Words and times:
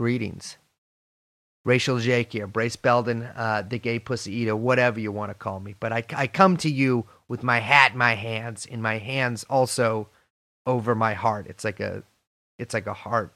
Greetings. 0.00 0.56
Rachel 1.66 1.98
Jake 1.98 2.32
here, 2.32 2.46
Brace 2.46 2.76
Belden, 2.76 3.22
uh, 3.22 3.64
the 3.68 3.78
gay 3.78 3.98
pussy 3.98 4.32
eater, 4.32 4.56
whatever 4.56 4.98
you 4.98 5.12
want 5.12 5.28
to 5.28 5.34
call 5.34 5.60
me. 5.60 5.74
But 5.78 5.92
I, 5.92 6.02
I 6.16 6.26
come 6.26 6.56
to 6.56 6.70
you 6.70 7.04
with 7.28 7.42
my 7.42 7.58
hat 7.58 7.92
in 7.92 7.98
my 7.98 8.14
hands, 8.14 8.64
in 8.64 8.80
my 8.80 8.96
hands 8.96 9.44
also 9.50 10.08
over 10.64 10.94
my 10.94 11.12
heart. 11.12 11.48
It's 11.48 11.64
like 11.64 11.80
a, 11.80 12.02
it's 12.58 12.72
like 12.72 12.86
a 12.86 12.94
heart 12.94 13.34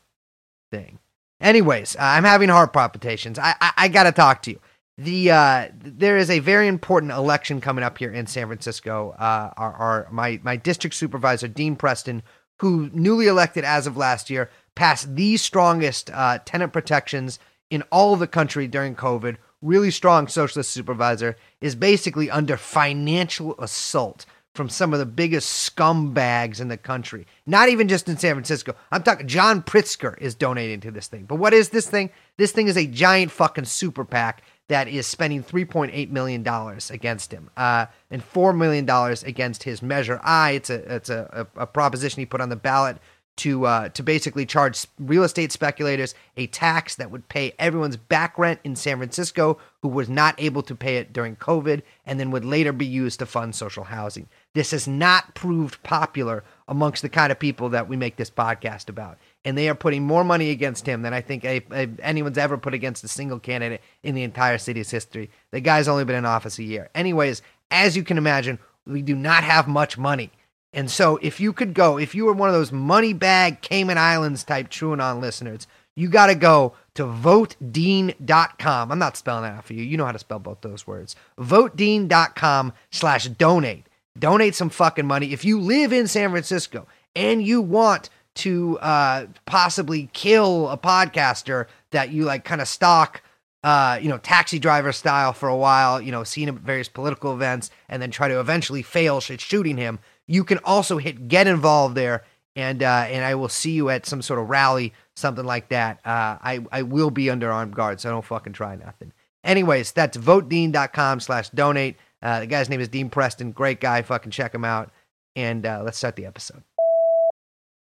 thing. 0.73 1.01
Anyways, 1.39 1.97
uh, 1.97 1.99
I'm 2.01 2.25
having 2.25 2.49
heart 2.49 2.73
palpitations. 2.73 3.39
I, 3.39 3.55
I, 3.61 3.73
I 3.77 3.89
got 3.89 4.05
to 4.05 4.13
talk 4.13 4.41
to 4.45 4.53
you. 4.53 4.61
The 4.97 5.33
uh, 5.33 5.69
there 5.79 6.17
is 6.17 6.31
a 6.31 6.39
very 6.39 6.67
important 6.67 7.13
election 7.13 7.61
coming 7.61 7.85
up 7.85 7.99
here 7.99 8.11
in 8.11 8.27
San 8.27 8.47
Francisco. 8.47 9.11
Uh, 9.19 9.53
our, 9.59 9.73
our 9.75 10.09
my 10.11 10.41
my 10.43 10.57
district 10.57 10.97
supervisor 10.97 11.47
Dean 11.47 11.77
Preston, 11.77 12.23
who 12.61 12.89
newly 12.95 13.27
elected 13.27 13.65
as 13.65 13.87
of 13.87 13.99
last 13.99 14.31
year, 14.31 14.49
passed 14.75 15.15
the 15.15 15.37
strongest 15.37 16.11
uh, 16.11 16.39
tenant 16.45 16.73
protections 16.73 17.39
in 17.71 17.83
all 17.91 18.17
the 18.17 18.27
country 18.27 18.67
during 18.67 18.95
COVID. 18.95 19.37
Really 19.63 19.91
strong 19.91 20.29
socialist 20.29 20.71
supervisor 20.71 21.37
is 21.61 21.75
basically 21.75 22.31
under 22.31 22.57
financial 22.57 23.55
assault 23.59 24.27
from 24.55 24.69
some 24.69 24.93
of 24.93 25.01
the 25.01 25.07
biggest 25.07 25.77
scumbags 25.77 26.61
in 26.61 26.69
the 26.69 26.77
country. 26.77 27.27
Not 27.45 27.69
even 27.69 27.89
just 27.89 28.09
in 28.09 28.17
San 28.17 28.35
Francisco. 28.35 28.77
I'm 28.93 29.03
talking 29.03 29.27
John 29.27 29.63
Pritzker 29.63 30.17
is 30.19 30.35
donating 30.37 30.81
to 30.81 30.93
this 30.93 31.09
thing. 31.09 31.25
But 31.25 31.37
what 31.37 31.53
is 31.53 31.71
this 31.71 31.89
thing? 31.89 32.11
This 32.37 32.53
thing 32.53 32.69
is 32.69 32.77
a 32.77 32.87
giant 32.87 33.33
fucking 33.33 33.65
super 33.65 34.05
PAC 34.05 34.43
that 34.69 34.87
is 34.89 35.07
spending 35.07 35.43
$3.8 35.43 36.11
million 36.11 36.47
against 36.91 37.33
him 37.33 37.51
uh, 37.57 37.87
and 38.11 38.23
$4 38.23 38.57
million 38.57 38.89
against 39.27 39.65
his 39.65 39.83
Measure 39.83 40.21
I. 40.23 40.53
It's 40.53 40.71
a, 40.71 40.95
it's 40.95 41.11
a, 41.11 41.49
a, 41.57 41.63
a 41.63 41.67
proposition 41.67 42.21
he 42.21 42.27
put 42.27 42.41
on 42.41 42.49
the 42.49 42.57
ballot 42.57 42.99
to 43.37 43.67
uh, 43.67 43.89
to 43.91 44.03
basically 44.03 44.47
charge 44.47 44.87
real 44.99 45.25
estate 45.25 45.51
speculators 45.51 46.15
a 46.37 46.47
tax 46.47 46.95
that 46.95 47.11
would 47.11 47.29
pay 47.29 47.53
everyone's 47.59 47.97
back 47.97 48.39
rent 48.39 48.61
in 48.63 48.77
San 48.77 48.99
Francisco 48.99 49.59
who 49.83 49.89
was 49.89 50.09
not 50.09 50.35
able 50.39 50.63
to 50.63 50.75
pay 50.75 50.97
it 50.97 51.13
during 51.13 51.37
COVID, 51.37 51.83
and 52.07 52.19
then 52.19 52.31
would 52.31 52.45
later 52.45 52.73
be 52.73 52.87
used 52.87 53.19
to 53.19 53.27
fund 53.27 53.55
social 53.55 53.85
housing. 53.85 54.29
This 54.55 54.71
has 54.71 54.89
not 54.89 55.35
proved 55.35 55.83
popular 55.83 56.43
amongst 56.69 57.03
the 57.03 57.09
kind 57.09 57.31
of 57.31 57.39
people 57.39 57.69
that 57.71 57.89
we 57.89 57.97
make 57.97 58.17
this 58.17 58.31
podcast 58.31 58.89
about, 58.89 59.19
and 59.45 59.59
they 59.59 59.69
are 59.69 59.75
putting 59.75 60.05
more 60.05 60.25
money 60.25 60.51
against 60.51 60.87
him 60.87 61.03
than 61.03 61.13
I 61.13 61.21
think 61.21 61.45
a, 61.45 61.63
a, 61.73 61.89
anyone's 62.03 62.39
ever 62.39 62.57
put 62.57 62.73
against 62.73 63.05
a 63.05 63.09
single 63.09 63.39
candidate 63.39 63.83
in 64.03 64.15
the 64.15 64.23
entire 64.23 64.59
city's 64.59 64.91
history. 64.91 65.29
The 65.51 65.61
guy's 65.61 65.89
only 65.89 66.05
been 66.05 66.17
in 66.17 66.25
office 66.25 66.59
a 66.59 66.65
year. 66.65 66.89
Anyways, 66.95 67.43
as 67.71 67.97
you 67.97 68.05
can 68.05 68.17
imagine, 68.17 68.59
we 68.87 69.03
do 69.03 69.17
not 69.17 69.45
have 69.45 69.67
much 69.67 69.99
money. 69.99 70.31
And 70.75 70.91
so 70.91 71.19
if 71.23 71.41
you 71.41 71.53
could 71.53 71.73
go, 71.73 71.99
if 71.99 72.15
you 72.15 72.25
were 72.27 72.33
one 72.33 72.49
of 72.49 72.55
those 72.55 72.73
money 72.73 73.13
bag 73.13 73.61
Cayman 73.63 73.97
Islands 73.97 74.45
type 74.45 74.69
TrueAnon 74.69 75.21
listeners, 75.21 75.67
you 75.97 76.09
got 76.09 76.27
to 76.27 76.35
go 76.35 76.75
to 76.95 77.05
votedean.com. 77.05 78.93
I'm 78.93 78.99
not 78.99 79.17
spelling 79.17 79.45
that 79.45 79.59
out 79.59 79.65
for 79.65 79.75
you. 79.75 79.85
You 79.85 79.97
know 79.97 80.05
how 80.05 80.13
to 80.13 80.19
spell 80.19 80.41
both 80.41 80.61
those 80.61 80.87
words. 80.87 81.15
Votedean.com 81.39 82.73
slash 82.91 83.29
donate. 83.29 83.87
Donate 84.19 84.55
some 84.55 84.71
fucking 84.71 85.07
money. 85.07 85.33
If 85.33 85.45
you 85.45 85.61
live 85.61 85.93
in 85.93 86.09
San 86.09 86.31
Francisco 86.31 86.87
and 87.15 87.45
you 87.45 87.61
want 87.61 88.11
to 88.37 88.79
uh, 88.81 89.27
possibly 89.47 90.09
kill 90.13 90.69
a 90.69 90.77
podcaster 90.77 91.67
that 91.93 92.11
you 92.11 92.25
like 92.25 92.45
kind 92.45 92.61
of 92.61 92.67
stalk, 92.69 93.23
uh, 93.63 93.99
you 94.01 94.09
know, 94.09 94.19
taxi 94.19 94.59
driver 94.59 94.93
style 94.93 95.33
for 95.33 95.49
a 95.49 95.57
while, 95.57 96.01
you 96.01 96.13
know, 96.13 96.25
seeing 96.25 96.49
him 96.49 96.57
at 96.57 96.63
various 96.63 96.89
political 96.89 97.33
events 97.33 97.71
and 97.89 98.03
then 98.03 98.11
try 98.11 98.29
to 98.29 98.41
eventually 98.41 98.83
fail 98.83 99.21
shooting 99.21 99.77
him, 99.77 99.99
you 100.27 100.45
can 100.45 100.59
also 100.65 100.99
hit 100.99 101.29
get 101.29 101.47
involved 101.47 101.95
there, 101.95 102.25
and 102.57 102.83
uh, 102.83 103.07
and 103.09 103.25
I 103.25 103.35
will 103.35 103.49
see 103.49 103.73
you 103.73 103.91
at 103.91 104.07
some 104.07 104.23
sort 104.23 104.41
of 104.41 104.49
rally, 104.49 104.93
something 105.17 105.45
like 105.45 105.69
that. 105.69 106.01
Uh, 106.05 106.39
I 106.43 106.65
I 106.73 106.83
will 106.83 107.11
be 107.11 107.31
under 107.31 107.51
armed 107.51 107.75
guard, 107.75 108.01
so 108.01 108.11
don't 108.11 108.25
fucking 108.25 108.53
try 108.53 108.77
nothing. 108.77 109.13
Anyways, 109.45 109.93
that's 109.93 110.17
votedean.com 110.17 111.21
slash 111.21 111.51
donate. 111.51 111.97
Uh, 112.23 112.41
the 112.41 112.47
guy's 112.47 112.71
name 112.71 112.81
is 112.81 112.89
Dean 112.89 113.11
Preston. 113.11 113.53
Great 113.53 113.81
guy. 113.81 114.01
Fucking 114.01 114.31
check 114.31 114.55
him 114.55 114.65
out. 114.65 114.91
And 115.37 115.67
uh, 115.67 115.83
let's 115.85 115.99
start 115.99 116.17
the 116.17 116.25
episode. 116.25 116.63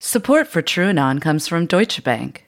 Support 0.00 0.48
for 0.48 0.60
TrueAnon 0.60 1.22
comes 1.22 1.46
from 1.46 1.66
Deutsche 1.66 2.02
Bank. 2.02 2.46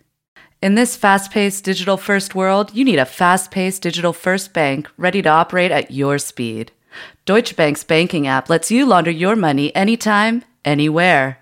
In 0.61 0.75
this 0.75 0.97
fast 0.97 1.31
paced 1.31 1.65
digital 1.65 1.97
first 1.97 2.35
world, 2.35 2.75
you 2.75 2.85
need 2.85 2.99
a 2.99 3.07
fast 3.07 3.53
paced 3.53 3.83
digital 3.83 4.13
first 4.13 4.53
bank 4.53 4.89
ready 4.97 5.23
to 5.23 5.29
operate 5.29 5.71
at 5.71 5.93
your 5.93 6.19
speed. 6.19 6.73
Deutsche 7.25 7.55
Bank's 7.57 7.85
banking 7.85 8.27
app 8.27 8.49
lets 8.49 8.71
you 8.71 8.87
launder 8.87 9.11
your 9.11 9.37
money 9.37 9.75
anytime, 9.75 10.45
anywhere. 10.65 11.39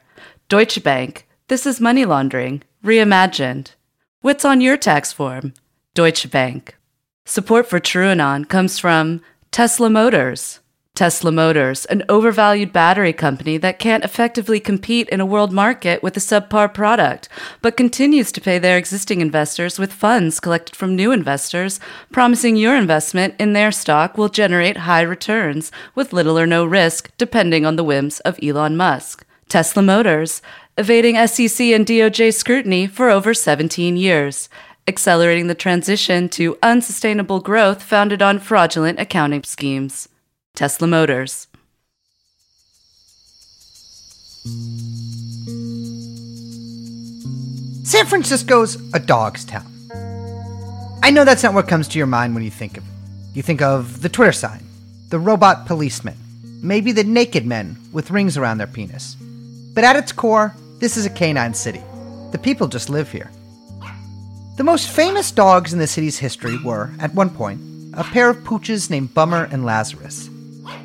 Deutsche 0.49 0.83
Bank. 0.83 1.27
This 1.49 1.67
is 1.67 1.81
money 1.81 2.05
laundering 2.05 2.63
reimagined. 2.85 3.73
What's 4.21 4.45
on 4.45 4.61
your 4.61 4.77
tax 4.77 5.13
form? 5.13 5.55
Deutsche 5.95 6.31
Bank. 6.31 6.77
Support 7.25 7.69
for 7.69 7.81
TrueAnon 7.81 8.49
comes 8.49 8.79
from 8.79 9.21
Tesla 9.51 9.91
Motors. 9.91 10.61
Tesla 10.97 11.31
Motors, 11.31 11.85
an 11.85 12.03
overvalued 12.09 12.73
battery 12.73 13.13
company 13.13 13.59
that 13.59 13.79
can't 13.79 14.03
effectively 14.03 14.59
compete 14.59 15.11
in 15.11 15.21
a 15.21 15.27
world 15.27 15.53
market 15.53 16.03
with 16.03 16.17
a 16.17 16.21
subpar 16.21 16.73
product, 16.73 17.29
but 17.61 17.77
continues 17.77 18.33
to 18.33 18.41
pay 18.41 18.59
their 18.59 18.79
existing 18.79 19.21
investors 19.21 19.79
with 19.79 19.93
funds 19.93 20.41
collected 20.41 20.75
from 20.75 20.97
new 20.97 21.13
investors, 21.13 21.79
promising 22.11 22.57
your 22.57 22.75
investment 22.75 23.35
in 23.39 23.53
their 23.53 23.71
stock 23.71 24.17
will 24.17 24.31
generate 24.31 24.79
high 24.79 25.03
returns 25.03 25.71
with 25.95 26.15
little 26.15 26.39
or 26.39 26.47
no 26.47 26.65
risk, 26.65 27.11
depending 27.19 27.67
on 27.67 27.77
the 27.77 27.85
whims 27.85 28.21
of 28.21 28.39
Elon 28.43 28.75
Musk. 28.75 29.27
Tesla 29.51 29.83
Motors, 29.83 30.41
evading 30.79 31.15
SEC 31.27 31.67
and 31.67 31.87
DOJ 31.87 32.33
scrutiny 32.33 32.87
for 32.87 33.11
over 33.11 33.35
17 33.35 33.99
years 33.99 34.49
accelerating 34.89 35.49
the 35.49 35.55
transition 35.55 36.29
to 36.29 36.57
unsustainable 36.63 37.41
growth 37.41 37.83
founded 37.83 38.23
on 38.23 38.39
fraudulent 38.39 39.01
accounting 39.01 39.43
schemes. 39.43 40.09
Tesla 40.57 40.87
Motors. 40.87 41.49
San 47.85 48.07
Francisco's 48.07 48.77
a 48.95 48.99
dog's 48.99 49.45
town. 49.45 49.71
I 51.03 51.11
know 51.11 51.27
that's 51.27 51.43
not 51.43 51.53
what 51.53 51.69
comes 51.69 51.89
to 51.89 51.99
your 51.99 52.07
mind 52.07 52.35
when 52.35 52.43
you 52.43 52.51
think 52.51 52.79
of 52.79 52.85
it. 52.85 52.91
You 53.35 53.43
think 53.43 53.61
of 53.61 54.01
the 54.01 54.09
Twitter 54.09 54.33
sign, 54.33 54.65
the 55.11 55.19
robot 55.19 55.67
policeman, 55.67 56.17
maybe 56.63 56.91
the 56.91 57.05
naked 57.05 57.45
men 57.45 57.77
with 57.93 58.11
rings 58.11 58.39
around 58.39 58.57
their 58.57 58.67
penis. 58.67 59.15
But 59.75 59.85
at 59.85 59.97
its 59.97 60.11
core, 60.11 60.55
this 60.81 60.97
is 60.97 61.05
a 61.05 61.11
canine 61.11 61.53
city. 61.53 61.83
The 62.33 62.41
people 62.43 62.67
just 62.67 62.89
live 62.89 63.13
here. 63.13 63.31
The 64.57 64.65
most 64.65 64.89
famous 64.89 65.31
dogs 65.31 65.75
in 65.75 65.79
the 65.79 65.87
city's 65.87 66.19
history 66.19 66.57
were, 66.65 66.93
at 66.99 67.13
one 67.13 67.29
point, 67.29 67.61
a 67.93 68.05
pair 68.05 68.31
of 68.31 68.39
pooches 68.39 68.89
named 68.89 69.13
Bummer 69.13 69.51
and 69.53 69.67
Lazarus. 69.67 70.31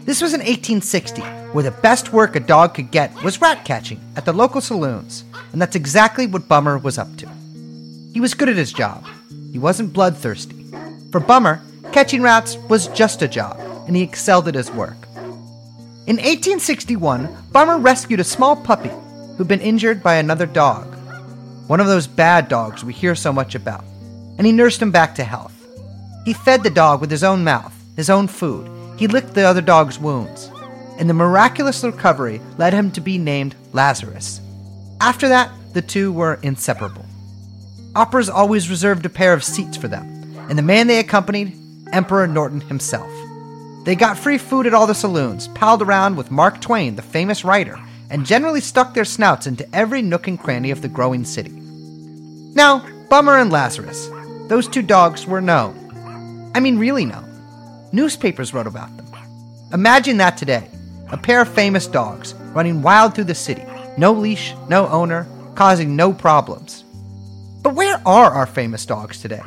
This 0.05 0.21
was 0.21 0.33
in 0.33 0.39
1860, 0.39 1.21
where 1.53 1.63
the 1.63 1.71
best 1.71 2.13
work 2.13 2.35
a 2.35 2.39
dog 2.39 2.73
could 2.75 2.91
get 2.91 3.13
was 3.23 3.41
rat 3.41 3.65
catching 3.65 3.99
at 4.15 4.25
the 4.25 4.33
local 4.33 4.61
saloons, 4.61 5.23
and 5.51 5.61
that's 5.61 5.75
exactly 5.75 6.27
what 6.27 6.47
Bummer 6.47 6.77
was 6.77 6.97
up 6.97 7.15
to. 7.17 7.29
He 8.13 8.19
was 8.19 8.33
good 8.33 8.49
at 8.49 8.55
his 8.55 8.73
job. 8.73 9.05
He 9.51 9.59
wasn't 9.59 9.93
bloodthirsty. 9.93 10.65
For 11.11 11.19
Bummer, 11.19 11.61
catching 11.91 12.21
rats 12.21 12.57
was 12.69 12.87
just 12.89 13.21
a 13.21 13.27
job, 13.27 13.59
and 13.87 13.95
he 13.95 14.01
excelled 14.01 14.47
at 14.47 14.55
his 14.55 14.71
work. 14.71 15.07
In 16.07 16.17
1861, 16.17 17.29
Bummer 17.51 17.77
rescued 17.77 18.19
a 18.19 18.23
small 18.23 18.55
puppy 18.55 18.91
who'd 19.37 19.47
been 19.47 19.61
injured 19.61 20.01
by 20.01 20.15
another 20.15 20.45
dog. 20.45 20.95
One 21.67 21.79
of 21.79 21.87
those 21.87 22.07
bad 22.07 22.47
dogs 22.47 22.83
we 22.83 22.93
hear 22.93 23.15
so 23.15 23.31
much 23.31 23.55
about, 23.55 23.83
and 24.37 24.45
he 24.45 24.51
nursed 24.51 24.81
him 24.81 24.91
back 24.91 25.15
to 25.15 25.23
health. 25.23 25.53
He 26.25 26.33
fed 26.33 26.63
the 26.63 26.69
dog 26.69 27.01
with 27.01 27.11
his 27.11 27.23
own 27.23 27.43
mouth, 27.43 27.73
his 27.95 28.09
own 28.09 28.27
food, 28.27 28.70
he 29.01 29.07
licked 29.07 29.33
the 29.33 29.41
other 29.41 29.61
dog's 29.61 29.97
wounds, 29.97 30.51
and 30.99 31.09
the 31.09 31.13
miraculous 31.15 31.83
recovery 31.83 32.39
led 32.59 32.71
him 32.71 32.91
to 32.91 33.01
be 33.01 33.17
named 33.17 33.55
Lazarus. 33.73 34.39
After 35.01 35.27
that, 35.27 35.49
the 35.73 35.81
two 35.81 36.13
were 36.13 36.39
inseparable. 36.43 37.03
Operas 37.95 38.29
always 38.29 38.69
reserved 38.69 39.03
a 39.03 39.09
pair 39.09 39.33
of 39.33 39.43
seats 39.43 39.75
for 39.75 39.87
them, 39.87 40.05
and 40.47 40.55
the 40.55 40.61
man 40.61 40.85
they 40.85 40.99
accompanied, 40.99 41.57
Emperor 41.91 42.27
Norton 42.27 42.61
himself. 42.61 43.11
They 43.85 43.95
got 43.95 44.19
free 44.19 44.37
food 44.37 44.67
at 44.67 44.73
all 44.75 44.85
the 44.85 44.93
saloons, 44.93 45.47
palled 45.47 45.81
around 45.81 46.15
with 46.15 46.29
Mark 46.29 46.61
Twain, 46.61 46.95
the 46.95 47.01
famous 47.01 47.43
writer, 47.43 47.79
and 48.11 48.23
generally 48.23 48.61
stuck 48.61 48.93
their 48.93 49.03
snouts 49.03 49.47
into 49.47 49.67
every 49.75 50.03
nook 50.03 50.27
and 50.27 50.39
cranny 50.39 50.69
of 50.69 50.83
the 50.83 50.87
growing 50.87 51.25
city. 51.25 51.59
Now, 52.53 52.85
Bummer 53.09 53.39
and 53.39 53.51
Lazarus, 53.51 54.11
those 54.47 54.67
two 54.67 54.83
dogs 54.83 55.25
were 55.25 55.41
known. 55.41 56.51
I 56.53 56.59
mean, 56.59 56.77
really 56.77 57.05
known. 57.05 57.30
Newspapers 57.93 58.53
wrote 58.53 58.67
about 58.67 58.95
them. 58.95 59.05
Imagine 59.73 60.17
that 60.17 60.37
today 60.37 60.69
a 61.11 61.17
pair 61.17 61.41
of 61.41 61.49
famous 61.49 61.87
dogs 61.87 62.33
running 62.53 62.81
wild 62.81 63.13
through 63.13 63.25
the 63.25 63.35
city, 63.35 63.63
no 63.97 64.13
leash, 64.13 64.53
no 64.69 64.87
owner, 64.87 65.27
causing 65.55 65.95
no 65.95 66.13
problems. 66.13 66.85
But 67.61 67.75
where 67.75 68.01
are 68.05 68.31
our 68.31 68.45
famous 68.45 68.85
dogs 68.85 69.21
today? 69.21 69.43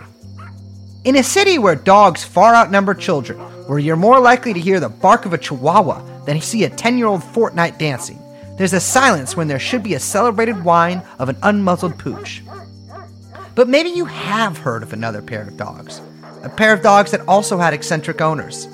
In 1.04 1.16
a 1.16 1.22
city 1.22 1.58
where 1.58 1.74
dogs 1.74 2.22
far 2.22 2.54
outnumber 2.54 2.94
children, 2.94 3.38
where 3.66 3.78
you're 3.78 3.96
more 3.96 4.20
likely 4.20 4.52
to 4.52 4.60
hear 4.60 4.78
the 4.78 4.90
bark 4.90 5.24
of 5.24 5.32
a 5.32 5.38
chihuahua 5.38 6.02
than 6.24 6.40
see 6.40 6.64
a 6.64 6.70
10 6.70 6.98
year 6.98 7.06
old 7.06 7.22
Fortnite 7.22 7.78
dancing, 7.78 8.20
there's 8.58 8.74
a 8.74 8.80
silence 8.80 9.36
when 9.36 9.48
there 9.48 9.58
should 9.58 9.82
be 9.82 9.94
a 9.94 10.00
celebrated 10.00 10.62
whine 10.64 11.02
of 11.18 11.28
an 11.28 11.36
unmuzzled 11.36 11.98
pooch. 11.98 12.42
But 13.54 13.68
maybe 13.68 13.88
you 13.90 14.04
have 14.04 14.58
heard 14.58 14.82
of 14.82 14.92
another 14.92 15.22
pair 15.22 15.42
of 15.42 15.56
dogs. 15.56 16.00
A 16.44 16.50
pair 16.50 16.74
of 16.74 16.82
dogs 16.82 17.10
that 17.12 17.26
also 17.26 17.56
had 17.56 17.72
eccentric 17.72 18.20
owners. 18.20 18.68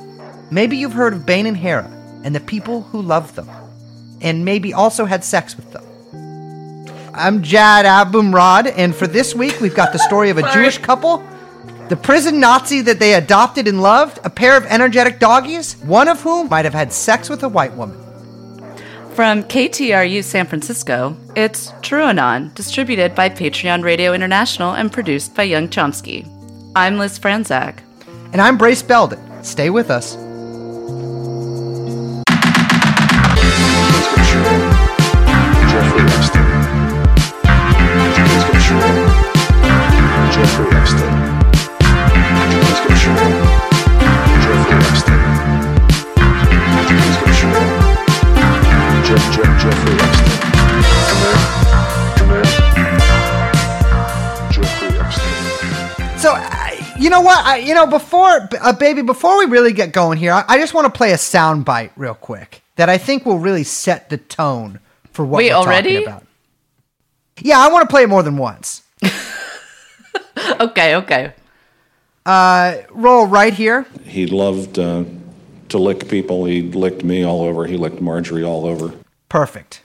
Maybe 0.50 0.76
you've 0.76 0.93
heard 0.93 1.12
of 1.12 1.25
Bane 1.25 1.46
and 1.46 1.56
Hera 1.56 1.88
and 2.25 2.34
the 2.34 2.40
people 2.40 2.82
who 2.82 3.00
loved 3.00 3.37
them. 3.37 3.49
And 4.20 4.44
maybe 4.44 4.75
also 4.75 5.05
had 5.05 5.22
sex 5.22 5.56
with 5.56 5.70
them. 5.72 5.84
I'm 7.14 7.44
Jad 7.44 7.87
Abumrad, 7.87 8.72
and 8.76 8.93
for 8.93 9.06
this 9.06 9.37
week 9.37 9.61
we've 9.61 9.75
got 9.75 9.93
the 9.93 10.00
story 10.00 10.31
of 10.31 10.38
a 10.38 10.52
Jewish 10.52 10.78
couple, 10.78 11.25
the 11.88 11.96
prison 11.96 12.40
Nazi 12.40 12.81
that 12.81 12.99
they 12.99 13.14
adopted 13.14 13.69
and 13.69 13.81
loved, 13.81 14.19
a 14.25 14.31
pair 14.31 14.56
of 14.56 14.67
energetic 14.67 15.20
doggies, 15.20 15.75
one 15.82 16.08
of 16.08 16.20
whom 16.20 16.49
might 16.49 16.64
have 16.64 16.75
had 16.75 16.93
sex 16.93 17.31
with 17.31 17.44
a 17.44 17.49
white 17.49 17.75
woman. 17.75 17.96
From 19.14 19.44
KTRU 19.44 20.25
San 20.25 20.46
Francisco, 20.46 21.17
it's 21.37 21.70
TrueAnon, 21.82 22.52
distributed 22.55 23.14
by 23.14 23.28
Patreon 23.28 23.84
Radio 23.84 24.12
International 24.12 24.72
and 24.72 24.90
produced 24.90 25.37
by 25.37 25.44
Young 25.44 25.69
Chomsky. 25.69 26.28
I'm 26.75 26.99
Liz 26.99 27.19
Franczak. 27.19 27.78
And 28.32 28.40
I'm 28.40 28.56
Brace 28.56 28.82
Belden. 28.82 29.19
Stay 29.43 29.70
with 29.70 29.90
us. 29.90 30.17
I, 57.50 57.56
you 57.58 57.75
know, 57.75 57.87
before, 57.87 58.49
uh, 58.61 58.73
baby, 58.73 59.02
before 59.02 59.38
we 59.38 59.47
really 59.47 59.73
get 59.73 59.93
going 59.93 60.19
here, 60.19 60.32
I, 60.32 60.44
I 60.49 60.58
just 60.58 60.73
want 60.73 60.87
to 60.87 60.97
play 60.97 61.12
a 61.12 61.19
sound 61.19 61.64
bite 61.64 61.93
real 61.97 62.14
quick 62.14 62.62
that 62.76 62.88
I 62.88 62.97
think 62.97 63.26
will 63.26 63.38
really 63.38 63.64
set 63.64 64.08
the 64.08 64.19
tone 64.19 64.79
for 65.12 65.25
what 65.25 65.38
Wait, 65.38 65.50
we're 65.50 65.56
already? 65.56 65.94
talking 65.94 66.08
about. 66.08 66.26
Yeah, 67.41 67.58
I 67.58 67.69
want 67.69 67.88
to 67.88 67.93
play 67.93 68.05
it 68.05 68.08
more 68.08 68.23
than 68.23 68.37
once. 68.37 68.82
Okay, 70.61 70.97
okay. 70.97 71.32
Uh, 72.26 72.76
roll 72.91 73.26
right 73.26 73.53
here. 73.53 73.87
He 74.05 74.26
loved 74.26 74.79
uh, 74.79 75.05
to 75.69 75.79
lick 75.79 76.08
people. 76.08 76.44
He 76.44 76.62
licked 76.62 77.05
me 77.05 77.25
all 77.25 77.43
over. 77.43 77.67
He 77.67 77.76
licked 77.76 78.00
Marjorie 78.00 78.44
all 78.44 78.67
over. 78.67 78.94
Perfect. 79.29 79.82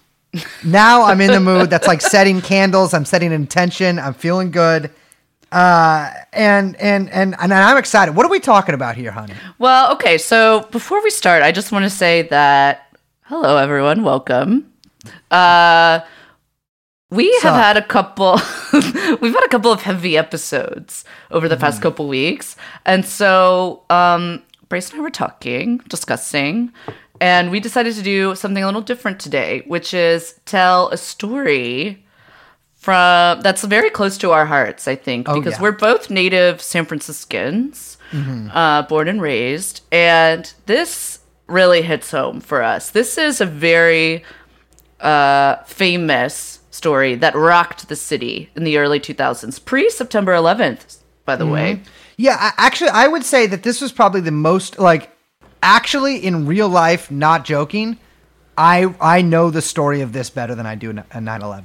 Now 0.64 1.04
I'm 1.04 1.22
in 1.22 1.32
the 1.32 1.40
mood. 1.40 1.70
That's 1.70 1.88
like 1.88 2.02
setting 2.02 2.42
candles. 2.42 2.94
I'm 2.94 3.06
setting 3.06 3.32
intention. 3.32 4.00
I'm 4.00 4.14
feeling 4.14 4.52
good. 4.52 4.92
Uh, 5.56 6.12
and 6.34 6.76
and 6.82 7.10
and 7.12 7.34
and 7.40 7.54
I'm 7.54 7.78
excited. 7.78 8.14
What 8.14 8.26
are 8.26 8.30
we 8.30 8.42
talking 8.42 8.76
about 8.76 8.98
here, 8.98 9.12
honey? 9.12 9.36
Well, 9.58 9.94
okay, 9.94 10.18
so 10.18 10.68
before 10.70 11.02
we 11.02 11.10
start, 11.10 11.44
I 11.44 11.54
just 11.54 11.72
want 11.72 11.84
to 11.84 11.90
say 11.90 12.24
that 12.24 12.98
hello, 13.22 13.56
everyone, 13.56 14.04
welcome. 14.04 14.70
Uh, 15.32 16.02
we 17.10 17.32
have 17.42 17.56
had 17.56 17.78
a 17.78 17.82
couple, 17.82 18.34
we've 18.74 19.34
had 19.34 19.46
a 19.46 19.48
couple 19.48 19.72
of 19.72 19.82
heavy 19.82 20.18
episodes 20.18 21.06
over 21.32 21.48
the 21.48 21.56
past 21.56 21.82
couple 21.82 22.10
weeks. 22.10 22.58
And 22.86 23.06
so, 23.06 23.84
um, 23.90 24.44
Brace 24.68 24.90
and 24.90 25.00
I 25.00 25.04
were 25.04 25.10
talking, 25.10 25.78
discussing, 25.88 26.74
and 27.22 27.50
we 27.50 27.62
decided 27.62 27.96
to 27.96 28.04
do 28.04 28.36
something 28.36 28.62
a 28.62 28.66
little 28.66 28.82
different 28.82 29.22
today, 29.22 29.64
which 29.68 29.94
is 29.94 30.38
tell 30.46 30.90
a 30.90 30.98
story 30.98 32.05
from 32.86 33.42
that's 33.42 33.64
very 33.64 33.90
close 33.90 34.16
to 34.20 34.32
our 34.32 34.46
hearts, 34.46 34.88
I 34.88 34.96
think, 34.96 35.28
Oh, 35.28 35.34
because 35.36 35.54
yeah. 35.54 35.62
we're 35.64 35.72
both 35.90 36.10
native 36.12 36.62
San 36.62 36.86
Franciscans, 36.86 37.98
uh, 38.54 38.84
born 38.84 39.08
and 39.08 39.20
raised, 39.22 39.82
and 39.92 40.54
this 40.68 41.20
really 41.48 41.82
hits 41.82 42.12
home 42.12 42.40
for 42.42 42.62
us. 42.62 42.92
This 42.92 43.18
is 43.18 43.42
a 43.42 43.46
very 43.46 44.24
uh, 45.02 45.56
famous 45.66 46.60
story 46.70 47.16
that 47.16 47.34
rocked 47.36 47.88
the 47.90 47.96
city 47.96 48.50
in 48.56 48.64
the 48.64 48.78
early 48.78 49.00
2000s, 49.00 49.64
pre 49.66 49.90
September 49.90 50.34
11th, 50.34 51.00
by 51.26 51.36
the 51.36 51.48
way. 51.48 51.82
Yeah, 52.18 52.38
I, 52.40 52.52
actually, 52.68 52.92
I 52.92 53.08
would 53.08 53.24
say 53.26 53.48
that 53.48 53.64
this 53.64 53.82
was 53.82 53.92
probably 53.92 54.22
the 54.22 54.32
most 54.32 54.78
like 54.80 55.10
actually 55.64 56.18
in 56.18 56.46
real 56.46 56.70
life. 56.70 57.10
Not 57.10 57.46
joking. 57.46 57.98
I 58.58 58.94
I 59.02 59.22
know 59.22 59.50
the 59.50 59.62
story 59.62 60.02
of 60.02 60.14
this 60.14 60.30
better 60.30 60.54
than 60.56 60.66
I 60.66 60.76
do 60.76 60.92
a 60.92 60.94
9/11. 61.20 61.64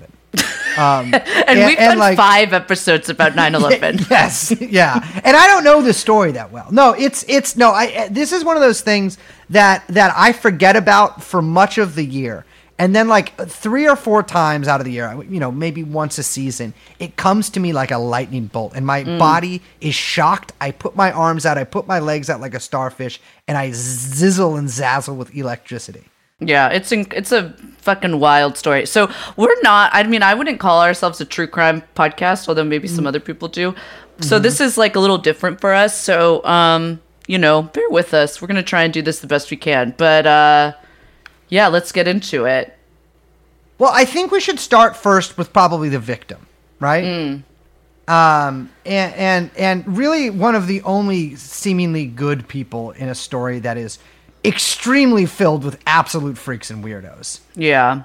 Um, 0.77 1.15
And, 1.51 1.67
we've 1.67 1.79
done 1.79 2.17
five 2.17 2.53
episodes 2.53 3.09
about 3.09 3.35
9 3.43 3.55
11. 3.57 3.99
yes, 4.11 4.53
yeah, 4.61 5.21
and 5.25 5.37
I 5.37 5.49
don't 5.49 5.65
know 5.65 5.83
the 5.83 5.93
story 5.93 6.31
that 6.33 6.53
well. 6.53 6.69
No, 6.71 6.93
it's 6.93 7.25
it's 7.27 7.57
no. 7.57 7.73
I 7.73 8.07
this 8.09 8.31
is 8.31 8.45
one 8.45 8.57
of 8.57 8.63
those 8.63 8.81
things 8.81 9.19
that 9.49 9.85
that 9.89 10.15
I 10.17 10.33
forget 10.33 10.77
about 10.77 11.25
for 11.25 11.43
much 11.43 11.77
of 11.79 11.97
the 11.97 12.05
year, 12.05 12.45
and 12.79 12.95
then 12.95 13.09
like 13.09 13.37
three 13.49 13.89
or 13.89 13.97
four 13.97 14.23
times 14.23 14.69
out 14.69 14.81
of 14.81 14.85
the 14.85 14.93
year, 14.93 15.21
you 15.29 15.41
know, 15.41 15.51
maybe 15.51 15.83
once 15.83 16.19
a 16.19 16.23
season, 16.23 16.73
it 17.01 17.17
comes 17.17 17.51
to 17.51 17.59
me 17.61 17.73
like 17.73 17.91
a 17.91 17.99
lightning 17.99 18.47
bolt, 18.47 18.73
and 18.77 18.87
my 18.87 19.03
body 19.03 19.63
is 19.81 19.97
shocked. 19.97 20.53
I 20.61 20.71
put 20.71 20.95
my 20.95 21.11
arms 21.11 21.45
out, 21.47 21.59
I 21.59 21.65
put 21.65 21.89
my 21.89 21.99
legs 21.99 22.31
out 22.31 22.41
like 22.41 22.55
a 22.55 22.61
starfish, 22.61 23.21
and 23.49 23.59
I 23.59 23.71
zizzle 23.71 24.57
and 24.57 24.69
zazzle 24.69 25.17
with 25.17 25.35
electricity. 25.35 26.05
Yeah, 26.41 26.69
it's 26.69 26.91
in, 26.91 27.07
it's 27.13 27.33
a 27.33 27.55
fucking 27.79 28.19
wild 28.19 28.57
story. 28.57 28.87
So 28.87 29.11
we're 29.37 29.61
not. 29.63 29.91
I 29.93 30.03
mean, 30.05 30.23
I 30.23 30.35
wouldn't 30.35 30.59
call 30.61 30.83
ourselves 30.83 31.21
a 31.21 31.25
true 31.25 31.47
crime 31.47 31.83
podcast, 31.95 32.49
although 32.49 32.65
maybe 32.65 32.89
some 32.89 33.07
other 33.07 33.21
people 33.21 33.49
do. 33.49 33.75
So 34.21 34.39
this 34.39 34.61
is 34.61 34.77
like 34.77 34.97
a 34.97 35.01
little 35.01 35.17
different 35.19 35.61
for 35.61 35.73
us. 35.73 35.99
So 35.99 36.45
um, 36.45 37.01
you 37.27 37.39
know, 37.39 37.63
bear 37.63 37.89
with 37.91 38.13
us. 38.15 38.41
We're 38.41 38.49
gonna 38.49 38.63
try 38.63 38.83
and 38.85 38.93
do 38.93 39.03
this 39.03 39.21
the 39.21 39.27
best 39.27 39.51
we 39.51 39.57
can. 39.57 39.95
But 39.97 40.27
uh, 40.27 40.73
yeah, 41.49 41.69
let's 41.69 41.93
get 41.93 42.07
into 42.09 42.45
it. 42.45 42.77
Well, 43.79 43.93
I 43.95 44.05
think 44.05 44.31
we 44.31 44.41
should 44.41 44.59
start 44.61 44.97
first 44.97 45.39
with 45.39 45.53
probably 45.53 45.89
the 45.89 45.99
victim, 45.99 46.47
right? 46.81 47.03
Um, 48.09 48.71
and 48.85 49.15
and 49.15 49.51
and 49.57 49.97
really 49.97 50.29
one 50.31 50.55
of 50.55 50.67
the 50.67 50.83
only 50.83 51.37
seemingly 51.37 52.07
good 52.07 52.47
people 52.49 52.91
in 52.93 53.09
a 53.09 53.15
story 53.15 53.61
that 53.61 53.77
is 53.79 53.99
extremely 54.45 55.27
filled 55.27 55.65
with 55.65 55.81
absolute 55.87 56.39
freaks 56.39 56.71
and 56.71 56.85
weirdos. 56.85 57.41
Yeah. 57.55 58.03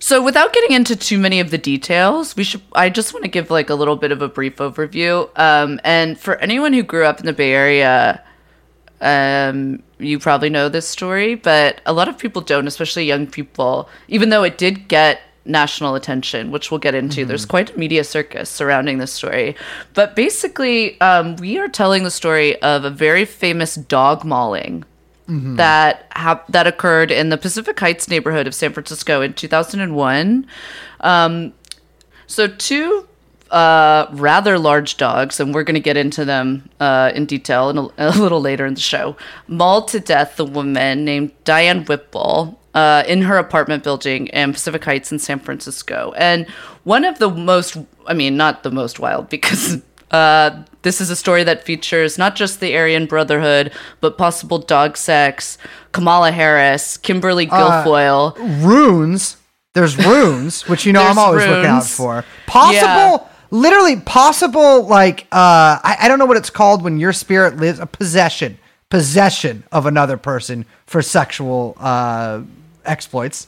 So 0.00 0.22
without 0.22 0.52
getting 0.52 0.76
into 0.76 0.94
too 0.94 1.18
many 1.18 1.40
of 1.40 1.50
the 1.50 1.58
details, 1.58 2.36
we 2.36 2.44
should 2.44 2.62
I 2.72 2.88
just 2.88 3.12
want 3.12 3.24
to 3.24 3.30
give 3.30 3.50
like 3.50 3.68
a 3.68 3.74
little 3.74 3.96
bit 3.96 4.12
of 4.12 4.22
a 4.22 4.28
brief 4.28 4.56
overview. 4.56 5.28
Um 5.36 5.80
and 5.84 6.18
for 6.18 6.36
anyone 6.36 6.72
who 6.72 6.82
grew 6.82 7.04
up 7.04 7.20
in 7.20 7.26
the 7.26 7.32
Bay 7.32 7.52
Area, 7.52 8.22
um 9.00 9.82
you 9.98 10.18
probably 10.18 10.50
know 10.50 10.68
this 10.68 10.88
story, 10.88 11.34
but 11.34 11.80
a 11.84 11.92
lot 11.92 12.08
of 12.08 12.16
people 12.16 12.40
don't, 12.40 12.68
especially 12.68 13.04
young 13.04 13.26
people, 13.26 13.88
even 14.06 14.28
though 14.28 14.44
it 14.44 14.56
did 14.56 14.86
get 14.86 15.20
national 15.44 15.94
attention, 15.94 16.50
which 16.50 16.70
we'll 16.70 16.78
get 16.78 16.94
into. 16.94 17.24
There's 17.24 17.46
quite 17.46 17.74
a 17.74 17.78
media 17.78 18.04
circus 18.04 18.50
surrounding 18.50 18.98
this 18.98 19.12
story. 19.12 19.56
But 19.94 20.14
basically, 20.14 21.00
um, 21.00 21.36
we 21.36 21.58
are 21.58 21.68
telling 21.68 22.04
the 22.04 22.10
story 22.10 22.60
of 22.62 22.84
a 22.84 22.90
very 22.90 23.24
famous 23.24 23.74
dog 23.74 24.24
mauling 24.24 24.84
that 25.28 26.06
hap- 26.12 26.46
that 26.48 26.66
occurred 26.66 27.10
in 27.10 27.28
the 27.28 27.36
Pacific 27.36 27.78
Heights 27.78 28.08
neighborhood 28.08 28.46
of 28.46 28.54
San 28.54 28.72
Francisco 28.72 29.20
in 29.20 29.34
2001. 29.34 30.46
Um, 31.00 31.52
so 32.26 32.48
two 32.48 33.06
uh, 33.50 34.06
rather 34.12 34.58
large 34.58 34.96
dogs, 34.96 35.40
and 35.40 35.54
we're 35.54 35.64
going 35.64 35.74
to 35.74 35.80
get 35.80 35.96
into 35.96 36.24
them 36.24 36.68
uh, 36.80 37.12
in 37.14 37.26
detail 37.26 37.70
in 37.70 37.78
a, 37.78 37.88
a 37.98 38.10
little 38.18 38.40
later 38.40 38.66
in 38.66 38.74
the 38.74 38.80
show, 38.80 39.16
mauled 39.46 39.88
to 39.88 40.00
death 40.00 40.36
the 40.36 40.44
woman 40.44 41.04
named 41.04 41.32
Diane 41.44 41.84
Whipple 41.84 42.58
uh, 42.74 43.04
in 43.06 43.22
her 43.22 43.38
apartment 43.38 43.82
building 43.84 44.28
in 44.28 44.52
Pacific 44.52 44.84
Heights 44.84 45.10
in 45.10 45.18
San 45.18 45.40
Francisco. 45.40 46.12
And 46.16 46.48
one 46.84 47.04
of 47.04 47.18
the 47.18 47.30
most, 47.30 47.76
I 48.06 48.14
mean, 48.14 48.36
not 48.36 48.62
the 48.62 48.70
most 48.70 49.00
wild, 49.00 49.28
because 49.28 49.82
uh, 50.10 50.62
this 50.82 51.00
is 51.00 51.10
a 51.10 51.16
story 51.16 51.44
that 51.44 51.64
features 51.64 52.18
not 52.18 52.36
just 52.36 52.60
the 52.60 52.76
Aryan 52.76 53.06
Brotherhood, 53.06 53.72
but 54.00 54.16
possible 54.18 54.58
dog 54.58 54.96
sex, 54.96 55.58
Kamala 55.92 56.30
Harris, 56.32 56.96
Kimberly 56.96 57.46
Guilfoyle. 57.46 58.36
Runes. 58.64 59.36
There's 59.74 59.96
runes, 59.96 60.66
which 60.68 60.86
you 60.86 60.92
know 60.92 61.02
I'm 61.02 61.18
always 61.18 61.46
looking 61.46 61.66
out 61.66 61.84
for. 61.84 62.24
Possible, 62.46 62.74
Yeah. 62.82 63.28
literally 63.50 63.96
possible. 63.96 64.86
Like 64.86 65.22
uh, 65.32 65.78
I, 65.82 65.96
I 66.02 66.08
don't 66.08 66.18
know 66.18 66.26
what 66.26 66.36
it's 66.36 66.50
called 66.50 66.82
when 66.82 66.98
your 66.98 67.12
spirit 67.12 67.56
lives 67.58 67.78
a 67.78 67.86
possession, 67.86 68.58
possession 68.88 69.62
of 69.70 69.86
another 69.86 70.16
person 70.16 70.64
for 70.86 71.02
sexual 71.02 71.76
uh, 71.78 72.40
exploits. 72.84 73.46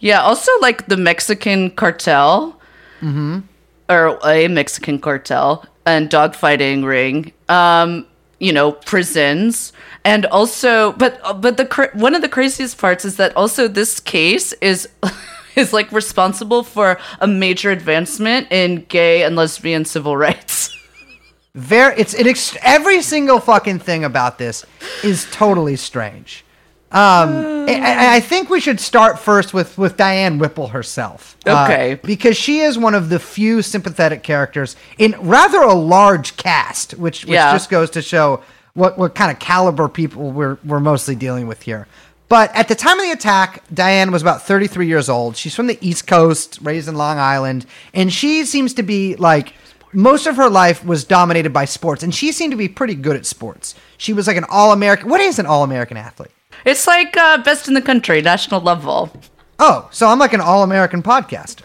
Yeah, 0.00 0.20
also 0.22 0.50
like 0.60 0.86
the 0.86 0.96
Mexican 0.96 1.70
cartel, 1.70 2.58
or 3.02 4.18
a 4.24 4.48
Mexican 4.48 4.98
cartel, 4.98 5.64
and 5.88 6.10
dogfighting 6.10 6.84
ring. 6.84 7.32
Um, 7.48 8.06
you 8.38 8.52
know, 8.52 8.72
prisons, 8.72 9.72
and 10.04 10.24
also, 10.26 10.92
but 10.92 11.20
but 11.40 11.56
the 11.56 11.90
one 11.94 12.14
of 12.14 12.22
the 12.22 12.28
craziest 12.28 12.78
parts 12.78 13.04
is 13.04 13.16
that 13.16 13.36
also 13.36 13.66
this 13.66 13.98
case 13.98 14.52
is 14.54 14.88
is 15.56 15.72
like 15.72 15.90
responsible 15.90 16.62
for 16.62 16.98
a 17.20 17.26
major 17.26 17.70
advancement 17.70 18.46
in 18.50 18.84
gay 18.88 19.22
and 19.24 19.34
lesbian 19.36 19.84
civil 19.84 20.16
rights. 20.16 20.74
Very, 21.54 21.98
it's 21.98 22.14
it. 22.14 22.26
Ex- 22.26 22.56
every 22.62 23.02
single 23.02 23.40
fucking 23.40 23.80
thing 23.80 24.04
about 24.04 24.38
this 24.38 24.64
is 25.02 25.26
totally 25.32 25.74
strange. 25.74 26.44
Um, 26.90 27.66
I- 27.68 28.14
I, 28.16 28.20
think 28.20 28.48
we 28.48 28.60
should 28.60 28.80
start 28.80 29.18
first 29.18 29.52
with 29.52 29.76
with 29.76 29.98
Diane 29.98 30.38
Whipple 30.38 30.68
herself. 30.68 31.36
Uh, 31.46 31.64
Okay. 31.64 32.00
because 32.02 32.34
she 32.36 32.60
is 32.60 32.78
one 32.78 32.94
of 32.94 33.10
the 33.10 33.18
few 33.18 33.60
sympathetic 33.60 34.22
characters 34.22 34.74
in 34.96 35.14
rather 35.20 35.60
a 35.60 35.74
large 35.74 36.36
cast, 36.38 36.92
which 36.92 37.24
which 37.24 37.34
Yeah. 37.34 37.52
just 37.52 37.68
goes 37.68 37.90
to 37.90 38.00
show 38.00 38.40
what 38.72 38.96
what 38.98 39.14
kind 39.14 39.30
of 39.30 39.38
caliber 39.38 39.86
people 39.88 40.30
we're 40.30 40.56
we're 40.64 40.80
mostly 40.80 41.14
dealing 41.14 41.46
with 41.46 41.62
here. 41.62 41.86
But 42.30 42.54
at 42.56 42.68
the 42.68 42.74
time 42.74 42.98
of 42.98 43.04
the 43.04 43.12
attack, 43.12 43.62
Diane 43.72 44.10
was 44.10 44.20
about 44.22 44.46
33 44.46 44.86
years 44.86 45.08
old. 45.10 45.36
She's 45.36 45.54
from 45.54 45.66
the 45.66 45.78
East 45.80 46.06
Coast, 46.06 46.58
raised 46.62 46.88
in 46.88 46.94
Long 46.94 47.18
Island, 47.18 47.66
and 47.94 48.10
she 48.12 48.44
seems 48.46 48.72
to 48.74 48.82
be 48.82 49.14
like 49.16 49.52
most 49.92 50.26
of 50.26 50.36
her 50.36 50.48
life 50.50 50.84
was 50.84 51.04
dominated 51.04 51.52
by 51.52 51.64
sports, 51.66 52.02
and 52.02 52.14
she 52.14 52.32
seemed 52.32 52.52
to 52.52 52.56
be 52.58 52.68
pretty 52.68 52.94
good 52.94 53.16
at 53.16 53.24
sports. 53.26 53.74
She 53.98 54.12
was 54.14 54.26
like 54.26 54.36
an 54.38 54.44
all 54.48 54.72
American. 54.72 55.08
What 55.10 55.20
is 55.20 55.38
an 55.38 55.44
all 55.46 55.62
American 55.64 55.96
athlete? 55.98 56.30
It's 56.68 56.86
like 56.86 57.16
uh, 57.16 57.38
best 57.38 57.66
in 57.66 57.74
the 57.74 57.80
country, 57.80 58.20
national 58.20 58.60
level. 58.60 59.10
Oh, 59.58 59.88
so 59.90 60.06
I'm 60.06 60.18
like 60.18 60.34
an 60.34 60.40
all 60.42 60.62
American 60.62 61.02
podcaster. 61.02 61.62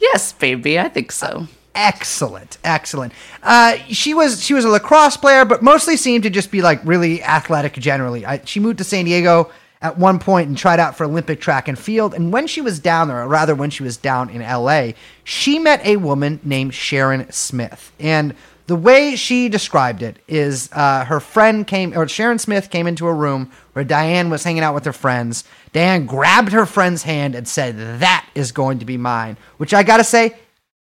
Yes, 0.00 0.32
baby, 0.32 0.78
I 0.78 0.88
think 0.88 1.12
so. 1.12 1.46
excellent 1.74 2.58
excellent 2.62 3.12
uh, 3.42 3.76
she 3.88 4.14
was 4.14 4.44
she 4.44 4.54
was 4.54 4.64
a 4.64 4.68
lacrosse 4.68 5.16
player 5.16 5.44
but 5.44 5.60
mostly 5.60 5.96
seemed 5.96 6.22
to 6.22 6.30
just 6.30 6.52
be 6.52 6.62
like 6.62 6.80
really 6.84 7.20
athletic 7.22 7.72
generally 7.74 8.24
I, 8.24 8.40
she 8.44 8.60
moved 8.60 8.78
to 8.78 8.84
san 8.84 9.06
diego 9.06 9.50
at 9.82 9.98
one 9.98 10.20
point 10.20 10.46
and 10.46 10.56
tried 10.56 10.78
out 10.78 10.96
for 10.96 11.02
olympic 11.04 11.40
track 11.40 11.66
and 11.66 11.76
field 11.76 12.14
and 12.14 12.32
when 12.32 12.46
she 12.46 12.60
was 12.60 12.78
down 12.78 13.08
there 13.08 13.20
or 13.20 13.26
rather 13.26 13.56
when 13.56 13.70
she 13.70 13.82
was 13.82 13.96
down 13.96 14.30
in 14.30 14.40
la 14.40 14.92
she 15.24 15.58
met 15.58 15.84
a 15.84 15.96
woman 15.96 16.38
named 16.44 16.74
sharon 16.74 17.28
smith 17.32 17.90
and 17.98 18.36
the 18.66 18.76
way 18.76 19.14
she 19.16 19.48
described 19.48 20.02
it 20.02 20.16
is 20.26 20.70
uh, 20.72 21.04
her 21.04 21.20
friend 21.20 21.66
came 21.66 21.96
or 21.96 22.08
sharon 22.08 22.38
smith 22.38 22.70
came 22.70 22.86
into 22.86 23.06
a 23.06 23.12
room 23.12 23.50
where 23.74 23.84
diane 23.84 24.30
was 24.30 24.42
hanging 24.44 24.62
out 24.62 24.74
with 24.74 24.84
her 24.84 24.92
friends 24.92 25.44
diane 25.72 26.06
grabbed 26.06 26.52
her 26.52 26.66
friend's 26.66 27.02
hand 27.02 27.34
and 27.34 27.46
said 27.46 27.76
that 28.00 28.26
is 28.34 28.52
going 28.52 28.78
to 28.78 28.84
be 28.84 28.96
mine 28.96 29.36
which 29.58 29.74
i 29.74 29.82
gotta 29.82 30.04
say 30.04 30.34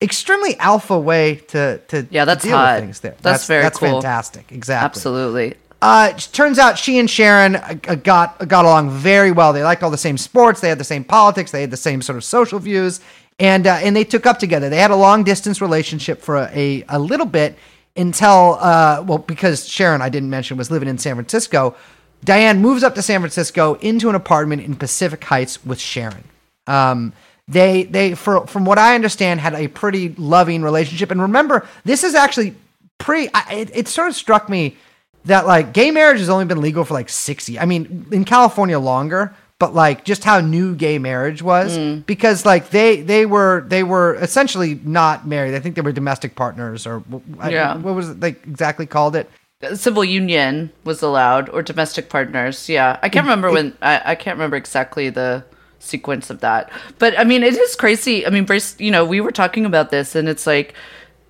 extremely 0.01 0.57
alpha 0.57 0.97
way 0.99 1.35
to 1.47 1.77
to 1.87 2.07
Yeah, 2.09 2.25
that's 2.25 2.43
deal 2.43 2.57
hot. 2.57 2.75
with 2.75 2.83
things 2.85 2.99
there. 3.01 3.15
That's 3.21 3.45
very 3.45 3.61
that's 3.61 3.77
cool. 3.77 4.01
fantastic. 4.01 4.51
Exactly. 4.51 4.85
Absolutely. 4.85 5.55
Uh, 5.79 6.13
it 6.15 6.29
turns 6.31 6.57
out 6.57 6.77
she 6.77 6.97
and 6.97 7.07
Sharon 7.09 7.55
uh, 7.55 7.73
got 8.03 8.47
got 8.47 8.65
along 8.65 8.89
very 8.89 9.31
well. 9.31 9.53
They 9.53 9.63
liked 9.63 9.83
all 9.83 9.91
the 9.91 9.97
same 9.99 10.17
sports. 10.17 10.59
They 10.59 10.69
had 10.69 10.79
the 10.79 10.83
same 10.83 11.03
politics. 11.03 11.51
They 11.51 11.61
had 11.61 11.69
the 11.69 11.77
same 11.77 12.01
sort 12.01 12.17
of 12.17 12.23
social 12.23 12.57
views, 12.57 12.99
and 13.39 13.67
uh, 13.67 13.79
and 13.81 13.95
they 13.95 14.03
took 14.03 14.25
up 14.25 14.39
together. 14.39 14.69
They 14.69 14.77
had 14.77 14.91
a 14.91 14.95
long 14.95 15.23
distance 15.23 15.61
relationship 15.61 16.21
for 16.21 16.37
a, 16.37 16.49
a, 16.53 16.85
a 16.89 16.99
little 16.99 17.25
bit 17.25 17.57
until 17.95 18.57
uh, 18.59 19.03
well 19.05 19.17
because 19.17 19.67
Sharon 19.67 20.01
I 20.01 20.09
didn't 20.09 20.29
mention 20.29 20.57
was 20.57 20.71
living 20.71 20.87
in 20.87 20.97
San 20.97 21.15
Francisco. 21.15 21.75
Diane 22.23 22.61
moves 22.61 22.83
up 22.83 22.95
to 22.95 23.01
San 23.01 23.19
Francisco 23.19 23.75
into 23.75 24.07
an 24.09 24.15
apartment 24.15 24.61
in 24.61 24.75
Pacific 24.75 25.23
Heights 25.23 25.65
with 25.65 25.79
Sharon. 25.79 26.23
Um, 26.67 27.13
they 27.47 27.83
they 27.83 28.13
for 28.13 28.45
from 28.47 28.65
what 28.65 28.77
I 28.77 28.95
understand 28.95 29.39
had 29.39 29.53
a 29.53 29.67
pretty 29.67 30.09
loving 30.09 30.61
relationship. 30.61 31.11
And 31.11 31.21
remember, 31.21 31.67
this 31.83 32.03
is 32.03 32.15
actually 32.15 32.55
pretty. 32.97 33.29
I, 33.33 33.53
it, 33.55 33.71
it 33.73 33.87
sort 33.87 34.07
of 34.07 34.15
struck 34.15 34.49
me 34.49 34.77
that 35.25 35.45
like 35.45 35.73
gay 35.73 35.91
marriage 35.91 36.19
has 36.19 36.29
only 36.29 36.45
been 36.45 36.61
legal 36.61 36.85
for 36.85 36.93
like 36.93 37.09
six 37.09 37.49
years. 37.49 37.61
I 37.61 37.65
mean, 37.65 38.07
in 38.11 38.23
California 38.23 38.79
longer, 38.79 39.35
but 39.61 39.75
like 39.75 40.03
just 40.03 40.23
how 40.23 40.39
new 40.41 40.73
gay 40.73 40.97
marriage 40.97 41.43
was 41.43 41.77
because 42.07 42.47
like 42.47 42.71
they 42.71 43.01
they 43.03 43.27
were 43.27 43.63
they 43.67 43.83
were 43.83 44.15
essentially 44.15 44.79
not 44.83 45.27
married. 45.27 45.53
I 45.53 45.59
think 45.59 45.75
they 45.75 45.81
were 45.83 45.91
domestic 45.91 46.35
partners 46.35 46.87
or 46.87 47.03
I- 47.39 47.51
Yeah. 47.51 47.77
what 47.77 47.93
was 47.93 48.09
it 48.09 48.19
they 48.19 48.29
exactly 48.29 48.87
called 48.87 49.15
it? 49.15 49.29
civil 49.75 50.03
union 50.03 50.71
was 50.83 51.03
allowed 51.03 51.47
or 51.49 51.61
domestic 51.61 52.09
partners 52.09 52.67
yeah 52.67 52.97
i 53.03 53.09
can't 53.09 53.25
remember 53.27 53.51
when 53.51 53.77
I, 53.83 54.01
I 54.03 54.15
can't 54.15 54.35
remember 54.35 54.57
exactly 54.57 55.11
the 55.11 55.43
sequence 55.77 56.31
of 56.31 56.39
that 56.39 56.71
but 56.97 57.13
i 57.19 57.23
mean 57.23 57.43
it 57.43 57.53
is 57.55 57.75
crazy 57.75 58.25
i 58.25 58.31
mean 58.31 58.43
brace 58.43 58.75
you 58.79 58.89
know 58.89 59.05
we 59.05 59.21
were 59.21 59.31
talking 59.31 59.67
about 59.67 59.91
this 59.91 60.15
and 60.15 60.27
it's 60.27 60.47
like 60.47 60.73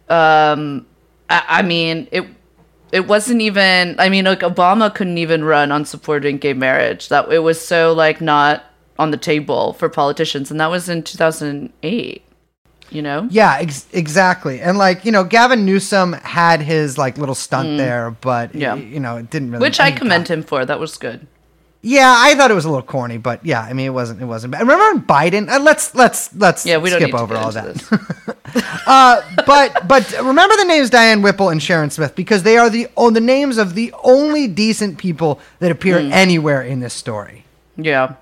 um 0.07 0.85
i, 1.29 1.59
I 1.59 1.61
mean 1.61 2.07
it 2.13 2.23
it 2.91 3.07
wasn't 3.07 3.39
even 3.41 3.95
i 3.99 4.09
mean 4.09 4.25
like 4.25 4.41
obama 4.41 4.93
couldn't 4.93 5.17
even 5.17 5.43
run 5.43 5.71
on 5.71 5.85
supporting 5.85 6.37
gay 6.37 6.53
marriage 6.53 7.09
that 7.09 7.31
it 7.31 7.39
was 7.39 7.59
so 7.59 7.93
like 7.93 8.19
not 8.21 8.63
on 8.99 9.11
the 9.11 9.17
table 9.17 9.73
for 9.73 9.89
politicians 9.89 10.51
and 10.51 10.59
that 10.59 10.69
was 10.69 10.87
in 10.89 11.01
2008 11.03 12.21
you 12.89 13.01
know 13.01 13.25
Yeah, 13.31 13.57
ex- 13.59 13.87
exactly. 13.93 14.59
And 14.59 14.77
like 14.77 15.05
you 15.05 15.11
know, 15.13 15.23
Gavin 15.23 15.65
Newsom 15.65 16.11
had 16.11 16.61
his 16.61 16.97
like 16.97 17.17
little 17.17 17.35
stunt 17.35 17.77
there, 17.77 18.11
but 18.11 18.51
Mm. 18.51 18.59
Yeah. 18.59 18.75
you 18.75 18.99
know, 18.99 19.15
it 19.15 19.29
didn't 19.29 19.51
really. 19.51 19.61
which 19.61 19.79
i 19.79 19.91
commend 19.91 20.27
him 20.27 20.43
for 20.43 20.65
that 20.65 20.77
was 20.79 20.97
good 20.97 21.25
Yeah, 21.83 22.13
I 22.15 22.35
thought 22.35 22.51
it 22.51 22.53
was 22.53 22.65
a 22.65 22.69
little 22.69 22.85
corny, 22.85 23.17
but 23.17 23.43
yeah, 23.43 23.61
I 23.61 23.73
mean, 23.73 23.87
it 23.87 23.89
wasn't. 23.89 24.21
It 24.21 24.25
wasn't. 24.25 24.51
bad. 24.51 24.61
Remember 24.61 25.03
Biden? 25.03 25.49
Uh, 25.49 25.59
let's 25.59 25.95
let's 25.95 26.33
let's 26.35 26.63
yeah 26.65 26.77
we 26.77 26.91
don't 26.91 27.01
skip 27.01 27.15
over 27.15 27.35
all 27.35 27.51
that. 27.51 27.73
this. 27.73 27.89
but 28.85 29.87
but 29.87 30.11
remember 30.21 30.55
the 30.57 30.65
names 30.67 30.89
Diane 30.89 31.21
Whipple 31.21 31.49
and 31.49 31.61
Sharon 31.61 31.89
Smith 31.89 32.15
because 32.15 32.43
they 32.43 32.57
are 32.57 32.69
the 32.69 32.87
oh, 32.97 33.09
the 33.09 33.19
names 33.21 33.57
of 33.57 33.73
the 33.75 33.93
only 34.03 34.47
decent 34.47 34.97
people 34.97 35.39
that 35.59 35.71
appear 35.71 35.99
Hmm. 36.01 36.11
anywhere 36.13 36.61
in 36.61 36.79
this 36.81 36.93
story. 36.93 37.45
Yeah. 37.77 38.15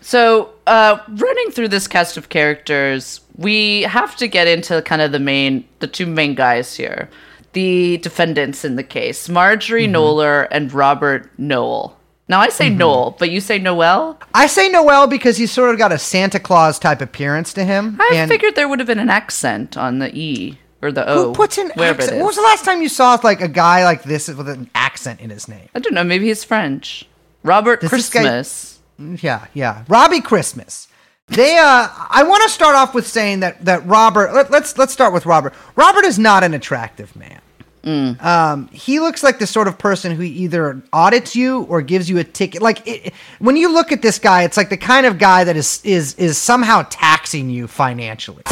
So, 0.00 0.50
uh, 0.66 0.98
running 1.08 1.50
through 1.50 1.68
this 1.68 1.88
cast 1.88 2.16
of 2.18 2.28
characters, 2.28 3.22
we 3.36 3.82
have 3.82 4.16
to 4.16 4.28
get 4.28 4.46
into 4.46 4.82
kind 4.82 5.00
of 5.00 5.12
the 5.12 5.18
main, 5.18 5.64
the 5.78 5.86
two 5.86 6.04
main 6.06 6.34
guys 6.34 6.76
here, 6.76 7.08
the 7.54 7.96
defendants 7.98 8.64
in 8.66 8.76
the 8.76 8.82
case, 8.82 9.28
Marjorie 9.30 9.88
Knoller 9.88 10.46
and 10.50 10.70
Robert 10.74 11.30
Noel. 11.38 11.96
Now 12.26 12.40
I 12.40 12.48
say 12.48 12.70
Noel, 12.70 13.16
but 13.18 13.30
you 13.30 13.40
say 13.40 13.58
Noel. 13.58 14.18
I 14.32 14.46
say 14.46 14.70
Noel 14.70 15.06
because 15.06 15.36
he's 15.36 15.52
sort 15.52 15.70
of 15.70 15.78
got 15.78 15.92
a 15.92 15.98
Santa 15.98 16.40
Claus 16.40 16.78
type 16.78 17.02
appearance 17.02 17.52
to 17.52 17.64
him. 17.64 17.98
I 18.00 18.12
and 18.14 18.30
figured 18.30 18.54
there 18.54 18.68
would 18.68 18.78
have 18.78 18.86
been 18.86 18.98
an 18.98 19.10
accent 19.10 19.76
on 19.76 19.98
the 19.98 20.16
e 20.16 20.58
or 20.80 20.90
the 20.90 21.06
o. 21.06 21.26
who 21.28 21.34
puts 21.34 21.58
an 21.58 21.70
accent? 21.72 22.12
When 22.16 22.24
was 22.24 22.36
the 22.36 22.42
last 22.42 22.64
time 22.64 22.80
you 22.80 22.88
saw 22.88 23.18
like 23.22 23.42
a 23.42 23.48
guy 23.48 23.84
like 23.84 24.04
this 24.04 24.28
with 24.28 24.48
an 24.48 24.70
accent 24.74 25.20
in 25.20 25.28
his 25.28 25.48
name? 25.48 25.68
I 25.74 25.80
don't 25.80 25.92
know. 25.92 26.04
Maybe 26.04 26.26
he's 26.26 26.44
French. 26.44 27.06
Robert 27.42 27.82
Does 27.82 27.90
this 27.90 28.08
guy- 28.08 28.20
Christmas. 28.22 28.80
Yeah, 28.98 29.46
yeah. 29.52 29.84
Robbie 29.88 30.20
Christmas. 30.20 30.88
They 31.28 31.58
uh 31.58 31.88
I 32.10 32.22
want 32.22 32.42
to 32.44 32.48
start 32.48 32.74
off 32.74 32.94
with 32.94 33.06
saying 33.06 33.40
that 33.40 33.64
that 33.64 33.86
Robert 33.86 34.32
let, 34.32 34.50
let's 34.50 34.78
let's 34.78 34.92
start 34.92 35.12
with 35.12 35.26
Robert. 35.26 35.52
Robert 35.76 36.04
is 36.04 36.18
not 36.18 36.42
an 36.44 36.54
attractive 36.54 37.14
man. 37.16 37.40
Um, 37.84 38.68
he 38.68 38.98
looks 39.00 39.22
like 39.22 39.38
the 39.38 39.46
sort 39.46 39.68
of 39.68 39.78
person 39.78 40.14
who 40.14 40.22
either 40.22 40.82
audits 40.92 41.36
you 41.36 41.62
or 41.64 41.82
gives 41.82 42.08
you 42.08 42.18
a 42.18 42.24
ticket. 42.24 42.62
Like 42.62 42.86
it, 42.86 43.12
when 43.38 43.56
you 43.56 43.72
look 43.72 43.92
at 43.92 44.00
this 44.02 44.18
guy, 44.18 44.44
it's 44.44 44.56
like 44.56 44.70
the 44.70 44.76
kind 44.76 45.04
of 45.06 45.18
guy 45.18 45.44
that 45.44 45.56
is 45.56 45.80
is 45.84 46.14
is 46.14 46.38
somehow 46.38 46.86
taxing 46.90 47.50
you 47.50 47.66
financially. 47.66 48.42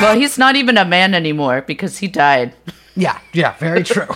Well, 0.00 0.16
he's 0.18 0.36
not 0.36 0.56
even 0.56 0.76
a 0.78 0.84
man 0.84 1.14
anymore 1.14 1.62
because 1.62 1.98
he 1.98 2.08
died. 2.08 2.54
Yeah, 2.94 3.18
yeah, 3.32 3.56
very 3.58 3.82
true. 3.84 4.06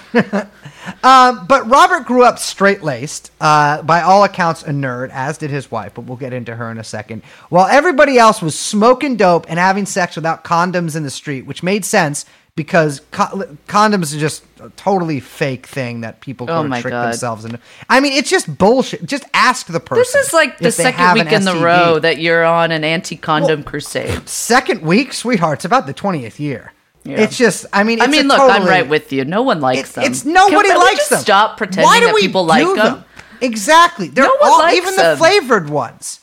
um, 1.03 1.47
but 1.47 1.69
Robert 1.69 2.05
grew 2.07 2.23
up 2.25 2.39
straight 2.39 2.83
laced, 2.83 3.31
uh, 3.41 3.83
by 3.83 4.03
all 4.03 4.25
accounts, 4.25 4.63
a 4.63 4.71
nerd, 4.71 5.11
as 5.11 5.39
did 5.39 5.51
his 5.51 5.71
wife, 5.71 5.93
but 5.95 6.03
we'll 6.03 6.17
get 6.17 6.33
into 6.33 6.55
her 6.55 6.71
in 6.71 6.79
a 6.79 6.85
second. 6.85 7.23
While 7.49 7.67
everybody 7.67 8.19
else 8.19 8.43
was 8.43 8.59
smoking 8.59 9.17
dope 9.17 9.47
and 9.49 9.59
having 9.59 9.87
sex 9.87 10.17
without 10.17 10.45
condoms 10.45 10.95
in 10.97 11.03
the 11.03 11.11
street, 11.11 11.47
which 11.47 11.63
made 11.63 11.85
sense 11.85 12.25
because 12.55 13.03
co- 13.11 13.45
condoms 13.69 14.15
are 14.17 14.19
just 14.19 14.43
a 14.61 14.71
totally 14.71 15.21
fake 15.21 15.67
thing 15.67 16.01
that 16.01 16.21
people 16.23 16.47
Oh 16.49 16.57
go 16.57 16.63
to 16.63 16.69
my 16.71 16.81
trick 16.81 16.93
God. 16.93 17.09
themselves 17.09 17.45
into. 17.45 17.59
I 17.91 18.01
mean, 18.01 18.13
it's 18.15 18.31
just 18.31 18.57
bullshit. 18.57 19.05
Just 19.05 19.25
ask 19.35 19.67
the 19.67 19.79
person. 19.81 20.01
This 20.01 20.15
is 20.29 20.33
like 20.33 20.57
the 20.59 20.73
second 20.73 21.15
week 21.15 21.33
in 21.33 21.45
the 21.45 21.57
row 21.57 21.99
that 21.99 22.19
you're 22.19 22.45
on 22.45 22.73
an 22.73 22.83
anti-condom 22.83 23.63
crusade. 23.65 24.27
Second 24.27 24.81
week, 24.81 25.13
sweetheart. 25.13 25.59
It's 25.59 25.65
about 25.67 25.87
the 25.87 25.93
20th 25.93 26.39
year. 26.39 26.73
Yeah. 27.07 27.21
It's 27.21 27.37
just, 27.39 27.67
I 27.73 27.85
mean, 27.85 28.01
I 28.01 28.07
mean, 28.07 28.27
look, 28.29 28.41
I'm 28.41 28.65
right 28.67 28.89
with 28.89 29.13
you. 29.13 29.25
No 29.25 29.43
one 29.43 29.61
likes 29.61 29.91
It- 29.91 29.95
them. 29.95 30.05
It's 30.05 30.25
nobody 30.25 30.69
Can 30.69 30.79
likes 30.79 30.97
just 30.99 31.11
them. 31.11 31.21
Stop 31.21 31.57
pretending 31.57 31.85
Why 31.85 32.01
do 32.01 32.07
that 32.07 32.15
we 32.15 32.23
people 32.23 32.45
do 32.45 32.49
like 32.49 32.77
them. 32.77 33.05
Exactly. 33.41 34.09
They're 34.09 34.25
No 34.25 34.35
one 34.41 34.51
all 34.51 34.69
even 34.71 34.97
them. 34.97 35.11
the 35.13 35.17
flavored 35.17 35.69
ones. 35.71 36.21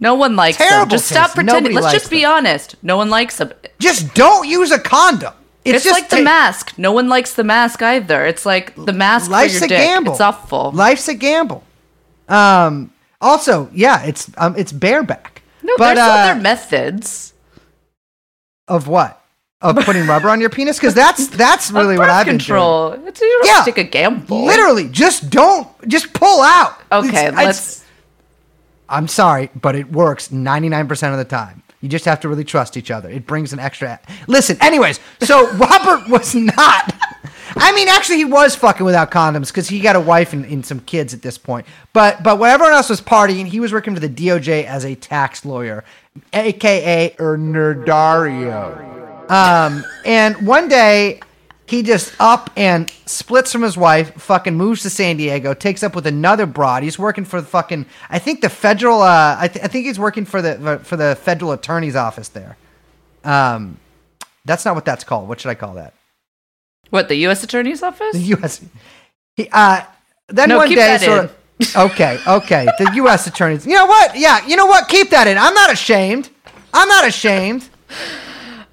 No 0.00 0.14
one 0.14 0.36
likes 0.36 0.58
them. 0.58 0.68
Terrible 0.68 0.90
Just 0.90 1.08
stop 1.08 1.26
taste. 1.26 1.34
pretending. 1.36 1.72
Nobody 1.72 1.84
Let's 1.84 1.98
just 2.00 2.10
be 2.10 2.22
them. 2.22 2.32
honest. 2.32 2.74
No 2.82 2.96
one 2.96 3.10
likes 3.10 3.36
them. 3.38 3.52
Just 3.78 4.14
don't 4.14 4.46
use 4.48 4.70
a 4.70 4.78
condom. 4.78 5.32
It's, 5.64 5.76
It's, 5.76 5.84
just 5.84 6.00
like 6.00 6.10
the 6.10 6.22
mask. 6.22 6.74
No 6.76 6.92
one 6.92 7.08
likes 7.08 7.34
the 7.34 7.44
mask 7.44 7.80
either. 7.82 8.26
It's 8.26 8.44
like 8.44 8.74
the 8.76 8.92
mask 8.92 9.30
Life's 9.30 9.56
a 9.56 9.60
dick. 9.60 9.70
gamble. 9.70 10.12
It's 10.12 10.20
awful. 10.20 10.72
Life's 10.72 11.08
a 11.08 11.14
gamble. 11.14 11.64
Um. 12.28 12.90
Also, 13.20 13.70
yeah, 13.72 14.02
it's 14.04 14.30
um, 14.36 14.54
it's 14.58 14.72
bareback. 14.72 15.40
no, 15.62 15.72
but 15.78 15.94
there's 15.94 16.06
uh, 16.06 16.10
other 16.10 16.40
methods. 16.40 17.32
of 18.68 18.86
what? 18.88 19.23
Of 19.64 19.76
putting 19.84 20.06
rubber 20.06 20.28
on 20.28 20.40
your 20.40 20.50
penis? 20.50 20.78
Because 20.78 20.94
that's 20.94 21.26
that's 21.44 21.70
really 21.72 21.98
what 21.98 22.08
I've 22.10 22.26
been 22.26 22.38
control. 22.38 22.92
It's, 22.92 23.20
you 23.20 23.40
don't 23.42 23.46
Yeah. 23.58 23.62
take 23.64 23.78
a 23.78 23.84
gamble. 23.84 24.44
Literally, 24.44 24.88
just 24.88 25.30
don't, 25.30 25.66
just 25.88 26.12
pull 26.12 26.40
out. 26.42 26.76
Okay, 26.92 27.08
It's- 27.08 27.32
it's- 27.32 27.44
let's. 27.44 27.84
I'm 28.88 29.08
sorry, 29.08 29.50
but 29.60 29.74
it 29.74 29.90
works 29.90 30.28
99% 30.28 31.12
of 31.12 31.18
the 31.18 31.24
time. 31.24 31.62
You 31.80 31.88
just 31.88 32.04
have 32.04 32.20
to 32.20 32.28
really 32.28 32.44
trust 32.44 32.76
each 32.76 32.90
other. 32.90 33.08
It 33.10 33.26
brings 33.26 33.52
an 33.52 33.58
extra. 33.58 33.98
Listen, 34.26 34.56
anyways, 34.60 35.00
so 35.20 35.50
Robert 35.56 36.08
was 36.08 36.34
not. 36.34 36.94
I 37.56 37.72
mean, 37.74 37.88
actually, 37.88 38.16
he 38.18 38.24
was 38.24 38.54
fucking 38.56 38.84
without 38.84 39.10
condoms 39.10 39.48
because 39.48 39.68
he 39.68 39.80
got 39.80 39.96
a 39.96 40.00
wife 40.00 40.32
and, 40.32 40.44
and 40.46 40.64
some 40.64 40.80
kids 40.80 41.12
at 41.14 41.22
this 41.22 41.38
point. 41.38 41.66
But 41.92 42.22
but 42.22 42.38
when 42.38 42.50
everyone 42.50 42.74
else 42.74 42.88
was 42.90 43.00
partying, 43.00 43.46
he 43.46 43.60
was 43.60 43.72
working 43.72 43.94
for 43.94 44.00
the 44.00 44.08
DOJ 44.08 44.64
as 44.64 44.84
a 44.84 44.94
tax 44.94 45.44
lawyer, 45.44 45.84
aka 46.32 47.14
Nerdario. 47.18 49.03
Um, 49.28 49.84
and 50.04 50.46
one 50.46 50.68
day 50.68 51.20
he 51.66 51.82
just 51.82 52.14
up 52.20 52.50
and 52.56 52.90
splits 53.06 53.50
from 53.52 53.62
his 53.62 53.76
wife, 53.76 54.14
fucking 54.14 54.54
moves 54.54 54.82
to 54.82 54.90
San 54.90 55.16
Diego, 55.16 55.54
takes 55.54 55.82
up 55.82 55.94
with 55.94 56.06
another 56.06 56.46
broad. 56.46 56.82
He's 56.82 56.98
working 56.98 57.24
for 57.24 57.40
the 57.40 57.46
fucking, 57.46 57.86
I 58.10 58.18
think 58.18 58.42
the 58.42 58.50
federal, 58.50 59.00
uh, 59.00 59.36
I, 59.38 59.48
th- 59.48 59.64
I 59.64 59.68
think 59.68 59.86
he's 59.86 59.98
working 59.98 60.24
for 60.24 60.42
the 60.42 60.80
for 60.84 60.96
the 60.96 61.16
federal 61.16 61.52
attorney's 61.52 61.96
office 61.96 62.28
there. 62.28 62.56
Um, 63.24 63.78
that's 64.44 64.64
not 64.64 64.74
what 64.74 64.84
that's 64.84 65.04
called. 65.04 65.28
What 65.28 65.40
should 65.40 65.48
I 65.48 65.54
call 65.54 65.74
that? 65.74 65.94
What 66.90 67.08
the 67.08 67.16
U.S. 67.16 67.42
Attorney's 67.42 67.82
Office? 67.82 68.12
The 68.12 68.20
U.S. 68.36 68.62
He, 69.36 69.48
uh, 69.50 69.82
then 70.28 70.50
No, 70.50 70.58
one 70.58 70.68
day, 70.68 70.98
sort 70.98 71.24
of, 71.24 71.76
okay, 71.76 72.20
okay, 72.26 72.66
the 72.78 72.92
U.S. 72.96 73.26
attorneys. 73.26 73.66
You 73.66 73.74
know 73.74 73.86
what? 73.86 74.18
Yeah, 74.18 74.46
you 74.46 74.56
know 74.56 74.66
what? 74.66 74.86
Keep 74.88 75.10
that 75.10 75.26
in. 75.26 75.38
I'm 75.38 75.54
not 75.54 75.72
ashamed. 75.72 76.28
I'm 76.74 76.88
not 76.88 77.08
ashamed. 77.08 77.68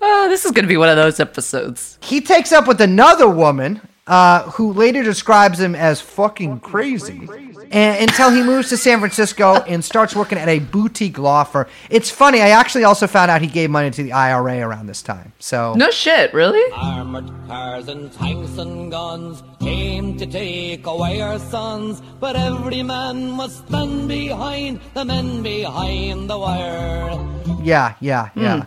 Oh, 0.02 0.28
this 0.30 0.46
is 0.46 0.52
going 0.52 0.64
to 0.64 0.70
be 0.70 0.78
one 0.78 0.90
of 0.90 0.96
those 0.96 1.20
episodes. 1.20 2.00
He 2.02 2.22
takes 2.22 2.52
up 2.52 2.68
with 2.68 2.82
another 2.82 3.30
woman 3.30 3.82
uh, 4.08 4.44
who 4.52 4.74
later 4.74 5.04
describes 5.04 5.60
him 5.60 5.76
as 5.76 6.02
fucking 6.02 6.60
crazy. 6.62 7.30
And, 7.72 8.10
until 8.10 8.32
he 8.32 8.44
moves 8.44 8.68
to 8.70 8.78
San 8.78 9.00
Francisco 9.00 9.62
and 9.62 9.86
starts 9.86 10.14
working 10.14 10.38
at 10.38 10.50
a 10.50 10.60
boutique 10.60 11.18
law 11.18 11.46
firm. 11.46 11.68
It's 11.90 12.10
funny. 12.10 12.42
I 12.42 12.50
actually 12.50 12.84
also 12.84 13.08
found 13.08 13.32
out 13.32 13.42
he 13.42 13.48
gave 13.48 13.70
money 13.70 13.90
to 13.92 14.04
the 14.04 14.12
IRA 14.12 14.60
around 14.60 14.88
this 14.88 15.02
time. 15.02 15.32
So 15.40 15.74
No 15.76 15.90
shit, 15.90 16.34
really? 16.34 16.70
Armored 16.74 17.32
cars 17.48 17.88
and 17.88 18.12
tanks 18.12 18.58
and 18.58 18.92
guns 18.92 19.42
came 19.62 20.18
to 20.18 20.26
take 20.26 20.86
away 20.86 21.22
our 21.22 21.40
sons, 21.40 22.02
but 22.20 22.36
every 22.36 22.84
man 22.84 23.32
must 23.32 23.66
stand 23.68 24.10
behind 24.10 24.82
the 24.94 25.06
men 25.06 25.42
behind 25.42 26.30
the 26.30 26.38
wire. 26.38 27.18
yeah, 27.64 27.96
yeah, 28.02 28.32
yeah. 28.36 28.66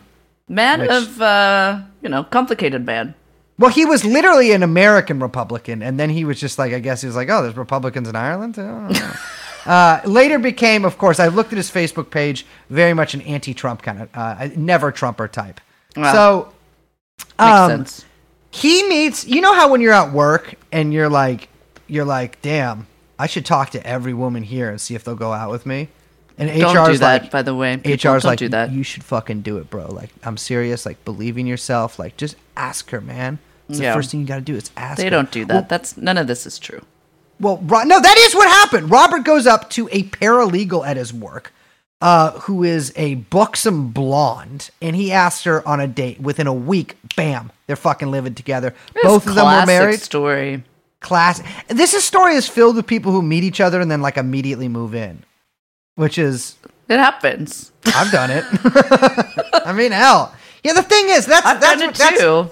Man 0.49 0.81
Which- 0.81 0.91
of, 0.91 1.21
uh, 1.23 1.81
you 2.03 2.09
know, 2.09 2.25
complicated 2.25 2.85
man. 2.85 3.15
Well, 3.59 3.71
he 3.71 3.85
was 3.85 4.05
literally 4.05 4.51
an 4.53 4.65
American 4.65 5.21
Republican, 5.21 5.81
and 5.81 5.99
then 5.99 6.11
he 6.11 6.25
was 6.25 6.41
just 6.41 6.59
like, 6.59 6.73
I 6.73 6.81
guess 6.81 7.01
he 7.03 7.07
was 7.07 7.15
like, 7.15 7.31
oh, 7.31 7.43
there's 7.43 7.57
Republicans 7.57 8.09
in 8.09 8.17
Ireland. 8.17 8.57
I 8.59 9.17
uh, 10.05 10.09
later 10.09 10.41
became, 10.41 10.85
of 10.85 10.99
course, 10.99 11.21
I 11.21 11.29
looked 11.29 11.53
at 11.53 11.57
his 11.57 11.71
Facebook 11.71 12.11
page, 12.11 12.45
very 12.69 12.95
much 12.95 13.15
an 13.15 13.21
anti-Trump 13.23 13.81
kind 13.83 14.03
of, 14.03 14.09
uh, 14.13 14.49
never 14.57 14.91
Trumper 14.91 15.29
type. 15.29 15.61
Wow. 15.97 16.13
So 16.13 16.53
Makes 17.39 17.51
Um, 17.53 17.71
sense. 17.71 18.05
he 18.51 18.83
meets. 18.89 19.25
You 19.25 19.41
know 19.41 19.55
how 19.55 19.71
when 19.71 19.81
you're 19.81 19.93
at 19.93 20.13
work 20.13 20.55
and 20.73 20.93
you're 20.93 21.09
like, 21.09 21.49
you're 21.87 22.05
like, 22.05 22.43
damn, 22.43 22.89
I 23.21 23.29
should 23.29 23.47
talk 23.47 23.71
to 23.71 23.87
every 23.87 24.15
woman 24.15 24.43
here 24.43 24.69
and 24.69 24.81
see 24.81 24.97
if 24.97 25.05
they'll 25.05 25.15
go 25.15 25.33
out 25.33 25.53
with 25.53 25.65
me. 25.65 25.89
And 26.37 26.51
Don't 26.61 26.75
HR 26.77 26.87
do 26.87 26.91
is 26.93 27.01
that, 27.01 27.23
like, 27.23 27.31
by 27.31 27.43
the 27.43 27.55
way. 27.55 27.77
People, 27.77 27.93
HR's 27.93 28.23
don't 28.23 28.25
like, 28.25 28.39
do 28.41 28.49
that. 28.49 28.73
you 28.73 28.83
should 28.83 29.05
fucking 29.05 29.43
do 29.43 29.59
it, 29.59 29.71
bro. 29.71 29.87
Like, 29.87 30.11
I'm 30.25 30.37
serious. 30.37 30.85
Like, 30.85 31.05
believe 31.05 31.39
in 31.39 31.47
yourself. 31.47 31.99
Like, 31.99 32.17
just 32.17 32.35
ask 32.57 32.91
her, 32.91 33.01
man. 33.01 33.39
It's 33.69 33.79
Yeah. 33.79 33.91
the 33.93 33.99
first 33.99 34.11
thing 34.11 34.21
you 34.21 34.27
got 34.27 34.37
to 34.37 34.41
do. 34.43 34.57
Is 34.57 34.71
ask. 34.77 34.97
They 34.99 35.05
her. 35.05 35.11
don't 35.11 35.31
do 35.31 35.45
that. 35.45 35.55
Well, 35.55 35.67
That's 35.69 35.97
none 35.97 36.19
of 36.19 36.27
this 36.27 36.45
is 36.47 36.59
true. 36.59 36.83
well, 37.41 37.59
Ro- 37.59 37.85
no, 37.85 38.01
that 38.01 38.17
is 38.19 38.35
what 38.35 38.49
happened. 38.49 38.91
Robert 38.91 39.21
goes 39.25 39.47
up 39.47 39.71
to 39.71 39.89
a 39.93 40.03
paralegal 40.05 40.85
at 40.87 40.97
his 40.97 41.13
work, 41.15 41.53
uh, 42.01 42.33
who 42.41 42.65
is 42.65 42.93
a 42.97 43.15
buxom 43.15 43.89
blonde, 43.91 44.71
and 44.83 44.95
he 44.97 45.13
asks 45.13 45.45
her 45.45 45.67
on 45.67 45.79
a 45.81 45.87
date. 45.87 46.21
Within 46.21 46.47
a 46.49 46.53
week, 46.53 46.97
bam, 47.17 47.53
they're 47.69 47.77
fucking 47.77 48.11
living 48.11 48.35
together. 48.35 48.75
Both 49.05 49.27
of 49.29 49.35
them 49.37 49.47
were 49.47 49.67
married. 49.67 50.01
Story. 50.01 50.65
Class. 51.01 51.43
This 51.69 51.95
is 51.95 52.03
story 52.05 52.35
is 52.35 52.49
filled 52.49 52.77
with 52.77 52.87
people 52.87 53.13
who 53.13 53.23
meet 53.23 53.45
each 53.45 53.61
other 53.61 53.81
and 53.81 53.91
then 53.91 54.03
like 54.03 54.17
immediately 54.17 54.69
move 54.69 54.95
in, 54.95 55.23
which 55.97 56.19
is 56.19 56.57
It 56.89 56.99
happens. 56.99 57.73
I've 57.87 58.11
done 58.11 58.31
it. 58.31 58.45
I 59.67 59.73
mean, 59.73 59.93
hell, 59.93 60.35
yeah. 60.63 60.73
The 60.75 60.83
thing 60.83 61.09
is, 61.09 61.27
that's 61.27 61.45
I've 61.47 61.61
that's 61.61 61.81
done 61.81 61.91
it 61.91 61.95
that's- 61.97 62.21
too. 62.21 62.51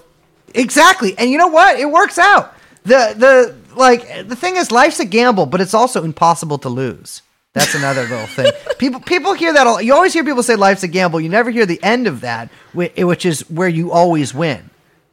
Exactly. 0.54 1.16
And 1.16 1.30
you 1.30 1.38
know 1.38 1.48
what? 1.48 1.78
It 1.80 1.90
works 1.90 2.18
out. 2.18 2.54
The 2.84 3.14
the 3.16 3.56
like 3.76 4.28
the 4.28 4.36
thing 4.36 4.56
is 4.56 4.70
life's 4.70 5.00
a 5.00 5.04
gamble, 5.06 5.46
but 5.46 5.60
it's 5.60 5.72
also 5.74 6.04
impossible 6.04 6.58
to 6.58 6.68
lose. 6.68 7.22
That's 7.54 7.74
another 7.74 8.02
little 8.02 8.26
thing. 8.26 8.52
People 8.78 9.00
people 9.00 9.32
hear 9.34 9.52
that. 9.52 9.66
a- 9.66 9.84
You 9.84 9.94
always 9.94 10.12
hear 10.12 10.24
people 10.24 10.42
say 10.42 10.56
life's 10.56 10.82
a 10.82 10.88
gamble. 10.88 11.20
You 11.20 11.28
never 11.30 11.50
hear 11.50 11.64
the 11.66 11.82
end 11.82 12.06
of 12.06 12.20
that, 12.22 12.50
which 12.74 13.24
is 13.24 13.48
where 13.50 13.68
you 13.68 13.92
always 13.92 14.34
win. 14.34 14.68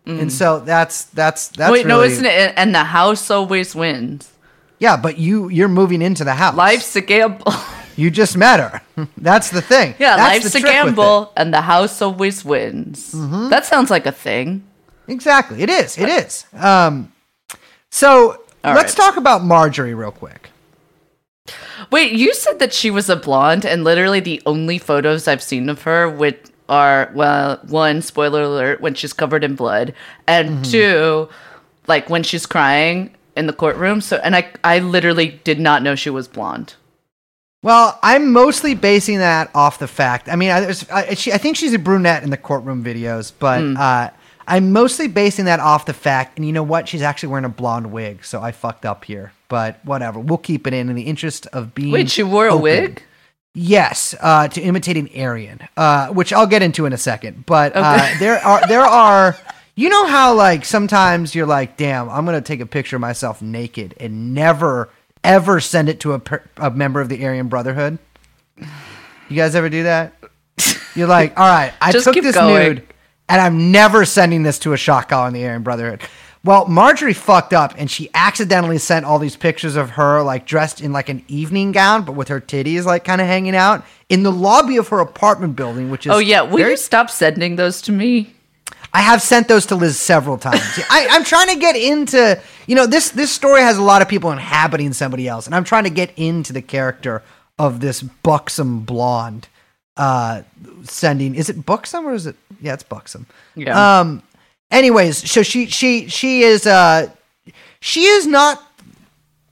And 0.06 0.32
so 0.34 0.60
that's 0.60 1.04
that's 1.06 1.50
that's 1.50 1.70
Mm. 1.70 1.74
Wait, 1.74 1.86
no, 1.86 2.02
isn't 2.02 2.26
it? 2.26 2.54
And 2.58 2.74
the 2.74 2.84
house 2.84 3.30
always 3.30 3.76
wins. 3.76 4.32
Yeah, 4.80 4.98
but 4.98 5.20
you 5.20 5.50
you're 5.50 5.68
moving 5.70 6.02
into 6.02 6.24
the 6.24 6.34
house. 6.34 6.56
Life's 6.56 6.96
a 6.96 7.02
gamble. 7.02 7.54
You 8.00 8.10
just 8.10 8.38
met 8.38 8.60
her. 8.60 8.82
That's 9.18 9.50
the 9.50 9.62
thing. 9.62 9.96
yeah, 10.00 10.16
That's 10.16 10.44
life's 10.46 10.54
the 10.54 10.60
a 10.60 10.62
trick 10.62 10.64
with 10.64 10.74
it. 10.74 10.78
Mm-hmm. 10.78 10.96
gamble, 10.96 11.34
and 11.36 11.54
the 11.54 11.62
house 11.62 12.02
always 12.02 12.46
wins. 12.46 13.12
That 13.50 13.66
sounds 13.66 13.90
like 13.92 14.06
a 14.06 14.12
thing. 14.12 14.64
Exactly. 15.08 15.62
It 15.62 15.70
is. 15.70 15.98
It 15.98 16.08
is. 16.10 16.46
Um, 16.54 17.12
so 17.90 18.42
All 18.64 18.74
let's 18.76 18.98
right. 18.98 19.06
talk 19.06 19.18
about 19.18 19.44
Marjorie 19.44 19.94
real 19.94 20.12
quick. 20.12 20.50
Wait, 21.92 22.12
you 22.14 22.34
said 22.34 22.60
that 22.60 22.74
she 22.74 22.92
was 22.92 23.10
a 23.10 23.16
blonde, 23.16 23.66
and 23.66 23.84
literally 23.84 24.20
the 24.20 24.42
only 24.46 24.78
photos 24.78 25.28
I've 25.28 25.42
seen 25.42 25.70
of 25.70 25.82
her 25.84 26.08
with 26.10 26.52
are 26.68 27.12
well, 27.16 27.58
one 27.68 28.02
spoiler 28.04 28.44
alert 28.44 28.80
when 28.82 28.94
she's 28.94 29.14
covered 29.14 29.44
in 29.44 29.56
blood, 29.56 29.94
and 30.28 30.50
Mm-hmm. 30.50 30.62
two, 30.72 31.30
like 31.88 32.10
when 32.10 32.22
she's 32.24 32.46
crying 32.46 33.16
in 33.36 33.48
the 33.48 33.54
courtroom. 33.54 34.02
So, 34.02 34.18
and 34.18 34.36
I, 34.36 34.52
I 34.64 34.80
literally 34.80 35.40
did 35.44 35.60
not 35.60 35.82
know 35.82 35.96
she 35.96 36.12
was 36.12 36.28
blonde. 36.28 36.76
Well, 37.62 38.00
I'm 38.02 38.32
mostly 38.32 38.74
basing 38.74 39.18
that 39.18 39.50
off 39.54 39.80
the 39.80 39.88
fact. 39.88 40.30
I 40.30 40.36
mean, 40.38 40.50
I, 40.50 40.62
there's, 40.62 40.90
I, 40.90 41.14
she, 41.16 41.34
I 41.34 41.38
think 41.38 41.58
she's 41.58 41.74
a 41.74 41.80
brunette 41.80 42.24
in 42.24 42.30
the 42.30 42.38
courtroom 42.38 42.84
videos, 42.84 43.34
but 43.38 43.62
Hmm. 43.62 43.76
uh, 43.78 44.10
I'm 44.48 44.72
mostly 44.72 45.08
basing 45.08 45.46
that 45.46 45.60
off 45.60 45.86
the 45.86 45.94
fact. 45.94 46.38
And 46.38 46.46
you 46.48 46.54
know 46.54 46.64
what? 46.64 46.88
She's 46.88 47.02
actually 47.02 47.30
wearing 47.30 47.46
a 47.46 47.50
blonde 47.50 47.92
wig, 47.92 48.24
so 48.24 48.42
I 48.42 48.52
fucked 48.52 48.86
up 48.86 49.04
here. 49.06 49.34
But 49.50 49.80
whatever, 49.84 50.20
we'll 50.20 50.38
keep 50.38 50.66
it 50.68 50.74
in 50.74 50.90
in 50.90 50.96
the 50.96 51.04
interest 51.04 51.48
of 51.48 51.76
being. 51.76 51.92
Wait, 51.92 52.10
she 52.10 52.24
wore 52.24 52.48
a 52.48 52.52
open. 52.54 52.62
wig. 52.64 53.04
Yes, 53.56 54.16
uh, 54.22 54.48
to 54.48 54.62
imitate 54.62 54.96
an 54.96 55.10
Aryan, 55.20 55.60
uh, 55.76 56.08
which 56.10 56.32
I'll 56.32 56.48
get 56.48 56.62
into 56.62 56.86
in 56.86 56.94
a 56.94 56.98
second. 56.98 57.46
But 57.46 57.76
uh, 57.76 57.80
Okay. 57.80 58.18
there 58.20 58.38
are 58.38 58.66
there 58.68 58.82
are, 58.86 59.36
you 59.76 59.90
know 59.90 60.06
how 60.06 60.34
like 60.34 60.64
sometimes 60.66 61.36
you're 61.36 61.48
like, 61.48 61.76
damn, 61.76 62.10
I'm 62.10 62.26
gonna 62.26 62.42
take 62.42 62.62
a 62.62 62.66
picture 62.66 62.96
of 62.96 63.02
myself 63.02 63.42
naked 63.42 63.96
and 64.00 64.34
never 64.34 64.90
ever 65.24 65.60
send 65.60 65.90
it 65.90 66.00
to 66.02 66.14
a, 66.14 66.20
per- 66.20 66.44
a 66.58 66.72
member 66.72 67.02
of 67.02 67.10
the 67.10 67.24
Aryan 67.26 67.48
Brotherhood. 67.48 67.98
You 68.58 69.36
guys 69.36 69.56
ever 69.56 69.70
do 69.70 69.84
that? 69.84 70.14
You're 70.96 71.08
like, 71.08 71.38
all 71.40 71.48
right, 71.48 71.74
I 71.82 71.92
Just 71.94 72.06
took 72.06 72.14
keep 72.16 72.24
this 72.24 72.36
going. 72.36 72.74
nude, 72.76 72.88
and 73.30 73.40
I'm 73.42 73.72
never 73.72 74.06
sending 74.06 74.44
this 74.44 74.60
to 74.60 74.74
a 74.74 74.78
shot 74.78 75.08
call 75.10 75.28
in 75.28 75.34
the 75.34 75.46
Aryan 75.46 75.64
Brotherhood. 75.64 76.02
Well, 76.44 76.68
Marjorie 76.68 77.14
fucked 77.14 77.54
up, 77.54 77.74
and 77.78 77.92
she 77.92 78.10
accidentally 78.14 78.78
sent 78.78 79.06
all 79.06 79.20
these 79.20 79.36
pictures 79.36 79.76
of 79.76 79.92
her 79.92 80.22
like 80.24 80.46
dressed 80.46 80.80
in 80.82 80.94
like 80.94 81.10
an 81.10 81.24
evening 81.28 81.74
gown, 81.74 82.04
but 82.06 82.14
with 82.14 82.30
her 82.30 82.40
titties 82.40 82.86
like 82.86 83.04
kind 83.04 83.20
of 83.20 83.28
hanging 83.28 83.56
out 83.56 83.86
in 84.08 84.24
the 84.24 84.32
lobby 84.32 84.78
of 84.78 84.88
her 84.88 85.00
apartment 85.00 85.56
building, 85.58 85.92
which 85.92 86.06
is 86.06 86.12
Oh 86.14 86.18
yeah, 86.20 86.42
will 86.42 86.58
very 86.58 86.72
you 86.72 86.78
stop 86.78 87.10
sending 87.10 87.58
those 87.58 87.82
to 87.84 87.92
me? 87.92 88.34
I 88.94 89.02
have 89.02 89.22
sent 89.22 89.48
those 89.48 89.66
to 89.68 89.76
Liz 89.76 90.00
several 90.00 90.38
times. 90.38 90.62
I, 90.90 91.08
I'm 91.12 91.24
trying 91.24 91.48
to 91.54 91.60
get 91.60 91.76
into, 91.76 92.42
you 92.68 92.76
know, 92.76 92.86
this 92.86 93.10
this 93.10 93.32
story 93.32 93.62
has 93.62 93.78
a 93.78 93.84
lot 93.84 94.02
of 94.02 94.08
people 94.08 94.32
inhabiting 94.32 94.94
somebody 94.94 95.28
else, 95.28 95.46
and 95.46 95.56
I'm 95.56 95.64
trying 95.64 95.84
to 95.84 95.90
get 95.90 96.12
into 96.18 96.54
the 96.54 96.62
character 96.62 97.24
of 97.58 97.80
this 97.80 98.02
buxom 98.02 98.82
blonde. 98.82 99.48
Uh, 99.98 100.44
sending 100.84 101.36
is 101.36 101.50
it 101.50 101.66
buxom 101.66 102.08
or 102.08 102.14
is 102.14 102.26
it? 102.26 102.36
Yeah, 102.62 102.74
it's 102.74 102.84
buxom. 102.84 103.28
Yeah. 103.56 104.00
Um. 104.00 104.24
Anyways, 104.72 105.30
so 105.30 105.44
she 105.44 105.66
she 105.66 106.08
she 106.08 106.44
is 106.44 106.66
uh 106.68 107.10
she 107.82 108.06
is 108.06 108.28
not 108.28 108.64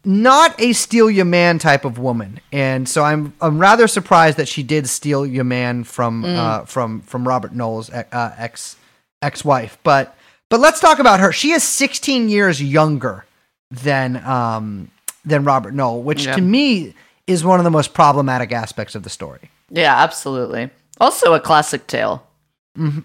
not 0.05 0.59
a 0.61 0.71
steal 0.73 1.09
your 1.09 1.25
man 1.25 1.59
type 1.59 1.83
of 1.83 1.99
woman, 1.99 2.39
and 2.51 2.87
so 2.87 3.03
I'm 3.03 3.33
I'm 3.41 3.59
rather 3.59 3.87
surprised 3.87 4.37
that 4.37 4.47
she 4.47 4.63
did 4.63 4.87
steal 4.87 5.25
your 5.25 5.43
man 5.43 5.83
from 5.83 6.23
uh 6.23 6.65
from 6.65 7.01
from 7.01 7.27
Robert 7.27 7.53
Noel's 7.53 7.89
uh, 7.91 8.35
ex 8.37 8.77
ex 9.21 9.43
wife. 9.45 9.77
But 9.83 10.15
but 10.49 10.59
let's 10.59 10.79
talk 10.79 10.99
about 10.99 11.19
her. 11.19 11.31
She 11.31 11.51
is 11.51 11.63
16 11.63 12.29
years 12.29 12.61
younger 12.61 13.25
than 13.71 14.17
um 14.25 14.91
than 15.25 15.43
Robert 15.43 15.73
Noel, 15.73 16.01
which 16.01 16.25
Yeah. 16.25 16.35
to 16.35 16.41
me 16.41 16.93
is 17.25 17.43
one 17.43 17.59
of 17.59 17.63
the 17.65 17.71
most 17.71 17.93
problematic 17.93 18.51
aspects 18.51 18.95
of 18.95 19.03
the 19.03 19.09
story. 19.09 19.49
Yeah, 19.69 19.95
absolutely. 20.01 20.69
Also 20.99 21.33
a 21.33 21.39
classic 21.39 21.87
tale. 21.87 22.23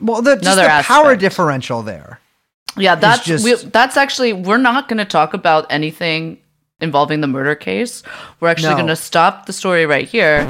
Well, 0.00 0.20
the, 0.22 0.34
just 0.36 0.42
Another 0.46 0.62
the 0.62 0.84
power 0.84 1.16
differential 1.16 1.82
there. 1.82 2.20
Yeah, 2.76 2.94
that's 2.94 3.24
just- 3.24 3.44
we, 3.44 3.54
that's 3.54 3.96
actually 3.96 4.32
we're 4.32 4.58
not 4.58 4.88
going 4.88 4.98
to 4.98 5.04
talk 5.04 5.34
about 5.34 5.66
anything 5.70 6.38
involving 6.80 7.20
the 7.20 7.26
murder 7.26 7.54
case. 7.54 8.02
We're 8.38 8.48
actually 8.48 8.70
No. 8.70 8.76
going 8.76 8.86
to 8.88 8.96
stop 8.96 9.46
the 9.46 9.52
story 9.52 9.86
right 9.86 10.06
here, 10.08 10.46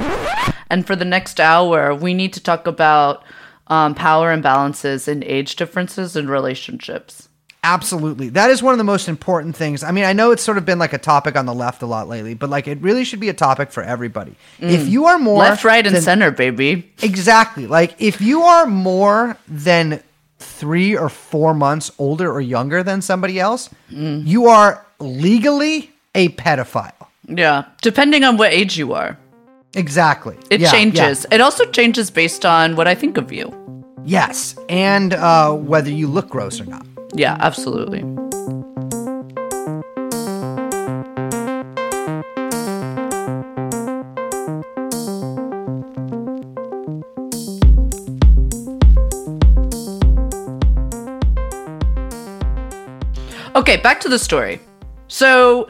and 0.69 0.85
for 0.85 0.95
the 0.95 1.05
next 1.05 1.39
hour, 1.39 1.93
we 1.95 2.13
need 2.13 2.33
to 2.33 2.39
talk 2.41 2.67
about 2.67 3.23
um, 3.67 3.95
power 3.95 4.35
imbalances 4.35 5.07
and 5.07 5.23
age 5.23 5.55
differences 5.55 6.15
in 6.15 6.27
relationships. 6.29 7.29
Absolutely. 7.65 8.27
That 8.27 8.49
is 8.49 8.61
one 8.61 8.73
of 8.73 8.77
the 8.77 8.83
most 8.83 9.07
important 9.07 9.55
things. 9.55 9.83
I 9.83 9.91
mean, 9.91 10.03
I 10.03 10.11
know 10.11 10.31
it's 10.31 10.43
sort 10.43 10.57
of 10.57 10.65
been 10.65 10.79
like 10.79 10.91
a 10.91 10.97
topic 10.97 11.37
on 11.37 11.45
the 11.45 11.53
left 11.53 11.81
a 11.81 11.85
lot 11.85 12.09
lately, 12.09 12.33
but 12.33 12.49
like 12.49 12.67
it 12.67 12.77
really 12.81 13.05
should 13.05 13.21
be 13.21 13.29
a 13.29 13.33
topic 13.33 13.71
for 13.71 13.81
everybody. 13.81 14.35
If 14.59 14.89
you 14.89 15.05
are 15.05 15.17
more 15.17 15.37
Mm. 15.41 15.49
Left, 15.49 15.63
right, 15.63 15.87
and 15.87 15.97
center, 16.03 16.29
baby. 16.29 16.91
Exactly. 17.01 17.65
Like 17.65 17.95
if 17.99 18.19
you 18.19 18.41
are 18.41 18.65
more 18.65 19.37
than 19.47 20.03
three 20.39 20.97
or 20.97 21.07
four 21.07 21.53
months 21.53 21.89
older 21.97 22.29
or 22.29 22.41
younger 22.41 22.83
than 22.83 23.01
somebody 23.01 23.39
else, 23.39 23.69
Mm. 23.93 24.27
you 24.27 24.47
are 24.47 24.85
legally 24.99 25.91
a 26.13 26.29
pedophile. 26.29 26.91
Yeah, 27.29 27.63
depending 27.81 28.25
on 28.25 28.35
what 28.35 28.51
age 28.51 28.77
you 28.77 28.91
are, 28.93 29.17
Exactly. 29.75 30.37
it 30.49 30.61
Yeah, 30.61 30.71
changes. 30.71 31.25
yeah. 31.29 31.35
It 31.35 31.41
also 31.41 31.65
changes 31.71 32.11
based 32.11 32.45
on 32.45 32.75
what 32.75 32.87
I 32.87 32.95
think 32.95 33.17
of 33.17 33.31
you. 33.31 33.51
Yes. 34.05 34.55
And 34.69 35.13
uh, 35.13 35.53
whether 35.53 35.89
you 35.89 36.07
look 36.07 36.29
gross 36.29 36.59
or 36.61 36.65
not. 36.65 36.85
Yeah, 37.15 37.37
absolutely. 37.39 38.03
Okay, 53.55 53.77
back 53.77 53.99
to 54.01 54.09
the 54.09 54.17
story. 54.17 54.59
So, 55.07 55.69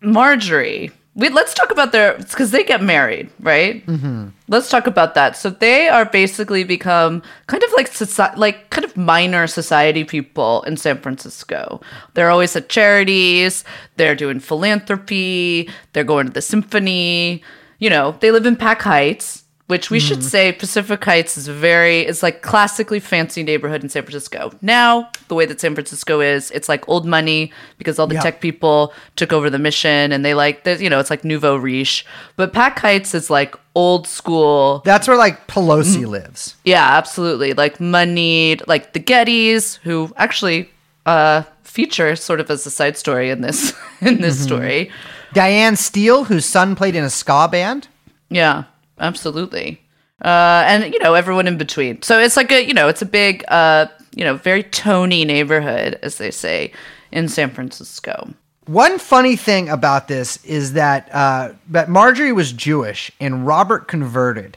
Marjorie, 0.00 0.92
we, 1.16 1.28
let's 1.28 1.54
talk 1.54 1.70
about 1.70 1.92
their 1.92 2.18
because 2.18 2.50
they 2.50 2.64
get 2.64 2.82
married, 2.82 3.30
right? 3.38 3.86
Mm-hmm. 3.86 4.28
Let's 4.48 4.68
talk 4.68 4.88
about 4.88 5.14
that. 5.14 5.36
So 5.36 5.48
they 5.48 5.88
are 5.88 6.04
basically 6.04 6.64
become 6.64 7.22
kind 7.46 7.62
of 7.62 7.72
like 7.76 7.86
society, 7.86 8.38
like 8.38 8.70
kind 8.70 8.84
of 8.84 8.96
minor 8.96 9.46
society 9.46 10.02
people 10.02 10.62
in 10.62 10.76
San 10.76 10.98
Francisco. 10.98 11.80
They're 12.14 12.30
always 12.30 12.56
at 12.56 12.68
charities. 12.68 13.62
They're 13.96 14.16
doing 14.16 14.40
philanthropy. 14.40 15.70
They're 15.92 16.04
going 16.04 16.26
to 16.26 16.32
the 16.32 16.42
symphony. 16.42 17.42
You 17.78 17.90
know, 17.90 18.16
they 18.20 18.32
live 18.32 18.46
in 18.46 18.56
Pac 18.56 18.82
Heights, 18.82 19.43
which 19.66 19.90
we 19.90 19.98
should 19.98 20.22
say 20.22 20.52
Pacific 20.52 21.02
Heights 21.04 21.38
is 21.38 21.48
very 21.48 22.00
it's 22.00 22.22
like 22.22 22.42
classically 22.42 23.00
fancy 23.00 23.42
neighborhood 23.42 23.82
in 23.82 23.88
San 23.88 24.02
Francisco. 24.02 24.52
Now, 24.60 25.08
the 25.28 25.34
way 25.34 25.46
that 25.46 25.58
San 25.60 25.74
Francisco 25.74 26.20
is, 26.20 26.50
it's 26.50 26.68
like 26.68 26.86
old 26.88 27.06
money 27.06 27.50
because 27.78 27.98
all 27.98 28.06
the 28.06 28.14
Yeah. 28.14 28.20
tech 28.20 28.40
people 28.42 28.92
took 29.16 29.32
over 29.32 29.48
the 29.48 29.58
mission 29.58 30.12
and 30.12 30.22
they 30.24 30.34
like 30.34 30.64
there's 30.64 30.82
you 30.82 30.90
know, 30.90 30.98
it's 31.00 31.08
like 31.10 31.24
nouveau 31.24 31.56
riche. 31.56 32.04
But 32.36 32.52
Pac 32.52 32.78
Heights 32.80 33.14
is 33.14 33.30
like 33.30 33.54
old 33.74 34.06
school. 34.06 34.82
That's 34.84 35.08
where 35.08 35.16
like 35.16 35.46
Pelosi 35.46 36.02
Mm. 36.04 36.08
lives. 36.08 36.56
Yeah, 36.64 36.86
absolutely. 36.96 37.54
Like 37.54 37.80
moneyed, 37.80 38.62
like 38.68 38.92
the 38.92 39.00
Gettys, 39.00 39.78
who 39.82 40.12
actually 40.16 40.68
uh 41.06 41.42
feature 41.62 42.14
sort 42.16 42.38
of 42.40 42.50
as 42.50 42.66
a 42.66 42.70
side 42.70 42.96
story 42.98 43.30
in 43.30 43.40
this 43.40 43.72
in 44.02 44.20
this 44.20 44.38
story. 44.42 44.90
Danielle 45.32 45.74
Steel, 45.76 46.24
whose 46.24 46.44
son 46.44 46.76
played 46.76 46.94
in 46.94 47.02
a 47.02 47.10
ska 47.10 47.48
band. 47.50 47.88
Yeah, 48.30 48.64
absolutely. 48.98 49.80
Uh, 50.24 50.62
and 50.66 50.92
you 50.92 50.98
know 51.00 51.14
everyone 51.14 51.46
in 51.46 51.58
between. 51.58 52.00
So 52.02 52.18
it's 52.18 52.36
like 52.36 52.52
a 52.52 52.64
you 52.64 52.74
know 52.74 52.88
it's 52.88 53.02
a 53.02 53.06
big 53.06 53.44
uh 53.48 53.86
you 54.14 54.24
know 54.24 54.36
very 54.36 54.62
Tony 54.62 55.24
neighborhood 55.24 55.98
as 56.02 56.18
they 56.18 56.30
say 56.30 56.72
in 57.12 57.28
San 57.28 57.50
Francisco. 57.50 58.32
One 58.66 58.98
funny 58.98 59.36
thing 59.36 59.68
about 59.68 60.08
this 60.08 60.42
is 60.44 60.72
that 60.72 61.14
uh, 61.14 61.52
that 61.68 61.90
Marjorie 61.90 62.32
was 62.32 62.52
Jewish 62.52 63.10
and 63.20 63.46
Robert 63.46 63.88
converted. 63.88 64.56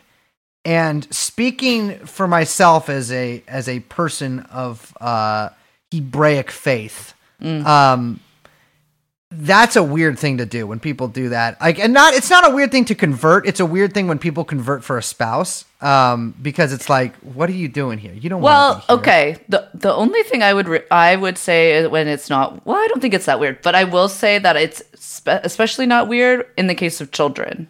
And 0.63 1.13
speaking 1.13 1.97
for 2.06 2.28
myself 2.28 2.89
as 2.89 3.12
a 3.12 3.43
as 3.47 3.67
a 3.67 3.82
person 3.82 4.41
of 4.52 4.95
uh, 5.02 5.50
Hebraic 5.91 6.52
faith, 6.52 7.13
um, 7.41 8.19
that's 9.30 9.76
a 9.76 9.84
weird 9.84 10.18
thing 10.18 10.38
to 10.38 10.46
do 10.46 10.66
when 10.66 10.80
people 10.80 11.10
do 11.10 11.30
that. 11.30 11.60
Like, 11.60 11.80
and 11.80 11.94
not 11.94 12.13
it's 12.13 12.30
not 12.30 12.50
a 12.50 12.56
weird 12.56 12.72
thing 12.72 12.86
to 12.86 12.96
convert. 12.96 13.46
It's 13.46 13.60
a 13.60 13.66
weird 13.66 13.94
thing 13.94 14.08
when 14.08 14.20
people 14.20 14.46
convert 14.46 14.84
for 14.84 14.98
a 14.98 15.04
spouse, 15.04 15.66
um, 15.82 16.34
because 16.42 16.72
it's 16.72 16.90
like, 16.90 17.13
what 17.18 17.50
are 17.50 17.54
you 17.54 17.68
doing 17.68 18.00
here? 18.00 18.13
You 18.13 18.30
don't. 18.30 18.42
Well, 18.42 18.84
okay. 18.90 19.38
the 19.50 19.68
The 19.74 19.94
only 19.94 20.24
thing 20.24 20.44
I 20.44 20.54
would 20.54 20.68
re- 20.68 20.86
I 20.90 21.16
would 21.18 21.38
say 21.38 21.86
when 21.88 22.08
it's 22.08 22.30
not 22.30 22.66
well, 22.66 22.78
I 22.78 22.88
don't 22.88 23.02
think 23.02 23.13
it's 23.13 23.26
that 23.26 23.40
weird, 23.40 23.62
but 23.62 23.76
I 23.76 23.84
will 23.84 24.08
say 24.08 24.40
that 24.40 24.56
it's 24.56 24.82
spe- 24.96 25.28
especially 25.44 25.86
not 25.86 26.08
weird 26.08 26.46
in 26.58 26.68
the 26.68 26.76
case 26.76 27.02
of 27.02 27.12
children. 27.12 27.68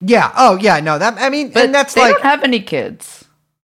Yeah. 0.00 0.32
Oh, 0.36 0.56
yeah. 0.56 0.80
No. 0.80 0.98
That. 0.98 1.18
I 1.18 1.28
mean, 1.28 1.52
But 1.52 1.66
and 1.66 1.74
that's 1.74 1.94
they 1.94 2.00
like 2.00 2.14
don't 2.14 2.22
have 2.22 2.42
any 2.42 2.60
kids. 2.60 3.24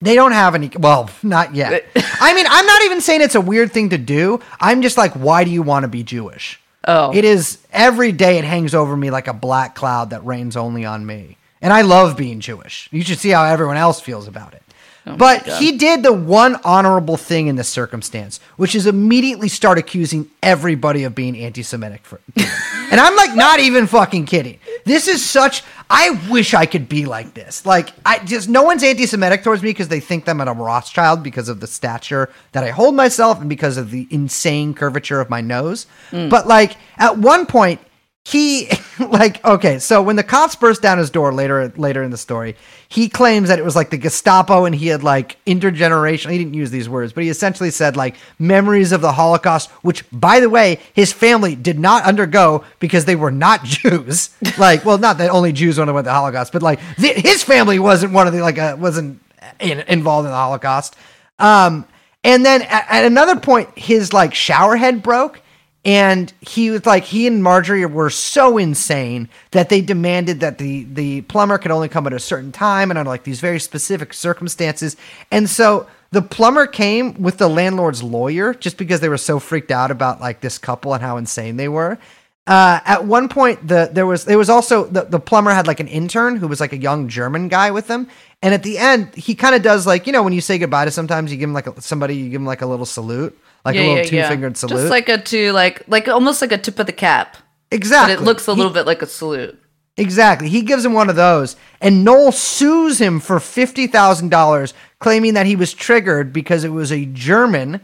They 0.01 0.15
don't 0.15 0.33
have 0.33 0.53
any. 0.53 0.69
Well, 0.77 1.09
not 1.23 1.55
yet. 1.55 1.85
I 1.95 2.33
mean, 2.33 2.45
I'm 2.49 2.65
not 2.65 2.81
even 2.83 2.99
saying 2.99 3.21
it's 3.21 3.35
a 3.35 3.41
weird 3.41 3.71
thing 3.71 3.89
to 3.91 3.97
do. 3.97 4.41
I'm 4.59 4.81
just 4.81 4.97
like, 4.97 5.13
why 5.13 5.43
do 5.45 5.51
you 5.51 5.61
want 5.61 5.83
to 5.83 5.87
be 5.87 6.03
Jewish? 6.03 6.59
Oh, 6.87 7.15
It 7.15 7.25
is 7.25 7.59
every 7.71 8.11
day. 8.11 8.37
It 8.37 8.45
hangs 8.45 8.75
over 8.75 8.95
me 8.95 9.09
like 9.11 9.27
a 9.27 9.33
black 9.33 9.75
cloud 9.75 10.11
that 10.11 10.25
rains 10.25 10.55
only 10.55 10.85
on 10.85 11.05
me. 11.05 11.37
And 11.61 11.73
I 11.73 11.81
love 11.81 12.15
being 12.15 12.39
Jewish. 12.41 12.87
You 12.91 13.01
should 13.01 13.17
see 13.19 13.29
how 13.29 13.43
everyone 13.43 13.77
else 13.77 13.99
feels 13.99 14.27
about 14.27 14.53
it. 14.53 14.61
Oh 15.07 15.15
but 15.15 15.45
he 15.45 15.77
did 15.77 16.01
the 16.01 16.13
one 16.13 16.59
honorable 16.63 17.15
thing 17.15 17.45
in 17.45 17.55
this 17.55 17.69
circumstance, 17.69 18.39
which 18.57 18.73
is 18.73 18.87
immediately 18.87 19.47
start 19.49 19.77
accusing 19.77 20.31
everybody 20.41 21.03
of 21.03 21.13
being 21.13 21.37
anti-Semitic. 21.37 22.03
For, 22.03 22.19
and 22.35 22.99
I'm 22.99 23.15
like, 23.15 23.35
not 23.35 23.59
even 23.59 23.85
fucking 23.85 24.25
kidding. 24.25 24.59
This 24.83 25.07
is 25.07 25.23
such. 25.23 25.63
I 25.91 26.19
wish 26.31 26.55
I 26.55 26.65
could 26.65 26.89
be 26.89 27.05
like 27.05 27.35
this. 27.35 27.67
Like, 27.67 27.89
I 28.03 28.17
just 28.19 28.49
no 28.49 28.63
one's 28.63 28.83
anti-Semitic 28.83 29.43
towards 29.43 29.61
me 29.61 29.69
because 29.69 29.89
they 29.89 29.99
think 29.99 30.27
I'm 30.27 30.41
a 30.41 30.51
Rothschild 30.51 31.21
because 31.21 31.49
of 31.49 31.59
the 31.59 31.67
stature 31.67 32.31
that 32.53 32.63
I 32.63 32.71
hold 32.71 32.95
myself 32.95 33.39
and 33.39 33.47
because 33.47 33.77
of 33.77 33.91
the 33.91 34.07
insane 34.09 34.73
curvature 34.73 35.21
of 35.21 35.29
my 35.29 35.41
nose. 35.41 35.85
Mm. 36.09 36.31
But 36.31 36.47
like, 36.47 36.77
at 36.97 37.19
one 37.19 37.45
point, 37.45 37.79
he 38.25 38.69
like 38.99 39.43
okay 39.45 39.77
so 39.77 40.01
when 40.01 40.15
the 40.15 40.23
cops 40.23 40.55
burst 40.55 40.81
down 40.81 40.97
his 40.97 41.09
door 41.09 41.31
later 41.31 41.71
later 41.77 42.01
in 42.01 42.09
the 42.09 42.17
story 42.17 42.55
he 42.89 43.07
claims 43.07 43.49
that 43.49 43.59
it 43.59 43.65
was 43.65 43.75
like 43.75 43.91
the 43.91 43.97
gestapo 43.97 44.65
and 44.65 44.73
he 44.73 44.87
had 44.87 45.03
like 45.03 45.37
intergenerational 45.45 46.31
he 46.31 46.37
didn't 46.37 46.55
use 46.55 46.71
these 46.71 46.89
words 46.89 47.13
but 47.13 47.23
he 47.23 47.29
essentially 47.29 47.69
said 47.69 47.95
like 47.95 48.15
memories 48.39 48.91
of 48.91 49.01
the 49.01 49.11
holocaust 49.11 49.69
which 49.83 50.03
by 50.11 50.39
the 50.39 50.49
way 50.49 50.79
his 50.93 51.13
family 51.13 51.55
did 51.55 51.77
not 51.77 52.03
undergo 52.03 52.63
because 52.79 53.05
they 53.05 53.15
were 53.15 53.31
not 53.31 53.63
jews. 53.63 54.31
Like 54.57 54.83
well 54.83 54.97
not 54.97 55.19
that 55.19 55.29
only 55.29 55.51
jews 55.51 55.77
underwent 55.77 56.05
the 56.05 56.13
holocaust 56.13 56.51
but 56.51 56.63
like 56.63 56.79
his 56.97 57.43
family 57.43 57.77
wasn't 57.77 58.11
one 58.13 58.25
of 58.25 58.33
the 58.33 58.41
like 58.41 58.57
uh, 58.57 58.75
wasn't 58.79 59.21
in, 59.59 59.81
involved 59.81 60.25
in 60.25 60.31
the 60.31 60.37
holocaust. 60.37 60.95
Um 61.37 61.85
and 62.23 62.43
then 62.43 62.63
at, 62.63 62.85
at 62.89 63.05
another 63.05 63.39
point 63.39 63.69
his 63.77 64.13
like 64.13 64.33
shower 64.33 64.75
head 64.75 65.03
broke 65.03 65.41
and 65.85 66.33
he 66.41 66.71
was 66.71 66.85
like 66.85 67.03
he 67.03 67.27
and 67.27 67.43
Marjorie 67.43 67.85
were 67.85 68.09
so 68.09 68.57
insane 68.57 69.29
that 69.51 69.69
they 69.69 69.81
demanded 69.81 70.39
that 70.39 70.57
the 70.57 70.83
the 70.85 71.21
plumber 71.21 71.59
could 71.59 71.71
only 71.71 71.87
come 71.87 72.07
at 72.07 72.13
a 72.13 72.19
certain 72.19 72.51
time 72.51 72.89
and 72.89 72.97
under 72.97 73.09
like 73.09 73.23
these 73.23 73.39
very 73.39 73.59
specific 73.59 74.13
circumstances. 74.13 74.97
And 75.31 75.47
so 75.47 75.87
the 76.09 76.23
plumber 76.23 76.65
came 76.65 77.21
with 77.21 77.37
the 77.37 77.47
landlord's 77.47 78.01
lawyer 78.01 78.53
just 78.53 78.77
because 78.77 78.99
they 78.99 79.09
were 79.09 79.17
so 79.17 79.37
freaked 79.39 79.71
out 79.71 79.91
about 79.91 80.19
like 80.19 80.41
this 80.41 80.57
couple 80.57 80.93
and 80.93 81.03
how 81.03 81.17
insane 81.17 81.57
they 81.57 81.67
were. 81.67 81.99
Uh, 82.47 82.79
at 82.85 83.05
one 83.05 83.27
point, 83.27 83.67
the 83.67 83.89
there 83.91 84.05
was 84.07 84.25
there 84.25 84.37
was 84.37 84.49
also 84.49 84.85
the, 84.85 85.03
the 85.03 85.19
plumber 85.19 85.51
had 85.51 85.67
like 85.67 85.79
an 85.79 85.87
intern 85.87 86.35
who 86.35 86.47
was 86.47 86.59
like 86.59 86.73
a 86.73 86.77
young 86.77 87.09
German 87.09 87.47
guy 87.47 87.69
with 87.69 87.87
him, 87.87 88.07
and 88.41 88.55
at 88.55 88.63
the 88.63 88.79
end 88.79 89.13
he 89.13 89.35
kind 89.35 89.53
of 89.53 89.61
does 89.61 89.85
like 89.85 90.07
you 90.07 90.13
know 90.13 90.23
when 90.23 90.33
you 90.33 90.41
say 90.41 90.57
goodbye 90.57 90.85
to 90.85 90.91
sometimes 90.91 91.31
you 91.31 91.37
give 91.37 91.49
him 91.49 91.53
like 91.53 91.67
a, 91.67 91.81
somebody 91.81 92.15
you 92.15 92.29
give 92.29 92.41
him 92.41 92.45
like 92.45 92.61
a 92.61 92.67
little 92.67 92.85
salute 92.85 93.37
like 93.65 93.75
a 93.75 93.87
little 93.87 94.05
two 94.05 94.21
fingered 94.23 94.55
salute 94.57 94.77
Just 94.77 94.89
like 94.89 95.09
a 95.09 95.17
two, 95.17 95.51
like 95.51 95.83
like 95.87 96.07
almost 96.07 96.41
like 96.41 96.51
a 96.51 96.57
tip 96.57 96.79
of 96.79 96.85
the 96.85 96.93
cap, 96.93 97.37
but 97.69 97.75
exactly 97.75 98.13
it 98.13 98.21
looks 98.21 98.47
a 98.47 98.51
He- 98.53 98.57
little 98.57 98.71
bit 98.73 98.85
like 98.85 99.01
a 99.01 99.07
salute. 99.07 99.59
Exactly. 99.97 100.49
He 100.49 100.61
gives 100.61 100.83
him 100.83 100.91
one 100.91 101.09
of 101.09 101.15
those, 101.15 101.55
and 101.79 102.03
Noel 102.03 102.33
sues 102.33 102.99
him 102.99 103.19
for 103.21 103.39
fifty 103.39 103.87
thousand 103.87 104.29
dollars, 104.29 104.73
claiming 104.99 105.33
that 105.35 105.45
he 105.45 105.55
was 105.55 105.73
triggered 105.73 106.33
because 106.33 106.63
it 106.65 106.69
was 106.69 106.91
a 106.91 107.05
German 107.05 107.79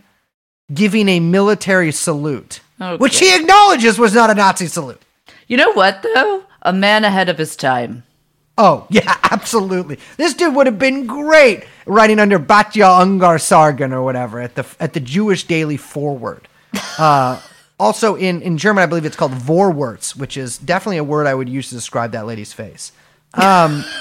giving 0.74 1.08
a 1.08 1.20
military 1.22 1.92
salute, 1.92 2.60
which 2.98 3.20
he 3.20 3.34
acknowledges 3.36 3.98
was 3.98 4.14
not 4.14 4.30
a 4.30 4.36
Nazi 4.36 4.68
salute. 4.68 5.02
You 5.48 5.56
know 5.58 5.72
what 5.72 6.04
though? 6.04 6.44
A 6.64 6.74
man 6.74 7.04
ahead 7.06 7.30
of 7.30 7.38
his 7.38 7.56
time. 7.56 8.04
Oh 8.58 8.86
yeah, 8.90 9.18
absolutely. 9.24 10.00
This 10.18 10.34
dude 10.34 10.56
would 10.56 10.68
have 10.68 10.80
been 10.80 11.08
great 11.08 11.66
writing 11.86 12.20
under 12.20 12.40
Batya 12.40 13.02
Ungar 13.02 13.42
Sargon 13.42 13.94
or 13.94 14.04
whatever 14.04 14.40
at 14.40 14.56
the 14.56 14.66
at 14.80 14.94
the 14.94 15.00
Jewish 15.00 15.46
Daily 15.46 15.78
Forward. 15.78 16.48
Uh, 16.98 17.42
also 17.80 18.16
in 18.16 18.42
in 18.42 18.58
German, 18.58 18.84
I 18.84 18.86
believe 18.86 19.06
it's 19.06 19.16
called 19.16 19.34
Vorwärts, 19.34 20.16
which 20.16 20.38
is 20.38 20.58
definitely 20.58 20.98
a 20.98 21.04
word 21.04 21.28
I 21.28 21.34
would 21.34 21.50
use 21.50 21.70
to 21.70 21.76
describe 21.76 22.12
that 22.12 22.26
lady's 22.26 22.54
face. 22.54 22.92
Um, 23.34 23.84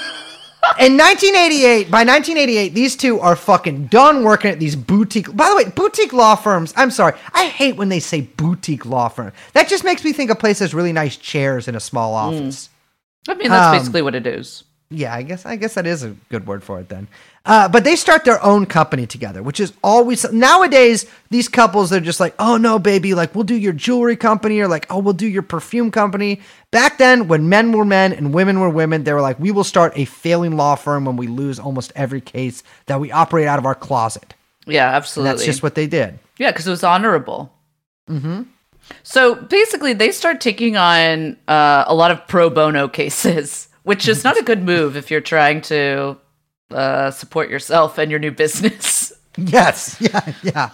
In 0.79 0.95
1988, 0.95 1.91
by 1.91 2.03
1988, 2.05 2.73
these 2.73 2.95
two 2.95 3.19
are 3.19 3.35
fucking 3.35 3.87
done 3.87 4.23
working 4.23 4.51
at 4.51 4.59
these 4.59 4.75
boutique. 4.75 5.35
By 5.35 5.49
the 5.49 5.55
way, 5.55 5.65
boutique 5.65 6.13
law 6.13 6.35
firms. 6.35 6.73
I'm 6.77 6.91
sorry, 6.91 7.13
I 7.33 7.47
hate 7.47 7.75
when 7.75 7.89
they 7.89 7.99
say 7.99 8.21
boutique 8.21 8.85
law 8.85 9.09
firm. 9.09 9.33
That 9.53 9.67
just 9.67 9.83
makes 9.83 10.03
me 10.03 10.13
think 10.13 10.29
a 10.29 10.35
place 10.35 10.59
has 10.59 10.73
really 10.73 10.93
nice 10.93 11.17
chairs 11.17 11.67
in 11.67 11.75
a 11.75 11.79
small 11.79 12.13
office. 12.13 12.69
I 13.27 13.33
mean, 13.35 13.49
that's 13.49 13.67
Um, 13.67 13.77
basically 13.77 14.01
what 14.01 14.15
it 14.15 14.25
is. 14.25 14.63
Yeah, 14.93 15.13
I 15.13 15.21
guess 15.21 15.45
I 15.45 15.55
guess 15.55 15.75
that 15.75 15.87
is 15.87 16.03
a 16.03 16.15
good 16.29 16.45
word 16.45 16.63
for 16.63 16.79
it 16.81 16.89
then. 16.89 17.07
Uh, 17.45 17.69
but 17.69 17.85
they 17.85 17.95
start 17.95 18.25
their 18.25 18.43
own 18.43 18.65
company 18.65 19.07
together, 19.07 19.41
which 19.41 19.59
is 19.61 19.71
always 19.83 20.29
nowadays 20.33 21.05
these 21.29 21.47
couples 21.47 21.89
they're 21.89 22.01
just 22.01 22.19
like, 22.19 22.35
oh 22.39 22.57
no, 22.57 22.77
baby, 22.77 23.13
like 23.13 23.33
we'll 23.33 23.45
do 23.45 23.55
your 23.55 23.71
jewelry 23.71 24.17
company 24.17 24.59
or 24.59 24.67
like 24.67 24.85
oh 24.89 24.99
we'll 24.99 25.13
do 25.13 25.27
your 25.27 25.43
perfume 25.43 25.91
company. 25.91 26.41
Back 26.71 26.97
then, 26.97 27.29
when 27.29 27.47
men 27.47 27.71
were 27.71 27.85
men 27.85 28.11
and 28.11 28.33
women 28.33 28.59
were 28.59 28.69
women, 28.69 29.05
they 29.05 29.13
were 29.13 29.21
like, 29.21 29.39
we 29.39 29.51
will 29.51 29.63
start 29.63 29.93
a 29.95 30.03
failing 30.05 30.57
law 30.57 30.75
firm 30.75 31.05
when 31.05 31.15
we 31.15 31.27
lose 31.27 31.57
almost 31.57 31.93
every 31.95 32.21
case 32.21 32.61
that 32.87 32.99
we 32.99 33.11
operate 33.13 33.47
out 33.47 33.59
of 33.59 33.65
our 33.65 33.75
closet. 33.75 34.33
Yeah, 34.67 34.87
And 34.87 34.97
absolutely. 34.97 35.31
that's 35.31 35.45
just 35.45 35.63
what 35.63 35.75
they 35.75 35.87
did. 35.87 36.19
Yeah, 36.37 36.51
because 36.51 36.67
it 36.67 36.71
was 36.71 36.83
honorable. 36.83 37.53
Mm-hmm. 38.09 38.43
So 39.03 39.35
basically, 39.35 39.93
they 39.93 40.11
start 40.11 40.41
taking 40.41 40.77
on 40.77 41.37
uh, 41.47 41.85
a 41.87 41.95
lot 41.95 42.11
of 42.11 42.27
pro 42.27 42.49
bono 42.49 42.87
cases, 42.87 43.67
which 43.83 44.07
is 44.07 44.23
not 44.23 44.37
a 44.37 44.43
good 44.43 44.63
move 44.63 44.95
if 44.95 45.09
you're 45.09 45.21
trying 45.21 45.61
to 45.61 46.17
uh, 46.71 47.11
support 47.11 47.49
yourself 47.49 47.97
and 47.97 48.11
your 48.11 48.19
new 48.19 48.31
business. 48.31 49.13
Yes, 49.37 49.95
yeah, 50.01 50.33
yeah. 50.43 50.69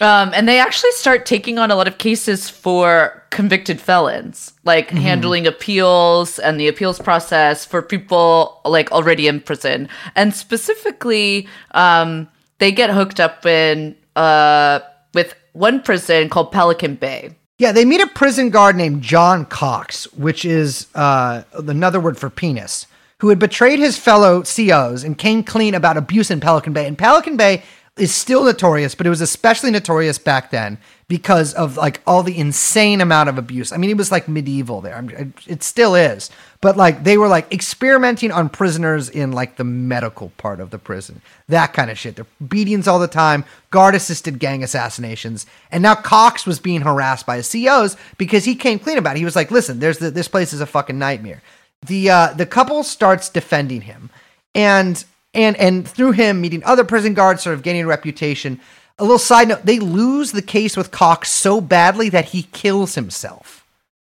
Um, 0.00 0.30
and 0.34 0.46
they 0.46 0.60
actually 0.60 0.92
start 0.92 1.24
taking 1.24 1.58
on 1.58 1.70
a 1.70 1.74
lot 1.74 1.88
of 1.88 1.98
cases 1.98 2.48
for 2.50 3.24
convicted 3.30 3.80
felons, 3.80 4.52
like 4.62 4.90
handling 4.90 5.46
appeals 5.46 6.38
and 6.38 6.60
the 6.60 6.68
appeals 6.68 6.98
process 6.98 7.64
for 7.64 7.80
people 7.80 8.60
like 8.64 8.92
already 8.92 9.26
in 9.26 9.40
prison. 9.40 9.88
And 10.14 10.34
specifically, 10.34 11.48
um, 11.72 12.28
they 12.58 12.72
get 12.72 12.90
hooked 12.90 13.20
up 13.20 13.46
in 13.46 13.96
uh, 14.16 14.80
with 15.14 15.34
one 15.52 15.82
prison 15.82 16.28
called 16.28 16.52
Pelican 16.52 16.96
Bay. 16.96 17.34
Yeah, 17.58 17.72
they 17.72 17.86
meet 17.86 18.02
a 18.02 18.06
prison 18.06 18.50
guard 18.50 18.76
named 18.76 19.00
John 19.00 19.46
Cox, 19.46 20.12
which 20.12 20.44
is 20.44 20.88
uh, 20.94 21.42
another 21.54 21.98
word 21.98 22.18
for 22.18 22.28
penis, 22.28 22.86
who 23.20 23.30
had 23.30 23.38
betrayed 23.38 23.78
his 23.78 23.96
fellow 23.96 24.42
COs 24.42 25.02
and 25.02 25.16
came 25.16 25.42
clean 25.42 25.74
about 25.74 25.96
abuse 25.96 26.30
in 26.30 26.38
Pelican 26.38 26.74
Bay. 26.74 26.86
And 26.86 26.98
Pelican 26.98 27.38
Bay 27.38 27.62
is 27.96 28.14
still 28.14 28.44
notorious, 28.44 28.94
but 28.94 29.06
it 29.06 29.10
was 29.10 29.22
especially 29.22 29.70
notorious 29.70 30.18
back 30.18 30.50
then 30.50 30.76
because 31.08 31.54
of 31.54 31.76
like 31.78 32.02
all 32.06 32.22
the 32.22 32.36
insane 32.36 33.00
amount 33.00 33.28
of 33.30 33.38
abuse. 33.38 33.72
I 33.72 33.78
mean, 33.78 33.88
it 33.88 33.96
was 33.96 34.12
like 34.12 34.28
medieval 34.28 34.82
there. 34.82 34.96
I'm- 34.96 35.32
It 35.46 35.62
still 35.62 35.94
is, 35.94 36.28
but 36.60 36.76
like 36.76 37.04
they 37.04 37.16
were 37.16 37.28
like 37.28 37.50
experimenting 37.50 38.30
on 38.32 38.50
prisoners 38.50 39.08
in 39.08 39.32
like 39.32 39.56
the 39.56 39.64
medical 39.64 40.30
part 40.36 40.60
of 40.60 40.68
the 40.70 40.78
prison, 40.78 41.22
that 41.48 41.72
kind 41.72 41.90
of 41.90 41.98
shit. 41.98 42.16
They're 42.16 42.26
beatings 42.46 42.86
all 42.86 42.98
the 42.98 43.08
time, 43.08 43.44
guard 43.70 43.94
assisted 43.94 44.38
gang 44.40 44.62
assassinations, 44.62 45.46
and 45.70 45.82
now 45.82 45.94
Cox 45.94 46.44
was 46.44 46.58
being 46.58 46.82
harassed 46.82 47.24
by 47.24 47.36
his 47.36 47.50
COs 47.50 47.96
because 48.18 48.44
he 48.44 48.54
came 48.56 48.78
clean 48.78 48.98
about 48.98 49.16
it. 49.16 49.20
He 49.20 49.24
was 49.24 49.36
like, 49.36 49.50
"Listen, 49.50 49.78
there's 49.78 49.98
the, 49.98 50.10
this 50.10 50.28
place 50.28 50.52
is 50.52 50.60
a 50.60 50.66
fucking 50.66 50.98
nightmare." 50.98 51.40
The 51.86 52.10
uh, 52.10 52.32
the 52.34 52.46
couple 52.46 52.82
starts 52.82 53.30
defending 53.30 53.82
him, 53.82 54.10
and 54.54 55.02
and 55.36 55.56
and 55.56 55.86
through 55.86 56.12
him 56.12 56.40
meeting 56.40 56.64
other 56.64 56.84
prison 56.84 57.14
guards, 57.14 57.42
sort 57.42 57.54
of 57.54 57.62
gaining 57.62 57.82
a 57.82 57.86
reputation. 57.86 58.60
A 58.98 59.04
little 59.04 59.18
side 59.18 59.48
note: 59.48 59.64
they 59.64 59.78
lose 59.78 60.32
the 60.32 60.42
case 60.42 60.76
with 60.76 60.90
Cox 60.90 61.30
so 61.30 61.60
badly 61.60 62.08
that 62.08 62.26
he 62.26 62.44
kills 62.44 62.94
himself. 62.94 63.64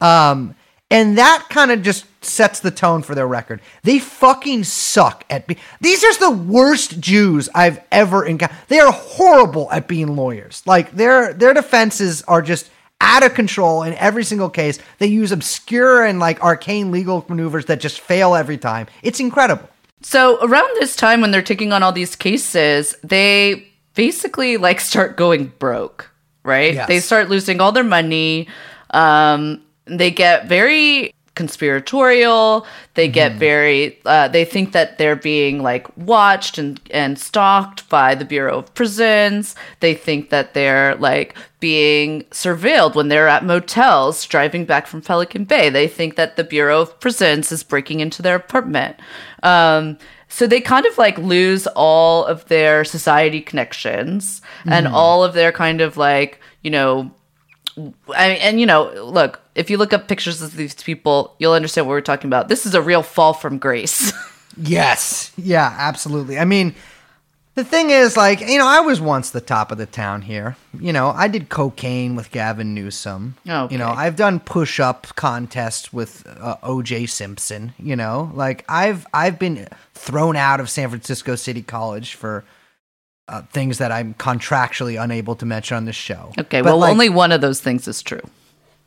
Um, 0.01 0.55
and 0.89 1.17
that 1.17 1.47
kind 1.49 1.71
of 1.71 1.83
just 1.83 2.05
sets 2.23 2.61
the 2.61 2.71
tone 2.71 3.03
for 3.03 3.13
their 3.13 3.27
record. 3.27 3.61
They 3.83 3.99
fucking 3.99 4.63
suck 4.63 5.23
at 5.29 5.45
be- 5.45 5.57
these 5.81 6.03
are 6.03 6.17
the 6.19 6.31
worst 6.31 6.99
Jews 6.99 7.47
I've 7.53 7.79
ever 7.91 8.25
encountered. 8.25 8.57
They 8.69 8.79
are 8.79 8.91
horrible 8.91 9.71
at 9.71 9.87
being 9.87 10.15
lawyers. 10.15 10.63
Like 10.65 10.91
their 10.91 11.33
their 11.33 11.53
defenses 11.53 12.23
are 12.23 12.41
just 12.41 12.71
out 13.01 13.23
of 13.23 13.33
control 13.33 13.83
in 13.83 13.93
every 13.93 14.23
single 14.23 14.49
case. 14.49 14.79
They 14.97 15.07
use 15.07 15.31
obscure 15.31 16.03
and 16.05 16.19
like 16.19 16.43
arcane 16.43 16.91
legal 16.91 17.25
maneuvers 17.29 17.65
that 17.65 17.79
just 17.79 17.99
fail 17.99 18.35
every 18.35 18.57
time. 18.57 18.87
It's 19.03 19.19
incredible. 19.19 19.69
So 20.01 20.39
around 20.41 20.69
this 20.79 20.95
time 20.95 21.21
when 21.21 21.31
they're 21.31 21.41
taking 21.41 21.73
on 21.73 21.83
all 21.83 21.91
these 21.91 22.15
cases, 22.15 22.95
they 23.03 23.67
basically 23.95 24.57
like 24.57 24.79
start 24.79 25.17
going 25.17 25.51
broke, 25.59 26.09
right? 26.43 26.73
Yes. 26.73 26.87
They 26.87 26.99
start 26.99 27.29
losing 27.29 27.59
all 27.59 27.71
their 27.71 27.83
money. 27.83 28.47
Um, 28.91 29.61
they 29.85 30.11
get 30.11 30.47
very 30.47 31.13
conspiratorial. 31.35 32.65
They 32.95 33.07
get 33.07 33.33
very. 33.33 33.97
Uh, 34.05 34.27
they 34.27 34.45
think 34.45 34.73
that 34.73 34.97
they're 34.97 35.15
being 35.15 35.63
like 35.63 35.87
watched 35.97 36.57
and 36.57 36.79
and 36.91 37.17
stalked 37.17 37.87
by 37.89 38.13
the 38.13 38.25
Bureau 38.25 38.59
of 38.59 38.73
Prisons. 38.73 39.55
They 39.79 39.93
think 39.93 40.29
that 40.29 40.53
they're 40.53 40.95
like 40.95 41.35
being 41.59 42.23
surveilled 42.25 42.95
when 42.95 43.09
they're 43.09 43.27
at 43.27 43.43
motels 43.43 44.25
driving 44.25 44.65
back 44.65 44.87
from 44.87 45.01
Pelican 45.01 45.43
Bay. 45.43 45.69
They 45.69 45.87
think 45.87 46.15
that 46.15 46.35
the 46.35 46.43
Bureau 46.43 46.81
of 46.81 46.99
Prisons 46.99 47.51
is 47.51 47.63
breaking 47.63 47.99
into 47.99 48.21
their 48.21 48.35
apartment. 48.35 48.97
Um, 49.43 49.97
so 50.29 50.47
they 50.47 50.61
kind 50.61 50.85
of 50.85 50.97
like 50.97 51.17
lose 51.17 51.67
all 51.67 52.23
of 52.25 52.47
their 52.47 52.85
society 52.85 53.41
connections 53.41 54.41
and 54.65 54.87
all 54.87 55.23
of 55.23 55.33
their 55.33 55.51
kind 55.51 55.81
of 55.81 55.97
like, 55.97 56.39
you 56.61 56.69
know, 56.69 57.11
I 58.15 58.27
and 58.31 58.59
you 58.59 58.65
know, 58.65 58.91
look, 59.03 59.41
if 59.55 59.69
you 59.69 59.77
look 59.77 59.91
up 59.91 60.07
pictures 60.07 60.41
of 60.41 60.55
these 60.55 60.75
people, 60.75 61.35
you'll 61.39 61.53
understand 61.53 61.87
what 61.87 61.93
we're 61.93 62.01
talking 62.01 62.27
about. 62.27 62.47
This 62.47 62.65
is 62.65 62.75
a 62.75 62.81
real 62.81 63.03
fall 63.03 63.33
from 63.33 63.57
grace. 63.57 64.13
Yes. 64.61 65.31
Yeah, 65.37 65.73
absolutely. 65.77 66.37
I 66.37 66.43
mean, 66.43 66.75
the 67.55 67.63
thing 67.63 67.89
is, 67.89 68.15
like, 68.15 68.39
you 68.41 68.57
know, 68.57 68.67
I 68.67 68.79
was 68.79 69.01
once 69.01 69.31
the 69.31 69.41
top 69.41 69.71
of 69.71 69.77
the 69.77 69.85
town 69.85 70.21
here. 70.21 70.55
You 70.79 70.93
know, 70.93 71.09
I 71.09 71.27
did 71.27 71.49
cocaine 71.49 72.15
with 72.15 72.31
Gavin 72.31 72.73
Newsom. 72.73 73.35
Okay. 73.47 73.73
You 73.73 73.77
know, 73.79 73.89
I've 73.89 74.15
done 74.15 74.39
push 74.39 74.79
up 74.79 75.07
contests 75.15 75.91
with 75.91 76.25
uh, 76.39 76.57
OJ 76.63 77.09
Simpson. 77.09 77.73
You 77.77 77.95
know, 77.95 78.31
like 78.33 78.63
I've 78.69 79.05
I've 79.13 79.39
been 79.39 79.67
thrown 79.93 80.35
out 80.35 80.59
of 80.59 80.69
San 80.69 80.89
Francisco 80.89 81.35
City 81.35 81.61
College 81.61 82.13
for 82.13 82.45
uh, 83.27 83.41
things 83.51 83.77
that 83.77 83.91
I'm 83.91 84.13
contractually 84.15 85.01
unable 85.01 85.35
to 85.35 85.45
mention 85.45 85.77
on 85.77 85.85
this 85.85 85.95
show. 85.95 86.31
okay, 86.39 86.61
But, 86.61 86.65
well, 86.65 86.77
like, 86.79 86.91
only 86.91 87.09
one 87.09 87.31
of 87.31 87.41
those 87.41 87.61
things 87.61 87.87
is 87.87 88.01
true. 88.01 88.21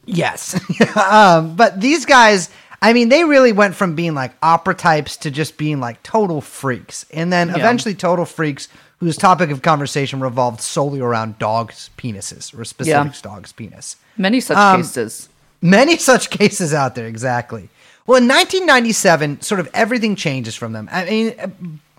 Yes. 0.05 0.59
um, 0.97 1.55
but 1.55 1.81
these 1.81 2.05
guys, 2.05 2.51
I 2.83 2.93
mean, 2.93 3.09
they 3.09 3.25
really 3.25 3.53
went 3.53 3.75
from 3.77 3.95
being 3.95 4.15
like 4.15 4.33
opera 4.43 4.75
types 4.75 5.17
to 5.19 5.31
just 5.31 5.57
being 5.57 5.79
like 5.81 6.03
total 6.03 6.41
freaks. 6.41 7.07
And 7.13 7.33
then 7.33 7.49
Yeah. 7.49 7.57
eventually 7.57 7.95
total 7.95 8.25
freaks 8.25 8.69
whose 8.99 9.17
topic 9.17 9.51
of 9.51 9.63
conversation 9.63 10.21
revolved 10.21 10.61
solely 10.61 11.01
around 11.01 11.39
dogs' 11.39 11.91
penises 11.97 12.57
or 12.59 12.65
specific 12.65 13.21
dog's 13.23 13.53
penis. 13.53 13.97
Many 14.17 14.41
such 14.41 14.57
Um, 14.59 14.83
cases. 14.83 15.29
Many 15.61 15.97
such 16.11 16.29
cases 16.31 16.75
out 16.75 16.95
there, 16.97 17.07
exactly. 17.07 17.69
Well, 18.07 18.19
in 18.19 18.27
1997, 18.27 19.43
sort 19.43 19.61
of 19.61 19.69
everything 19.73 20.17
changes 20.17 20.57
from 20.57 20.73
them. 20.73 20.89
I 20.91 21.05
mean, 21.05 21.35
uh, 21.41 21.47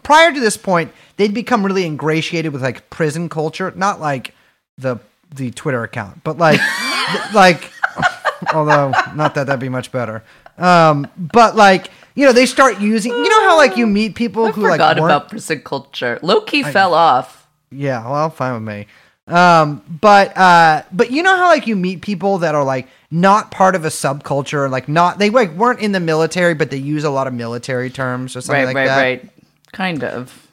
prior 0.04 0.34
to 0.34 0.40
this 0.40 0.58
point, 0.58 0.92
they'd 1.16 1.34
become 1.34 1.66
really 1.66 1.86
ingratiated 1.86 2.52
with 2.52 2.62
like 2.62 2.90
prison 2.90 3.30
culture, 3.30 3.72
not 3.76 4.02
like 4.02 4.34
the 4.78 4.98
the 5.34 5.50
Twitter 5.52 5.82
account, 5.84 6.24
but 6.26 6.38
like 6.38 6.60
like 7.34 7.72
although 8.54 8.92
not 9.16 9.34
that 9.36 9.48
that'd 9.48 9.60
be 9.60 9.70
much 9.70 9.92
better. 9.92 10.24
Um, 10.58 11.08
but 11.18 11.56
like 11.56 11.90
you 12.16 12.26
know, 12.26 12.32
they 12.34 12.46
start 12.46 12.80
using. 12.80 13.12
You 13.12 13.28
know 13.30 13.42
how 13.50 13.58
like 13.58 13.76
you 13.78 13.88
meet 13.88 14.16
people 14.16 14.46
I 14.46 14.52
who 14.52 14.62
like 14.62 14.74
forgot 14.74 14.98
about 15.00 15.30
prison 15.30 15.62
culture. 15.62 16.20
Low 16.22 16.42
key 16.42 16.62
fell 16.64 16.94
off. 16.94 17.48
yeah, 17.72 18.08
well, 18.10 18.30
fine 18.30 18.54
with 18.54 18.64
me. 18.64 18.88
Um, 19.26 19.82
but 20.02 20.36
uh, 20.38 20.84
but 20.92 21.10
you 21.12 21.24
know 21.24 21.36
how 21.36 21.48
like 21.48 21.66
you 21.66 21.76
meet 21.76 22.02
people 22.02 22.40
that 22.40 22.54
are 22.56 22.64
like 22.64 22.88
not 23.10 23.52
part 23.52 23.74
of 23.76 23.86
a 23.86 23.88
subculture, 23.90 24.70
like 24.70 24.88
not 24.90 25.18
they 25.18 25.30
like 25.30 25.52
weren't 25.54 25.80
in 25.80 25.92
the 25.94 26.00
military, 26.00 26.54
but 26.54 26.70
they 26.70 26.78
use 26.78 27.04
a 27.04 27.10
lot 27.10 27.26
of 27.28 27.34
military 27.34 27.90
terms 27.90 28.36
or 28.36 28.42
something 28.42 28.66
Right, 28.66 28.66
like 28.66 28.76
right, 28.76 28.88
that. 28.88 29.02
right. 29.02 29.30
Kind 29.72 30.04
of. 30.04 30.48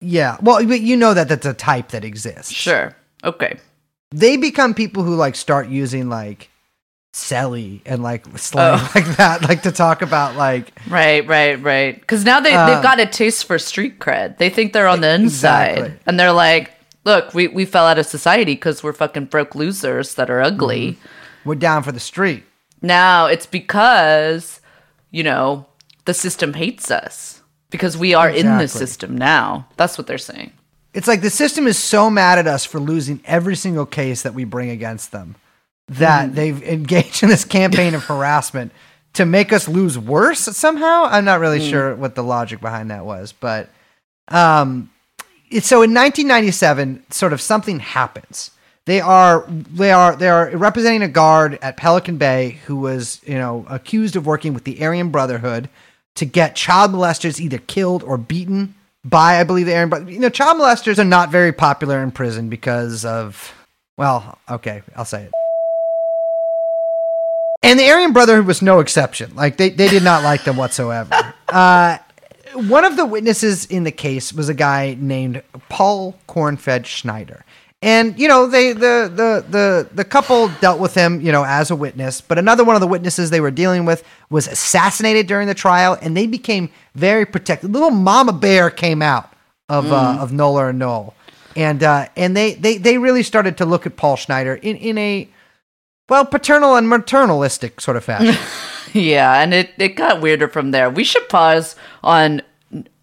Yeah, 0.00 0.36
well, 0.42 0.66
but 0.66 0.80
you 0.80 0.96
know 0.96 1.14
that 1.14 1.28
that's 1.28 1.46
a 1.46 1.54
type 1.54 1.90
that 1.90 2.04
exists. 2.04 2.50
Sure. 2.52 2.96
Okay. 3.22 3.58
They 4.10 4.36
become 4.36 4.74
people 4.74 5.02
who 5.02 5.14
like 5.16 5.36
start 5.36 5.68
using 5.68 6.08
like 6.08 6.50
celly 7.14 7.80
and 7.86 8.02
like 8.02 8.26
slang 8.38 8.80
Oh. 8.80 8.90
like 8.94 9.16
that, 9.16 9.42
like 9.48 9.62
to 9.62 9.72
talk 9.72 10.02
about 10.02 10.34
like 10.36 10.72
Right, 10.88 11.26
right, 11.26 11.54
right. 11.62 11.98
Because 11.98 12.24
now 12.24 12.40
they, 12.40 12.52
Uh, 12.52 12.66
they've 12.66 12.82
got 12.82 12.98
a 12.98 13.06
taste 13.06 13.44
for 13.46 13.56
street 13.58 14.00
cred. 14.00 14.38
They 14.38 14.50
think 14.50 14.72
they're 14.72 14.88
on 14.88 15.00
the 15.00 15.14
inside. 15.14 15.78
Exactly. 15.78 15.98
And 16.06 16.18
they're 16.18 16.32
like, 16.32 16.72
look, 17.04 17.32
we, 17.32 17.46
we 17.48 17.64
fell 17.66 17.86
out 17.86 17.98
of 18.00 18.06
society 18.06 18.54
because 18.54 18.82
we're 18.82 18.92
fucking 18.92 19.26
broke 19.26 19.54
losers 19.54 20.14
that 20.16 20.28
are 20.28 20.42
ugly. 20.42 20.92
Mm-hmm. 20.92 21.48
we're 21.48 21.54
down 21.54 21.82
for 21.84 21.92
the 21.92 22.00
street. 22.00 22.42
Now 22.82 23.26
it's 23.26 23.46
because, 23.46 24.60
you 25.12 25.22
know, 25.22 25.66
the 26.06 26.14
system 26.14 26.52
hates 26.54 26.90
us 26.90 27.42
because 27.70 27.96
we 27.96 28.12
are 28.12 28.28
in 28.28 28.58
the 28.58 28.66
system 28.68 29.16
now. 29.16 29.68
That's 29.76 29.96
what 29.96 30.08
they're 30.08 30.18
saying. 30.18 30.52
It's 30.92 31.06
like 31.08 31.22
the 31.22 31.30
system 31.30 31.66
is 31.68 31.78
so 31.78 32.10
mad 32.10 32.38
at 32.40 32.46
us 32.48 32.64
for 32.64 32.80
losing 32.80 33.20
every 33.24 33.54
single 33.56 33.86
case 33.86 34.22
that 34.22 34.34
we 34.34 34.44
bring 34.44 34.70
against 34.70 35.12
them 35.12 35.36
that 35.88 36.26
Mm-hmm. 36.26 36.34
they've 36.34 36.62
engaged 36.62 37.22
in 37.22 37.28
this 37.28 37.44
campaign 37.44 37.94
of 37.94 38.04
harassment 38.04 38.72
to 39.14 39.24
make 39.24 39.52
us 39.52 39.68
lose 39.68 39.98
worse 39.98 40.40
somehow. 40.40 41.04
I'm 41.04 41.24
not 41.24 41.40
really 41.40 41.60
sure 41.60 41.94
what 41.94 42.14
the 42.14 42.22
logic 42.24 42.60
behind 42.60 42.90
that 42.90 43.04
was, 43.04 43.32
but 43.32 43.68
um, 44.28 44.90
it- 45.50 45.64
so 45.64 45.82
in 45.82 45.92
1997, 45.94 47.04
sort 47.10 47.32
of 47.32 47.40
something 47.40 47.78
happens. 47.80 48.50
They 48.86 49.00
are 49.00 49.46
they 49.48 49.92
are 49.92 50.14
they 50.14 50.28
are 50.28 50.50
representing 50.50 51.02
a 51.02 51.08
guard 51.08 51.58
at 51.62 51.76
Pelican 51.78 52.18
Bay 52.18 52.58
who 52.66 52.76
was 52.76 53.20
you 53.26 53.34
know 53.38 53.64
accused 53.70 54.14
of 54.16 54.26
working 54.26 54.52
with 54.52 54.64
the 54.64 54.84
Aryan 54.84 55.08
Brotherhood 55.10 55.70
to 56.16 56.26
get 56.26 56.54
child 56.54 56.90
molesters 56.92 57.40
either 57.40 57.56
killed 57.58 58.02
or 58.02 58.18
beaten 58.18 58.74
by 59.02 59.40
I 59.40 59.44
believe 59.44 59.64
the 59.66 59.74
Aryan 59.74 59.88
Brotherhood. 59.88 60.12
You 60.14 60.20
know, 60.20 60.28
child 60.28 60.60
molesters 60.60 60.98
are 60.98 61.04
not 61.04 61.30
very 61.30 61.50
popular 61.52 62.02
in 62.02 62.10
prison 62.10 62.48
because 62.50 63.06
of 63.06 63.54
well, 63.96 64.38
okay, 64.50 64.82
I'll 64.96 65.04
say 65.06 65.22
it. 65.24 65.32
And 67.64 67.78
the 67.78 67.90
Aryan 67.90 68.12
Brotherhood 68.12 68.46
was 68.46 68.60
no 68.60 68.80
exception. 68.80 69.34
Like 69.34 69.56
they, 69.56 69.70
they 69.70 69.88
did 69.88 70.02
not 70.02 70.22
like 70.22 70.44
them 70.44 70.56
whatsoever. 70.56 71.10
Uh, 71.46 71.98
one 72.54 72.84
of 72.84 72.96
the 72.96 73.06
witnesses 73.06 73.66
in 73.66 73.84
the 73.84 73.92
case 73.92 74.32
was 74.32 74.48
a 74.48 74.54
guy 74.54 74.96
named 74.98 75.40
Paul 75.68 76.16
Cornfed 76.26 76.84
Schneider. 76.84 77.44
And 77.80 78.18
you 78.18 78.26
know, 78.26 78.48
they 78.48 78.72
the 78.72 79.08
the 79.14 79.44
the 79.48 79.88
the 79.92 80.04
couple 80.04 80.48
dealt 80.60 80.80
with 80.80 80.94
him, 80.94 81.20
you 81.20 81.30
know, 81.30 81.44
as 81.44 81.70
a 81.70 81.76
witness, 81.76 82.20
but 82.20 82.38
another 82.38 82.64
one 82.64 82.74
of 82.74 82.80
the 82.80 82.88
witnesses 82.88 83.30
they 83.30 83.40
were 83.40 83.52
dealing 83.52 83.84
with 83.84 84.02
was 84.30 84.48
assassinated 84.48 85.28
during 85.28 85.46
the 85.46 85.54
trial 85.54 85.96
and 86.00 86.16
they 86.16 86.26
became 86.26 86.70
very 86.96 87.26
protected. 87.26 87.72
Little 87.72 87.90
mama 87.90 88.32
bear 88.32 88.68
came 88.70 89.00
out 89.00 89.32
of 89.68 89.92
uh, 89.92 90.16
of 90.18 90.32
Nola 90.32 90.68
and 90.68 90.78
Knoll. 90.80 91.14
And 91.54 91.84
uh, 91.84 92.08
and 92.16 92.36
they, 92.36 92.54
they 92.54 92.78
they 92.78 92.98
really 92.98 93.22
started 93.22 93.58
to 93.58 93.64
look 93.64 93.86
at 93.86 93.96
Paul 93.96 94.16
Schneider 94.16 94.54
in, 94.54 94.76
in 94.76 94.98
a 94.98 95.28
well, 96.08 96.24
paternal 96.24 96.76
and 96.76 96.86
maternalistic 96.86 97.80
sort 97.80 97.96
of 97.96 98.04
fashion. 98.04 98.36
Yeah, 98.94 99.40
and 99.42 99.52
it, 99.52 99.70
it 99.76 99.96
got 99.96 100.20
weirder 100.20 100.46
from 100.46 100.70
there. 100.70 100.88
We 100.88 101.02
should 101.02 101.28
pause 101.28 101.74
on 102.04 102.42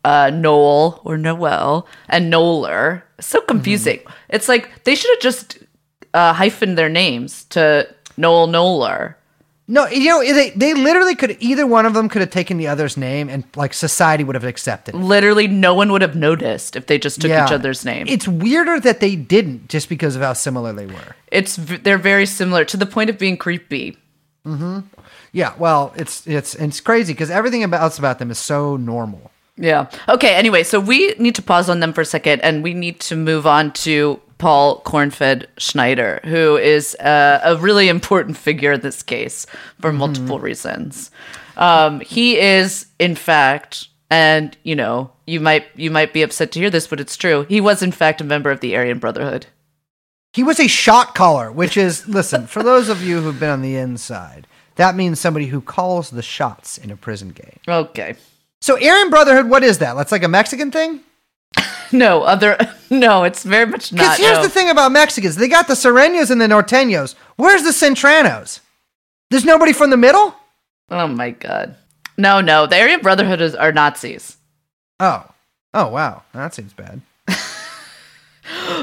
uh, 0.05 0.31
Noel 0.33 1.01
or 1.03 1.17
Noel 1.17 1.85
and 2.07 2.31
Knoller. 2.31 3.03
So 3.19 3.41
confusing. 3.41 3.99
It's 4.29 4.47
like 4.47 4.85
they 4.85 4.95
should 4.95 5.11
have 5.11 5.19
just 5.19 5.57
uh, 6.13 6.33
hyphened 6.33 6.77
their 6.77 6.87
names 6.87 7.43
to 7.49 7.93
Noel 8.15 8.47
Knoller. 8.47 9.15
No, 9.67 9.87
you 9.87 10.09
know, 10.09 10.21
they 10.21 10.49
they 10.51 10.73
literally 10.73 11.15
could 11.15 11.37
either 11.39 11.65
one 11.65 11.85
of 11.85 11.93
them 11.93 12.09
could 12.09 12.21
have 12.21 12.29
taken 12.31 12.57
the 12.57 12.67
other's 12.67 12.97
name 12.97 13.29
and 13.29 13.43
like 13.55 13.73
society 13.73 14.23
would 14.23 14.35
have 14.35 14.43
accepted. 14.43 14.95
it. 14.95 14.97
Literally, 14.97 15.47
no 15.47 15.73
one 15.73 15.91
would 15.91 16.01
have 16.01 16.15
noticed 16.15 16.75
if 16.75 16.87
they 16.87 16.97
just 16.97 17.21
took 17.21 17.29
Yeah. 17.29 17.45
each 17.45 17.51
other's 17.51 17.85
name. 17.85 18.05
It's 18.09 18.27
weirder 18.27 18.79
that 18.81 18.99
they 18.99 19.15
didn't 19.15 19.69
just 19.69 19.87
because 19.87 20.15
of 20.15 20.21
how 20.21 20.33
similar 20.33 20.73
they 20.73 20.87
were. 20.87 21.15
It's 21.31 21.55
they're 21.55 21.97
very 21.97 22.25
similar 22.25 22.65
to 22.65 22.75
the 22.77 22.85
point 22.85 23.09
of 23.09 23.17
being 23.17 23.37
creepy. 23.37 23.97
Hmm. 24.45 24.79
Yeah, 25.31 25.53
well, 25.57 25.93
it's 25.95 26.27
it's 26.27 26.55
it's 26.55 26.81
crazy 26.81 27.13
because 27.13 27.29
everything 27.29 27.63
about 27.63 27.81
else 27.81 27.97
about 27.99 28.19
them 28.19 28.31
is 28.31 28.39
so 28.39 28.75
normal. 28.75 29.31
Yeah. 29.55 29.89
Okay. 30.09 30.33
Anyway, 30.35 30.63
so 30.63 30.79
we 30.79 31.13
need 31.19 31.35
to 31.35 31.41
pause 31.41 31.69
on 31.69 31.79
them 31.79 31.93
for 31.93 32.01
a 32.01 32.05
second, 32.05 32.41
and 32.41 32.63
we 32.63 32.73
need 32.73 32.99
to 33.01 33.15
move 33.15 33.45
on 33.47 33.71
to 33.85 34.19
Paul 34.41 34.81
Cornfed 34.81 35.45
Schneider, 35.59 36.19
who 36.23 36.57
is 36.57 36.95
uh, 36.95 37.41
a 37.43 37.57
really 37.57 37.89
important 37.89 38.35
figure 38.35 38.71
in 38.71 38.81
this 38.81 39.03
case 39.03 39.45
for 39.79 39.93
multiple 39.93 40.39
reasons. 40.39 41.11
Um, 41.57 41.99
he 41.99 42.39
is, 42.39 42.87
in 42.97 43.13
fact, 43.13 43.89
and 44.09 44.57
you 44.63 44.75
know, 44.75 45.11
you 45.27 45.39
might 45.39 45.67
you 45.75 45.91
might 45.91 46.11
be 46.11 46.23
upset 46.23 46.51
to 46.53 46.59
hear 46.59 46.71
this, 46.71 46.87
but 46.87 46.99
it's 46.99 47.15
true. 47.15 47.45
He 47.49 47.61
was, 47.61 47.83
in 47.83 47.91
fact, 47.91 48.19
a 48.19 48.23
member 48.23 48.49
of 48.49 48.61
the 48.61 48.75
Aryan 48.75 48.97
Brotherhood. 48.97 49.45
He 50.33 50.41
was 50.41 50.59
a 50.59 50.67
shot 50.67 51.13
caller, 51.13 51.51
which 51.51 51.77
is 51.77 52.07
listen 52.07 52.47
for 52.47 52.63
those 52.63 52.89
of 52.89 53.03
you 53.03 53.21
who've 53.21 53.39
been 53.39 53.51
on 53.51 53.61
the 53.61 53.75
inside. 53.75 54.47
That 54.75 54.95
means 54.95 55.19
somebody 55.19 55.45
who 55.47 55.61
calls 55.61 56.09
the 56.09 56.23
shots 56.23 56.79
in 56.79 56.89
a 56.89 56.97
prison 56.97 57.29
game. 57.29 57.59
Okay. 57.67 58.15
So, 58.59 58.73
Aryan 58.73 59.11
Brotherhood, 59.11 59.51
what 59.51 59.63
is 59.63 59.77
that? 59.77 59.93
That's 59.93 60.11
like 60.11 60.23
a 60.23 60.27
Mexican 60.27 60.71
thing. 60.71 61.01
No 61.91 62.23
other. 62.23 62.57
No, 62.93 63.23
it's 63.23 63.43
very 63.43 63.65
much 63.65 63.93
not. 63.93 64.01
Because 64.01 64.17
here's 64.17 64.37
no. 64.39 64.43
the 64.43 64.49
thing 64.49 64.69
about 64.69 64.91
Mexicans: 64.91 65.37
they 65.37 65.47
got 65.47 65.69
the 65.69 65.75
Sureños 65.75 66.29
and 66.29 66.41
the 66.41 66.47
Norteños. 66.47 67.15
Where's 67.37 67.63
the 67.63 67.69
Centranos? 67.69 68.59
There's 69.29 69.45
nobody 69.45 69.71
from 69.71 69.91
the 69.91 69.97
middle. 69.97 70.35
Oh 70.89 71.07
my 71.07 71.29
god. 71.29 71.77
No, 72.17 72.41
no. 72.41 72.67
The 72.67 72.81
Aryan 72.81 72.99
Brotherhood 72.99 73.39
is, 73.39 73.55
are 73.55 73.71
Nazis. 73.71 74.35
Oh, 74.99 75.23
oh 75.73 75.87
wow, 75.87 76.23
that 76.33 76.53
seems 76.53 76.73
bad. 76.73 77.01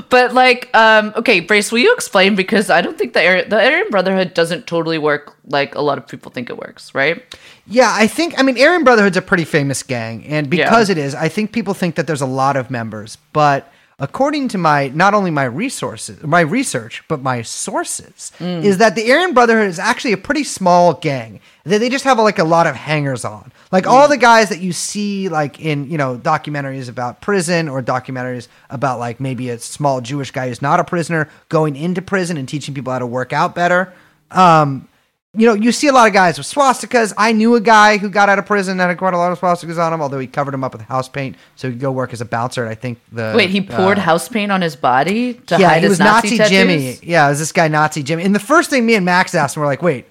But 0.09 0.35
like, 0.35 0.75
um, 0.75 1.13
okay, 1.17 1.41
Brace, 1.41 1.71
will 1.73 1.81
you 1.81 1.93
explain? 1.95 2.35
Because 2.35 2.71
I 2.71 2.81
don't 2.81 2.97
think 2.99 3.13
the 3.13 3.25
Aryan, 3.27 3.49
the 3.49 3.57
Aryan 3.57 3.89
Brotherhood 3.91 4.35
doesn't 4.35 4.67
totally 4.67 4.99
work 4.99 5.37
like 5.47 5.75
a 5.75 5.81
lot 5.81 5.99
of 5.99 6.07
people 6.07 6.31
think 6.33 6.51
it 6.51 6.57
works, 6.59 6.95
right? 6.95 7.23
Yeah, 7.67 7.93
I 7.95 8.07
think 8.07 8.39
I 8.39 8.43
mean 8.43 8.59
Aryan 8.59 8.85
Brotherhood's 8.85 9.17
a 9.17 9.23
pretty 9.23 9.45
famous 9.45 9.83
gang, 9.83 10.25
and 10.27 10.49
because 10.49 10.89
it 10.91 10.99
is, 10.99 11.15
I 11.15 11.29
think 11.29 11.53
people 11.53 11.75
think 11.75 11.97
that 11.97 12.07
there's 12.07 12.23
a 12.23 12.27
lot 12.27 12.57
of 12.57 12.71
members. 12.71 13.19
But 13.33 13.71
according 13.99 14.49
to 14.49 14.59
my 14.59 14.89
not 14.95 15.13
only 15.13 15.31
my 15.31 15.45
resources, 15.45 16.23
my 16.23 16.41
research, 16.41 17.03
but 17.09 17.21
my 17.21 17.43
sources, 17.43 18.33
is 18.41 18.79
that 18.79 18.95
the 18.95 19.11
Aryan 19.13 19.35
Brotherhood 19.35 19.69
is 19.69 19.79
actually 19.79 20.13
a 20.13 20.17
pretty 20.19 20.45
small 20.45 20.95
gang. 20.95 21.41
They, 21.65 21.79
they 21.79 21.89
just 21.91 22.05
have 22.05 22.19
like 22.19 22.39
a 22.39 22.45
lot 22.45 22.67
of 22.67 22.75
hangers 22.77 23.25
on, 23.25 23.53
like 23.71 23.87
all 23.87 24.09
the 24.09 24.17
guys 24.17 24.49
that 24.49 24.61
you 24.61 24.73
see 24.73 25.29
like 25.29 25.61
in 25.61 25.91
you 25.91 25.99
know 25.99 26.17
documentaries 26.17 26.89
about 26.89 27.21
prison 27.21 27.69
or 27.69 27.83
documentaries 27.83 28.49
about 28.71 28.99
like 28.99 29.21
maybe 29.21 29.51
a 29.51 29.59
small 29.59 30.01
Jewish 30.01 30.31
guy 30.31 30.49
who's 30.49 30.63
not 30.63 30.81
a 30.81 30.85
prisoner 30.85 31.29
going 31.49 31.77
into 31.77 32.03
prison 32.03 32.37
and 32.37 32.49
teaching 32.49 32.75
people 32.75 32.93
how 32.93 32.99
to 32.99 33.07
work 33.07 33.33
out 33.33 33.55
better. 33.55 33.93
Um, 34.31 34.89
you 35.35 35.47
know, 35.47 35.55
you 35.55 35.73
see 35.73 35.89
a 35.89 35.93
lot 35.93 36.09
of 36.09 36.15
guys 36.15 36.39
with 36.39 36.47
swastikas. 36.47 37.13
I 37.17 37.33
knew 37.33 37.55
a 37.55 37.61
guy 37.61 37.99
who 37.99 38.09
got 38.09 38.29
out 38.29 38.39
of 38.39 38.47
prison 38.47 38.79
that 38.79 38.89
had 38.89 38.97
quite 38.97 39.13
a 39.13 39.19
lot 39.19 39.31
of 39.31 39.39
swastikas 39.39 39.79
on 39.79 39.93
him, 39.93 40.01
although 40.01 40.19
he 40.19 40.27
covered 40.27 40.53
them 40.53 40.65
up 40.65 40.73
with 40.73 40.83
house 40.83 41.09
paint 41.09 41.37
so 41.55 41.69
he 41.69 41.75
could 41.75 41.81
go 41.81 41.93
work 41.93 42.13
as 42.15 42.21
a 42.21 42.25
bouncer. 42.25 42.63
And 42.63 42.71
I 42.71 42.75
think 42.75 42.99
the 43.13 43.35
Wait, 43.37 43.51
he 43.51 43.61
poured 43.61 43.99
uh, 43.99 44.03
house 44.03 44.29
paint 44.29 44.51
on 44.51 44.63
his 44.63 44.75
body 44.75 45.35
to 45.35 45.59
yeah, 45.59 45.69
hide 45.69 45.77
he 45.77 45.81
his 45.83 45.91
was 45.91 45.99
Nazi, 46.01 46.39
Nazi, 46.39 46.51
Jimmy. 46.51 46.99
Yeah, 47.03 47.27
it 47.27 47.31
was 47.31 47.39
this 47.39 47.53
guy 47.53 47.69
Nazi 47.69 48.03
Jimmy. 48.03 48.25
And 48.25 48.35
the 48.35 48.41
first 48.41 48.71
thing 48.71 48.87
me 48.87 48.95
and 48.95 49.05
Max 49.05 49.35
asked 49.35 49.57
him, 49.57 49.61
we're 49.61 49.67
like, 49.67 49.83
wait, 49.83 50.07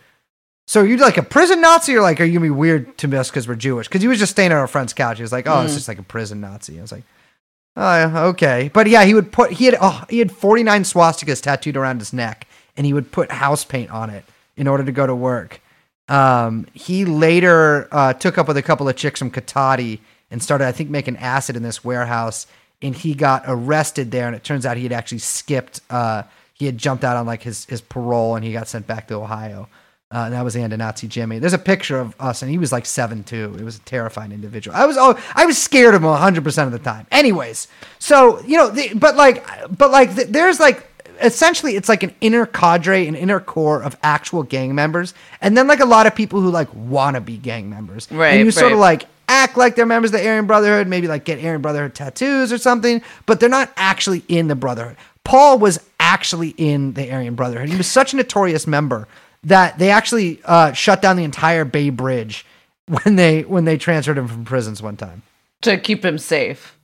so 0.67 0.81
are 0.81 0.85
you 0.85 0.97
like 0.97 1.17
a 1.17 1.23
prison 1.23 1.61
Nazi 1.61 1.95
or 1.95 2.01
like 2.01 2.19
are 2.21 2.25
you 2.25 2.33
gonna 2.33 2.45
be 2.45 2.49
weird 2.49 2.97
to 2.99 3.17
us 3.17 3.29
because 3.29 3.47
we're 3.47 3.55
Jewish? 3.55 3.87
Because 3.87 4.01
he 4.01 4.07
was 4.07 4.19
just 4.19 4.33
staying 4.33 4.51
on 4.51 4.57
our 4.57 4.67
friend's 4.67 4.93
couch. 4.93 5.17
He 5.17 5.23
was 5.23 5.31
like, 5.31 5.47
oh, 5.47 5.61
it's 5.61 5.73
just 5.73 5.87
like 5.87 5.97
a 5.97 6.03
prison 6.03 6.41
Nazi. 6.41 6.77
I 6.77 6.81
was 6.81 6.91
like, 6.91 7.03
oh, 7.77 8.27
okay. 8.29 8.69
But 8.73 8.87
yeah, 8.87 9.05
he 9.05 9.13
would 9.13 9.31
put 9.31 9.51
he 9.53 9.65
had 9.65 9.77
oh 9.79 10.03
he 10.09 10.19
had 10.19 10.31
forty 10.31 10.63
nine 10.63 10.83
swastikas 10.83 11.41
tattooed 11.41 11.77
around 11.77 11.99
his 11.99 12.11
neck, 12.11 12.45
and 12.75 12.85
he 12.85 12.93
would 12.93 13.11
put 13.11 13.31
house 13.31 13.63
paint 13.63 13.91
on 13.91 14.09
it 14.09 14.25
in 14.57 14.67
order 14.67 14.83
to 14.83 14.91
go 14.91 15.07
to 15.07 15.15
work. 15.15 15.61
Um, 16.09 16.67
he 16.73 17.05
later 17.05 17.87
uh, 17.91 18.13
took 18.13 18.37
up 18.37 18.47
with 18.47 18.57
a 18.57 18.61
couple 18.61 18.87
of 18.89 18.95
chicks 18.95 19.19
from 19.19 19.31
Katati 19.31 19.99
and 20.31 20.41
started, 20.41 20.67
I 20.67 20.71
think, 20.71 20.89
making 20.89 21.17
acid 21.17 21.55
in 21.55 21.63
this 21.63 21.83
warehouse. 21.83 22.47
And 22.81 22.95
he 22.95 23.13
got 23.13 23.43
arrested 23.47 24.11
there. 24.11 24.27
And 24.27 24.35
it 24.35 24.43
turns 24.43 24.65
out 24.65 24.77
he 24.77 24.83
had 24.83 24.91
actually 24.91 25.19
skipped. 25.19 25.81
Uh, 25.89 26.23
he 26.53 26.65
had 26.65 26.77
jumped 26.77 27.03
out 27.03 27.17
on 27.17 27.25
like 27.25 27.43
his 27.43 27.65
his 27.65 27.81
parole, 27.81 28.35
and 28.35 28.43
he 28.43 28.51
got 28.51 28.67
sent 28.67 28.85
back 28.85 29.07
to 29.07 29.15
Ohio. 29.15 29.69
Uh, 30.09 30.29
that 30.29 30.41
was 30.41 30.53
the 30.53 30.65
Nazi 30.69 31.07
Jimmy. 31.07 31.39
There's 31.39 31.53
a 31.53 31.57
picture 31.57 31.99
of 31.99 32.15
us, 32.17 32.41
and 32.41 32.49
he 32.49 32.57
was 32.57 32.71
like 32.71 32.85
seven 32.85 33.23
two. 33.25 33.55
It 33.59 33.63
was 33.63 33.77
a 33.77 33.81
terrifying 33.81 34.31
individual. 34.31 34.75
I 34.75 34.85
was 34.85 34.95
oh, 34.97 35.19
I 35.35 35.45
was 35.45 35.57
scared 35.57 35.95
of 35.95 36.01
him 36.01 36.09
100 36.09 36.45
percent 36.45 36.67
of 36.67 36.71
the 36.71 36.79
time. 36.79 37.05
Anyways, 37.11 37.67
so 37.99 38.41
you 38.43 38.55
know, 38.55 38.69
the, 38.69 38.93
but 38.93 39.17
like, 39.17 39.45
but 39.77 39.91
like, 39.91 40.15
th- 40.15 40.29
there's 40.29 40.61
like 40.61 40.85
essentially 41.21 41.75
it's 41.75 41.89
like 41.89 42.03
an 42.03 42.15
inner 42.21 42.45
cadre, 42.45 43.05
an 43.05 43.15
inner 43.15 43.41
core 43.41 43.83
of 43.83 43.97
actual 44.01 44.43
gang 44.43 44.73
members, 44.73 45.13
and 45.41 45.57
then 45.57 45.67
like 45.67 45.81
a 45.81 45.85
lot 45.85 46.07
of 46.07 46.15
people 46.15 46.39
who 46.39 46.51
like 46.51 46.73
want 46.73 47.15
to 47.15 47.21
be 47.21 47.35
gang 47.35 47.69
members. 47.69 48.09
Right, 48.09 48.35
And 48.35 48.45
you 48.45 48.51
sort 48.51 48.71
of 48.71 48.79
like 48.79 49.07
act 49.27 49.57
like 49.57 49.75
they're 49.75 49.85
members 49.85 50.13
of 50.13 50.21
the 50.21 50.25
Aryan 50.25 50.47
Brotherhood, 50.47 50.87
maybe 50.87 51.09
like 51.09 51.25
get 51.25 51.43
Aryan 51.43 51.61
Brotherhood 51.61 51.95
tattoos 51.95 52.53
or 52.53 52.57
something, 52.57 53.01
but 53.25 53.41
they're 53.41 53.49
not 53.49 53.73
actually 53.75 54.23
in 54.29 54.47
the 54.47 54.55
Brotherhood. 54.55 54.95
Paul 55.25 55.59
was 55.59 55.81
actually 55.99 56.49
in 56.57 56.93
the 56.93 57.11
Aryan 57.11 57.35
Brotherhood. 57.35 57.67
He 57.67 57.75
was 57.75 57.87
such 57.87 58.13
a 58.13 58.15
notorious 58.15 58.65
member 58.65 59.05
that 59.43 59.77
they 59.79 59.89
actually 59.91 60.41
uh, 60.45 60.73
shut 60.73 61.01
down 61.01 61.15
the 61.15 61.23
entire 61.23 61.65
Bay 61.65 61.89
Bridge 61.89 62.45
when 62.87 63.15
they 63.15 63.41
when 63.43 63.65
they 63.65 63.77
transferred 63.77 64.17
him 64.17 64.27
from 64.27 64.45
prisons 64.45 64.81
one 64.81 64.97
time. 64.97 65.21
to 65.61 65.77
keep 65.77 66.03
him 66.03 66.17
safe. 66.17 66.77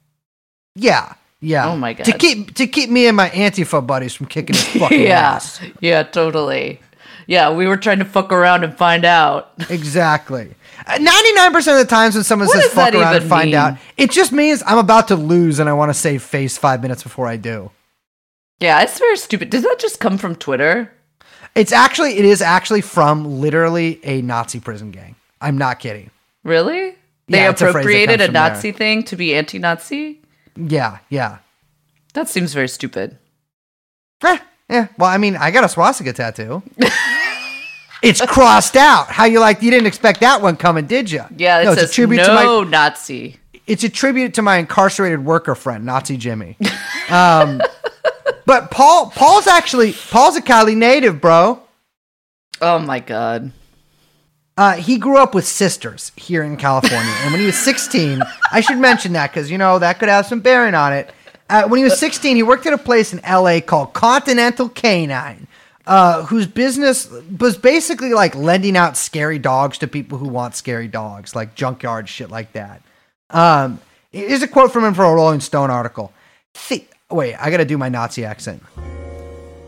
Yeah. 0.75 1.13
Yeah. 1.39 1.69
Oh 1.69 1.75
my 1.75 1.93
God. 1.93 2.05
To 2.05 2.13
keep 2.13 2.55
to 2.55 2.67
keep 2.67 2.89
me 2.89 3.07
and 3.07 3.17
my 3.17 3.29
Antifa 3.29 3.85
buddies 3.85 4.13
from 4.13 4.27
kicking 4.27 4.55
his 4.55 4.65
fucking 4.81 5.01
yeah, 5.01 5.33
ass. 5.33 5.59
yeah, 5.81 6.03
totally. 6.03 6.79
Yeah, 7.27 7.53
we 7.53 7.67
were 7.67 7.77
trying 7.77 7.99
to 7.99 8.05
fuck 8.05 8.31
around 8.33 8.63
and 8.63 8.75
find 8.77 9.05
out. 9.05 9.51
Exactly. 9.69 10.53
Ninety-nine 10.87 11.53
percent 11.53 11.79
of 11.79 11.87
the 11.87 11.89
times 11.89 12.15
when 12.15 12.23
someone 12.25 12.47
What 12.47 12.61
says 12.61 12.73
"fuck 12.73 12.93
around" 12.93 13.15
and 13.15 13.29
find 13.29 13.47
mean? 13.51 13.55
out, 13.55 13.77
it 13.95 14.11
just 14.11 14.31
means 14.33 14.61
I'm 14.65 14.77
about 14.77 15.07
to 15.09 15.15
lose 15.15 15.59
and 15.59 15.69
I 15.69 15.73
want 15.73 15.89
to 15.89 15.93
save 15.93 16.21
face 16.23 16.57
five 16.57 16.81
minutes 16.81 17.03
before 17.03 17.27
I 17.27 17.37
do. 17.37 17.71
Yeah, 18.59 18.81
it's 18.81 18.97
very 18.99 19.15
stupid. 19.17 19.49
Does 19.49 19.63
that 19.63 19.77
just 19.79 19.99
come 20.01 20.17
from 20.17 20.35
Twitter? 20.35 20.91
It's 21.55 21.71
actually 21.71 22.17
it 22.17 22.25
is 22.25 22.41
actually 22.41 22.81
from 22.81 23.39
literally 23.39 23.99
a 24.03 24.21
Nazi 24.21 24.59
prison 24.59 24.91
gang. 24.91 25.15
I'm 25.39 25.57
not 25.57 25.79
kidding. 25.79 26.09
Really? 26.43 26.95
They 27.27 27.39
Yeah, 27.39 27.51
it's 27.51 27.61
a 27.61 27.69
appropriated 27.69 28.21
a 28.21 28.25
from 28.25 28.33
there. 28.33 28.49
Nazi 28.49 28.71
thing 28.71 29.03
to 29.03 29.15
be 29.15 29.35
anti-Nazi? 29.35 30.19
Yeah, 30.55 30.99
yeah. 31.09 31.37
That 32.13 32.29
seems 32.29 32.53
very 32.53 32.67
stupid. 32.67 33.17
Eh, 34.23 34.37
yeah. 34.69 34.87
Well, 34.97 35.09
I 35.09 35.17
mean, 35.17 35.35
I 35.35 35.51
got 35.51 35.63
a 35.63 35.69
swastika 35.69 36.13
tattoo. 36.13 36.63
it's 38.01 38.21
crossed 38.25 38.75
out. 38.75 39.07
How 39.07 39.25
you 39.25 39.39
like? 39.39 39.61
You 39.61 39.71
didn't 39.71 39.87
expect 39.87 40.21
that 40.21 40.41
one 40.41 40.55
coming, 40.55 40.85
did 40.85 41.11
you? 41.11 41.23
Yeah, 41.35 41.61
it 41.61 41.65
no, 41.65 41.73
says 41.75 41.83
it's 41.85 41.93
a 41.93 41.95
tribute 41.95 42.17
no 42.17 42.27
to 42.27 42.65
my. 42.65 42.69
Nazi. 42.69 43.37
It's 43.65 43.83
a 43.83 43.89
tribute 43.89 44.33
to 44.35 44.41
my 44.41 44.57
incarcerated 44.57 45.23
worker 45.23 45.55
friend, 45.55 45.85
Nazi 45.85 46.17
Jimmy. 46.17 46.57
Um, 47.09 47.61
but 48.45 48.71
Paul, 48.71 49.09
Paul's 49.09 49.47
actually 49.47 49.93
Paul's 49.93 50.35
a 50.35 50.41
Cali 50.41 50.75
native, 50.75 51.21
bro. 51.21 51.61
Oh 52.61 52.79
my 52.79 52.99
god. 52.99 53.51
Uh, 54.55 54.73
he 54.73 54.99
grew 54.99 55.17
up 55.17 55.33
with 55.33 55.47
sisters 55.47 56.11
here 56.15 56.43
in 56.43 56.57
California, 56.57 57.11
and 57.21 57.31
when 57.31 57.39
he 57.39 57.47
was 57.47 57.57
16, 57.57 58.21
I 58.51 58.61
should 58.61 58.77
mention 58.77 59.13
that 59.13 59.31
because 59.31 59.49
you 59.49 59.57
know 59.57 59.79
that 59.79 59.97
could 59.97 60.09
have 60.09 60.27
some 60.27 60.41
bearing 60.41 60.75
on 60.75 60.93
it. 60.93 61.11
Uh, 61.49 61.67
when 61.67 61.79
he 61.79 61.83
was 61.83 61.99
16, 61.99 62.35
he 62.35 62.43
worked 62.43 62.65
at 62.67 62.73
a 62.73 62.77
place 62.77 63.13
in 63.13 63.19
LA 63.27 63.59
called 63.61 63.93
Continental 63.93 64.69
Canine, 64.69 65.47
uh, 65.87 66.23
whose 66.25 66.45
business 66.45 67.09
was 67.39 67.57
basically 67.57 68.13
like 68.13 68.35
lending 68.35 68.77
out 68.77 68.95
scary 68.95 69.39
dogs 69.39 69.79
to 69.79 69.87
people 69.87 70.19
who 70.19 70.27
want 70.27 70.55
scary 70.55 70.87
dogs, 70.87 71.35
like 71.35 71.55
junkyard 71.55 72.07
shit 72.07 72.29
like 72.29 72.53
that. 72.53 72.81
Um, 73.31 73.79
here's 74.11 74.43
a 74.43 74.47
quote 74.47 74.71
from 74.71 74.85
him 74.85 74.93
for 74.93 75.03
a 75.03 75.13
Rolling 75.13 75.41
Stone 75.41 75.71
article. 75.71 76.13
Th- 76.53 76.87
wait, 77.11 77.35
I 77.35 77.49
gotta 77.51 77.65
do 77.65 77.77
my 77.77 77.89
Nazi 77.89 78.25
accent. 78.25 78.61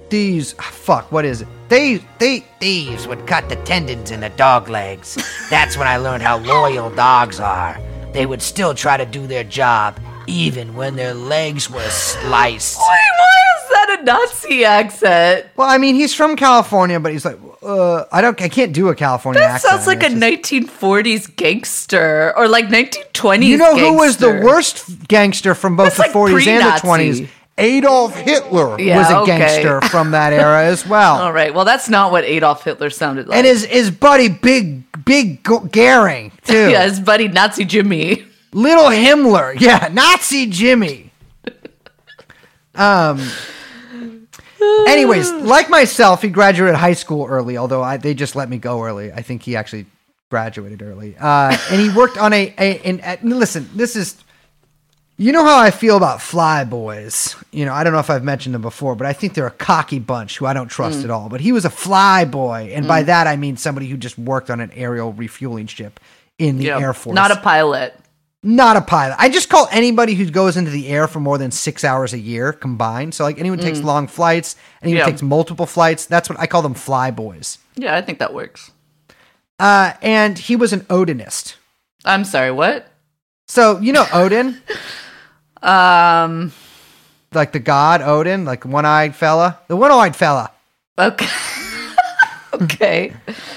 Thieves, 0.10 0.56
ah, 0.60 0.70
fuck, 0.72 1.12
what 1.12 1.26
is 1.26 1.42
it? 1.42 1.48
Thieves, 1.68 2.04
they, 2.20 2.40
Thieves 2.60 3.08
would 3.08 3.26
cut 3.26 3.50
the 3.50 3.56
tendons 3.58 4.12
in 4.12 4.20
the 4.20 4.30
dog 4.30 4.70
legs. 4.70 5.18
That's 5.50 5.78
when 5.78 5.88
I 5.88 5.98
learned 5.98 6.22
how 6.24 6.38
loyal 6.38 6.90
dogs 6.92 7.40
are. 7.40 7.80
They 8.14 8.26
would 8.26 8.42
still 8.42 8.74
try 8.74 8.98
to 8.98 9.06
do 9.06 9.26
their 9.28 9.44
job, 9.44 10.00
even 10.28 10.76
when 10.76 10.96
their 10.96 11.14
legs 11.14 11.70
were 11.70 11.90
sliced. 11.90 12.78
Wait, 12.78 12.86
why 12.86 13.42
is 13.58 13.70
that 13.72 13.98
a 14.00 14.04
Nazi 14.04 14.64
accent? 14.64 15.48
well, 15.56 15.68
I 15.70 15.78
mean, 15.80 15.96
he's 15.96 16.14
from 16.14 16.36
California, 16.36 17.00
but 17.00 17.12
he's 17.12 17.26
like, 17.26 17.38
uh, 17.66 18.06
I 18.12 18.22
don't, 18.22 18.40
I 18.42 18.48
can't 18.50 18.74
do 18.74 18.90
a 18.90 18.96
California 18.96 19.42
That 19.42 19.56
accent. 19.56 19.72
sounds 19.74 19.88
like 19.88 20.04
a 20.04 20.10
just- 20.10 20.22
1940s 20.22 21.36
gangster 21.36 22.34
or 22.38 22.48
like 22.48 22.68
1920s. 22.68 23.46
You 23.46 23.58
know 23.58 23.76
who 23.78 23.94
was 23.98 24.18
the 24.18 24.30
worst 24.30 25.08
gangster 25.08 25.56
from 25.56 25.76
both 25.76 25.98
That's 25.98 26.14
the 26.14 26.18
like 26.20 26.32
40s 26.32 26.48
and 26.48 26.66
the 26.66 26.80
20s? 26.88 27.30
Adolf 27.58 28.14
Hitler 28.16 28.80
Yeah, 28.82 28.98
was 28.98 29.10
a 29.12 29.18
okay. 29.20 29.38
gangster 29.38 29.82
from 29.88 30.12
that 30.12 30.34
era 30.34 30.66
as 30.66 30.86
well. 30.86 31.16
All 31.22 31.32
right. 31.32 31.54
Well, 31.54 31.64
that's 31.64 31.88
not 31.88 32.12
what 32.12 32.24
Adolf 32.26 32.64
Hitler 32.66 32.90
sounded 32.90 33.28
like. 33.30 33.38
And 33.38 33.48
his 33.48 33.64
his 33.66 33.92
buddy 33.92 34.28
Big 34.28 34.84
Big 35.06 35.42
G- 35.46 35.60
Goering 35.72 36.34
too. 36.44 36.70
yeah, 36.72 36.84
his 36.84 37.00
buddy 37.00 37.30
Nazi 37.30 37.64
Jimmy. 37.64 38.26
Little 38.52 38.86
Himmler. 38.90 39.58
Yeah, 39.60 39.90
Nazi 39.92 40.48
Jimmy. 40.48 41.12
Um 42.76 43.26
Anyways, 44.62 45.32
like 45.32 45.70
myself, 45.70 46.22
he 46.22 46.30
graduated 46.30 46.76
high 46.76 46.94
school 46.94 47.26
early, 47.26 47.58
although 47.58 47.84
I, 47.84 47.98
they 47.98 48.14
just 48.14 48.36
let 48.36 48.50
me 48.50 48.58
go 48.58 48.84
early. 48.84 49.12
I 49.12 49.22
think 49.22 49.44
he 49.44 49.56
actually 49.56 49.86
graduated 50.30 50.82
early. 50.82 51.16
Uh, 51.20 51.58
and 51.72 51.82
he 51.82 51.90
worked 51.90 52.18
on 52.18 52.34
a, 52.34 52.54
a, 52.58 52.74
in, 52.84 53.00
at, 53.02 53.24
listen, 53.24 53.70
this 53.76 53.96
is, 53.96 54.24
you 55.18 55.32
know 55.32 55.44
how 55.46 55.58
I 55.60 55.72
feel 55.72 55.98
about 55.98 56.22
fly 56.22 56.64
boys. 56.66 57.36
You 57.52 57.66
know, 57.66 57.74
I 57.74 57.84
don't 57.84 57.94
know 57.94 58.00
if 58.00 58.10
I've 58.10 58.24
mentioned 58.24 58.54
them 58.56 58.62
before, 58.62 58.96
but 58.96 59.08
I 59.08 59.14
think 59.14 59.34
they're 59.34 59.48
a 59.48 59.52
cocky 59.52 60.00
bunch 60.00 60.38
who 60.38 60.46
I 60.46 60.54
don't 60.54 60.68
trust 60.68 61.00
Mm. 61.00 61.04
at 61.06 61.10
all. 61.10 61.30
But 61.30 61.42
he 61.42 61.52
was 61.52 61.64
a 61.66 61.70
fly 61.70 62.26
boy. 62.26 62.72
And 62.74 62.88
by 62.88 63.04
that, 63.04 63.28
I 63.28 63.36
mean 63.38 63.56
somebody 63.58 63.88
who 63.88 63.98
just 63.98 64.18
worked 64.18 64.50
on 64.50 64.60
an 64.60 64.72
aerial 64.74 65.14
refueling 65.14 65.68
ship 65.68 66.00
in 66.38 66.58
the 66.58 66.66
Yeah, 66.66 66.80
Air 66.80 66.94
Force. 66.94 67.16
Not 67.16 67.32
a 67.32 67.38
pilot. 67.38 67.98
Not 68.48 68.78
a 68.78 68.82
pilot. 68.82 69.16
I 69.18 69.30
just 69.30 69.50
call 69.50 69.68
anybody 69.72 70.14
who 70.14 70.30
goes 70.30 70.56
into 70.56 70.70
the 70.70 70.88
air 70.88 71.08
for 71.08 71.20
more 71.20 71.40
than 71.40 71.50
six 71.50 71.84
hours 71.84 72.14
a 72.14 72.20
year 72.20 72.54
combined. 72.54 73.16
So 73.16 73.24
like 73.24 73.40
anyone 73.40 73.58
takes 73.58 73.82
long 73.82 74.06
flights, 74.08 74.56
anyone 74.84 74.98
Mm. 74.98 75.00
Yeah. 75.00 75.06
takes 75.10 75.22
multiple 75.24 75.66
flights. 75.66 76.06
That's 76.06 76.30
what 76.30 76.40
I 76.40 76.46
call 76.46 76.62
them 76.62 76.76
fly 76.76 77.10
boys. 77.10 77.58
Yeah, 77.76 77.96
I 77.96 78.04
think 78.04 78.20
that 78.20 78.36
works. 78.36 78.70
Uh, 79.60 79.94
and 80.02 80.38
he 80.38 80.56
was 80.56 80.74
an 80.74 80.82
Odinist. 80.82 81.56
I'm 82.06 82.24
sorry, 82.24 82.52
what? 82.52 82.88
So 83.48 83.80
you 83.80 83.92
know 83.92 84.06
Odin, 84.14 84.62
Um, 85.64 86.52
like 87.34 87.52
the 87.52 87.60
god 87.60 88.02
Odin, 88.04 88.46
like 88.46 88.64
one-eyed 88.64 89.16
fella, 89.16 89.58
the 89.68 89.76
one-eyed 89.76 90.16
fella. 90.16 90.52
okay. 91.00 91.26
okay. 92.64 93.14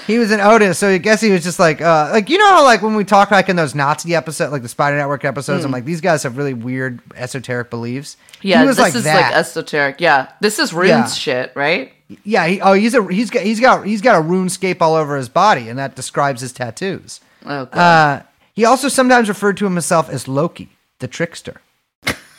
He 0.07 0.17
was 0.17 0.31
an 0.31 0.39
Odinist, 0.39 0.77
so 0.77 0.89
I 0.89 0.97
guess 0.97 1.21
he 1.21 1.31
was 1.31 1.43
just 1.43 1.59
like, 1.59 1.81
uh, 1.81 2.09
like 2.11 2.29
you 2.29 2.37
know 2.37 2.49
how 2.49 2.63
like 2.63 2.81
when 2.81 2.95
we 2.95 3.03
talk 3.03 3.31
like 3.31 3.49
in 3.49 3.55
those 3.55 3.75
Nazi 3.75 4.15
episodes, 4.15 4.51
like 4.51 4.61
the 4.61 4.69
Spider 4.69 4.97
Network 4.97 5.25
episodes, 5.25 5.63
I'm 5.65 5.71
like 5.71 5.85
these 5.85 6.01
guys 6.01 6.23
have 6.23 6.37
really 6.37 6.53
weird 6.53 6.99
esoteric 7.15 7.69
beliefs. 7.69 8.17
Yeah, 8.41 8.61
he 8.61 8.67
was 8.67 8.77
this 8.77 8.83
like 8.83 8.95
is 8.95 9.03
that. 9.03 9.31
like 9.31 9.35
esoteric. 9.35 9.99
Yeah, 10.01 10.31
this 10.41 10.59
is 10.59 10.73
runes 10.73 10.89
Yeah. 10.89 11.07
shit, 11.07 11.51
right? 11.55 11.93
Yeah, 12.23 12.47
he, 12.47 12.59
oh, 12.61 12.73
he's 12.73 12.95
a 12.95 13.07
he's 13.11 13.29
got 13.29 13.43
he's 13.43 13.59
got 13.59 13.85
he's 13.85 14.01
got 14.01 14.19
a 14.19 14.23
runescape 14.23 14.81
all 14.81 14.95
over 14.95 15.15
his 15.17 15.29
body, 15.29 15.69
and 15.69 15.77
that 15.77 15.95
describes 15.95 16.41
his 16.41 16.51
tattoos. 16.51 17.21
Oh, 17.45 17.65
God. 17.65 17.77
Uh, 17.77 18.23
he 18.53 18.65
also 18.65 18.87
sometimes 18.87 19.29
referred 19.29 19.57
to 19.57 19.65
himself 19.65 20.09
as 20.09 20.27
Loki, 20.27 20.69
the 20.99 21.07
trickster. 21.07 21.61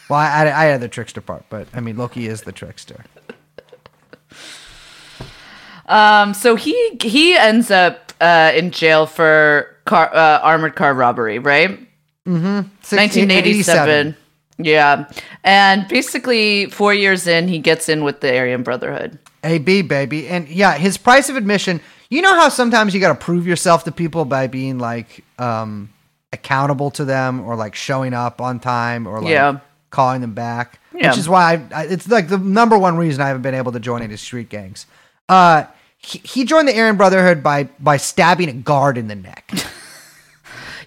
Well, 0.08 0.18
I, 0.18 0.46
I, 0.46 0.62
I 0.62 0.64
had 0.64 0.80
the 0.80 0.88
trickster 0.88 1.20
part, 1.20 1.44
but 1.48 1.68
I 1.72 1.78
mean 1.80 1.96
Loki 1.96 2.26
is 2.26 2.42
the 2.42 2.50
trickster. 2.52 3.04
Um, 5.90 6.32
so 6.34 6.54
he 6.56 6.96
he 7.02 7.34
ends 7.36 7.70
up 7.70 8.12
uh, 8.20 8.52
in 8.54 8.70
jail 8.70 9.06
for 9.06 9.76
car 9.84 10.08
uh, 10.14 10.38
armored 10.40 10.76
car 10.76 10.94
robbery, 10.94 11.38
right? 11.38 11.78
Six- 12.26 13.16
1987. 13.16 14.16
Yeah, 14.62 15.10
and 15.42 15.88
basically 15.88 16.66
four 16.66 16.92
years 16.92 17.26
in, 17.26 17.48
he 17.48 17.58
gets 17.58 17.88
in 17.88 18.04
with 18.04 18.20
the 18.20 18.36
Aryan 18.38 18.62
Brotherhood. 18.62 19.18
AB 19.42 19.82
baby, 19.82 20.28
and 20.28 20.46
yeah, 20.48 20.74
his 20.76 20.98
price 20.98 21.28
of 21.30 21.36
admission. 21.36 21.80
You 22.10 22.20
know 22.22 22.34
how 22.34 22.50
sometimes 22.50 22.92
you 22.94 23.00
got 23.00 23.08
to 23.18 23.24
prove 23.24 23.46
yourself 23.46 23.84
to 23.84 23.92
people 23.92 24.24
by 24.26 24.48
being 24.48 24.78
like 24.78 25.24
um, 25.38 25.88
accountable 26.32 26.90
to 26.92 27.04
them, 27.06 27.40
or 27.40 27.56
like 27.56 27.74
showing 27.74 28.12
up 28.12 28.40
on 28.42 28.60
time, 28.60 29.06
or 29.06 29.20
like 29.22 29.30
Yeah. 29.30 29.60
calling 29.90 30.20
them 30.20 30.34
back. 30.34 30.78
Yeah. 30.94 31.08
Which 31.08 31.18
is 31.18 31.28
why 31.28 31.54
I, 31.72 31.80
I, 31.80 31.84
it's 31.86 32.06
like 32.08 32.28
the 32.28 32.36
number 32.36 32.76
one 32.76 32.96
reason 32.98 33.22
I 33.22 33.28
haven't 33.28 33.42
been 33.42 33.54
able 33.54 33.72
to 33.72 33.80
join 33.80 34.02
any 34.02 34.16
street 34.16 34.50
gangs. 34.50 34.86
Uh, 35.28 35.64
he, 36.02 36.18
he 36.24 36.44
joined 36.44 36.68
the 36.68 36.78
Aryan 36.78 36.96
Brotherhood 36.96 37.42
by 37.42 37.64
by 37.78 37.96
stabbing 37.96 38.48
a 38.48 38.52
guard 38.52 38.98
in 38.98 39.08
the 39.08 39.16
neck. 39.16 39.52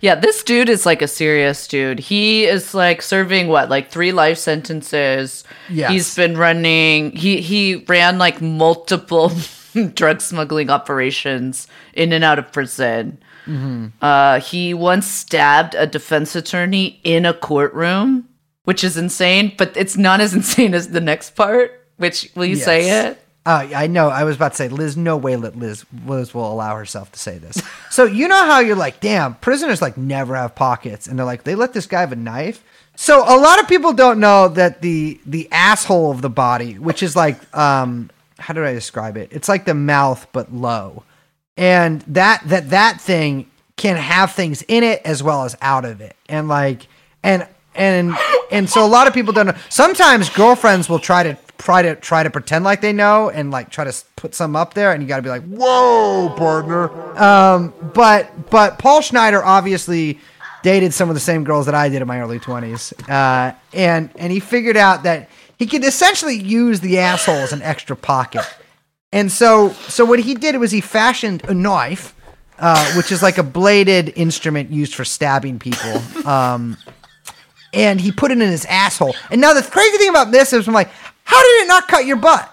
Yeah, 0.03 0.15
this 0.15 0.43
dude 0.43 0.67
is 0.67 0.85
like 0.85 1.01
a 1.01 1.07
serious 1.07 1.65
dude. 1.65 1.97
He 1.97 2.43
is 2.43 2.73
like 2.73 3.01
serving 3.01 3.47
what, 3.47 3.69
like 3.69 3.89
three 3.89 4.11
life 4.11 4.37
sentences. 4.37 5.45
Yeah, 5.69 5.89
He's 5.91 6.13
been 6.13 6.35
running. 6.35 7.11
He 7.11 7.39
he 7.39 7.75
ran 7.87 8.17
like 8.17 8.41
multiple 8.41 9.31
drug 9.93 10.19
smuggling 10.19 10.69
operations 10.69 11.69
in 11.93 12.11
and 12.11 12.21
out 12.21 12.37
of 12.37 12.51
prison. 12.51 13.17
Uh, 14.01 14.41
he 14.41 14.73
once 14.73 15.07
stabbed 15.07 15.73
a 15.73 15.87
defense 15.87 16.35
attorney 16.35 16.99
in 17.05 17.25
a 17.25 17.33
courtroom, 17.33 18.27
which 18.65 18.83
is 18.83 18.97
insane. 18.97 19.53
But 19.57 19.77
it's 19.77 19.95
not 19.95 20.19
as 20.19 20.33
insane 20.39 20.73
as 20.73 20.89
the 20.89 20.99
next 20.99 21.29
part. 21.37 21.79
Which 21.95 22.29
will 22.35 22.45
you 22.45 22.57
say 22.57 23.07
it? 23.07 23.22
Uh, 23.45 23.67
I 23.75 23.87
know. 23.87 24.07
I 24.07 24.23
was 24.23 24.37
about 24.37 24.51
to 24.51 24.55
say, 24.55 24.69
Liz. 24.69 24.95
No 24.95 25.17
way 25.17 25.35
that 25.35 25.57
Liz 25.57 25.85
Liz 26.05 26.33
will 26.33 26.49
allow 26.49 26.77
herself 26.77 27.11
to 27.11 27.19
say 27.19 27.37
this. 27.37 27.61
So 27.89 28.05
you 28.05 28.27
know 28.29 28.45
how 28.45 28.59
you're 28.59 28.77
like, 28.77 29.01
damn, 29.01 29.35
prisoners 29.35 29.81
like 29.81 29.97
never 29.97 30.35
have 30.35 30.55
pockets, 30.55 31.07
and 31.07 31.19
they're 31.19 31.25
like, 31.25 31.43
they 31.43 31.55
let 31.55 31.73
this 31.73 31.85
guy 31.85 31.99
have 31.99 32.13
a 32.13 32.15
knife. 32.15 32.63
So 32.95 33.21
a 33.21 33.37
lot 33.37 33.59
of 33.59 33.67
people 33.67 33.91
don't 33.91 34.19
know 34.19 34.47
that 34.49 34.81
the 34.81 35.19
the 35.25 35.49
asshole 35.51 36.11
of 36.11 36.21
the 36.21 36.29
body, 36.29 36.79
which 36.79 37.03
is 37.03 37.15
like, 37.15 37.37
um, 37.55 38.09
how 38.39 38.53
do 38.53 38.63
I 38.63 38.73
describe 38.73 39.17
it? 39.17 39.29
It's 39.33 39.49
like 39.49 39.65
the 39.65 39.73
mouth 39.73 40.25
but 40.31 40.53
low, 40.53 41.03
and 41.57 42.01
that 42.03 42.43
that 42.45 42.69
that 42.69 43.01
thing 43.01 43.47
can 43.75 43.97
have 43.97 44.31
things 44.31 44.61
in 44.69 44.83
it 44.83 45.01
as 45.03 45.21
well 45.21 45.43
as 45.43 45.57
out 45.61 45.83
of 45.83 45.99
it, 45.99 46.15
and 46.29 46.47
like, 46.47 46.87
and 47.23 47.45
and 47.75 48.15
and 48.51 48.69
so 48.69 48.85
a 48.85 48.87
lot 48.87 49.07
of 49.07 49.13
people 49.13 49.33
don't 49.33 49.47
know. 49.47 49.55
Sometimes 49.69 50.29
girlfriends 50.29 50.87
will 50.87 50.99
try 50.99 51.23
to 51.23 51.37
try 51.63 51.81
to 51.81 51.95
try 51.95 52.23
to 52.23 52.29
pretend 52.29 52.65
like 52.65 52.81
they 52.81 52.91
know 52.91 53.29
and 53.29 53.49
like 53.49 53.69
try 53.69 53.85
to 53.85 53.93
put 54.17 54.35
some 54.35 54.53
up 54.55 54.73
there, 54.73 54.91
and 54.91 55.01
you 55.01 55.07
got 55.07 55.15
to 55.15 55.21
be 55.21 55.29
like, 55.29 55.43
"Whoa, 55.45 56.33
partner." 56.35 56.91
Um, 57.17 57.73
but 57.93 58.49
but 58.49 58.79
Paul 58.79 59.01
Schneider 59.01 59.41
obviously 59.43 60.19
dated 60.61 60.93
some 60.93 61.09
of 61.09 61.15
the 61.15 61.21
same 61.21 61.45
girls 61.45 61.65
that 61.67 61.75
I 61.75 61.87
did 61.87 62.01
in 62.01 62.07
my 62.07 62.19
early 62.19 62.39
twenties, 62.39 62.93
uh, 63.07 63.53
and 63.73 64.09
and 64.17 64.31
he 64.31 64.41
figured 64.41 64.75
out 64.75 65.03
that 65.03 65.29
he 65.57 65.65
could 65.65 65.85
essentially 65.85 66.35
use 66.35 66.81
the 66.81 66.99
asshole 66.99 67.35
as 67.35 67.53
an 67.53 67.61
extra 67.61 67.95
pocket. 67.95 68.45
And 69.13 69.31
so, 69.31 69.69
so 69.69 70.03
what 70.03 70.19
he 70.19 70.33
did 70.33 70.57
was 70.57 70.71
he 70.71 70.81
fashioned 70.81 71.43
a 71.45 71.53
knife, 71.53 72.15
uh, 72.57 72.93
which 72.95 73.11
is 73.11 73.21
like 73.21 73.37
a 73.37 73.43
bladed 73.43 74.11
instrument 74.15 74.71
used 74.71 74.95
for 74.95 75.05
stabbing 75.05 75.59
people. 75.59 76.01
Um, 76.27 76.77
and 77.73 78.01
he 78.01 78.11
put 78.11 78.31
it 78.31 78.41
in 78.41 78.49
his 78.49 78.65
asshole. 78.65 79.15
And 79.29 79.39
now 79.39 79.53
the 79.53 79.61
crazy 79.61 79.97
thing 79.99 80.09
about 80.09 80.31
this 80.31 80.51
is, 80.51 80.67
I'm 80.67 80.73
like, 80.73 80.89
how 81.23 81.41
did 81.41 81.63
it 81.63 81.67
not 81.67 81.87
cut 81.87 82.05
your 82.05 82.17
butt? 82.17 82.49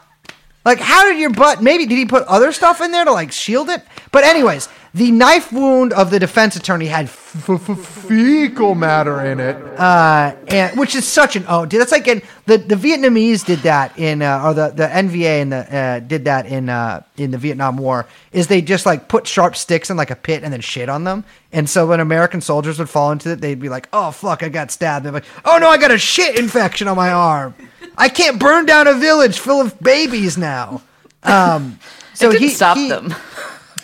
Like, 0.64 0.78
how 0.78 1.08
did 1.08 1.18
your 1.18 1.30
butt? 1.30 1.62
Maybe 1.62 1.86
did 1.86 1.96
he 1.96 2.04
put 2.04 2.24
other 2.24 2.52
stuff 2.52 2.80
in 2.80 2.92
there 2.92 3.04
to 3.04 3.12
like 3.12 3.32
shield 3.32 3.70
it? 3.70 3.82
But 4.12 4.24
anyways, 4.24 4.68
the 4.92 5.12
knife 5.12 5.52
wound 5.52 5.92
of 5.92 6.10
the 6.10 6.18
defense 6.18 6.56
attorney 6.56 6.86
had 6.86 7.04
f- 7.06 7.48
f- 7.48 7.78
fecal 7.78 8.74
matter 8.74 9.24
in 9.24 9.38
it, 9.38 9.54
uh, 9.78 10.34
and 10.48 10.76
which 10.78 10.96
is 10.96 11.06
such 11.06 11.36
an 11.36 11.44
oh, 11.48 11.64
dude, 11.64 11.80
that's 11.80 11.92
like 11.92 12.08
in 12.08 12.22
the 12.46 12.58
the 12.58 12.74
Vietnamese 12.74 13.44
did 13.44 13.60
that 13.60 13.96
in 13.96 14.20
uh, 14.20 14.42
or 14.44 14.54
the 14.54 14.70
the 14.70 14.86
NVA 14.86 15.42
and 15.42 15.52
the 15.52 15.76
uh, 15.76 15.98
did 16.00 16.24
that 16.24 16.46
in 16.46 16.68
uh, 16.68 17.02
in 17.16 17.30
the 17.30 17.38
Vietnam 17.38 17.76
War. 17.76 18.06
Is 18.32 18.48
they 18.48 18.60
just 18.60 18.84
like 18.84 19.06
put 19.06 19.28
sharp 19.28 19.54
sticks 19.54 19.90
in 19.90 19.96
like 19.96 20.10
a 20.10 20.16
pit 20.16 20.42
and 20.42 20.52
then 20.52 20.60
shit 20.60 20.88
on 20.88 21.04
them, 21.04 21.24
and 21.52 21.70
so 21.70 21.86
when 21.86 22.00
American 22.00 22.40
soldiers 22.40 22.78
would 22.80 22.90
fall 22.90 23.12
into 23.12 23.30
it, 23.30 23.40
they'd 23.40 23.60
be 23.60 23.68
like, 23.68 23.88
oh 23.92 24.10
fuck, 24.10 24.42
I 24.42 24.48
got 24.48 24.72
stabbed. 24.72 25.04
They're 25.04 25.12
like, 25.12 25.24
oh 25.44 25.58
no, 25.58 25.68
I 25.68 25.78
got 25.78 25.92
a 25.92 25.98
shit 25.98 26.36
infection 26.36 26.88
on 26.88 26.96
my 26.96 27.12
arm. 27.12 27.54
I 27.96 28.08
can't 28.08 28.40
burn 28.40 28.66
down 28.66 28.88
a 28.88 28.94
village 28.94 29.38
full 29.38 29.60
of 29.60 29.78
babies 29.78 30.36
now. 30.36 30.82
Um, 31.22 31.78
so 32.14 32.30
he 32.32 32.48
stop 32.48 32.76
he- 32.76 32.88
them. 32.88 33.14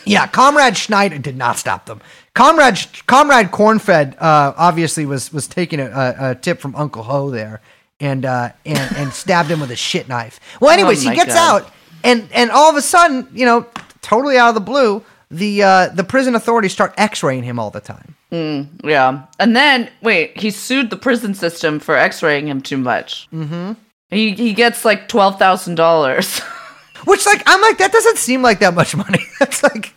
Yeah, 0.07 0.27
Comrade 0.27 0.77
Schneider 0.77 1.19
did 1.19 1.37
not 1.37 1.59
stop 1.59 1.87
them. 1.87 2.01
Comrade 2.35 2.79
Comrade 3.07 3.51
Cornfed 3.51 4.15
uh, 4.19 4.55
obviously 4.57 5.05
was 5.07 5.33
was 5.33 5.47
taking 5.47 5.81
a, 5.81 5.87
a, 5.87 6.31
a 6.31 6.35
tip 6.35 6.61
from 6.61 6.75
Uncle 6.77 7.03
Ho 7.03 7.31
there, 7.31 7.61
and 8.01 8.25
uh, 8.25 8.51
and 8.65 8.97
and 8.97 9.13
stabbed 9.23 9.51
him 9.51 9.61
with 9.61 9.71
a 9.71 9.77
shit 9.77 10.09
knife. 10.09 10.41
Well, 10.61 10.71
anyways, 10.71 11.03
he 11.03 11.09
Oh 11.09 11.11
my 11.11 11.17
gets 11.17 11.35
God. 11.35 11.63
out, 11.63 11.73
and 12.05 12.29
and 12.33 12.51
all 12.51 12.71
of 12.71 12.77
a 12.77 12.83
sudden, 12.83 13.29
you 13.35 13.45
know, 13.45 13.67
totally 14.01 14.39
out 14.39 14.49
of 14.51 14.55
the 14.55 14.61
blue, 14.61 15.03
the 15.31 15.63
uh, 15.63 15.89
the 15.89 16.05
prison 16.05 16.35
authorities 16.35 16.73
start 16.73 16.95
X-raying 16.97 17.43
him 17.43 17.59
all 17.59 17.71
the 17.71 17.81
time. 17.81 18.15
Yeah. 18.31 19.23
And 19.39 19.57
then, 19.57 19.89
wait, 20.03 20.39
he 20.39 20.51
sued 20.51 20.91
the 20.91 20.97
prison 20.97 21.33
system 21.33 21.81
for 21.81 21.97
x 21.97 22.23
raying 22.23 22.49
him 22.49 22.61
too 22.61 22.77
much. 22.77 23.29
Mm-hmm. 23.33 23.73
He, 24.11 24.33
he 24.33 24.53
gets 24.53 24.85
like 24.85 25.09
$12,000. 25.09 26.41
Which, 27.07 27.25
like, 27.25 27.43
I'm 27.47 27.61
like, 27.63 27.79
that 27.79 27.93
doesn't 27.93 28.19
seem 28.19 28.43
like 28.43 28.59
that 28.59 28.75
much 28.75 28.95
money. 28.97 29.21
That's 29.39 29.63
like. 29.63 29.95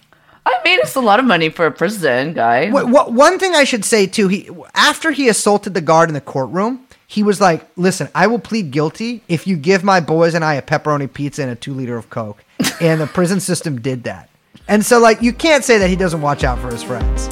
I 0.49 0.61
mean, 0.63 0.79
it's 0.81 0.95
a 0.95 1.01
lot 1.01 1.19
of 1.19 1.25
money 1.25 1.49
for 1.49 1.65
a 1.65 1.71
prison 1.71 2.33
guy. 2.33 2.71
What, 2.71 2.87
what, 2.89 3.13
one 3.13 3.37
thing 3.37 3.55
I 3.55 3.63
should 3.63 3.85
say 3.85 4.07
too, 4.07 4.27
he 4.27 4.49
after 4.73 5.11
he 5.11 5.29
assaulted 5.29 5.73
the 5.73 5.81
guard 5.81 6.09
in 6.09 6.15
the 6.15 6.21
courtroom, 6.21 6.85
he 7.07 7.23
was 7.23 7.39
like, 7.39 7.65
"Listen, 7.75 8.09
I 8.15 8.27
will 8.27 8.39
plead 8.39 8.71
guilty 8.71 9.21
if 9.27 9.45
you 9.45 9.55
give 9.57 9.83
my 9.83 9.99
boys 9.99 10.33
and 10.33 10.43
I 10.43 10.55
a 10.55 10.61
pepperoni 10.61 11.11
pizza 11.11 11.43
and 11.43 11.51
a 11.51 11.55
two 11.55 11.73
liter 11.73 11.97
of 11.97 12.09
Coke." 12.09 12.43
and 12.81 12.99
the 12.99 13.07
prison 13.07 13.39
system 13.39 13.79
did 13.79 14.03
that, 14.03 14.29
and 14.67 14.85
so 14.85 14.99
like 14.99 15.21
you 15.21 15.33
can't 15.33 15.63
say 15.63 15.77
that 15.77 15.89
he 15.89 15.95
doesn't 15.95 16.21
watch 16.21 16.43
out 16.43 16.59
for 16.59 16.71
his 16.71 16.83
friends. 16.83 17.29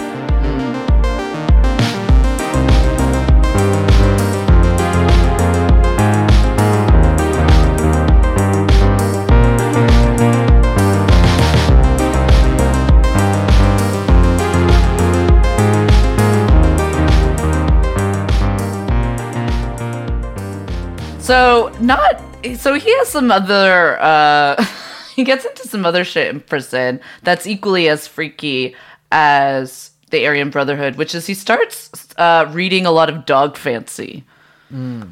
So 21.28 21.75
not 21.82 22.21
so 22.55 22.75
he 22.75 22.89
has 22.99 23.09
some 23.09 23.32
other 23.32 23.99
uh 23.99 24.63
he 25.15 25.25
gets 25.25 25.43
into 25.43 25.67
some 25.67 25.86
other 25.86 26.05
shit 26.05 26.30
in 26.34 26.39
prison 26.39 27.01
that's 27.23 27.45
equally 27.45 27.89
as 27.89 28.07
freaky 28.07 28.75
as 29.11 29.91
the 30.11 30.25
Aryan 30.25 30.49
Brotherhood, 30.51 30.95
which 30.95 31.13
is 31.13 31.28
he 31.28 31.34
starts 31.34 31.91
uh 32.17 32.45
reading 32.51 32.86
a 32.86 32.91
lot 32.91 33.09
of 33.09 33.25
dog 33.25 33.57
fancy. 33.57 34.23
Yeah, 34.71 35.03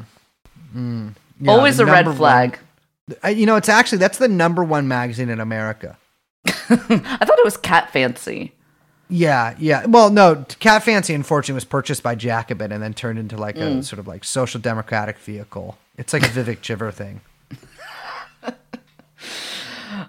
Always 1.47 1.79
a 1.79 1.85
red 1.85 2.05
flag. 2.15 2.59
one- 3.21 3.35
you 3.37 3.45
know, 3.45 3.57
it's 3.57 3.67
actually 3.69 3.97
that's 3.97 4.17
the 4.17 4.29
number 4.29 4.63
one 4.63 4.87
magazine 4.87 5.29
in 5.29 5.41
America. 5.41 5.97
I 6.47 6.55
thought 7.25 7.39
it 7.39 7.43
was 7.45 7.57
cat 7.57 7.91
fancy. 7.91 8.54
Yeah, 9.09 9.55
yeah. 9.59 9.85
Well, 9.85 10.09
no, 10.09 10.45
Cat 10.59 10.83
Fancy, 10.83 11.13
unfortunately, 11.13 11.55
was 11.55 11.65
purchased 11.65 12.01
by 12.01 12.15
Jacobin 12.15 12.71
and 12.71 12.81
then 12.81 12.93
turned 12.93 13.19
into 13.19 13.37
like 13.37 13.57
a 13.57 13.83
sort 13.83 13.99
of 13.99 14.07
like 14.07 14.23
social 14.23 14.59
democratic 14.59 15.19
vehicle. 15.19 15.77
It's 15.97 16.11
like 16.11 16.23
a 16.23 16.27
Vivek 16.27 16.57
Chibber 16.57 16.93
thing. 16.93 17.21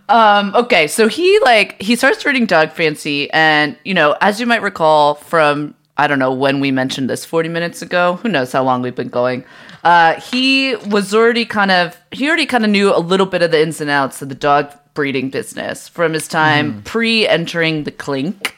Um, 0.09 0.55
okay, 0.55 0.87
so 0.87 1.09
he 1.09 1.39
like 1.41 1.81
he 1.81 1.97
starts 1.97 2.25
reading 2.25 2.47
Dog 2.47 2.73
Fancy, 2.73 3.31
and 3.31 3.77
you 3.85 3.95
know, 3.95 4.17
as 4.21 4.41
you 4.41 4.47
might 4.47 4.63
recall 4.63 5.15
from 5.15 5.75
I 5.97 6.07
don't 6.07 6.19
know 6.19 6.33
when 6.33 6.61
we 6.61 6.71
mentioned 6.71 7.09
this 7.09 7.25
40 7.25 7.49
minutes 7.49 7.83
ago, 7.83 8.17
who 8.17 8.29
knows 8.29 8.53
how 8.53 8.63
long 8.63 8.83
we've 8.83 8.95
been 8.95 9.09
going. 9.09 9.45
Uh, 9.83 10.21
he 10.21 10.77
was 10.77 11.15
already 11.15 11.45
kind 11.45 11.71
of 11.71 11.97
he 12.13 12.29
already 12.29 12.47
kind 12.47 12.65
of 12.65 12.71
knew 12.71 12.95
a 12.95 12.99
little 12.99 13.27
bit 13.27 13.43
of 13.43 13.51
the 13.51 13.61
ins 13.61 13.81
and 13.81 13.91
outs 13.91 14.23
of 14.23 14.29
the 14.29 14.35
dog 14.35 14.73
breeding 14.95 15.31
business 15.31 15.89
from 15.89 16.13
his 16.13 16.27
time 16.29 16.83
pre-entering 16.83 17.85
the 17.85 17.91
clink. 17.91 18.56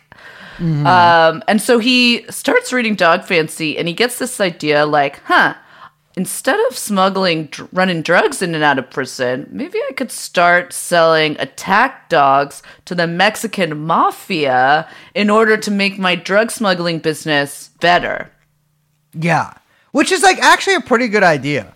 Um, 0.58 1.42
and 1.46 1.62
so 1.62 1.78
he 1.78 2.24
starts 2.30 2.72
reading 2.72 2.94
Dog 2.96 3.24
Fancy, 3.24 3.78
and 3.78 3.86
he 3.86 3.94
gets 3.94 4.18
this 4.18 4.40
idea 4.40 4.84
like, 4.86 5.20
huh, 5.24 5.54
instead 6.16 6.58
of 6.68 6.76
smuggling, 6.76 7.44
dr- 7.46 7.68
running 7.72 8.02
drugs 8.02 8.42
in 8.42 8.54
and 8.56 8.64
out 8.64 8.78
of 8.78 8.90
prison, 8.90 9.46
maybe 9.52 9.78
I 9.88 9.92
could 9.92 10.10
start 10.10 10.72
selling 10.72 11.36
attack 11.38 12.08
dogs 12.08 12.62
to 12.86 12.94
the 12.96 13.06
Mexican 13.06 13.86
mafia 13.86 14.88
in 15.14 15.30
order 15.30 15.56
to 15.56 15.70
make 15.70 15.96
my 15.98 16.16
drug 16.16 16.50
smuggling 16.50 16.98
business 16.98 17.70
better. 17.80 18.30
Yeah, 19.14 19.54
which 19.92 20.10
is 20.10 20.22
like 20.24 20.38
actually 20.40 20.74
a 20.74 20.80
pretty 20.80 21.06
good 21.06 21.22
idea. 21.22 21.72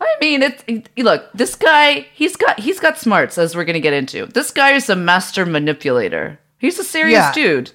I 0.00 0.16
mean, 0.20 0.42
it's 0.42 0.62
it- 0.66 0.88
look. 0.98 1.28
This 1.32 1.54
guy, 1.56 2.06
he's 2.14 2.36
got 2.36 2.58
he's 2.60 2.80
got 2.80 2.98
smarts, 2.98 3.38
as 3.38 3.54
we're 3.56 3.64
gonna 3.64 3.80
get 3.80 3.92
into. 3.92 4.26
This 4.26 4.50
guy 4.52 4.72
is 4.72 4.88
a 4.88 4.96
master 4.96 5.44
manipulator. 5.46 6.38
He's 6.62 6.78
a 6.78 6.84
serious 6.84 7.14
Yeah. 7.18 7.32
dude. 7.32 7.72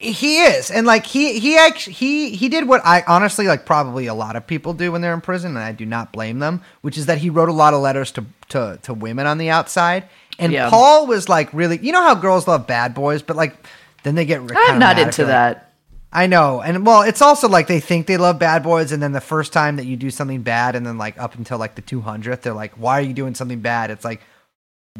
He 0.00 0.38
is, 0.42 0.70
and 0.70 0.86
like 0.86 1.04
he 1.06 1.40
he 1.40 1.58
actually 1.58 1.92
he 1.94 2.30
he 2.30 2.48
did 2.48 2.68
what 2.68 2.80
I 2.84 3.02
honestly 3.08 3.48
like 3.48 3.66
probably 3.66 4.06
a 4.06 4.14
lot 4.14 4.36
of 4.36 4.46
people 4.46 4.72
do 4.72 4.92
when 4.92 5.00
they're 5.00 5.12
in 5.12 5.20
prison, 5.20 5.56
and 5.56 5.58
I 5.64 5.72
do 5.72 5.84
not 5.84 6.12
blame 6.12 6.38
them. 6.38 6.62
Which 6.82 6.96
is 6.96 7.06
that 7.06 7.18
he 7.18 7.30
wrote 7.30 7.48
a 7.48 7.52
lot 7.52 7.74
of 7.74 7.80
letters 7.80 8.12
to 8.12 8.24
to 8.50 8.78
to 8.82 8.94
women 8.94 9.26
on 9.26 9.38
the 9.38 9.50
outside, 9.50 10.04
and 10.38 10.52
Yeah. 10.52 10.70
Paul 10.70 11.08
was 11.08 11.28
like 11.28 11.52
really, 11.52 11.78
you 11.82 11.90
know 11.90 12.00
how 12.02 12.14
girls 12.14 12.46
love 12.46 12.68
bad 12.68 12.94
boys, 12.94 13.22
but 13.22 13.34
like 13.36 13.56
then 14.04 14.14
they 14.14 14.24
get. 14.24 14.40
I'm 14.56 14.78
not 14.78 15.00
into 15.00 15.24
that. 15.24 15.72
I 16.12 16.28
know, 16.28 16.62
and 16.62 16.86
well, 16.86 17.02
it's 17.02 17.20
also 17.20 17.48
like 17.48 17.66
they 17.66 17.80
think 17.80 18.06
they 18.06 18.16
love 18.18 18.38
bad 18.38 18.62
boys, 18.62 18.92
and 18.92 19.02
then 19.02 19.10
the 19.10 19.20
first 19.20 19.52
time 19.52 19.74
that 19.76 19.84
you 19.86 19.96
do 19.96 20.10
something 20.10 20.42
bad, 20.42 20.76
and 20.76 20.86
then 20.86 20.96
like 20.96 21.18
up 21.18 21.34
until 21.34 21.58
like 21.58 21.74
the 21.74 21.82
two 21.82 22.00
hundredth, 22.02 22.42
they're 22.42 22.54
like, 22.54 22.72
"Why 22.74 22.98
are 23.00 23.02
you 23.02 23.12
doing 23.12 23.34
something 23.34 23.58
bad?" 23.60 23.90
It's 23.90 24.04
like, 24.04 24.20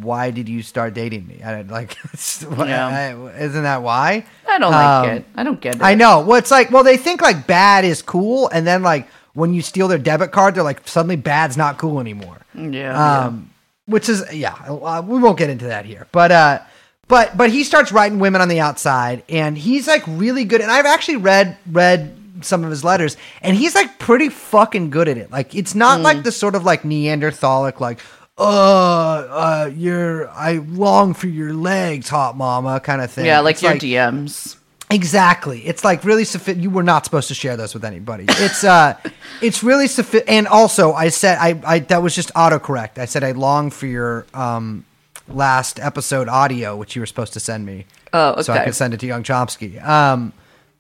"Why 0.01 0.31
did 0.31 0.49
you 0.49 0.63
start 0.63 0.95
dating 0.95 1.27
me?" 1.27 1.41
I 1.45 1.53
don't 1.53 1.71
like, 1.71 1.97
Yeah. 2.67 2.87
I- 2.87 3.41
isn't 3.43 3.63
that 3.63 3.83
why? 3.83 4.25
I 4.49 4.59
don't 4.59 4.73
like 4.73 5.09
Um, 5.11 5.17
it. 5.17 5.25
I 5.37 5.43
don't 5.43 5.61
get 5.61 5.77
it. 5.77 5.83
I 5.83 5.95
know. 5.95 6.21
Well, 6.21 6.39
it's 6.39 6.51
like, 6.51 6.71
well, 6.71 6.85
they 6.85 6.97
think 6.97 7.21
like 7.21 7.47
bad 7.47 7.85
is 7.85 8.03
cool, 8.03 8.49
and 8.49 8.67
then 8.67 8.83
like 8.83 9.09
when 9.35 9.55
you 9.55 9.63
steal 9.63 9.89
their 9.89 9.99
debit 9.99 10.33
card, 10.33 10.55
they're 10.55 10.63
like 10.63 10.87
suddenly 10.89 11.17
bad's 11.17 11.57
not 11.57 11.79
cool 11.79 12.01
anymore. 12.01 12.39
Yeah. 12.55 13.27
Um, 13.27 13.51
which 13.87 14.09
is 14.09 14.25
yeah, 14.33 14.55
uh, 14.69 15.03
we 15.07 15.19
won't 15.19 15.39
get 15.39 15.49
into 15.51 15.67
that 15.67 15.85
here, 15.85 16.07
but 16.13 16.31
uh, 16.33 16.59
but 17.07 17.37
but 17.37 17.51
he 17.51 17.65
starts 17.65 17.91
writing 17.93 18.19
women 18.19 18.41
on 18.41 18.49
the 18.49 18.61
outside, 18.61 19.23
and 19.29 19.57
he's 19.57 19.87
like 19.89 20.03
really 20.07 20.45
good. 20.45 20.61
And 20.61 20.71
I've 20.71 20.87
actually 20.87 21.17
read 21.19 21.57
read 21.71 22.15
some 22.41 22.63
of 22.65 22.71
his 22.71 22.85
letters, 22.85 23.17
and 23.43 23.57
he's 23.57 23.75
like 23.75 23.99
pretty 23.99 24.29
fucking 24.29 24.91
good 24.91 25.09
at 25.09 25.17
it. 25.19 25.31
Like 25.31 25.55
it's 25.55 25.75
not 25.75 26.01
Mm. 26.01 26.03
like 26.05 26.23
the 26.23 26.33
sort 26.33 26.55
of 26.55 26.65
like 26.65 26.85
Neanderthalic 26.85 27.81
like. 27.81 28.01
Uh, 28.39 28.43
uh, 28.45 29.71
you're. 29.75 30.29
I 30.31 30.59
long 30.59 31.15
for 31.15 31.27
your 31.27 31.53
legs, 31.53 32.09
hot 32.09 32.37
mama, 32.37 32.79
kind 32.81 33.03
of 33.03 33.11
thing. 33.11 33.27
yeah, 33.27 33.41
like 33.41 33.55
It's 33.55 33.63
your 33.63 33.75
DMs. 33.75 34.57
Exactly. 34.91 35.67
It's 35.67 35.85
like 35.85 36.03
really 36.03 36.23
sophi- 36.23 36.61
you 36.63 36.71
were 36.71 36.83
not 36.83 37.05
supposed 37.05 37.29
to 37.29 37.35
share 37.35 37.57
those 37.59 37.75
with 37.75 37.85
anybody. 37.85 38.25
It's 38.29 38.65
uh 38.65 38.97
it's 39.43 39.63
really 39.63 39.85
sophi- 39.87 40.25
and 40.27 40.47
also 40.49 40.95
I 40.95 41.11
said 41.11 41.37
I 41.39 41.61
I 41.67 41.79
that 41.81 42.03
was 42.03 42.15
just 42.15 42.33
autocorrect. 42.33 42.97
I 42.97 43.05
said 43.05 43.23
I 43.23 43.33
long 43.33 43.71
for 43.71 43.87
your 43.87 44.25
um 44.33 44.87
last 45.29 45.79
episode 45.79 46.27
audio 46.27 46.75
which 46.75 46.97
you 46.97 47.03
were 47.03 47.07
supposed 47.07 47.35
to 47.35 47.41
send 47.41 47.67
me. 47.67 47.85
Oh, 48.15 48.31
okay. 48.31 48.43
So 48.43 48.53
I 48.55 48.65
could 48.65 48.75
send 48.75 48.95
it 48.95 49.01
to 49.01 49.07
Young 49.07 49.25
Chomsky. 49.25 49.85
Um 49.87 50.33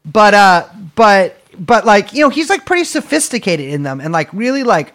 but 0.06 0.32
uh 0.32 0.66
but 0.94 1.36
but 1.58 1.84
like, 1.84 2.14
you 2.14 2.22
know, 2.22 2.30
he's 2.30 2.48
like 2.48 2.64
pretty 2.64 2.84
sophisticated 2.84 3.68
in 3.68 3.82
them 3.82 4.00
and 4.00 4.10
like 4.10 4.32
really 4.32 4.62
like 4.62 4.94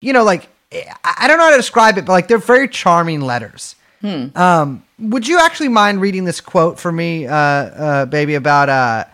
you 0.00 0.12
know 0.12 0.22
like 0.22 0.48
I 0.72 1.14
I 1.18 1.28
don't 1.28 1.38
know 1.38 1.44
how 1.44 1.50
to 1.50 1.56
describe 1.56 1.98
it, 1.98 2.04
but 2.04 2.12
like 2.12 2.28
they're 2.28 2.38
very 2.38 2.68
charming 2.68 3.20
letters. 3.20 3.76
Um, 4.04 4.82
would 4.98 5.28
you 5.28 5.38
actually 5.38 5.68
mind 5.68 6.00
reading 6.00 6.24
this 6.24 6.40
quote 6.40 6.78
for 6.80 6.90
me, 6.90 7.26
uh, 7.26 7.36
uh, 7.36 8.06
baby, 8.06 8.34
about 8.34 8.68
uh, 8.68 9.04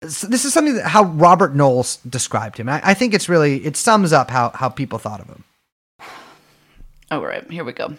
this 0.00 0.44
is 0.44 0.52
something 0.52 0.74
that 0.74 0.86
how 0.86 1.04
Robert 1.04 1.54
Knowles 1.54 1.96
described 2.08 2.58
him. 2.58 2.68
I, 2.68 2.80
I 2.84 2.94
think 2.94 3.12
it's 3.12 3.28
really 3.28 3.64
it 3.64 3.76
sums 3.76 4.12
up 4.12 4.30
how 4.30 4.50
how 4.50 4.68
people 4.68 4.98
thought 4.98 5.20
of 5.20 5.26
him. 5.26 5.44
All 7.10 7.24
right, 7.24 7.48
here 7.50 7.64
we 7.64 7.72
go. 7.72 7.96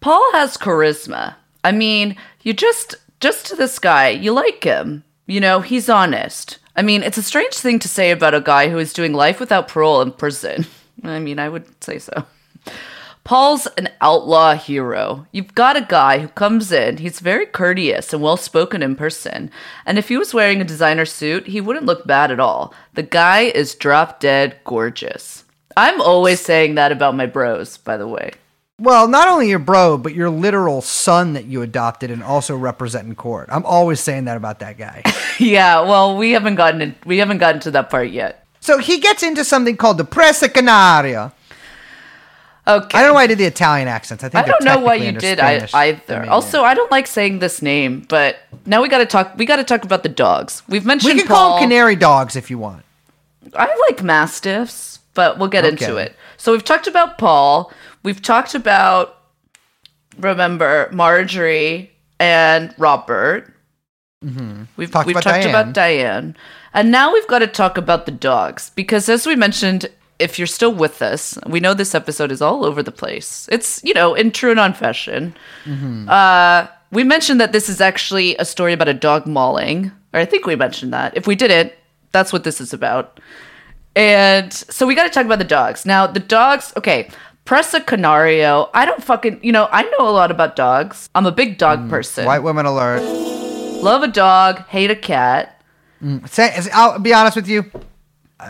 Paul 0.00 0.32
has 0.32 0.56
charisma. 0.56 1.34
I 1.64 1.72
mean, 1.72 2.16
you 2.42 2.52
just 2.52 2.94
just 3.20 3.46
to 3.46 3.56
this 3.56 3.78
guy, 3.78 4.08
you 4.08 4.32
like 4.32 4.64
him. 4.64 5.04
You 5.26 5.40
know, 5.40 5.60
he's 5.60 5.88
honest. 5.90 6.58
I 6.76 6.82
mean, 6.82 7.02
it's 7.02 7.18
a 7.18 7.22
strange 7.22 7.54
thing 7.54 7.78
to 7.80 7.88
say 7.88 8.10
about 8.10 8.34
a 8.34 8.40
guy 8.40 8.68
who 8.70 8.78
is 8.78 8.92
doing 8.92 9.12
life 9.12 9.40
without 9.40 9.68
parole 9.68 10.00
in 10.00 10.12
prison. 10.12 10.66
I 11.02 11.18
mean, 11.18 11.38
I 11.38 11.48
would 11.48 11.66
say 11.82 11.98
so. 11.98 12.26
Paul's 13.28 13.66
an 13.76 13.90
outlaw 14.00 14.54
hero. 14.54 15.26
You've 15.32 15.54
got 15.54 15.76
a 15.76 15.82
guy 15.82 16.18
who 16.18 16.28
comes 16.28 16.72
in, 16.72 16.96
he's 16.96 17.20
very 17.20 17.44
courteous 17.44 18.14
and 18.14 18.22
well 18.22 18.38
spoken 18.38 18.82
in 18.82 18.96
person. 18.96 19.50
And 19.84 19.98
if 19.98 20.08
he 20.08 20.16
was 20.16 20.32
wearing 20.32 20.62
a 20.62 20.64
designer 20.64 21.04
suit, 21.04 21.46
he 21.46 21.60
wouldn't 21.60 21.84
look 21.84 22.06
bad 22.06 22.30
at 22.30 22.40
all. 22.40 22.72
The 22.94 23.02
guy 23.02 23.40
is 23.40 23.74
drop 23.74 24.18
dead 24.18 24.56
gorgeous. 24.64 25.44
I'm 25.76 26.00
always 26.00 26.40
saying 26.40 26.76
that 26.76 26.90
about 26.90 27.16
my 27.16 27.26
bros, 27.26 27.76
by 27.76 27.98
the 27.98 28.08
way. 28.08 28.32
Well, 28.80 29.08
not 29.08 29.28
only 29.28 29.50
your 29.50 29.58
bro, 29.58 29.98
but 29.98 30.14
your 30.14 30.30
literal 30.30 30.80
son 30.80 31.34
that 31.34 31.44
you 31.44 31.62
adopted 31.62 32.10
and 32.10 32.22
also 32.22 32.56
represent 32.56 33.08
in 33.08 33.14
court. 33.14 33.48
I'm 33.52 33.66
always 33.66 34.00
saying 34.00 34.24
that 34.24 34.36
about 34.36 34.60
that 34.60 34.78
guy. 34.78 35.02
yeah, 35.38 35.82
well, 35.82 36.16
we 36.16 36.30
haven't 36.30 36.54
gotten 36.54 36.80
in, 36.80 36.94
we 37.04 37.18
haven't 37.18 37.38
gotten 37.38 37.60
to 37.62 37.72
that 37.72 37.90
part 37.90 38.10
yet. 38.10 38.46
So 38.68 38.76
he 38.76 39.00
gets 39.00 39.22
into 39.22 39.44
something 39.44 39.78
called 39.78 39.96
the 39.96 40.04
Presa 40.04 40.52
Canaria. 40.52 41.32
Okay. 42.66 42.98
I 42.98 43.00
don't 43.00 43.08
know 43.08 43.14
why 43.14 43.22
I 43.22 43.26
did 43.26 43.38
the 43.38 43.46
Italian 43.46 43.88
accents. 43.88 44.22
I 44.22 44.28
think 44.28 44.44
I 44.44 44.46
don't 44.46 44.62
know 44.62 44.78
why 44.78 44.96
you 44.96 45.12
did 45.12 45.40
I, 45.40 45.66
either. 45.72 46.28
Also, 46.28 46.64
I 46.64 46.74
don't 46.74 46.90
like 46.90 47.06
saying 47.06 47.38
this 47.38 47.62
name, 47.62 48.04
but 48.10 48.40
now 48.66 48.82
we 48.82 48.90
got 48.90 48.98
to 48.98 49.06
talk. 49.06 49.32
We 49.38 49.46
got 49.46 49.56
to 49.56 49.64
talk 49.64 49.84
about 49.84 50.02
the 50.02 50.10
dogs. 50.10 50.62
We've 50.68 50.84
mentioned 50.84 51.14
we 51.14 51.20
can 51.20 51.28
Paul. 51.28 51.36
call 51.36 51.54
them 51.54 51.62
canary 51.64 51.96
dogs 51.96 52.36
if 52.36 52.50
you 52.50 52.58
want. 52.58 52.84
I 53.56 53.74
like 53.88 54.02
mastiffs, 54.02 54.98
but 55.14 55.38
we'll 55.38 55.48
get 55.48 55.64
into 55.64 55.96
it. 55.96 56.14
So 56.36 56.52
we've 56.52 56.62
talked 56.62 56.86
about 56.86 57.16
Paul. 57.16 57.72
We've 58.02 58.20
talked 58.20 58.54
about 58.54 59.22
remember 60.18 60.90
Marjorie 60.92 61.90
and 62.20 62.74
Robert. 62.76 63.54
Mm-hmm. 64.22 64.64
We've 64.76 64.90
Talked 64.90 65.06
we've 65.06 65.14
about 65.14 65.22
talked 65.22 65.42
Diane. 65.42 65.48
about 65.48 65.72
Diane, 65.72 66.36
and 66.78 66.92
now 66.92 67.12
we've 67.12 67.26
got 67.26 67.40
to 67.40 67.48
talk 67.48 67.76
about 67.76 68.06
the 68.06 68.12
dogs 68.12 68.70
because, 68.76 69.08
as 69.08 69.26
we 69.26 69.34
mentioned, 69.34 69.90
if 70.20 70.38
you're 70.38 70.46
still 70.46 70.72
with 70.72 71.02
us, 71.02 71.36
we 71.44 71.58
know 71.58 71.74
this 71.74 71.92
episode 71.92 72.30
is 72.30 72.40
all 72.40 72.64
over 72.64 72.84
the 72.84 72.92
place. 72.92 73.48
It's 73.50 73.82
you 73.82 73.94
know 73.94 74.14
in 74.14 74.30
TrueAnon 74.30 74.76
fashion. 74.76 75.34
Mm-hmm. 75.64 76.08
Uh, 76.08 76.68
we 76.92 77.02
mentioned 77.02 77.40
that 77.40 77.50
this 77.50 77.68
is 77.68 77.80
actually 77.80 78.36
a 78.36 78.44
story 78.44 78.72
about 78.72 78.86
a 78.86 78.94
dog 78.94 79.26
mauling, 79.26 79.90
or 80.12 80.20
I 80.20 80.24
think 80.24 80.46
we 80.46 80.54
mentioned 80.54 80.92
that. 80.92 81.16
If 81.16 81.26
we 81.26 81.34
didn't, 81.34 81.72
that's 82.12 82.32
what 82.32 82.44
this 82.44 82.60
is 82.60 82.72
about. 82.72 83.18
And 83.96 84.52
so 84.52 84.86
we 84.86 84.94
got 84.94 85.02
to 85.02 85.10
talk 85.10 85.26
about 85.26 85.40
the 85.40 85.44
dogs. 85.44 85.84
Now, 85.84 86.06
the 86.06 86.20
dogs, 86.20 86.72
okay, 86.76 87.10
Presa 87.44 87.84
Canario. 87.84 88.70
I 88.72 88.84
don't 88.84 89.02
fucking, 89.02 89.40
you 89.42 89.50
know, 89.50 89.68
I 89.72 89.82
know 89.82 90.08
a 90.08 90.12
lot 90.12 90.30
about 90.30 90.54
dogs. 90.54 91.10
I'm 91.16 91.26
a 91.26 91.32
big 91.32 91.58
dog 91.58 91.90
person. 91.90 92.24
White 92.24 92.44
women 92.44 92.66
alert. 92.66 93.02
Love 93.82 94.04
a 94.04 94.08
dog, 94.08 94.58
hate 94.68 94.92
a 94.92 94.96
cat. 94.96 95.57
Say, 96.26 96.54
I'll 96.72 96.98
be 96.98 97.12
honest 97.12 97.36
with 97.36 97.48
you. 97.48 97.70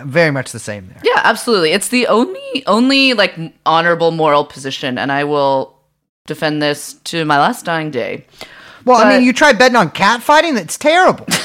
Very 0.04 0.30
much 0.30 0.52
the 0.52 0.58
same 0.58 0.88
there. 0.88 1.00
Yeah, 1.02 1.22
absolutely. 1.24 1.70
It's 1.70 1.88
the 1.88 2.06
only 2.08 2.62
only 2.66 3.14
like 3.14 3.38
honorable 3.64 4.10
moral 4.10 4.44
position 4.44 4.98
and 4.98 5.10
I 5.10 5.24
will 5.24 5.78
defend 6.26 6.60
this 6.60 6.94
to 7.04 7.24
my 7.24 7.38
last 7.38 7.64
dying 7.64 7.90
day. 7.90 8.26
Well, 8.84 8.98
I 8.98 9.16
mean, 9.16 9.24
you 9.24 9.32
try 9.32 9.52
betting 9.54 9.76
on 9.76 9.90
cat 9.90 10.22
fighting. 10.22 10.54
That's 10.54 10.76
terrible. 10.76 11.26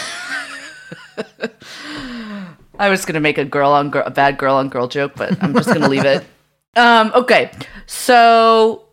I 2.80 2.90
was 2.90 3.06
gonna 3.06 3.20
make 3.22 3.38
a 3.38 3.46
girl 3.46 3.72
on 3.72 3.90
girl, 3.92 4.04
a 4.06 4.12
bad 4.12 4.38
girl 4.38 4.56
on 4.56 4.70
girl 4.70 4.88
joke, 4.88 5.14
but 5.16 5.42
I'm 5.42 5.54
just 5.54 5.68
gonna 5.68 5.90
leave 5.90 6.06
it. 6.06 6.26
Um, 6.76 7.12
okay, 7.14 7.52
so 7.86 8.86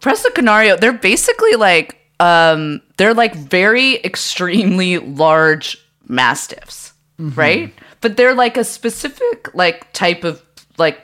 Presa 0.00 0.34
Canario, 0.34 0.76
they're 0.76 0.92
basically 0.92 1.54
like, 1.54 1.96
um, 2.20 2.82
they're 2.98 3.14
like 3.14 3.34
very 3.34 3.96
extremely 4.04 4.98
large 4.98 5.78
mastiffs, 6.08 6.92
right? 7.18 7.72
But 8.00 8.16
they're 8.16 8.34
like 8.34 8.56
a 8.56 8.64
specific 8.64 9.54
like 9.54 9.92
type 9.92 10.24
of 10.24 10.42
like 10.78 11.00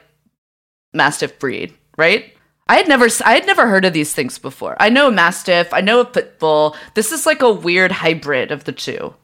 mastiff 0.93 1.39
breed, 1.39 1.75
right? 1.97 2.33
I 2.69 2.77
had 2.77 2.89
never, 2.89 3.09
I 3.25 3.35
had 3.35 3.47
never 3.47 3.67
heard 3.67 3.85
of 3.85 3.93
these 3.93 4.13
things 4.15 4.39
before. 4.39 4.77
I 4.79 4.91
know 4.91 5.09
a 5.09 5.13
mastiff, 5.13 5.73
I 5.73 5.81
know 5.81 6.01
a 6.01 6.05
pit 6.05 6.39
bull. 6.39 6.77
This 6.95 7.11
is 7.11 7.27
like 7.27 7.43
a 7.43 7.53
weird 7.53 7.91
hybrid 7.93 8.53
of 8.53 8.65
the 8.65 8.73
two. 8.73 9.15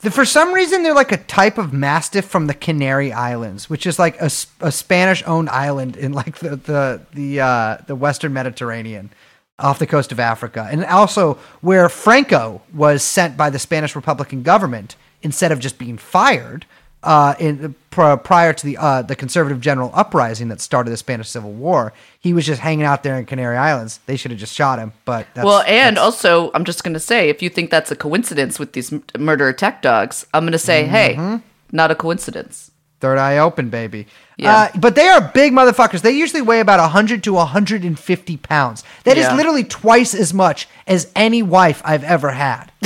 The- 0.00 0.10
For 0.10 0.24
some 0.24 0.52
reason, 0.52 0.82
they're 0.82 0.94
like 0.94 1.10
a 1.10 1.16
type 1.16 1.58
of 1.58 1.72
mastiff 1.72 2.26
from 2.26 2.46
the 2.46 2.54
Canary 2.54 3.12
Islands, 3.12 3.68
which 3.68 3.86
is 3.86 3.98
like 3.98 4.20
a, 4.20 4.26
a 4.60 4.70
Spanish-owned 4.70 5.48
island 5.48 5.96
in 5.96 6.12
like 6.12 6.38
the 6.38 6.56
the 6.56 7.00
the 7.12 7.40
uh, 7.40 7.78
the 7.88 7.96
Western 7.96 8.32
Mediterranean, 8.32 9.10
off 9.58 9.78
the 9.80 9.86
coast 9.86 10.12
of 10.12 10.20
Africa, 10.20 10.68
and 10.70 10.84
also 10.84 11.38
where 11.62 11.88
Franco 11.88 12.62
was 12.72 13.02
sent 13.02 13.36
by 13.36 13.50
the 13.50 13.58
Spanish 13.58 13.96
Republican 13.96 14.42
government 14.44 14.94
instead 15.26 15.50
of 15.52 15.58
just 15.58 15.76
being 15.78 15.98
fired 15.98 16.64
uh, 17.02 17.34
in 17.38 17.74
pr- 17.90 18.16
prior 18.16 18.52
to 18.52 18.64
the 18.68 18.76
uh, 18.78 19.02
the 19.02 19.14
conservative 19.14 19.60
general 19.60 19.90
uprising 19.94 20.48
that 20.48 20.60
started 20.60 20.90
the 20.90 20.96
Spanish 20.96 21.28
Civil 21.28 21.52
War. 21.52 21.92
He 22.26 22.32
was 22.32 22.44
just 22.46 22.60
hanging 22.60 22.84
out 22.90 23.02
there 23.02 23.16
in 23.18 23.26
Canary 23.26 23.56
Islands. 23.56 24.00
They 24.06 24.16
should 24.16 24.30
have 24.32 24.40
just 24.40 24.54
shot 24.54 24.78
him, 24.78 24.92
but 25.04 25.26
that's, 25.34 25.44
well, 25.44 25.62
and 25.66 25.98
also, 25.98 26.50
I'm 26.54 26.64
just 26.64 26.82
going 26.84 26.94
to 26.94 27.00
say, 27.12 27.28
if 27.28 27.42
you 27.42 27.50
think 27.50 27.70
that's 27.70 27.90
a 27.92 27.96
coincidence 27.96 28.58
with 28.58 28.72
these 28.72 28.92
m- 28.92 29.04
murder 29.18 29.46
attack 29.48 29.82
dogs, 29.82 30.26
I'm 30.34 30.42
going 30.44 30.52
to 30.52 30.58
say, 30.58 30.84
Mm-hmm. 30.84 31.36
hey, 31.36 31.40
not 31.70 31.90
a 31.90 31.94
coincidence. 31.94 32.70
Third 32.98 33.18
eye 33.18 33.38
open, 33.38 33.68
baby. 33.68 34.06
Yeah. 34.38 34.56
Uh, 34.74 34.78
but 34.78 34.94
they 34.96 35.06
are 35.06 35.20
big 35.34 35.52
motherfuckers. 35.52 36.00
They 36.02 36.12
usually 36.12 36.42
weigh 36.42 36.60
about 36.60 36.80
100 36.80 37.22
to 37.24 37.32
150 37.34 38.36
pounds. 38.38 38.82
That 39.04 39.16
is 39.18 39.24
Yeah. 39.26 39.36
literally 39.36 39.64
twice 39.64 40.14
as 40.14 40.32
much 40.34 40.66
as 40.88 41.12
any 41.14 41.42
wife 41.42 41.82
I've 41.84 42.04
ever 42.04 42.30
had. 42.30 42.72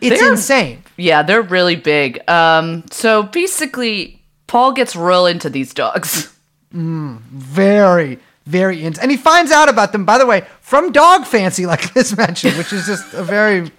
it's 0.00 0.20
They're- 0.20 0.30
insane. 0.32 0.82
Yeah, 0.96 1.22
they're 1.22 1.42
really 1.42 1.76
big. 1.76 2.26
Um, 2.28 2.84
so 2.90 3.22
basically, 3.24 4.22
Paul 4.46 4.72
gets 4.72 4.96
real 4.96 5.26
into 5.26 5.50
these 5.50 5.72
dogs. 5.74 6.32
Very, 6.72 8.18
very 8.44 8.78
intense. 8.80 8.98
And 8.98 9.10
he 9.10 9.16
finds 9.16 9.50
out 9.50 9.68
about 9.68 9.92
them, 9.92 10.04
by 10.04 10.18
the 10.18 10.26
way, 10.26 10.44
from 10.60 10.92
Dog 10.92 11.24
Fancy, 11.26 11.64
like 11.66 11.94
Liz 11.96 12.16
mentioned, 12.16 12.56
which 12.58 12.72
is 12.72 12.86
just 12.86 13.14
a 13.14 13.22
very 13.22 13.70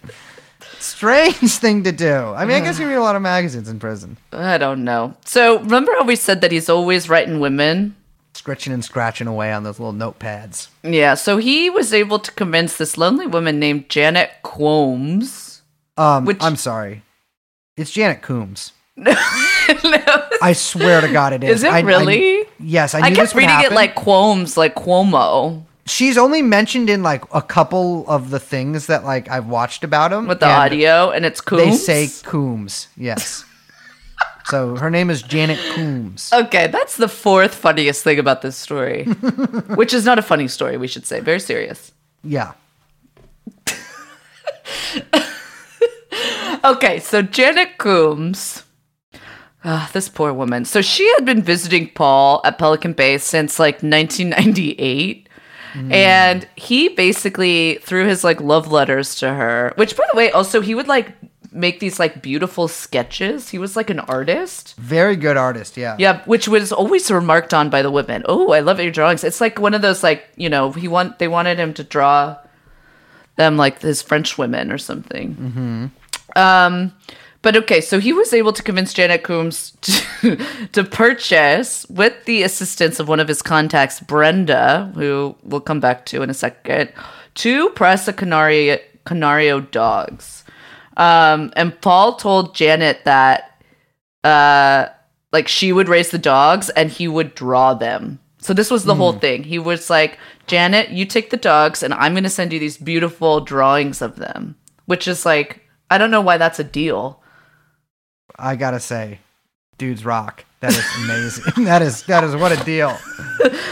strange 0.80 1.36
thing 1.57 1.84
to 1.84 1.91
do. 1.91 2.11
I 2.11 2.45
mean, 2.45 2.55
I 2.57 2.59
guess 2.61 2.80
you 2.80 2.88
read 2.88 2.95
a 2.95 3.01
lot 3.01 3.15
of 3.15 3.22
magazines 3.22 3.70
in 3.70 3.80
prison. 3.80 4.18
I 4.32 4.57
don't 4.57 4.84
know. 4.84 5.15
So 5.26 5.59
remember 5.59 5.91
how 5.93 6.05
we 6.05 6.15
said 6.15 6.41
that 6.41 6.51
he's 6.51 6.70
always 6.70 7.07
writing 7.09 7.39
women? 7.39 7.95
Scratching 8.34 8.74
and 8.74 8.84
scratching 8.84 9.28
away 9.28 9.51
on 9.51 9.63
those 9.63 9.80
little 9.80 9.93
notepads. 9.93 10.70
Yeah, 10.84 11.15
so 11.15 11.38
he 11.38 11.70
was 11.70 11.93
able 11.93 12.20
to 12.20 12.32
convince 12.32 12.78
this 12.78 12.97
lonely 12.97 13.28
woman 13.28 13.59
named 13.59 13.89
Janet 13.89 14.32
Quomes. 14.43 15.61
Um, 15.97 16.26
Which- 16.26 16.41
I'm 16.41 16.55
sorry. 16.55 17.03
It's 17.78 17.92
Janet 17.92 18.22
Coombs. 18.22 18.74
no, 18.98 19.14
I 20.42 20.54
swear 20.54 21.02
to 21.02 21.12
God, 21.12 21.32
it 21.34 21.44
is. 21.44 21.60
Is 21.60 21.64
it 21.64 21.72
I- 21.72 21.78
I- 21.78 21.82
really? 21.82 22.46
yes, 22.60 22.96
I, 22.96 23.00
I 23.02 23.12
kept 23.12 23.36
reading 23.36 23.60
it 23.62 23.72
like 23.72 23.96
Quomes, 23.96 24.58
like 24.58 24.76
Cuomo, 24.76 25.64
she's 25.88 26.18
only 26.18 26.42
mentioned 26.42 26.90
in 26.90 27.02
like 27.04 27.24
a 27.34 27.42
couple 27.42 28.08
of 28.08 28.30
the 28.30 28.40
things 28.40 28.88
that 28.88 29.04
like 29.04 29.30
I've 29.30 29.48
watched 29.48 29.84
about 29.84 30.12
him 30.12 30.28
with 30.28 30.40
the 30.40 30.46
and 30.48 30.56
audio, 30.56 31.10
and 31.12 31.26
it's 31.26 31.42
Coombs. 31.42 31.86
They 31.86 32.08
say 32.08 32.24
Coombs, 32.30 32.88
yes. 32.98 33.46
so 34.46 34.76
her 34.76 34.90
name 34.90 35.10
is 35.10 35.22
Janet 35.22 35.60
Coombs. 35.76 36.32
Okay, 36.34 36.68
that's 36.68 36.98
the 36.98 37.08
fourth 37.08 37.56
funniest 37.56 38.04
thing 38.04 38.20
about 38.20 38.42
this 38.42 38.56
story, 38.58 39.06
which 39.76 39.94
is 39.94 40.06
not 40.06 40.20
a 40.20 40.22
funny 40.22 40.48
story, 40.48 40.78
we 40.78 40.88
should 40.88 41.06
say. 41.06 41.20
Very 41.20 41.40
serious. 41.40 41.92
Yeah, 42.24 42.54
Okay, 46.64 46.99
so 46.99 47.22
Janet 47.22 47.78
Coombs. 47.78 48.64
Ah, 49.64 49.89
this 49.93 50.08
poor 50.08 50.32
woman. 50.34 50.66
So 50.66 50.82
she 50.82 51.08
had 51.14 51.26
been 51.26 51.41
visiting 51.41 51.89
Paul 51.89 52.41
at 52.45 52.58
Pelican 52.58 52.93
Bay 52.93 53.18
since 53.18 53.60
like 53.60 53.76
1998. 53.84 55.28
And 55.91 56.47
he 56.55 56.89
basically 56.89 57.78
threw 57.84 58.08
his 58.08 58.24
like 58.24 58.41
love 58.41 58.72
letters 58.72 59.14
to 59.16 59.32
her, 59.32 59.74
which 59.76 59.95
by 59.95 60.05
the 60.12 60.18
way, 60.18 60.32
also 60.32 60.60
he 60.60 60.74
would 60.74 60.88
like 60.88 61.14
make 61.51 61.80
these 61.80 61.99
like 61.99 62.22
beautiful 62.24 62.68
sketches. 62.68 63.49
He 63.49 63.60
was 63.60 63.76
like 63.76 63.91
an 63.91 63.99
artist. 63.99 64.76
very 64.78 65.16
good 65.16 65.38
artist. 65.38 65.78
Yeah, 65.78 65.95
Yeah, 65.99 66.24
which 66.26 66.47
was 66.47 66.72
always 66.72 67.12
remarked 67.12 67.53
on 67.53 67.70
by 67.70 67.84
the 67.84 67.91
women. 67.91 68.24
Oh, 68.26 68.53
I 68.53 68.62
love 68.62 68.80
your 68.80 68.91
drawings. 68.91 69.24
It's 69.24 69.39
like 69.39 69.60
one 69.60 69.76
of 69.76 69.84
those 69.84 70.01
like, 70.01 70.28
you 70.36 70.49
know, 70.49 70.72
he 70.72 70.88
want 70.88 71.20
they 71.20 71.28
wanted 71.28 71.60
him 71.60 71.74
to 71.76 71.84
draw 71.84 72.38
them 73.36 73.55
like 73.55 73.82
his 73.82 74.01
French 74.01 74.36
women 74.36 74.72
or 74.72 74.80
something. 74.80 75.36
Mm-hmm. 75.36 75.86
Um, 76.38 76.94
but 77.42 77.56
okay, 77.56 77.82
so 77.82 78.00
he 78.00 78.14
was 78.14 78.34
able 78.34 78.54
to 78.54 78.64
convince 78.64 78.94
Janet 78.94 79.24
Coombs 79.24 79.72
to, 79.82 80.38
to 80.74 80.84
purchase, 80.84 81.86
with 81.90 82.26
the 82.26 82.44
assistance 82.44 83.00
of 83.00 83.08
one 83.08 83.20
of 83.20 83.28
his 83.28 83.42
contacts, 83.42 84.00
Brenda, 84.00 84.92
who 84.96 85.36
we'll 85.44 85.62
come 85.62 85.80
back 85.80 86.06
to 86.08 86.22
in 86.22 86.30
a 86.30 86.34
second, 86.34 86.92
two 87.36 87.70
Presa 87.70 88.16
Canario, 88.16 88.78
Canario 89.06 89.60
dogs. 89.60 90.44
Um, 90.98 91.54
and 91.56 91.80
Paul 91.82 92.16
told 92.16 92.56
Janet 92.56 93.06
that 93.06 93.64
uh 94.24 94.88
like 95.32 95.48
she 95.48 95.72
would 95.72 95.88
raise 95.88 96.10
the 96.10 96.18
dogs 96.18 96.70
and 96.72 96.90
he 96.90 97.08
would 97.08 97.36
draw 97.36 97.74
them. 97.74 98.20
So 98.40 98.54
this 98.54 98.72
was 98.72 98.86
the 98.86 98.96
whole 98.96 99.14
thing. 99.14 99.44
He 99.44 99.60
was 99.60 99.90
like, 99.90 100.18
"Janet, 100.48 100.90
you 100.90 101.06
take 101.06 101.30
the 101.30 101.38
dogs 101.38 101.84
and 101.84 101.94
I'm 101.94 102.14
going 102.14 102.24
to 102.24 102.30
send 102.30 102.54
you 102.54 102.60
these 102.60 102.78
beautiful 102.78 103.42
drawings 103.42 104.02
of 104.02 104.16
them." 104.16 104.56
Which 104.86 105.08
is 105.08 105.26
like 105.26 105.66
I 105.90 105.98
don't 105.98 106.12
know 106.12 106.22
why 106.22 106.38
that's 106.38 106.60
a 106.60 106.64
deal. 106.64 107.22
I 108.38 108.56
gotta 108.56 108.80
say, 108.80 109.20
dudes 109.78 110.06
rock. 110.06 110.44
That 110.60 110.72
is 110.74 110.86
amazing. 111.04 111.64
that 111.66 111.82
is 111.84 112.04
that 112.04 112.24
is 112.24 112.36
what 112.36 112.52
a 112.52 112.64
deal. 112.64 112.98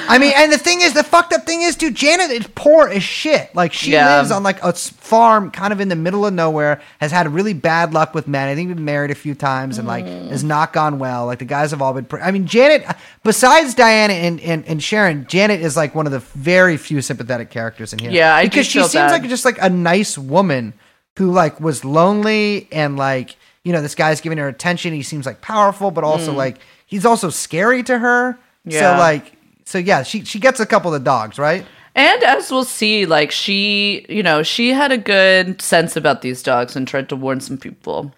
I 0.08 0.20
mean, 0.20 0.34
and 0.36 0.52
the 0.54 0.58
thing 0.60 0.82
is, 0.82 0.94
the 0.94 1.04
fucked 1.04 1.34
up 1.34 1.44
thing 1.48 1.64
is, 1.64 1.76
dude, 1.76 1.96
Janet 1.96 2.30
is 2.30 2.48
poor 2.54 2.88
as 2.88 3.02
shit. 3.02 3.54
Like 3.56 3.74
she 3.74 3.94
Yeah. 3.94 4.18
lives 4.18 4.30
on 4.30 4.44
like 4.44 4.62
a 4.64 4.72
farm, 4.72 5.50
kind 5.50 5.74
of 5.74 5.82
in 5.82 5.90
the 5.90 5.96
middle 5.96 6.28
of 6.28 6.34
nowhere. 6.36 6.80
Has 7.02 7.12
had 7.12 7.28
really 7.34 7.54
bad 7.54 7.92
luck 7.94 8.14
with 8.14 8.28
men. 8.28 8.48
I 8.48 8.54
think 8.54 8.70
been 8.70 8.86
married 8.86 9.10
a 9.10 9.16
few 9.16 9.34
times 9.34 9.80
and 9.80 9.88
like 9.88 10.06
Mm. 10.06 10.30
has 10.30 10.44
not 10.44 10.74
gone 10.74 11.00
well. 11.00 11.26
Like 11.26 11.40
the 11.40 11.46
guys 11.46 11.72
have 11.72 11.82
all 11.82 11.94
been. 11.94 12.06
Pr- 12.06 12.22
I 12.22 12.30
mean, 12.30 12.46
Janet. 12.46 12.86
Besides 13.24 13.74
Diana 13.74 14.14
and, 14.14 14.40
and 14.42 14.64
and 14.68 14.82
Sharon, 14.82 15.26
Janet 15.28 15.62
is 15.62 15.76
like 15.76 15.96
one 15.96 16.06
of 16.06 16.12
the 16.12 16.20
very 16.20 16.78
few 16.78 17.02
sympathetic 17.02 17.50
characters 17.50 17.94
in 17.94 18.00
here. 18.00 18.12
Yeah, 18.12 18.36
I 18.36 18.44
do 18.44 18.50
because 18.50 18.68
she 18.68 18.80
seems 18.82 18.94
bad. 18.94 19.12
like 19.12 19.28
just 19.30 19.44
like 19.46 19.58
a 19.60 19.70
nice 19.72 20.20
woman 20.20 20.74
who 21.18 21.32
like 21.32 21.60
was 21.60 21.86
lonely 21.86 22.68
and 22.72 22.98
like 22.98 23.36
you 23.64 23.72
know 23.72 23.82
this 23.82 23.96
guy's 23.96 24.22
giving 24.22 24.38
her 24.38 24.48
attention. 24.48 24.94
He 24.94 25.04
seems 25.04 25.26
like 25.26 25.42
powerful, 25.42 25.92
but 25.92 26.04
also 26.04 26.34
like 26.34 26.60
he's 26.86 27.06
also 27.06 27.30
scary 27.30 27.84
to 27.84 27.98
her. 28.00 28.34
Mm. 28.68 28.74
Yeah. 28.74 28.80
So 28.80 29.00
like 29.00 29.34
so 29.66 29.78
yeah, 29.78 30.04
she 30.04 30.24
she 30.24 30.40
gets 30.40 30.60
a 30.60 30.66
couple 30.66 30.94
of 30.94 31.04
dogs, 31.04 31.38
right? 31.38 31.66
And 31.96 32.24
as 32.24 32.52
we'll 32.52 32.66
see, 32.66 33.06
like 33.06 33.32
she, 33.32 34.06
you 34.10 34.22
know, 34.22 34.44
she 34.44 34.74
had 34.74 34.92
a 34.92 34.98
good 34.98 35.62
sense 35.62 35.96
about 35.96 36.22
these 36.22 36.44
dogs 36.44 36.76
and 36.76 36.86
tried 36.86 37.08
to 37.10 37.16
warn 37.16 37.40
some 37.40 37.58
people. 37.58 38.14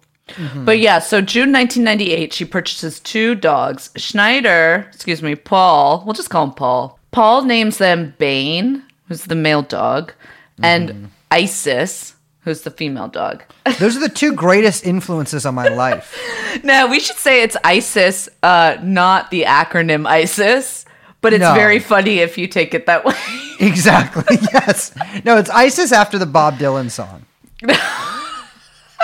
But 0.66 0.80
yeah, 0.80 1.00
so 1.00 1.22
June 1.22 1.54
1998, 1.54 2.34
she 2.34 2.44
purchases 2.44 3.00
two 3.00 3.34
dogs. 3.34 3.92
Schneider, 3.96 4.86
excuse 4.94 5.22
me, 5.22 5.36
Paul, 5.36 6.04
we'll 6.06 6.14
just 6.14 6.30
call 6.30 6.46
him 6.46 6.52
Paul. 6.52 7.00
Paul 7.12 7.44
names 7.44 7.78
them 7.78 8.14
Bane, 8.18 8.84
who's 9.08 9.24
the 9.24 9.36
male 9.36 9.62
dog, 9.62 10.14
and 10.62 11.10
Isis, 11.32 12.16
who's 12.48 12.62
the 12.62 12.72
female 12.72 13.10
dog. 13.10 13.44
Those 13.80 13.98
are 13.98 14.00
the 14.00 14.08
two 14.10 14.34
greatest 14.34 14.86
influences 14.86 15.46
on 15.46 15.54
my 15.54 15.68
life. 15.68 16.18
now, 16.64 16.88
we 16.90 17.02
should 17.02 17.18
say 17.18 17.44
it's 17.44 17.58
Isis, 17.62 18.30
uh, 18.42 18.78
not 18.82 19.30
the 19.32 19.44
acronym 19.44 20.08
ISIS, 20.08 20.86
but 21.20 21.34
it's 21.34 21.42
No. 21.42 21.54
very 21.54 21.80
funny 21.80 22.20
if 22.20 22.38
you 22.38 22.48
take 22.48 22.74
it 22.74 22.86
that 22.86 23.04
way. 23.04 23.16
exactly. 23.60 24.38
Yes. 24.54 24.96
No, 25.26 25.36
it's 25.38 25.50
ISIS 25.50 25.92
after 25.92 26.18
the 26.18 26.26
Bob 26.26 26.58
Dylan 26.58 26.90
song. 26.90 27.26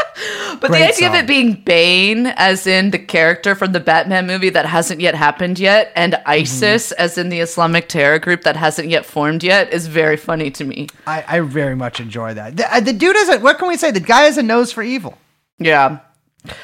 But 0.62 0.70
Great 0.70 0.80
the 0.80 0.88
idea 0.93 1.08
of 1.10 1.16
it 1.16 1.28
being 1.28 1.54
Bane, 1.54 2.28
as 2.28 2.68
in 2.68 2.91
the 2.91 2.99
character 2.99 3.56
from 3.56 3.72
the 3.74 3.80
Batman 3.80 4.28
movie 4.28 4.49
that 4.51 4.66
hasn't 4.66 5.01
yet 5.01 5.16
happened 5.16 5.60
yet, 5.60 5.91
and 5.95 6.16
ISIS, 6.26 6.91
Mm-hmm. 6.91 7.01
as 7.01 7.18
in 7.18 7.30
the 7.30 7.39
Islamic 7.39 7.89
terror 7.89 8.20
group 8.20 8.43
that 8.43 8.56
hasn't 8.56 8.88
yet 8.88 9.06
formed 9.06 9.43
yet, 9.43 9.74
is 9.74 9.88
very 9.88 10.16
funny 10.16 10.51
to 10.51 10.64
me. 10.64 10.88
I, 11.08 11.26
I 11.28 11.39
very 11.41 11.76
much 11.76 11.99
enjoy 11.99 12.34
that. 12.36 12.56
The, 12.58 12.74
uh, 12.74 12.80
the 12.80 12.93
dude 12.93 13.16
is 13.16 13.30
a, 13.30 13.39
what 13.39 13.58
can 13.58 13.68
we 13.68 13.76
say? 13.78 13.91
The 13.91 13.99
guy 13.99 14.22
has 14.22 14.38
a 14.38 14.43
nose 14.43 14.72
for 14.72 14.84
evil. 14.84 15.18
Yeah. 15.60 15.99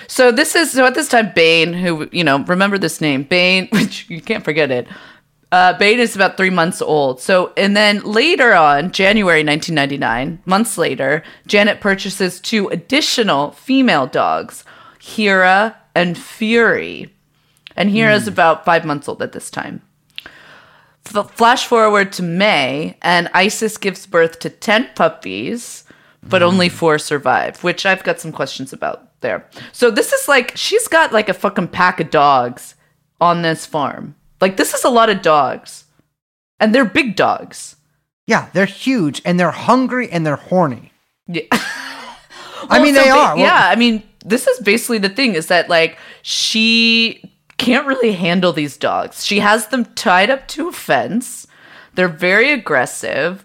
So 0.08 0.32
this 0.32 0.56
is 0.56 0.72
so 0.72 0.86
at 0.86 0.94
this 0.94 1.08
time 1.10 1.32
Bane, 1.34 1.74
who 1.74 2.08
you 2.12 2.24
know, 2.24 2.40
remember 2.44 2.78
this 2.78 3.02
name, 3.02 3.24
Bane, 3.24 3.68
which 3.72 4.10
you 4.10 4.22
can't 4.22 4.44
forget 4.46 4.72
it. 4.72 4.88
Uh, 5.52 5.74
Bane 5.74 6.00
is 6.00 6.16
about 6.16 6.38
three 6.38 6.52
months 6.52 6.82
old. 6.82 7.20
So 7.20 7.54
and 7.58 7.76
then 7.76 8.02
later 8.04 8.54
on, 8.54 8.92
January 8.92 9.44
1999, 9.44 10.44
months 10.46 10.78
later, 10.78 11.24
Janet 11.48 11.82
purchases 11.82 12.40
two 12.40 12.68
additional 12.68 13.52
female 13.52 14.06
dogs, 14.06 14.64
Hera 15.02 15.76
and 15.96 16.18
Fury. 16.18 17.14
And 17.76 17.90
Hera's 17.90 18.28
about 18.28 18.66
five 18.66 18.86
months 18.86 19.08
old 19.08 19.22
at 19.22 19.32
this 19.32 19.50
time. 19.50 19.82
F- 21.06 21.32
flash 21.32 21.66
forward 21.66 22.12
to 22.14 22.24
May, 22.24 22.98
and 23.02 23.30
Isis 23.34 23.78
gives 23.78 24.06
birth 24.06 24.40
to 24.40 24.50
10 24.50 24.90
puppies, 24.96 25.86
but 26.22 26.44
only 26.44 26.70
four 26.70 27.00
survive, 27.00 27.64
which 27.64 27.86
I've 27.86 28.04
got 28.04 28.20
some 28.20 28.32
questions 28.34 28.74
about 28.74 29.20
there. 29.22 29.48
So 29.72 29.90
this 29.90 30.12
is 30.12 30.28
like, 30.28 30.56
she's 30.58 30.88
got 30.88 31.14
like 31.14 31.30
a 31.30 31.34
fucking 31.34 31.70
pack 31.70 32.00
of 32.00 32.10
dogs 32.12 32.76
on 33.22 33.42
this 33.42 33.66
farm. 33.66 34.16
Like, 34.42 34.58
this 34.58 34.74
is 34.74 34.84
a 34.84 34.90
lot 34.90 35.10
of 35.10 35.22
dogs. 35.22 35.86
And 36.60 36.74
they're 36.76 36.86
big 36.86 37.16
dogs. 37.16 37.76
Yeah, 38.28 38.50
they're 38.54 38.66
huge 38.66 39.22
and 39.26 39.40
they're 39.40 39.52
hungry 39.52 40.10
and 40.12 40.26
they're 40.26 40.36
horny. 40.36 40.92
Yeah. 41.28 41.44
I 41.52 42.80
mean, 42.84 42.94
Well, 42.96 43.04
they 43.06 43.10
ba- 43.10 43.16
are. 43.16 43.36
Well, 43.36 43.38
yeah, 43.38 43.70
I 43.70 43.76
mean, 43.76 44.04
this 44.26 44.46
is 44.48 44.60
basically 44.60 44.98
the 45.00 45.10
thing 45.10 45.34
is 45.36 45.48
that 45.48 45.70
like 45.70 45.98
she 46.22 47.34
can't 47.58 47.88
really 47.88 48.12
handle 48.12 48.54
these 48.54 48.78
dogs. 48.78 49.26
She 49.26 49.40
has 49.40 49.68
them 49.68 49.86
tied 49.96 50.30
up 50.30 50.48
to 50.50 50.68
a 50.68 50.72
fence. 50.72 51.48
They're 51.96 52.08
very 52.08 52.52
aggressive. 52.52 53.44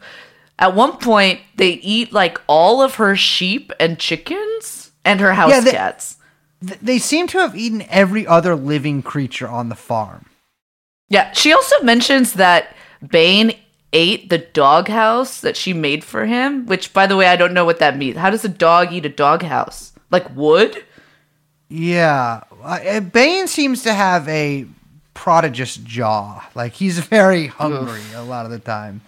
At 0.58 0.74
one 0.74 0.98
point, 0.98 1.40
they 1.56 1.70
eat 1.74 2.12
like 2.12 2.38
all 2.46 2.82
of 2.82 2.96
her 2.96 3.16
sheep 3.16 3.72
and 3.80 3.98
chickens 3.98 4.90
and 5.04 5.20
her 5.20 5.32
house 5.34 5.50
Yeah, 5.50 5.60
they- 5.60 5.70
cats. 5.72 6.16
they 6.60 6.98
seem 6.98 7.26
to 7.28 7.38
have 7.38 7.56
eaten 7.56 7.84
every 7.88 8.26
other 8.26 8.54
living 8.54 9.02
creature 9.02 9.48
on 9.48 9.68
the 9.68 9.74
farm. 9.76 10.26
Yeah, 11.14 11.30
she 11.30 11.52
also 11.52 11.80
mentions 11.80 12.32
that 12.32 12.74
Bane 13.06 13.56
ate 13.92 14.30
the 14.30 14.38
doghouse 14.38 15.42
that 15.42 15.56
she 15.56 15.72
made 15.72 16.02
for 16.02 16.26
him, 16.26 16.66
which 16.66 16.92
by 16.92 17.06
the 17.06 17.16
way, 17.16 17.28
I 17.28 17.36
don't 17.36 17.54
know 17.54 17.64
what 17.64 17.78
that 17.78 17.96
means. 17.96 18.16
How 18.16 18.30
does 18.30 18.44
a 18.44 18.48
dog 18.48 18.92
eat 18.92 19.06
a 19.06 19.08
doghouse? 19.08 19.92
Like 20.10 20.28
wood? 20.34 20.84
Yeah, 21.68 22.42
uh, 22.64 22.98
Bane 22.98 23.46
seems 23.46 23.84
to 23.84 23.94
have 23.94 24.28
a 24.28 24.66
prodigious 25.14 25.76
jaw. 25.76 26.44
Like 26.56 26.72
he's 26.72 26.98
very 27.18 27.46
hungry 27.46 28.02
a 28.16 28.24
lot 28.24 28.44
of 28.44 28.50
the 28.50 28.58
time. 28.58 29.00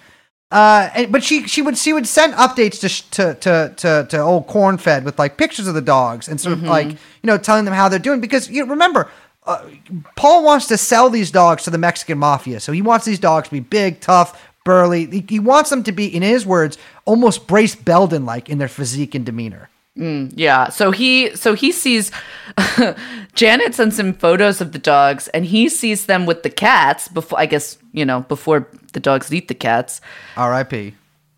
Uh, 0.52 0.88
and, 0.94 1.10
but 1.10 1.24
she 1.24 1.48
she 1.48 1.60
would 1.60 1.76
she 1.76 1.92
would 1.92 2.06
send 2.06 2.34
updates 2.34 2.78
to 2.82 2.88
sh- 2.88 3.00
to 3.10 3.34
to 3.34 3.74
to, 3.76 4.06
to 4.08 4.20
old 4.20 4.46
Cornfed 4.46 5.02
with 5.02 5.18
like 5.18 5.38
pictures 5.38 5.66
of 5.66 5.74
the 5.74 5.82
dogs 5.82 6.28
and 6.28 6.40
sort 6.40 6.52
of 6.52 6.62
like 6.62 6.88
you 6.88 6.96
know 7.24 7.36
telling 7.36 7.64
them 7.64 7.74
how 7.74 7.88
they're 7.88 7.98
doing 7.98 8.20
because 8.20 8.48
you 8.48 8.64
know, 8.64 8.70
remember. 8.70 9.10
Uh, 9.46 9.68
Paul 10.16 10.44
wants 10.44 10.66
to 10.66 10.76
sell 10.76 11.08
these 11.08 11.30
dogs 11.30 11.62
to 11.64 11.70
the 11.70 11.78
Mexican 11.78 12.18
mafia, 12.18 12.60
so 12.60 12.72
he 12.72 12.82
wants 12.82 13.04
these 13.04 13.18
dogs 13.18 13.48
to 13.48 13.54
be 13.54 13.60
big, 13.60 14.00
tough, 14.00 14.50
burly. 14.64 15.06
He, 15.06 15.24
he 15.28 15.38
wants 15.38 15.70
them 15.70 15.82
to 15.84 15.92
be, 15.92 16.14
in 16.14 16.22
his 16.22 16.44
words, 16.44 16.76
almost 17.04 17.46
Brace 17.46 17.76
Belden 17.76 18.26
like 18.26 18.48
in 18.48 18.58
their 18.58 18.68
physique 18.68 19.14
and 19.14 19.24
demeanor. 19.24 19.70
Yeah. 19.96 20.68
So 20.68 20.90
he 20.90 21.34
so 21.36 21.54
he 21.54 21.72
sees 21.72 22.10
Janet 23.34 23.74
sends 23.74 23.98
him 23.98 24.12
photos 24.12 24.60
of 24.60 24.72
the 24.72 24.78
dogs 24.78 25.28
and 25.28 25.46
he 25.46 25.70
sees 25.70 26.04
them 26.04 26.26
with 26.26 26.42
the 26.42 26.50
cats 26.50 27.08
before 27.08 27.38
I 27.38 27.46
guess, 27.46 27.78
you 27.92 28.04
know, 28.04 28.20
before 28.20 28.68
the 28.92 29.00
dogs 29.00 29.32
eat 29.32 29.48
the 29.48 29.54
cats. 29.54 30.02
R.I.P. 30.36 30.94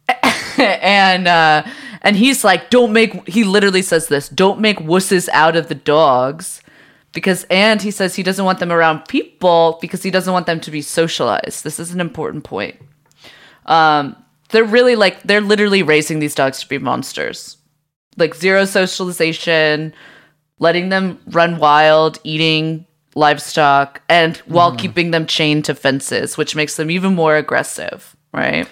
and 0.58 1.28
uh 1.28 1.62
and 2.02 2.16
he's 2.16 2.42
like, 2.42 2.68
Don't 2.68 2.92
make 2.92 3.28
he 3.28 3.44
literally 3.44 3.82
says 3.82 4.08
this, 4.08 4.28
don't 4.28 4.58
make 4.58 4.78
wusses 4.78 5.28
out 5.28 5.54
of 5.54 5.68
the 5.68 5.76
dogs. 5.76 6.60
Because 7.12 7.44
and 7.50 7.80
he 7.80 7.90
says 7.90 8.14
he 8.14 8.22
doesn't 8.22 8.44
want 8.44 8.58
them 8.58 8.70
around 8.70 9.08
people 9.08 9.78
because 9.80 10.02
he 10.02 10.10
doesn't 10.10 10.32
want 10.32 10.46
them 10.46 10.60
to 10.60 10.70
be 10.70 10.82
socialized. 10.82 11.64
This 11.64 11.80
is 11.80 11.92
an 11.92 12.00
important 12.00 12.44
point. 12.44 12.76
Um 13.66 14.16
they're 14.50 14.64
really 14.64 14.96
like 14.96 15.22
they're 15.22 15.40
literally 15.40 15.82
raising 15.82 16.20
these 16.20 16.34
dogs 16.34 16.60
to 16.60 16.68
be 16.68 16.78
monsters 16.78 17.58
like 18.18 18.34
zero 18.34 18.64
socialization, 18.64 19.94
letting 20.58 20.88
them 20.88 21.18
run 21.28 21.58
wild, 21.58 22.18
eating 22.24 22.84
livestock, 23.14 24.02
and 24.08 24.36
while 24.38 24.76
keeping 24.76 25.10
them 25.12 25.26
chained 25.26 25.64
to 25.64 25.74
fences, 25.74 26.36
which 26.36 26.54
makes 26.54 26.76
them 26.76 26.90
even 26.90 27.14
more 27.14 27.36
aggressive, 27.36 28.16
right? 28.32 28.68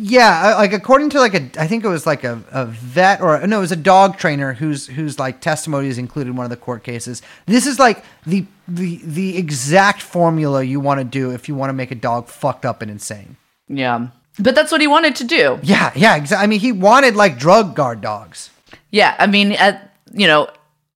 Yeah, 0.00 0.54
uh, 0.54 0.58
like 0.58 0.72
according 0.72 1.10
to 1.10 1.18
like 1.18 1.34
a, 1.34 1.50
I 1.60 1.66
think 1.66 1.84
it 1.84 1.88
was 1.88 2.06
like 2.06 2.22
a, 2.22 2.40
a 2.52 2.66
vet 2.66 3.20
or 3.20 3.44
no, 3.46 3.58
it 3.58 3.60
was 3.60 3.72
a 3.72 3.76
dog 3.76 4.16
trainer 4.16 4.52
whose 4.52 4.86
whose 4.86 5.18
like 5.18 5.40
testimony 5.40 5.88
is 5.88 5.98
included 5.98 6.30
in 6.30 6.36
one 6.36 6.44
of 6.44 6.50
the 6.50 6.56
court 6.56 6.84
cases. 6.84 7.20
This 7.46 7.66
is 7.66 7.80
like 7.80 8.04
the 8.24 8.46
the 8.68 9.00
the 9.02 9.36
exact 9.36 10.00
formula 10.00 10.62
you 10.62 10.78
want 10.78 11.00
to 11.00 11.04
do 11.04 11.32
if 11.32 11.48
you 11.48 11.56
want 11.56 11.70
to 11.70 11.72
make 11.72 11.90
a 11.90 11.96
dog 11.96 12.28
fucked 12.28 12.64
up 12.64 12.80
and 12.80 12.90
insane. 12.90 13.36
Yeah. 13.68 14.08
But 14.38 14.54
that's 14.54 14.70
what 14.70 14.80
he 14.80 14.86
wanted 14.86 15.16
to 15.16 15.24
do. 15.24 15.58
Yeah, 15.62 15.90
yeah, 15.96 16.14
exactly. 16.14 16.44
I 16.44 16.46
mean, 16.46 16.60
he 16.60 16.70
wanted 16.70 17.16
like 17.16 17.38
drug 17.38 17.74
guard 17.74 18.00
dogs. 18.00 18.50
Yeah. 18.90 19.16
I 19.18 19.26
mean, 19.26 19.52
at, 19.52 19.94
you 20.12 20.28
know, 20.28 20.48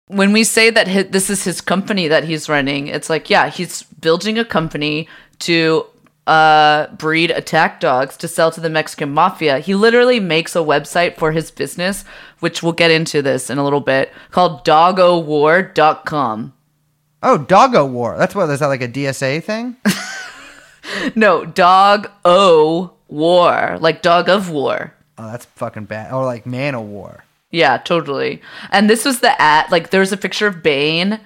when 0.08 0.32
we 0.32 0.42
say 0.42 0.70
that 0.70 0.88
hi 0.88 1.02
this 1.04 1.30
is 1.30 1.44
his 1.44 1.60
company 1.60 2.08
that 2.08 2.24
he's 2.24 2.48
running, 2.48 2.88
it's 2.88 3.08
like, 3.08 3.30
yeah, 3.30 3.48
he's 3.48 3.84
building 4.00 4.38
a 4.38 4.44
company 4.44 5.08
to 5.40 5.86
uh, 6.28 6.94
breed 6.94 7.30
attack 7.30 7.80
dogs 7.80 8.16
to 8.18 8.28
sell 8.28 8.50
to 8.52 8.60
the 8.60 8.70
Mexican 8.70 9.10
mafia. 9.12 9.58
He 9.58 9.74
literally 9.74 10.20
makes 10.20 10.54
a 10.54 10.60
website 10.60 11.16
for 11.16 11.32
his 11.32 11.50
business, 11.50 12.04
which 12.40 12.62
we'll 12.62 12.72
get 12.72 12.90
into 12.90 13.22
this 13.22 13.50
in 13.50 13.58
a 13.58 13.64
little 13.64 13.80
bit, 13.80 14.12
called 14.30 14.64
doggowar.com. 14.64 16.52
Oh, 17.20 17.38
Doggo 17.38 17.84
War. 17.84 18.16
That's 18.16 18.34
what 18.34 18.48
is 18.50 18.60
that 18.60 18.66
like 18.68 18.82
a 18.82 18.88
DSA 18.88 19.42
thing? 19.42 19.76
No, 21.14 21.44
dog 21.44 22.10
o 22.24 22.92
war, 23.08 23.76
like 23.80 24.02
dog 24.02 24.28
of 24.28 24.50
war. 24.50 24.94
Oh, 25.16 25.30
that's 25.30 25.44
fucking 25.44 25.84
bad. 25.84 26.12
Or 26.12 26.24
like 26.24 26.46
Man 26.46 26.74
of 26.74 26.82
War. 26.82 27.24
Yeah, 27.50 27.78
totally. 27.78 28.40
And 28.70 28.88
this 28.88 29.04
was 29.04 29.20
the 29.20 29.40
ad. 29.40 29.70
Like, 29.70 29.90
there's 29.90 30.12
a 30.12 30.16
picture 30.16 30.46
of 30.46 30.62
Bane 30.62 31.18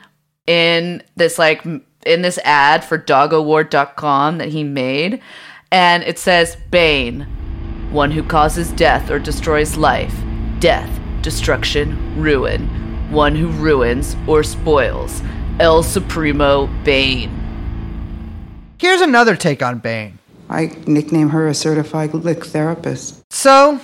in 0.46 1.02
this 1.16 1.38
like 1.38 1.62
in 2.04 2.22
this 2.22 2.38
ad 2.44 2.84
for 2.84 2.98
doggowar.com 2.98 4.38
that 4.38 4.48
he 4.48 4.64
made, 4.64 5.20
and 5.70 6.02
it 6.02 6.18
says 6.18 6.56
Bane, 6.70 7.22
one 7.90 8.10
who 8.10 8.22
causes 8.22 8.72
death 8.72 9.10
or 9.10 9.18
destroys 9.18 9.76
life, 9.76 10.14
death, 10.58 11.00
destruction, 11.22 12.20
ruin, 12.20 12.68
one 13.10 13.36
who 13.36 13.48
ruins 13.48 14.16
or 14.26 14.42
spoils, 14.42 15.22
El 15.60 15.82
Supremo 15.82 16.66
Bane. 16.84 17.38
Here's 18.78 19.00
another 19.00 19.36
take 19.36 19.62
on 19.62 19.78
Bane. 19.78 20.18
I 20.48 20.76
nickname 20.86 21.30
her 21.30 21.48
a 21.48 21.54
certified 21.54 22.14
lick 22.14 22.44
therapist. 22.44 23.22
So, 23.30 23.80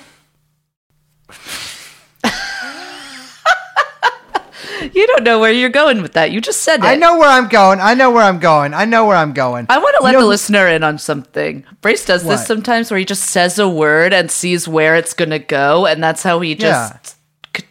You 4.94 5.06
don't 5.06 5.24
know 5.24 5.38
where 5.38 5.52
you're 5.52 5.68
going 5.68 6.02
with 6.02 6.12
that. 6.14 6.30
You 6.30 6.40
just 6.40 6.62
said 6.62 6.80
it. 6.80 6.84
I 6.84 6.94
know 6.96 7.18
where 7.18 7.28
I'm 7.28 7.48
going. 7.48 7.80
I 7.80 7.94
know 7.94 8.10
where 8.10 8.22
I'm 8.22 8.38
going. 8.38 8.74
I 8.74 8.84
know 8.84 9.06
where 9.06 9.16
I'm 9.16 9.32
going. 9.32 9.66
I 9.68 9.78
want 9.78 9.94
to 9.96 10.00
You 10.00 10.04
let 10.04 10.12
know 10.12 10.20
the 10.20 10.26
listener 10.26 10.66
in 10.68 10.82
on 10.82 10.98
something. 10.98 11.64
Brace 11.80 12.04
does 12.04 12.24
What? 12.24 12.36
this 12.36 12.46
sometimes 12.46 12.90
where 12.90 12.98
he 12.98 13.04
just 13.04 13.24
says 13.24 13.58
a 13.58 13.68
word 13.68 14.12
and 14.12 14.30
sees 14.30 14.66
where 14.68 14.96
it's 14.96 15.14
going 15.14 15.30
to 15.30 15.38
go 15.38 15.86
and 15.86 16.02
that's 16.02 16.22
how 16.22 16.40
he 16.40 16.54
just 16.54 17.16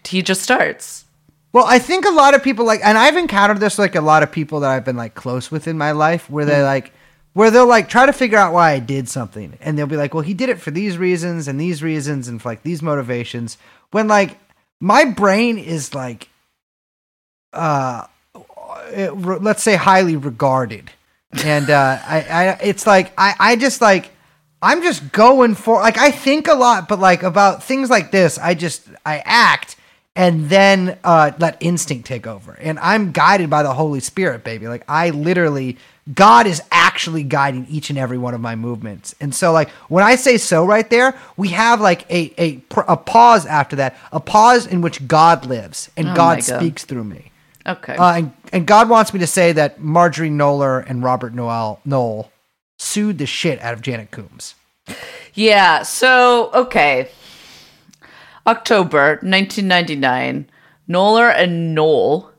he 0.06 0.22
just 0.22 0.42
starts. 0.42 1.06
Well, 1.54 1.66
I 1.66 1.80
think 1.80 2.06
a 2.06 2.10
lot 2.12 2.34
of 2.36 2.44
people 2.44 2.66
like, 2.66 2.82
and 2.84 2.98
I've 2.98 3.18
encountered 3.18 3.60
this 3.60 3.80
like 3.80 3.96
a 3.96 4.02
lot 4.02 4.22
of 4.24 4.32
people 4.32 4.60
that 4.62 4.70
I've 4.70 4.86
been 4.86 4.98
like 4.98 5.16
close 5.16 5.50
with 5.50 5.68
in 5.68 5.78
my 5.78 5.92
life, 5.92 6.30
where 6.30 6.44
Hmm. 6.46 6.52
they 6.52 6.62
like, 6.64 6.92
where 7.34 7.50
they'll 7.52 7.68
like 7.68 7.88
try 7.90 8.06
to 8.06 8.14
figure 8.14 8.38
out 8.38 8.52
why 8.54 8.72
I 8.72 8.80
did 8.80 9.08
something, 9.08 9.58
and 9.62 9.78
they'll 9.78 9.88
be 9.88 9.96
like, 9.98 10.14
"Well, 10.14 10.24
he 10.24 10.34
did 10.34 10.50
it 10.50 10.60
for 10.60 10.72
these 10.72 10.98
reasons 10.98 11.48
and 11.48 11.60
these 11.60 11.82
reasons 11.84 12.28
and 12.28 12.42
for 12.42 12.50
like 12.50 12.64
these 12.64 12.82
motivations." 12.82 13.58
When 13.92 14.08
like 14.08 14.38
my 14.80 15.06
brain 15.06 15.58
is 15.58 15.94
like, 15.96 16.30
uh, 17.54 18.06
let's 18.96 19.64
say 19.64 19.76
highly 19.76 20.16
regarded, 20.16 20.92
and 21.44 21.70
uh, 21.70 22.00
I, 22.08 22.18
I, 22.30 22.44
it's 22.62 22.86
like 22.88 23.12
I, 23.18 23.36
I 23.40 23.56
just 23.56 23.82
like. 23.82 24.12
I'm 24.60 24.82
just 24.82 25.12
going 25.12 25.54
for 25.54 25.80
like 25.82 26.00
I 26.00 26.10
think 26.10 26.48
a 26.48 26.56
lot, 26.56 26.88
but 26.90 26.98
like 26.98 27.22
about 27.22 27.64
things 27.64 27.92
like 27.92 28.10
this, 28.10 28.40
I 28.40 28.56
just 28.56 28.88
I 29.06 29.20
act 29.24 29.76
and 30.16 30.50
then 30.50 30.98
uh, 31.04 31.32
let 31.38 31.58
instinct 31.60 32.08
take 32.08 32.26
over. 32.26 32.54
And 32.60 32.80
I'm 32.80 33.12
guided 33.12 33.52
by 33.52 33.62
the 33.62 33.72
Holy 33.72 34.00
Spirit, 34.00 34.44
baby. 34.44 34.68
Like 34.68 34.84
I 34.88 35.12
literally, 35.12 35.78
God 36.12 36.48
is 36.48 36.60
actually 36.72 37.22
guiding 37.22 37.68
each 37.70 37.92
and 37.92 38.00
every 38.00 38.18
one 38.18 38.34
of 38.34 38.42
my 38.42 38.56
movements. 38.56 39.14
And 39.22 39.34
so, 39.34 39.52
like 39.52 39.70
when 39.90 40.04
I 40.04 40.16
say 40.16 40.38
so 40.40 40.66
right 40.66 40.90
there, 40.90 41.16
we 41.38 41.50
have 41.50 41.80
like 41.80 42.10
a 42.12 42.34
a 42.40 42.60
a 42.88 42.98
pause 42.98 43.46
after 43.46 43.76
that, 43.76 43.96
a 44.12 44.20
pause 44.20 44.66
in 44.66 44.82
which 44.82 45.08
God 45.08 45.46
lives 45.46 45.92
and 45.96 46.08
Oh 46.10 46.16
God. 46.16 46.44
speaks 46.44 46.84
through 46.84 47.04
me. 47.04 47.32
Okay. 47.68 47.96
Uh, 47.96 48.14
and, 48.14 48.34
and 48.54 48.66
God 48.66 48.90
wants 48.90 49.14
me 49.14 49.20
to 49.20 49.28
say 49.28 49.52
that 49.52 49.82
Marjorie 49.82 50.30
Knoller 50.30 50.84
and 50.88 51.04
Robert 51.04 51.34
Noel 51.34 51.82
Knoll 51.84 52.32
sued 52.78 53.18
the 53.18 53.26
shit 53.26 53.62
out 53.62 53.74
of 53.74 53.82
Janet 53.82 54.12
Coombs. 54.12 54.56
Yeah, 55.34 55.84
so 55.84 56.52
okay. 56.54 57.10
October 58.46 59.20
1999, 59.22 60.50
Knoller 60.88 61.34
and 61.36 61.76
Noel 61.76 62.32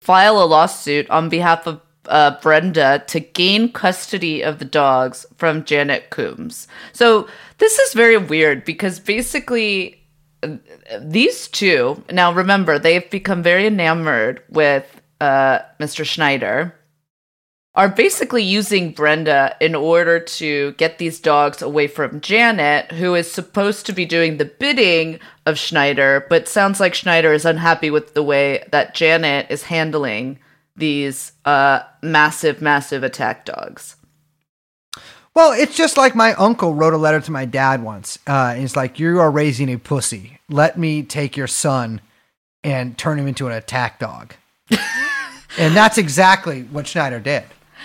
file 0.00 0.42
a 0.42 0.44
lawsuit 0.44 1.08
on 1.08 1.28
behalf 1.28 1.66
of 1.66 1.80
uh, 2.06 2.38
Brenda 2.40 3.02
to 3.06 3.20
gain 3.20 3.72
custody 3.72 4.42
of 4.42 4.58
the 4.58 4.64
dogs 4.64 5.26
from 5.36 5.64
Janet 5.64 6.10
Coombs. 6.10 6.68
So 6.92 7.28
this 7.58 7.78
is 7.78 7.94
very 7.94 8.16
weird 8.16 8.64
because 8.64 9.00
basically 9.00 10.02
these 11.00 11.48
two 11.48 12.02
now 12.10 12.32
remember 12.32 12.78
they've 12.78 13.10
become 13.10 13.42
very 13.42 13.66
enamored 13.66 14.42
with 14.48 15.00
uh, 15.20 15.58
Mr. 15.80 16.04
Schneider 16.04 16.74
are 17.78 17.88
basically 17.88 18.42
using 18.42 18.90
Brenda 18.90 19.54
in 19.60 19.76
order 19.76 20.18
to 20.18 20.72
get 20.72 20.98
these 20.98 21.20
dogs 21.20 21.62
away 21.62 21.86
from 21.86 22.20
Janet, 22.20 22.90
who 22.90 23.14
is 23.14 23.30
supposed 23.30 23.86
to 23.86 23.92
be 23.92 24.04
doing 24.04 24.36
the 24.36 24.44
bidding 24.44 25.20
of 25.46 25.60
Schneider, 25.60 26.26
but 26.28 26.48
sounds 26.48 26.80
like 26.80 26.92
Schneider 26.92 27.32
is 27.32 27.44
unhappy 27.44 27.88
with 27.88 28.14
the 28.14 28.22
way 28.24 28.66
that 28.72 28.96
Janet 28.96 29.46
is 29.48 29.62
handling 29.62 30.40
these 30.74 31.32
uh, 31.44 31.82
massive, 32.02 32.60
massive 32.60 33.04
attack 33.04 33.44
dogs. 33.44 33.94
Well, 35.38 35.52
it's 35.52 35.76
just 35.76 35.96
like 35.96 36.16
my 36.16 36.34
uncle 36.34 36.74
wrote 36.74 36.94
a 36.94 36.96
letter 36.96 37.20
to 37.20 37.30
my 37.30 37.44
dad 37.44 37.80
once. 37.80 38.18
Uh, 38.26 38.54
and 38.56 38.64
it's 38.64 38.74
like, 38.74 38.98
You 38.98 39.20
are 39.20 39.30
raising 39.30 39.68
a 39.72 39.78
pussy. 39.78 40.40
Let 40.48 40.76
me 40.76 41.04
take 41.04 41.36
your 41.36 41.46
son 41.46 42.00
and 42.64 42.98
turn 42.98 43.20
him 43.20 43.28
into 43.28 43.46
an 43.46 43.52
attack 43.52 44.00
dog. 44.00 44.34
and 45.56 45.76
that's 45.76 45.96
exactly 45.96 46.62
what 46.64 46.88
Schneider 46.88 47.20
did. 47.20 47.44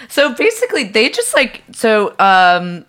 So 0.09 0.33
basically, 0.33 0.85
they 0.85 1.09
just 1.09 1.35
like 1.35 1.61
so 1.73 2.15
um 2.17 2.87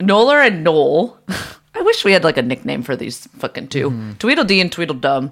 Knoller 0.00 0.44
and 0.44 0.64
Noel. 0.64 1.20
I 1.76 1.82
wish 1.82 2.04
we 2.04 2.10
had 2.10 2.24
like 2.24 2.38
a 2.38 2.42
nickname 2.42 2.82
for 2.82 2.96
these 2.96 3.28
fucking 3.38 3.68
2 3.68 4.16
Tweedledee 4.18 4.60
and 4.60 4.72
Tweedledum. 4.72 5.30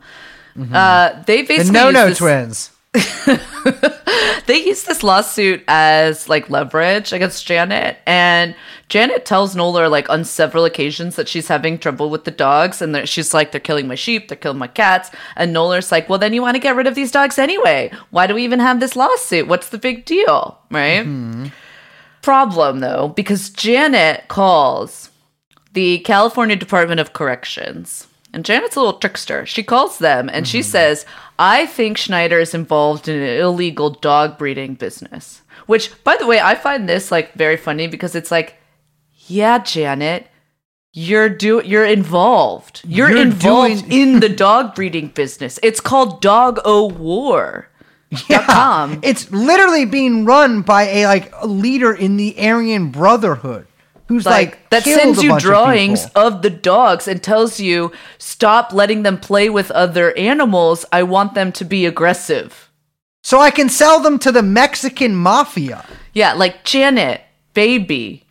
Uh, 0.73 1.23
they 1.25 1.43
The 1.43 1.49
basically 1.49 1.73
No 1.73 1.87
use 1.87 1.95
No 1.95 2.09
this- 2.09 2.19
twins. 2.19 2.71
they 4.47 4.63
use 4.65 4.85
this 4.85 5.03
lawsuit 5.03 5.65
as 5.67 6.29
like 6.29 6.49
leverage 6.49 7.13
against 7.13 7.47
Janet, 7.47 7.99
and 8.07 8.55
Janet 8.89 9.25
tells 9.25 9.57
Knoller 9.57 9.91
like 9.91 10.09
on 10.09 10.25
several 10.25 10.65
occasions 10.65 11.17
that 11.17 11.29
she's 11.29 11.49
having 11.49 11.79
trouble 11.79 12.09
with 12.09 12.25
the 12.25 12.31
dogs, 12.31 12.81
and 12.81 12.95
that 12.95 13.09
she's 13.09 13.35
like, 13.35 13.51
"They're 13.51 13.61
killing 13.61 13.89
my 13.89 13.97
sheep, 13.97 14.29
they're 14.29 14.37
killing 14.37 14.59
my 14.59 14.69
cats," 14.69 15.11
and 15.35 15.55
Knoller's 15.55 15.91
like, 15.91 16.09
"Well, 16.09 16.19
then 16.19 16.33
you 16.33 16.43
want 16.43 16.55
to 16.55 16.61
get 16.61 16.77
rid 16.77 16.87
of 16.87 16.95
these 16.95 17.11
dogs 17.11 17.39
anyway? 17.39 17.91
Why 18.11 18.27
do 18.27 18.35
we 18.35 18.45
even 18.45 18.61
have 18.61 18.79
this 18.79 18.95
lawsuit? 18.95 19.49
What's 19.49 19.71
the 19.71 19.79
big 19.79 20.05
deal, 20.05 20.59
right?" 20.71 21.05
Mm-hmm. 21.05 21.47
Problem 22.23 22.81
though, 22.81 23.09
because 23.09 23.51
Janet 23.51 24.29
calls 24.29 25.11
the 25.73 25.99
California 26.01 26.57
Department 26.57 27.01
of 27.01 27.13
Corrections. 27.13 28.07
And 28.33 28.45
Janet's 28.45 28.75
a 28.75 28.81
little 28.81 28.99
trickster. 28.99 29.47
She 29.47 29.63
calls 29.63 29.99
them 29.99 30.29
and 30.33 30.49
she 30.49 30.61
mm-hmm. 30.61 30.71
says, 30.71 31.07
I 31.39 31.67
think 31.67 31.97
Schneider 31.97 32.39
is 32.39 32.55
involved 32.55 33.09
in 33.09 33.21
an 33.21 33.41
illegal 33.41 33.91
dog 33.91 34.39
breeding 34.39 34.75
business. 34.75 35.43
Which, 35.67 35.91
by 36.05 36.17
the 36.17 36.27
way, 36.27 36.41
I 36.41 36.55
find 36.55 36.89
this 36.89 37.11
like 37.11 37.33
very 37.35 37.57
funny 37.57 37.87
because 37.87 38.15
it's 38.15 38.31
like, 38.31 38.57
yeah, 39.27 39.59
Janet, 39.59 40.27
you're 40.93 41.29
do 41.29 41.61
you're 41.65 41.85
involved. 41.87 42.83
You're, 42.87 43.11
You're 43.11 43.23
involved 43.23 43.89
doing- 43.89 44.15
in 44.15 44.21
the 44.21 44.29
dog 44.29 44.75
breeding 44.75 45.09
business. 45.09 45.59
It's 45.63 45.81
called 45.81 46.21
Dog 46.21 46.61
O 46.65 46.87
War. 46.89 47.69
Com. 48.47 49.01
It's 49.03 49.29
literally 49.33 49.85
being 49.87 50.25
run 50.25 50.63
by 50.63 50.83
a 50.85 51.07
like 51.07 51.33
a 51.41 51.49
leader 51.49 51.93
in 51.93 52.17
the 52.17 52.37
Aryan 52.39 52.91
Brotherhood 52.91 53.67
who's 54.07 54.27
like, 54.27 54.51
like, 54.51 54.71
that 54.71 54.85
sends 54.85 55.23
you 55.23 55.31
bunch 55.31 55.43
of 55.43 55.47
drawings 55.49 56.07
of, 56.15 56.43
the 56.43 56.51
dogs 56.51 57.09
and 57.09 57.23
tells 57.23 57.59
you 57.59 57.93
stop 58.19 58.73
letting 58.73 59.03
them 59.03 59.19
play 59.19 59.49
with 59.49 59.71
other 59.71 60.17
animals 60.17 60.85
i 60.93 61.03
want 61.03 61.35
them 61.35 61.53
to 61.53 61.65
be 61.65 61.87
aggressive 61.87 62.71
so 63.27 63.41
I 63.41 63.51
can 63.51 63.71
sell 63.71 64.01
them 64.01 64.19
to 64.19 64.31
the 64.31 64.43
Mexican 64.43 65.15
mafia. 65.15 65.85
yeah 66.13 66.35
like 66.35 66.65
janet 66.65 67.23
baby 67.55 68.25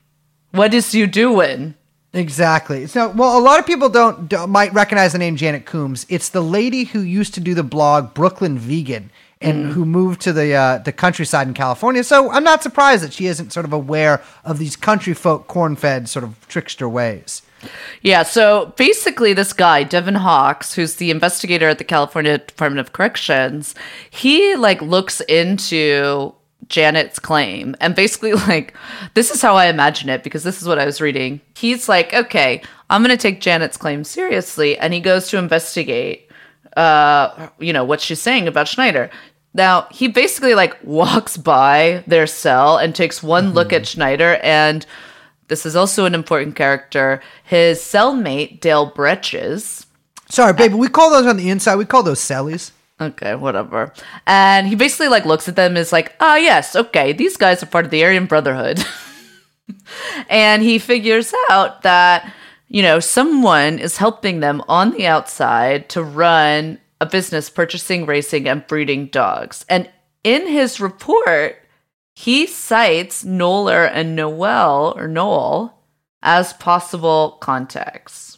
what 0.51 0.73
is 0.73 0.93
you 0.93 1.07
doing 1.07 1.75
Exactly. 2.15 2.85
So, 2.85 3.09
well, 3.09 3.37
a 3.37 3.41
lot 3.41 3.59
of 3.59 3.65
people 3.65 3.89
don't, 3.89 4.29
don't 4.29 4.51
might 4.51 4.71
recognize 4.71 5.13
the 5.13 5.17
name 5.17 5.35
Janet 5.35 5.65
Coombs. 5.65 6.05
It's 6.09 6.29
the 6.29 6.43
lady 6.43 6.83
who 6.83 6.99
used 6.99 7.33
to 7.33 7.39
do 7.39 7.55
the 7.55 7.63
blog 7.63 8.13
Brooklyn 8.13 8.59
Vegan 8.59 9.09
and 9.43 9.71
who 9.71 9.85
moved 9.85 10.21
to 10.21 10.33
the 10.33 10.53
uh, 10.53 10.77
the 10.79 10.91
countryside 10.91 11.47
in 11.47 11.53
California. 11.53 12.03
So 12.03 12.31
I'm 12.31 12.43
not 12.43 12.63
surprised 12.63 13.03
that 13.03 13.13
she 13.13 13.27
isn't 13.27 13.53
sort 13.53 13.65
of 13.65 13.73
aware 13.73 14.21
of 14.43 14.59
these 14.59 14.75
country 14.75 15.13
folk 15.13 15.47
corn-fed 15.47 16.09
sort 16.09 16.23
of 16.23 16.47
trickster 16.47 16.89
ways. 16.89 17.41
yeah 18.01 18.23
so 18.23 18.73
basically 18.75 19.31
this 19.31 19.53
guy 19.53 19.83
devin 19.83 20.15
hawks 20.15 20.73
who's 20.73 20.95
the 20.95 21.09
investigator 21.09 21.69
at 21.69 21.77
the 21.77 21.83
california 21.85 22.37
department 22.37 22.81
of 22.81 22.91
corrections 22.91 23.73
he 24.09 24.53
like 24.55 24.81
looks 24.81 25.21
into 25.21 26.33
Janet's 26.69 27.19
claim. 27.19 27.75
And 27.79 27.95
basically, 27.95 28.33
like, 28.49 28.73
this 29.13 29.31
is 29.31 29.41
how 29.41 29.55
I 29.55 29.67
imagine 29.67 30.09
it 30.09 30.23
because 30.23 30.43
this 30.43 30.61
is 30.61 30.67
what 30.67 30.79
I 30.79 30.85
was 30.85 31.01
reading. 31.01 31.41
He's 31.55 31.87
like, 31.89 32.13
okay, 32.13 32.61
I'm 32.89 33.03
going 33.03 33.15
to 33.15 33.21
take 33.21 33.41
Janet's 33.41 33.77
claim 33.77 34.03
seriously. 34.03 34.77
And 34.77 34.93
he 34.93 34.99
goes 34.99 35.29
to 35.29 35.37
investigate, 35.37 36.29
uh, 36.77 37.49
you 37.59 37.73
know, 37.73 37.83
what 37.83 38.01
she's 38.01 38.21
saying 38.21 38.47
about 38.47 38.67
Schneider. 38.67 39.09
Now, 39.53 39.87
he 39.91 40.07
basically, 40.07 40.55
like, 40.55 40.77
walks 40.83 41.37
by 41.37 42.03
their 42.07 42.27
cell 42.27 42.77
and 42.77 42.95
takes 42.95 43.21
one 43.21 43.53
look 43.53 43.71
at 43.71 43.87
Schneider. 43.87 44.39
And 44.43 44.85
this 45.47 45.65
is 45.65 45.75
also 45.75 46.05
an 46.05 46.15
important 46.15 46.55
character. 46.55 47.21
His 47.43 47.79
cellmate, 47.79 48.59
Dale 48.59 48.91
Bretches, 48.91 49.85
Sorry, 50.33 50.53
baby. 50.53 50.73
We 50.73 50.87
call 50.87 51.11
those 51.11 51.27
on 51.27 51.37
the 51.37 51.51
inside. 51.51 51.75
We 51.75 51.85
call 51.85 52.01
those 52.01 52.19
cellies. 52.19 52.71
Okay, 52.99 53.35
whatever. 53.35 53.93
And 54.25 54.65
he 54.65 54.73
basically 54.73 55.07
like 55.07 55.25
looks 55.25 55.47
at 55.47 55.55
them 55.55 55.73
and 55.73 55.77
is 55.77 55.91
like, 55.91 56.15
ah, 56.19 56.37
yes, 56.37 56.75
okay, 56.75 57.13
these 57.13 57.37
guys 57.37 57.61
are 57.61 57.67
part 57.67 57.85
of 57.85 57.91
the 57.91 58.03
Aryan 58.03 58.25
Brotherhood. 58.25 58.83
and 60.29 60.63
he 60.63 60.79
figures 60.79 61.35
out 61.51 61.83
that, 61.83 62.33
you 62.67 62.81
know, 62.81 62.99
someone 62.99 63.77
is 63.77 63.97
helping 63.97 64.39
them 64.39 64.63
on 64.67 64.89
the 64.89 65.05
outside 65.05 65.87
to 65.89 66.01
run 66.01 66.79
a 67.03 67.09
business 67.09 67.49
purchasing, 67.49 68.05
racing, 68.05 68.47
and 68.47 68.65
breeding 68.65 69.07
dogs. 69.07 69.65
And 69.69 69.89
in 70.23 70.47
his 70.47 70.79
report, 70.79 71.57
he 72.15 72.47
cites 72.47 73.23
Knoller 73.23 73.89
and 73.91 74.15
Noel 74.15 74.93
or 74.95 75.07
Noel 75.07 75.77
as 76.21 76.53
possible 76.53 77.37
contacts. 77.41 78.37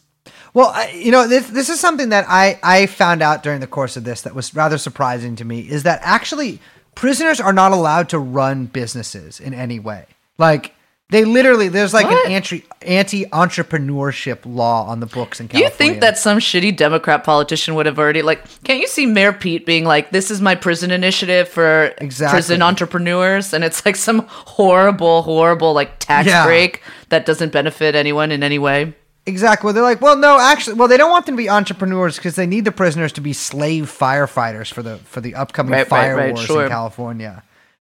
Well, 0.53 0.71
I, 0.73 0.89
you 0.91 1.11
know, 1.11 1.27
this 1.27 1.49
this 1.49 1.69
is 1.69 1.79
something 1.79 2.09
that 2.09 2.25
I 2.27 2.59
I 2.63 2.85
found 2.87 3.21
out 3.21 3.43
during 3.43 3.59
the 3.59 3.67
course 3.67 3.97
of 3.97 4.03
this 4.03 4.21
that 4.21 4.33
was 4.33 4.55
rather 4.55 4.77
surprising 4.77 5.35
to 5.35 5.45
me 5.45 5.59
is 5.59 5.83
that 5.83 5.99
actually 6.01 6.59
prisoners 6.95 7.39
are 7.39 7.53
not 7.53 7.73
allowed 7.73 8.09
to 8.09 8.19
run 8.19 8.65
businesses 8.65 9.39
in 9.39 9.53
any 9.53 9.79
way. 9.79 10.05
Like 10.37 10.73
they 11.09 11.23
literally 11.23 11.67
there's 11.67 11.93
like 11.93 12.07
What? 12.07 12.25
an 12.25 12.31
anti 12.31 12.65
anti 12.81 13.25
entrepreneurship 13.25 14.39
law 14.45 14.85
on 14.87 14.99
the 14.99 15.05
books 15.05 15.39
in 15.39 15.47
California. 15.47 15.69
You 15.69 15.75
think 15.75 16.01
that 16.01 16.17
some 16.17 16.39
shitty 16.39 16.75
Democrat 16.75 17.23
politician 17.23 17.75
would 17.75 17.85
have 17.85 17.99
already 17.99 18.21
like? 18.21 18.41
Can't 18.63 18.79
you 18.79 18.87
see 18.87 19.05
Mayor 19.05 19.33
Pete 19.33 19.65
being 19.65 19.85
like, 19.85 20.11
"This 20.11 20.31
is 20.31 20.41
my 20.41 20.55
prison 20.55 20.91
initiative 20.91 21.47
for 21.47 21.93
Exactly. 21.99 22.35
prison 22.37 22.61
entrepreneurs," 22.61 23.53
and 23.53 23.63
it's 23.63 23.85
like 23.85 23.95
some 23.95 24.25
horrible, 24.29 25.21
horrible 25.21 25.73
like 25.73 25.99
tax 25.99 26.27
Yeah. 26.27 26.45
break 26.45 26.81
that 27.09 27.25
doesn't 27.25 27.51
benefit 27.51 27.95
anyone 27.95 28.31
in 28.31 28.41
any 28.43 28.57
way. 28.59 28.93
Exactly. 29.27 29.65
Well, 29.65 29.73
they're 29.73 29.81
like, 29.83 30.01
well, 30.01 30.15
no, 30.15 30.39
actually, 30.39 30.75
well, 30.75 30.87
they 30.87 30.97
don't 30.97 31.09
want 31.09 31.25
them 31.25 31.35
to 31.35 31.41
be 31.41 31.49
entrepreneurs 31.49 32.15
because 32.17 32.35
they 32.35 32.45
need 32.45 32.63
the 32.63 32.71
prisoners 32.71 33.11
to 33.13 33.21
be 33.21 33.33
slave 33.33 33.85
firefighters 33.85 34.71
for 34.71 34.83
the 34.83 34.97
for 34.97 35.19
the 35.21 35.33
upcoming 35.35 35.71
Right, 35.71 35.79
right, 35.79 35.87
fire 35.87 36.15
right, 36.15 36.33
wars 36.35 36.45
sure. 36.45 36.63
in 36.65 36.69
California. 36.69 37.41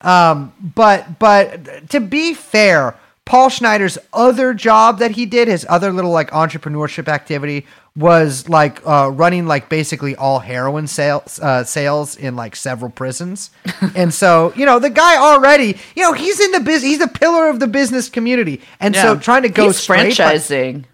Um, 0.03 0.53
but 0.75 1.19
but 1.19 1.89
to 1.91 2.01
be 2.01 2.35
fair, 2.35 2.97
Paul 3.25 3.49
Schneider's 3.51 3.99
other 4.13 4.53
job 4.53 4.99
that 4.99 5.13
he 5.13 5.27
did, 5.27 5.47
his 5.49 5.65
other 5.69 5.93
little 5.93 6.11
like 6.11 6.31
entrepreneurship 6.33 7.07
activity, 7.09 7.67
was 7.95 8.49
like 8.49 8.85
uh, 8.87 9.11
running 9.13 9.47
like 9.47 9.69
basically 9.69 10.17
all 10.17 10.41
heroin 10.41 10.87
sales 10.87 11.39
uh, 11.41 11.63
sales 11.63 12.17
in 12.17 12.35
like 12.37 12.57
several 12.57 12.91
prisons. 12.91 13.51
and 13.95 14.13
so 14.13 14.53
you 14.57 14.67
know 14.67 14.79
the 14.79 14.91
guy 14.91 15.17
already, 15.19 15.79
you 15.95 16.03
know, 16.03 16.13
he's 16.13 16.41
in 16.41 16.51
the 16.53 16.61
business. 16.61 16.83
He's 16.83 17.01
a 17.01 17.09
pillar 17.09 17.49
of 17.49 17.61
the 17.61 17.69
business 17.69 18.09
community, 18.09 18.61
and 18.81 18.95
so 18.97 19.17
trying 19.17 19.43
to 19.43 19.49
go 19.49 19.67
He's 19.67 19.77
straight 19.77 20.17
by- 20.19 20.35
franchising. 20.35 20.85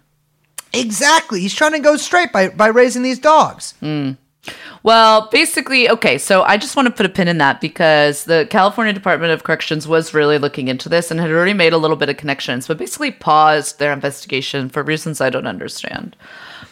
Exactly. 0.71 1.41
He's 1.41 1.55
trying 1.55 1.71
to 1.71 1.79
go 1.79 1.97
straight 1.97 2.31
by 2.31 2.49
by 2.49 2.67
raising 2.67 3.01
these 3.01 3.17
dogs. 3.19 3.73
Well, 4.83 5.27
basically, 5.29 5.89
okay, 5.89 6.17
so 6.17 6.43
I 6.43 6.57
just 6.57 6.75
want 6.75 6.87
to 6.87 6.93
put 6.93 7.05
a 7.05 7.09
pin 7.09 7.27
in 7.27 7.37
that 7.39 7.59
because 7.59 8.23
the 8.23 8.47
California 8.49 8.93
Department 8.93 9.33
of 9.33 9.43
Corrections 9.43 9.87
was 9.87 10.13
really 10.13 10.37
looking 10.37 10.67
into 10.69 10.87
this 10.87 11.11
and 11.11 11.19
had 11.19 11.31
already 11.31 11.53
made 11.53 11.73
a 11.73 11.77
little 11.77 11.97
bit 11.97 12.09
of 12.09 12.17
connections, 12.17 12.67
but 12.67 12.77
basically 12.77 13.11
paused 13.11 13.79
their 13.79 13.91
investigation 13.91 14.69
for 14.69 14.81
reasons 14.81 15.19
I 15.19 15.29
don't 15.29 15.47
understand. 15.47 16.15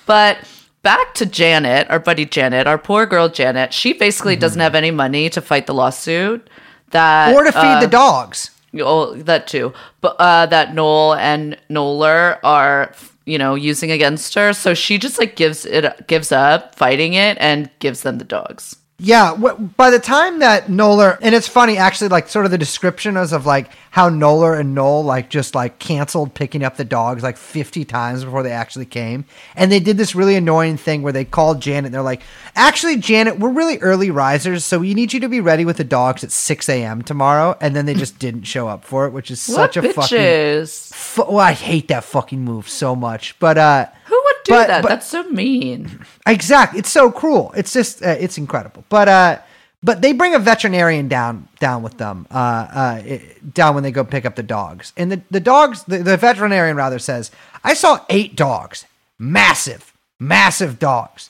But 0.05 0.37
back 0.83 1.13
to 1.15 1.25
Janet, 1.25 1.89
our 1.89 1.99
buddy 1.99 2.25
Janet, 2.25 2.65
our 2.65 2.77
poor 2.77 3.05
girl 3.05 3.27
Janet, 3.27 3.73
she 3.73 3.91
basically 3.91 4.37
doesn't 4.37 4.61
have 4.61 4.75
any 4.75 4.91
money 4.91 5.29
to 5.29 5.41
fight 5.41 5.67
the 5.67 5.73
lawsuit 5.73 6.49
that 6.91 7.35
Or 7.35 7.43
to 7.43 7.51
feed 7.51 7.59
uh, 7.59 7.81
the 7.81 7.87
dogs. 7.87 8.51
Oh, 8.79 9.15
that 9.15 9.47
too. 9.47 9.73
But 10.01 10.15
uh, 10.19 10.45
that 10.45 10.73
Noel 10.73 11.15
and 11.15 11.57
Knoller 11.69 12.39
are, 12.43 12.93
you 13.27 13.37
know, 13.37 13.55
using 13.55 13.91
against 13.91 14.33
her. 14.35 14.53
So 14.53 14.73
she 14.73 14.97
just 14.97 15.19
like 15.19 15.35
gives 15.35 15.65
it, 15.65 16.07
gives 16.07 16.31
up 16.31 16.75
fighting 16.75 17.13
it, 17.13 17.37
and 17.39 17.69
gives 17.79 18.01
them 18.01 18.17
the 18.17 18.23
dogs. 18.23 18.77
Yeah, 18.99 19.35
wh- 19.35 19.77
by 19.77 19.91
the 19.91 19.99
time 19.99 20.39
that 20.39 20.67
Knoller 20.67 21.19
and 21.21 21.35
it's 21.35 21.47
funny 21.47 21.77
actually 21.77 22.07
like 22.07 22.27
sort 22.27 22.45
of 22.45 22.51
the 22.51 22.57
description 22.57 23.15
is 23.15 23.31
of 23.31 23.45
like 23.45 23.69
how 23.91 24.09
Knoller 24.09 24.59
and 24.59 24.73
Noel 24.73 25.03
like 25.03 25.29
just 25.29 25.53
like 25.53 25.77
canceled 25.77 26.33
picking 26.33 26.63
up 26.63 26.77
the 26.77 26.83
dogs 26.83 27.21
like 27.21 27.37
50 27.37 27.85
times 27.85 28.23
before 28.25 28.41
they 28.41 28.51
actually 28.51 28.87
came. 28.87 29.25
And 29.55 29.71
they 29.71 29.79
did 29.79 29.97
this 29.97 30.15
really 30.15 30.33
annoying 30.35 30.77
thing 30.77 31.03
where 31.03 31.13
they 31.13 31.25
called 31.25 31.61
Janet 31.61 31.85
and 31.85 31.93
they're 31.93 32.01
like, 32.01 32.23
"Actually, 32.55 32.97
Janet, 32.97 33.37
we're 33.37 33.51
really 33.51 33.77
early 33.79 34.09
risers, 34.09 34.65
so 34.65 34.79
we 34.79 34.95
need 34.95 35.13
you 35.13 35.19
to 35.19 35.29
be 35.29 35.41
ready 35.41 35.63
with 35.63 35.77
the 35.77 35.83
dogs 35.83 36.23
at 36.23 36.31
6 36.31 36.67
a.m. 36.67 37.03
tomorrow." 37.03 37.55
And 37.61 37.75
then 37.75 37.85
they 37.85 37.93
just 37.93 38.17
didn't 38.25 38.43
show 38.43 38.67
up 38.67 38.83
for 38.83 39.05
it, 39.05 39.11
which 39.13 39.29
is 39.29 39.39
such 39.39 39.75
what 39.75 39.85
a 39.85 39.93
fucking 39.93 40.17
bitches? 40.17 40.91
fu- 40.91 41.21
well, 41.25 41.37
I 41.37 41.51
hate 41.53 41.87
that 41.89 42.03
fucking 42.03 42.41
move 42.43 42.67
so 42.67 42.95
much. 42.95 43.37
But 43.37 43.59
uh 43.59 43.85
would 44.27 44.43
do 44.45 44.51
But- 44.53 44.67
that? 44.67 44.81
but- 44.83 44.89
That's 44.89 45.07
so 45.07 45.23
mean. 45.29 45.99
Exactly. 46.25 46.79
It's 46.79 46.91
so 46.91 47.11
cruel. 47.11 47.53
It's 47.55 47.73
just 47.73 48.03
uh, 48.03 48.09
it's 48.19 48.37
incredible. 48.37 48.83
But 48.89 49.07
uh 49.09 49.39
but 49.83 50.01
they 50.01 50.11
bring 50.13 50.33
a 50.35 50.39
veterinarian 50.39 51.07
down 51.07 51.47
down 51.59 51.83
with 51.83 51.97
them 51.97 52.27
uh 52.31 52.67
uh 52.81 53.01
it- 53.05 53.53
down 53.53 53.73
when 53.75 53.83
they 53.83 53.91
go 53.91 54.03
pick 54.03 54.25
up 54.25 54.35
the 54.35 54.43
dogs. 54.43 54.93
And 54.97 55.11
the 55.11 55.21
the 55.31 55.39
dogs 55.39 55.83
the, 55.83 55.99
the 55.99 56.17
veterinarian 56.17 56.75
rather 56.77 56.99
says, 56.99 57.31
"I 57.63 57.73
saw 57.73 57.99
8 58.09 58.35
dogs. 58.35 58.85
Massive, 59.19 59.93
massive 60.19 60.77
dogs. 60.79 61.29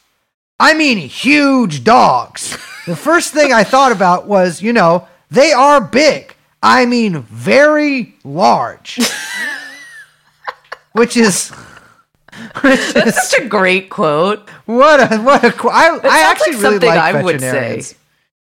I 0.60 0.74
mean 0.74 0.98
huge 0.98 1.84
dogs." 1.84 2.58
the 2.88 2.96
first 2.96 3.34
thing 3.34 3.52
I 3.54 3.64
thought 3.64 3.92
about 3.92 4.28
was, 4.28 4.62
you 4.62 4.74
know, 4.74 5.08
they 5.30 5.52
are 5.52 5.80
big. 5.82 6.34
I 6.64 6.86
mean 6.86 7.22
very 7.24 8.16
large. 8.24 9.00
Which 10.94 11.16
is 11.16 11.52
That's 12.64 13.30
such 13.30 13.42
a 13.42 13.48
great 13.48 13.90
quote. 13.90 14.50
what 14.66 15.00
a 15.00 15.18
what 15.18 15.44
a 15.44 15.52
quote! 15.52 15.74
I, 15.74 15.98
I 15.98 16.32
actually 16.32 16.56
like 16.56 16.64
really 16.64 16.88
like 16.88 17.00
I 17.00 17.24
would 17.24 17.40
say. 17.40 17.82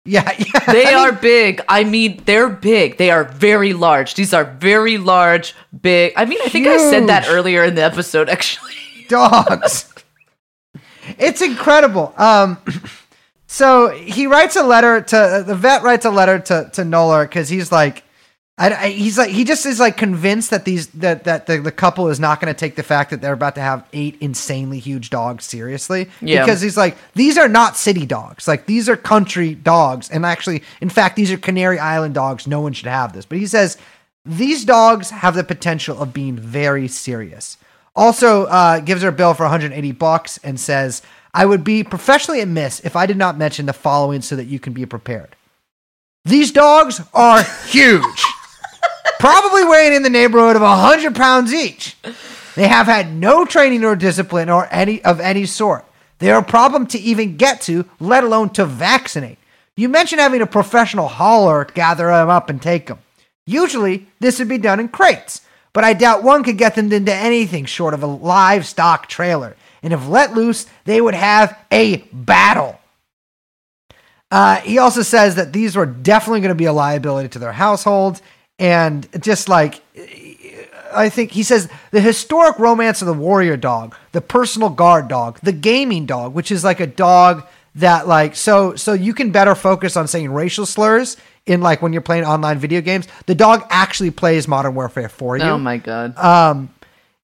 Yeah, 0.07 0.31
yeah. 0.39 0.71
They 0.71 0.85
I 0.85 0.91
mean, 0.91 0.95
are 0.95 1.11
big. 1.11 1.61
I 1.67 1.83
mean, 1.83 2.21
they're 2.25 2.49
big. 2.49 2.97
They 2.97 3.11
are 3.11 3.25
very 3.25 3.73
large. 3.73 4.15
These 4.15 4.33
are 4.33 4.45
very 4.45 4.97
large, 4.97 5.53
big. 5.81 6.13
I 6.15 6.25
mean, 6.25 6.39
I 6.43 6.49
think 6.49 6.65
I 6.67 6.77
said 6.77 7.07
that 7.07 7.27
earlier 7.27 7.63
in 7.63 7.75
the 7.75 7.83
episode, 7.83 8.29
actually. 8.29 8.73
dogs. 9.09 9.93
it's 11.17 11.41
incredible. 11.41 12.13
Um, 12.17 12.57
so 13.47 13.89
he 13.89 14.27
writes 14.27 14.55
a 14.55 14.63
letter 14.63 15.01
to 15.01 15.43
the 15.45 15.55
vet. 15.55 15.83
Writes 15.83 16.05
a 16.05 16.11
letter 16.11 16.39
to 16.39 16.69
to 16.73 16.81
Noller 16.83 17.23
because 17.23 17.49
he's 17.49 17.71
like, 17.71 18.03
I, 18.59 18.73
I- 18.73 18.89
he's 18.89 19.17
like 19.17 19.29
he 19.29 19.43
just 19.43 19.65
is 19.65 19.79
like 19.79 19.97
convinced 19.97 20.49
that 20.49 20.65
these 20.65 20.87
that 20.87 21.25
that 21.25 21.45
the, 21.45 21.59
the 21.59 21.71
couple 21.71 22.07
is 22.09 22.19
not 22.19 22.41
going 22.41 22.51
to 22.53 22.57
take 22.59 22.75
the 22.75 22.83
fact 22.83 23.11
that 23.11 23.21
they're 23.21 23.33
about 23.33 23.55
to 23.55 23.61
have 23.61 23.87
eight 23.93 24.17
insanely 24.19 24.79
huge 24.79 25.09
dogs 25.11 25.45
seriously. 25.45 26.09
Yeah. 26.21 26.43
Because 26.43 26.61
he's 26.61 26.75
like 26.77 26.97
these 27.13 27.37
are 27.37 27.47
not 27.47 27.77
city 27.77 28.05
dogs. 28.05 28.47
Like 28.47 28.65
these 28.65 28.89
are 28.89 28.95
country 28.97 29.53
dogs, 29.53 30.09
and 30.09 30.25
actually, 30.25 30.63
in 30.81 30.89
fact, 30.89 31.15
these 31.15 31.31
are 31.31 31.37
Canary 31.37 31.77
Island 31.77 32.15
dogs. 32.15 32.47
No 32.47 32.61
one 32.61 32.73
should 32.73 32.87
have 32.87 33.13
this. 33.13 33.25
But 33.25 33.37
he 33.37 33.45
says 33.45 33.77
these 34.25 34.65
dogs 34.65 35.09
have 35.11 35.35
the 35.35 35.43
potential 35.43 36.01
of 36.01 36.13
being 36.13 36.35
very 36.35 36.87
serious. 36.87 37.57
Also, 37.95 38.45
uh, 38.45 38.79
gives 38.79 39.01
her 39.01 39.09
a 39.09 39.11
bill 39.11 39.33
for 39.33 39.43
180 39.43 39.91
bucks 39.93 40.37
and 40.43 40.59
says, 40.59 41.01
"I 41.33 41.45
would 41.45 41.63
be 41.63 41.83
professionally 41.83 42.41
amiss 42.41 42.79
if 42.81 42.95
I 42.95 43.05
did 43.05 43.17
not 43.17 43.37
mention 43.37 43.65
the 43.67 43.73
following 43.73 44.21
so 44.21 44.35
that 44.35 44.45
you 44.45 44.59
can 44.59 44.73
be 44.73 44.85
prepared. 44.85 45.35
These 46.25 46.51
dogs 46.51 46.99
are 47.13 47.43
huge, 47.67 48.23
probably 49.19 49.65
weighing 49.65 49.93
in 49.93 50.03
the 50.03 50.09
neighborhood 50.09 50.55
of 50.55 50.61
100 50.61 51.15
pounds 51.15 51.53
each. 51.53 51.95
They 52.55 52.67
have 52.67 52.87
had 52.87 53.13
no 53.13 53.45
training 53.45 53.83
or 53.83 53.95
discipline 53.95 54.49
or 54.49 54.67
any 54.71 55.03
of 55.03 55.19
any 55.19 55.45
sort. 55.45 55.85
They 56.19 56.31
are 56.31 56.39
a 56.39 56.43
problem 56.43 56.87
to 56.87 56.99
even 56.99 57.37
get 57.37 57.61
to, 57.61 57.85
let 57.99 58.23
alone 58.23 58.49
to 58.51 58.65
vaccinate. 58.65 59.37
You 59.75 59.89
mentioned 59.89 60.19
having 60.19 60.41
a 60.41 60.47
professional 60.47 61.07
hauler 61.07 61.65
gather 61.65 62.07
them 62.07 62.29
up 62.29 62.49
and 62.49 62.59
take 62.59 62.87
them. 62.87 62.99
Usually, 63.45 64.07
this 64.19 64.39
would 64.39 64.47
be 64.47 64.57
done 64.57 64.79
in 64.79 64.89
crates, 64.89 65.41
but 65.71 65.83
I 65.83 65.93
doubt 65.93 66.23
one 66.23 66.43
could 66.43 66.57
get 66.57 66.75
them 66.75 66.91
into 66.91 67.13
anything 67.13 67.65
short 67.65 67.93
of 67.93 68.01
a 68.01 68.07
livestock 68.07 69.07
trailer. 69.07 69.55
And 69.83 69.93
if 69.93 70.07
let 70.07 70.33
loose, 70.33 70.65
they 70.85 70.99
would 70.99 71.13
have 71.13 71.57
a 71.71 71.97
battle. 72.11 72.79
Uh, 74.29 74.57
he 74.57 74.77
also 74.79 75.03
says 75.03 75.35
that 75.35 75.53
these 75.53 75.75
were 75.75 75.85
definitely 75.85 76.41
going 76.41 76.49
to 76.49 76.55
be 76.55 76.65
a 76.65 76.73
liability 76.73 77.29
to 77.29 77.39
their 77.39 77.53
household. 77.53 78.21
And 78.59 79.07
just 79.21 79.49
like, 79.49 79.81
I 80.93 81.09
think 81.09 81.31
he 81.31 81.43
says 81.43 81.69
the 81.91 82.01
historic 82.01 82.57
romance 82.57 83.01
of 83.01 83.07
the 83.07 83.13
warrior 83.13 83.57
dog, 83.57 83.95
the 84.13 84.21
personal 84.21 84.69
guard 84.69 85.07
dog, 85.07 85.39
the 85.43 85.51
gaming 85.51 86.05
dog, 86.05 86.33
which 86.33 86.51
is 86.51 86.63
like 86.63 86.79
a 86.79 86.87
dog 86.87 87.45
that 87.75 88.07
like 88.07 88.35
so 88.35 88.75
so 88.75 88.93
you 88.93 89.13
can 89.13 89.31
better 89.31 89.53
focus 89.53 89.95
on 89.95 90.07
saying 90.07 90.31
racial 90.31 90.65
slurs 90.65 91.15
in 91.45 91.61
like 91.61 91.81
when 91.81 91.93
you're 91.93 92.01
playing 92.01 92.25
online 92.25 92.57
video 92.57 92.81
games. 92.81 93.07
The 93.27 93.35
dog 93.35 93.65
actually 93.69 94.11
plays 94.11 94.47
Modern 94.47 94.73
Warfare 94.73 95.09
for 95.09 95.37
you. 95.37 95.43
Oh 95.43 95.59
my 95.59 95.77
god. 95.77 96.17
Um, 96.17 96.73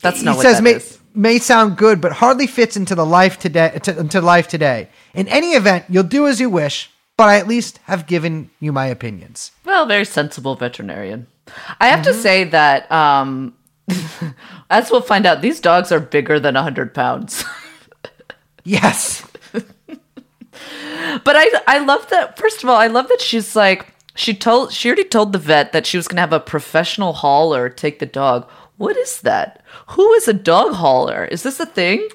That's 0.02 0.22
not 0.22 0.34
he 0.34 0.38
what 0.38 0.44
says 0.44 0.62
may, 0.62 0.80
may 1.16 1.40
sound 1.40 1.78
good, 1.78 2.00
but 2.00 2.12
hardly 2.12 2.46
fits 2.46 2.78
into 2.78 2.94
the 2.94 3.06
life 3.06 3.40
today. 3.40 3.80
To, 3.84 4.00
into 4.00 4.22
life 4.22 4.48
today. 4.48 4.90
In 5.16 5.28
any 5.28 5.54
event, 5.54 5.86
you'll 5.90 6.04
do 6.04 6.28
as 6.28 6.40
you 6.40 6.50
wish, 6.50 6.92
but 7.18 7.30
I 7.30 7.38
at 7.38 7.48
least 7.48 7.80
have 7.84 8.08
given 8.08 8.50
you 8.60 8.72
my 8.72 8.86
opinions. 8.88 9.52
Well, 9.66 9.86
very 9.86 10.06
sensible 10.06 10.56
veterinarian. 10.56 11.28
I 11.80 11.88
have 11.88 12.00
Mm-hmm. 12.00 12.12
to 12.12 12.14
say 12.14 12.44
that, 12.46 12.92
um, 12.92 13.54
as 14.70 14.90
we'll 14.92 15.02
find 15.02 15.26
out, 15.26 15.42
these 15.42 15.60
dogs 15.60 15.92
are 15.92 16.00
bigger 16.00 16.40
than 16.40 16.56
100 16.56 16.94
pounds. 16.94 17.44
Yes. 18.66 19.26
but 19.52 21.36
I, 21.36 21.50
I 21.68 21.80
love 21.80 22.10
that. 22.10 22.38
First 22.40 22.64
of 22.64 22.70
all, 22.70 22.78
I 22.78 22.88
love 22.88 23.10
that 23.10 23.20
she's 23.20 23.56
like, 23.58 23.94
she 24.16 24.34
told, 24.34 24.72
she 24.72 24.88
already 24.88 25.04
told 25.04 25.34
the 25.34 25.38
vet 25.40 25.74
that 25.74 25.86
she 25.86 25.98
was 25.98 26.08
going 26.08 26.16
to 26.18 26.22
have 26.22 26.32
a 26.32 26.40
professional 26.40 27.12
hauler 27.12 27.68
take 27.68 28.00
the 28.00 28.06
dog. 28.06 28.50
What 28.78 28.96
is 28.96 29.20
that? 29.22 29.62
Who 29.92 30.14
is 30.14 30.28
a 30.30 30.34
dog 30.34 30.76
hauler? 30.76 31.26
Is 31.26 31.44
this 31.44 31.60
a 31.60 31.66
thing? 31.66 32.08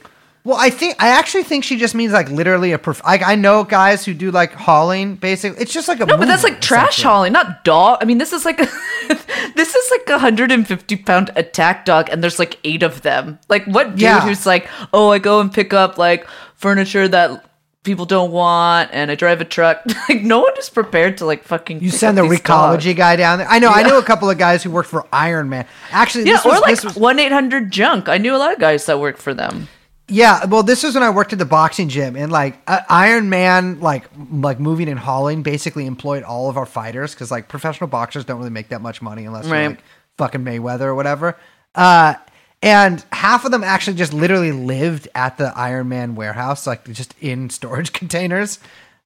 Well, 0.49 0.57
I 0.59 0.71
think 0.71 0.97
I 0.99 1.09
actually 1.11 1.43
think 1.43 1.63
she 1.63 1.77
just 1.77 1.95
means 1.95 2.15
like 2.15 2.31
literally 2.31 2.73
a. 2.73 2.79
Prof- 2.79 3.03
I, 3.05 3.19
I 3.19 3.35
know 3.35 3.65
guys 3.65 4.07
who 4.07 4.15
do 4.15 4.31
like 4.31 4.55
hauling. 4.55 5.17
Basically, 5.17 5.61
it's 5.61 5.75
just 5.75 5.89
like 5.89 6.01
a. 6.01 6.07
No, 6.07 6.17
but 6.17 6.25
that's 6.27 6.43
like 6.43 6.63
trash 6.63 7.03
hauling, 7.03 7.35
not 7.35 7.65
dog. 7.65 7.99
I 8.01 8.07
mean, 8.07 8.17
this 8.17 8.33
is 8.33 8.47
like 8.47 8.59
a, 8.59 8.65
this 9.57 9.75
is 9.75 9.91
like 9.91 10.09
a 10.09 10.13
150 10.13 10.97
pound 10.97 11.31
attack 11.37 11.85
dog, 11.85 12.09
and 12.11 12.23
there's 12.23 12.39
like 12.39 12.59
eight 12.65 12.83
of 12.83 13.03
them. 13.03 13.39
Like, 13.51 13.67
what 13.67 13.91
dude 13.91 14.01
Yeah. 14.01 14.21
who's 14.23 14.47
like, 14.47 14.71
oh, 14.95 15.11
I 15.11 15.19
go 15.19 15.41
and 15.41 15.53
pick 15.53 15.75
up 15.75 15.99
like 15.99 16.27
furniture 16.55 17.07
that 17.09 17.45
people 17.85 18.07
don't 18.07 18.33
want, 18.33 18.89
and 18.95 19.11
I 19.11 19.17
drive 19.17 19.43
a 19.43 19.45
truck. 19.45 19.83
like 20.09 20.23
no 20.23 20.41
one 20.41 20.57
is 20.57 20.71
prepared 20.71 21.19
to 21.19 21.27
like 21.27 21.45
fucking. 21.45 21.83
You 21.83 21.91
send 21.91 22.17
the 22.17 22.23
Recology 22.23 22.85
dogs. 22.85 22.95
guy 22.95 23.17
down 23.17 23.37
there. 23.41 23.49
I 23.51 23.59
know. 23.59 23.69
I 23.69 23.83
knew 23.83 23.99
a 23.99 24.03
couple 24.03 24.31
of 24.31 24.39
guys 24.39 24.63
who 24.63 24.71
worked 24.71 24.89
for 24.89 25.07
Iron 25.13 25.51
Man. 25.51 25.67
Actually, 25.91 26.25
Yeah, 26.25 26.37
this 26.37 26.47
was, 26.47 26.59
or 26.59 26.61
like 26.63 26.97
one 26.97 27.19
eight 27.19 27.33
hundred 27.33 27.71
junk. 27.71 28.09
I 28.09 28.17
knew 28.17 28.35
a 28.35 28.39
lot 28.39 28.55
of 28.55 28.59
guys 28.59 28.87
that 28.87 28.99
worked 28.99 29.21
for 29.21 29.35
them. 29.35 29.69
Yeah, 30.11 30.47
well, 30.47 30.63
this 30.63 30.83
was 30.83 30.95
when 30.95 31.03
I 31.03 31.11
worked 31.11 31.35
at 31.35 31.39
the 31.39 31.45
boxing 31.45 31.89
gym, 31.91 32.17
and 32.17 32.33
like 32.33 32.59
uh, 32.67 32.81
Iron 32.89 33.29
Man, 33.29 33.79
like 33.81 34.09
like 34.33 34.59
moving 34.59 34.89
and 34.89 34.99
hauling, 34.99 35.43
basically 35.43 35.85
employed 35.85 36.23
all 36.23 36.49
of 36.49 36.57
our 36.57 36.65
fighters 36.67 37.13
because 37.15 37.31
like 37.31 37.49
professional 37.49 37.89
boxers 37.89 38.25
don't 38.25 38.39
really 38.39 38.49
make 38.51 38.69
that 38.69 38.81
much 38.81 39.03
money 39.03 39.27
unless 39.27 39.47
Right. 39.47 39.61
you're 39.61 39.69
like 39.71 39.83
fucking 40.17 40.41
Mayweather 40.43 40.83
or 40.83 40.95
whatever. 40.95 41.37
Uh, 41.75 42.15
and 42.63 43.05
half 43.13 43.45
of 43.45 43.51
them 43.53 43.63
actually 43.63 43.97
just 43.99 44.13
literally 44.15 44.51
lived 44.51 45.09
at 45.15 45.37
the 45.37 45.53
Iron 45.55 45.89
Man 45.91 46.15
warehouse, 46.15 46.67
like 46.67 46.91
just 46.93 47.15
in 47.21 47.51
storage 47.59 47.93
containers. 47.93 48.59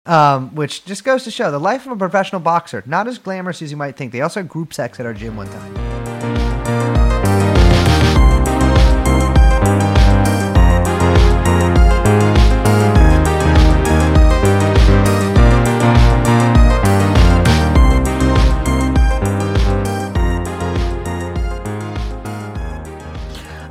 Um, 0.04 0.52
which 0.56 0.84
just 0.84 1.04
goes 1.04 1.22
to 1.24 1.30
show 1.30 1.52
the 1.52 1.60
life 1.60 1.86
of 1.86 1.92
a 1.92 1.96
professional 1.96 2.40
boxer 2.40 2.82
not 2.86 3.06
as 3.06 3.18
glamorous 3.18 3.62
as 3.62 3.70
you 3.70 3.76
might 3.76 3.96
think. 3.96 4.10
They 4.12 4.20
also 4.20 4.40
had 4.40 4.48
group 4.48 4.74
sex 4.74 4.98
at 4.98 5.06
our 5.06 5.14
gym 5.14 5.36
one 5.36 5.46
time. 5.48 6.31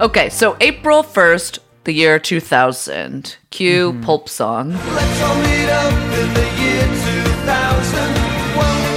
Okay, 0.02 0.30
so 0.30 0.58
April 0.60 1.04
first, 1.04 1.60
the 1.84 1.94
year 1.94 2.18
two 2.20 2.40
thousand. 2.40 3.38
Cue 3.52 3.92
Mm-hmm. 3.94 4.04
pulp 4.04 4.28
song. 4.30 4.72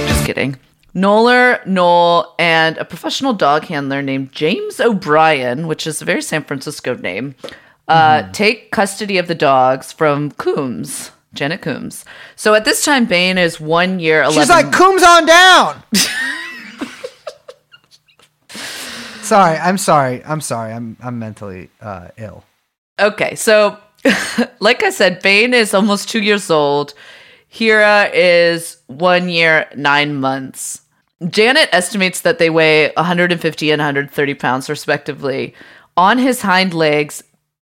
Just 0.07 0.25
kidding. 0.25 0.57
Knoller, 0.95 1.65
Noel, 1.65 2.33
and 2.39 2.77
a 2.77 2.85
professional 2.85 3.33
dog 3.33 3.65
handler 3.65 4.01
named 4.01 4.31
James 4.31 4.79
O'Brien, 4.79 5.67
which 5.67 5.85
is 5.85 6.01
a 6.01 6.05
very 6.05 6.21
San 6.21 6.43
Francisco 6.43 6.95
name, 6.95 7.35
uh, 7.87 8.21
Mm-hmm. 8.23 8.31
take 8.31 8.71
custody 8.71 9.17
of 9.17 9.27
the 9.27 9.35
dogs 9.35 9.91
from 9.91 10.31
Coombs, 10.31 11.11
Janet 11.33 11.61
Coombs. 11.61 12.05
So 12.37 12.53
at 12.53 12.63
this 12.65 12.83
time, 12.85 13.05
Bane 13.05 13.37
is 13.37 13.59
one 13.59 13.99
year, 13.99 14.23
11 14.23 14.41
She's 14.41 14.49
like, 14.49 14.71
Coombs 14.71 15.03
on 15.03 15.25
down. 15.25 15.83
sorry, 19.25 19.57
I'm 19.57 19.77
sorry. 19.77 20.23
I'm 20.23 20.41
sorry. 20.41 20.73
I'm 20.73 20.97
I'm 21.01 21.19
mentally 21.19 21.69
uh, 21.81 22.09
ill. 22.17 22.43
Okay, 22.99 23.35
so 23.35 23.77
like 24.59 24.83
I 24.83 24.89
said, 24.89 25.21
Bane 25.21 25.53
is 25.53 25.73
almost 25.73 26.09
two 26.09 26.21
years 26.21 26.49
old. 26.49 26.93
Hera 27.47 28.09
is 28.13 28.77
one 28.87 29.29
year, 29.29 29.67
nine 29.75 30.15
months. 30.15 30.81
Janet 31.29 31.69
estimates 31.71 32.21
that 32.21 32.37
they 32.37 32.49
weigh 32.49 32.91
150 32.97 33.71
and 33.71 33.79
130 33.79 34.33
pounds, 34.35 34.69
respectively. 34.69 35.53
On 35.95 36.17
his 36.17 36.41
hind 36.41 36.73
legs, 36.73 37.23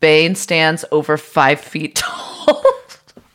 Bane 0.01 0.35
stands 0.35 0.83
over 0.91 1.17
five 1.17 1.59
feet 1.59 1.95
tall. 2.47 2.63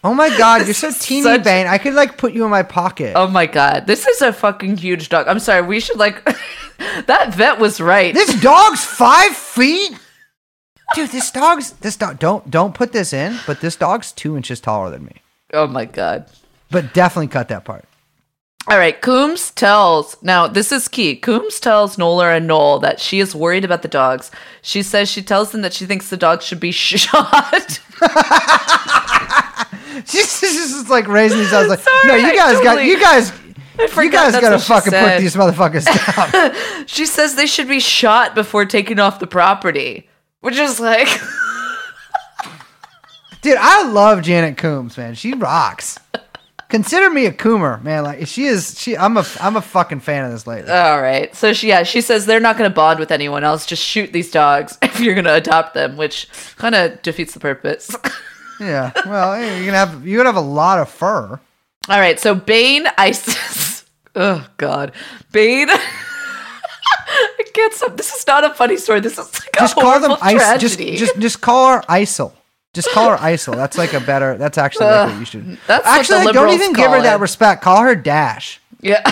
Oh 0.05 0.12
my 0.14 0.28
god, 0.36 0.66
you're 0.66 0.74
so 0.86 0.92
teeny, 0.92 1.22
such- 1.22 1.42
Bane. 1.44 1.66
I 1.66 1.78
could 1.78 1.94
like 1.94 2.18
put 2.18 2.32
you 2.34 2.44
in 2.44 2.50
my 2.50 2.62
pocket. 2.62 3.14
oh 3.16 3.26
my 3.26 3.46
god, 3.46 3.86
this 3.86 4.07
is 4.07 4.20
a 4.22 4.32
fucking 4.32 4.76
huge 4.76 5.09
dog. 5.09 5.26
I'm 5.26 5.38
sorry, 5.40 5.62
we 5.62 5.80
should 5.80 5.96
like. 5.98 6.22
that 7.07 7.34
vet 7.34 7.59
was 7.59 7.80
right. 7.80 8.12
This 8.14 8.40
dog's 8.40 8.84
five 8.84 9.34
feet. 9.34 9.98
Dude, 10.94 11.11
this 11.11 11.30
dog's 11.30 11.72
this 11.74 11.96
dog. 11.96 12.18
Don't 12.18 12.50
don't 12.50 12.74
put 12.74 12.92
this 12.92 13.12
in. 13.12 13.38
But 13.46 13.61
this 13.61 13.76
dog's 13.76 14.12
two 14.12 14.36
inches 14.36 14.61
taller 14.61 14.90
than 14.90 15.05
me. 15.07 15.22
oh 15.52 15.66
my 15.66 15.86
god. 15.86 16.26
But 16.70 16.92
definitely 16.92 17.28
cut 17.28 17.48
that 17.48 17.64
part. 17.64 17.84
All 18.66 18.78
right, 18.78 19.00
Coombs 19.00 19.50
tells 19.50 20.16
now 20.22 20.46
this 20.46 20.72
is 20.72 20.88
key. 20.88 21.16
Coombs 21.16 21.61
tells 21.61 21.96
Knoller 21.96 22.34
and 22.36 22.46
Noel 22.46 22.78
that 22.80 22.98
she 22.98 23.20
is 23.20 23.34
worried 23.34 23.64
about 23.64 23.82
the 23.82 23.88
dogs. 23.88 24.30
She 24.62 24.82
says 24.82 25.09
she 25.11 25.22
tells 25.22 25.52
them 25.52 25.61
that 25.62 25.72
she 25.74 25.84
thinks 25.86 26.09
the 26.11 26.16
dogs 26.16 26.44
should 26.44 26.61
be 26.61 26.70
shot. 26.72 27.80
She's 30.07 30.40
just 30.40 30.88
like 30.88 31.07
raising 31.09 31.38
these 31.38 31.53
eyes 31.53 31.68
like, 31.68 31.78
Sorry, 31.80 32.09
no, 32.09 32.14
you 32.16 32.26
I 32.26 32.34
guys 32.36 32.61
got 32.62 32.84
you 32.84 33.01
guys. 33.01 33.32
You 33.76 34.09
guys 34.09 34.32
gotta 34.40 34.61
fucking 34.61 34.92
put 34.92 35.18
these 35.18 35.34
motherfuckers 35.34 35.84
down. 35.84 36.86
she 36.86 37.07
says 37.07 37.34
they 37.34 37.47
should 37.47 37.66
be 37.66 37.80
shot 37.80 38.32
before 38.36 38.64
taking 38.66 39.01
off 39.01 39.18
the 39.18 39.26
property, 39.26 40.09
which 40.42 40.57
is 40.57 40.78
like 40.78 41.09
Dude, 43.42 43.59
I 43.61 43.82
love 43.88 44.22
Janet 44.22 44.57
Coombs, 44.57 44.97
man. 44.97 45.14
She 45.14 45.34
rocks. 45.34 45.99
Consider 46.68 47.11
me 47.11 47.26
a 47.26 47.32
Coomer, 47.32 47.82
man. 47.82 48.05
Like 48.05 48.26
she 48.26 48.45
is. 48.45 48.80
She. 48.80 48.97
I'm 48.97 49.16
a. 49.16 49.24
I'm 49.40 49.57
a 49.57 49.61
fucking 49.61 50.01
fan 50.01 50.24
of 50.24 50.30
this 50.32 50.47
lady. 50.47 50.68
all 50.68 51.03
right. 51.03 51.34
So 51.34 51.53
she 51.53 51.68
yeah, 51.68 51.82
she 51.82 52.01
says 52.01 52.26
they're 52.26 52.40
not 52.40 52.57
going 52.57 52.70
to 52.70 52.74
bond 52.74 52.99
with 53.01 53.11
anyone 53.11 53.45
else. 53.45 53.66
Just 53.66 53.82
shoot 53.82 54.12
these 54.12 54.30
dogs 54.30 54.78
if 54.82 54.99
you're 55.01 55.14
going 55.14 55.26
to 55.26 55.34
adopt 55.34 55.74
them, 55.74 55.97
which 55.97 56.28
kind 56.57 56.74
of 56.74 57.03
defeats 57.03 57.34
the 57.34 57.40
purpose. 57.40 57.95
Yeah. 58.61 58.92
Well, 59.07 59.40
you're 59.40 59.66
gonna 59.66 59.78
have. 59.78 60.07
You're 60.07 60.18
gonna 60.18 60.34
have 60.36 60.44
a 60.44 60.46
lot 60.46 60.78
of 60.78 60.88
fur. 60.88 61.40
All 61.88 62.00
right, 62.00 62.18
so 62.18 62.34
Bane 62.34 62.86
Isis. 62.98 63.72
Oh 64.16 64.46
God, 64.59 64.92
Bane. 65.32 65.66
I 65.70 67.44
can't 67.52 67.74
stop. 67.74 67.96
This 67.96 68.14
is 68.14 68.24
not 68.28 68.44
a 68.44 68.55
funny 68.55 68.76
story. 68.76 69.00
This 69.00 69.18
is 69.18 69.34
like 69.34 69.50
Just 69.59 69.76
a 69.76 69.80
call 69.80 69.98
them. 69.98 70.11
Just, 70.11 70.36
tragedy. 70.36 70.96
just, 70.96 71.18
just 71.18 71.40
call 71.40 71.78
her 71.78 71.80
Isil. 71.88 72.32
Just 72.74 72.90
call 72.90 73.11
her 73.11 73.16
Isil. 73.16 73.57
That's 73.57 73.76
like 73.76 73.92
a 73.92 73.98
better. 73.98 74.36
That's 74.36 74.57
actually 74.57 74.86
like 74.86 75.09
uh, 75.09 75.11
what 75.11 75.18
you 75.18 75.24
should. 75.24 75.59
that's 75.66 75.84
actually 75.84 76.32
don't 76.32 76.50
even 76.55 76.74
give 76.74 76.90
her 76.90 76.98
call 76.98 77.02
that 77.02 77.18
respect. 77.18 77.62
Call 77.62 77.82
her 77.82 77.96
Dash. 77.96 78.61
yeah. 78.80 79.02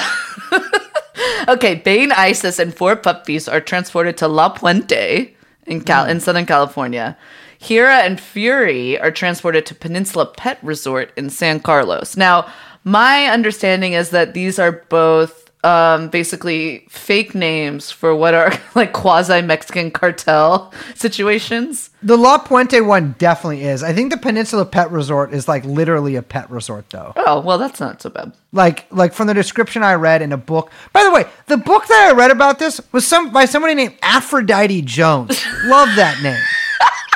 okay, 1.49 1.75
Bane 1.77 2.13
Isis 2.13 2.59
and 2.59 2.75
four 2.75 2.97
puppies 2.97 3.49
are 3.49 3.61
transported 3.61 4.17
to 4.19 4.29
La 4.29 4.55
Puente 4.55 5.35
in 5.67 5.81
Cal 5.81 6.05
hmm. 6.05 6.11
in 6.11 6.21
Southern 6.21 6.47
California. 6.47 7.17
Hera 7.63 7.99
and 7.99 8.19
Fury 8.21 8.99
are 8.99 9.13
transported 9.13 9.65
to 9.67 9.75
Peninsula 9.77 10.27
Pet 10.27 10.59
Resort 10.65 11.13
in 11.17 11.31
San 11.31 11.61
Carlos. 11.61 12.17
Now, 12.17 12.53
my 12.83 13.27
understanding 13.27 13.93
is 13.93 14.11
that 14.11 14.35
these 14.35 14.59
are 14.59 14.73
both 14.89 15.49
um, 15.63 16.09
basically 16.09 16.85
fake 16.89 17.37
names 17.37 17.93
for 17.93 18.17
what 18.17 18.35
are 18.35 18.53
like 18.75 18.93
quasi 18.93 19.43
Mexican 19.43 19.93
cartel 19.93 20.75
situations. 20.97 21.91
The 22.03 22.19
La 22.19 22.39
Puente 22.39 22.85
one 22.85 23.15
definitely 23.19 23.63
is. 23.63 23.85
I 23.85 23.93
think 23.93 24.11
the 24.11 24.19
Peninsula 24.19 24.65
Pet 24.65 24.91
Resort 24.91 25.33
is 25.33 25.47
like 25.47 25.65
literally 25.65 26.17
a 26.17 26.23
pet 26.23 26.51
resort, 26.51 26.91
though. 26.91 27.13
Oh, 27.15 27.39
well, 27.43 27.59
that's 27.59 27.79
not 27.79 28.03
so 28.03 28.11
bad. 28.11 28.33
Like, 28.51 28.91
like 28.91 29.13
from 29.13 29.29
the 29.29 29.35
description 29.35 29.85
I 29.85 29.95
read 29.95 30.21
in 30.21 30.33
a 30.33 30.37
book. 30.37 30.73
By 30.93 31.05
the 31.05 31.13
way, 31.13 31.27
the 31.47 31.59
book 31.59 31.87
that 31.87 32.09
I 32.11 32.13
read 32.13 32.33
about 32.33 32.59
this 32.59 32.81
was 32.91 33.07
some 33.07 33.33
by 33.33 33.45
somebody 33.45 33.77
named 33.77 33.95
Aphrodite 34.03 34.83
Jones. 34.83 35.41
Love 35.67 35.95
that 35.95 36.21
name. 36.25 36.43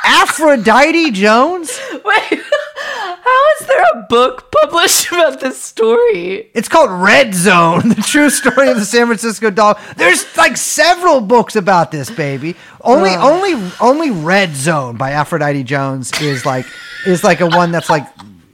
Aphrodite 0.07 1.11
Jones. 1.11 1.77
Wait, 1.91 2.23
how 2.79 3.41
is 3.59 3.67
there 3.67 3.83
a 3.93 4.03
book 4.03 4.49
published 4.61 5.07
about 5.11 5.41
this 5.41 5.61
story? 5.61 6.49
It's 6.53 6.69
called 6.69 6.89
Red 6.89 7.35
Zone: 7.35 7.89
The 7.89 7.95
True 7.95 8.29
Story 8.29 8.69
of 8.69 8.77
the 8.77 8.85
San 8.85 9.07
Francisco 9.07 9.49
Dog. 9.49 9.77
There's 9.97 10.37
like 10.37 10.55
several 10.55 11.19
books 11.19 11.57
about 11.57 11.91
this 11.91 12.09
baby. 12.09 12.55
Only, 12.79 13.09
only, 13.15 13.69
only 13.81 14.11
Red 14.11 14.55
Zone 14.55 14.95
by 14.95 15.11
Aphrodite 15.11 15.63
Jones 15.63 16.13
is 16.21 16.45
like 16.45 16.65
is 17.05 17.25
like 17.25 17.41
a 17.41 17.47
one 17.47 17.71
that's 17.71 17.89
like 17.89 18.07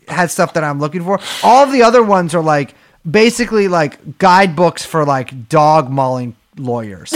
has 0.08 0.32
stuff 0.32 0.56
that 0.56 0.64
I'm 0.64 0.80
looking 0.80 1.04
for. 1.04 1.20
All 1.44 1.68
the 1.68 1.84
other 1.84 2.02
ones 2.02 2.34
are 2.34 2.42
like 2.42 2.74
basically 3.10 3.68
like 3.68 4.18
guidebooks 4.18 4.84
for 4.86 5.06
like 5.06 5.50
dog 5.50 5.92
mauling 5.92 6.36
lawyers. 6.58 7.14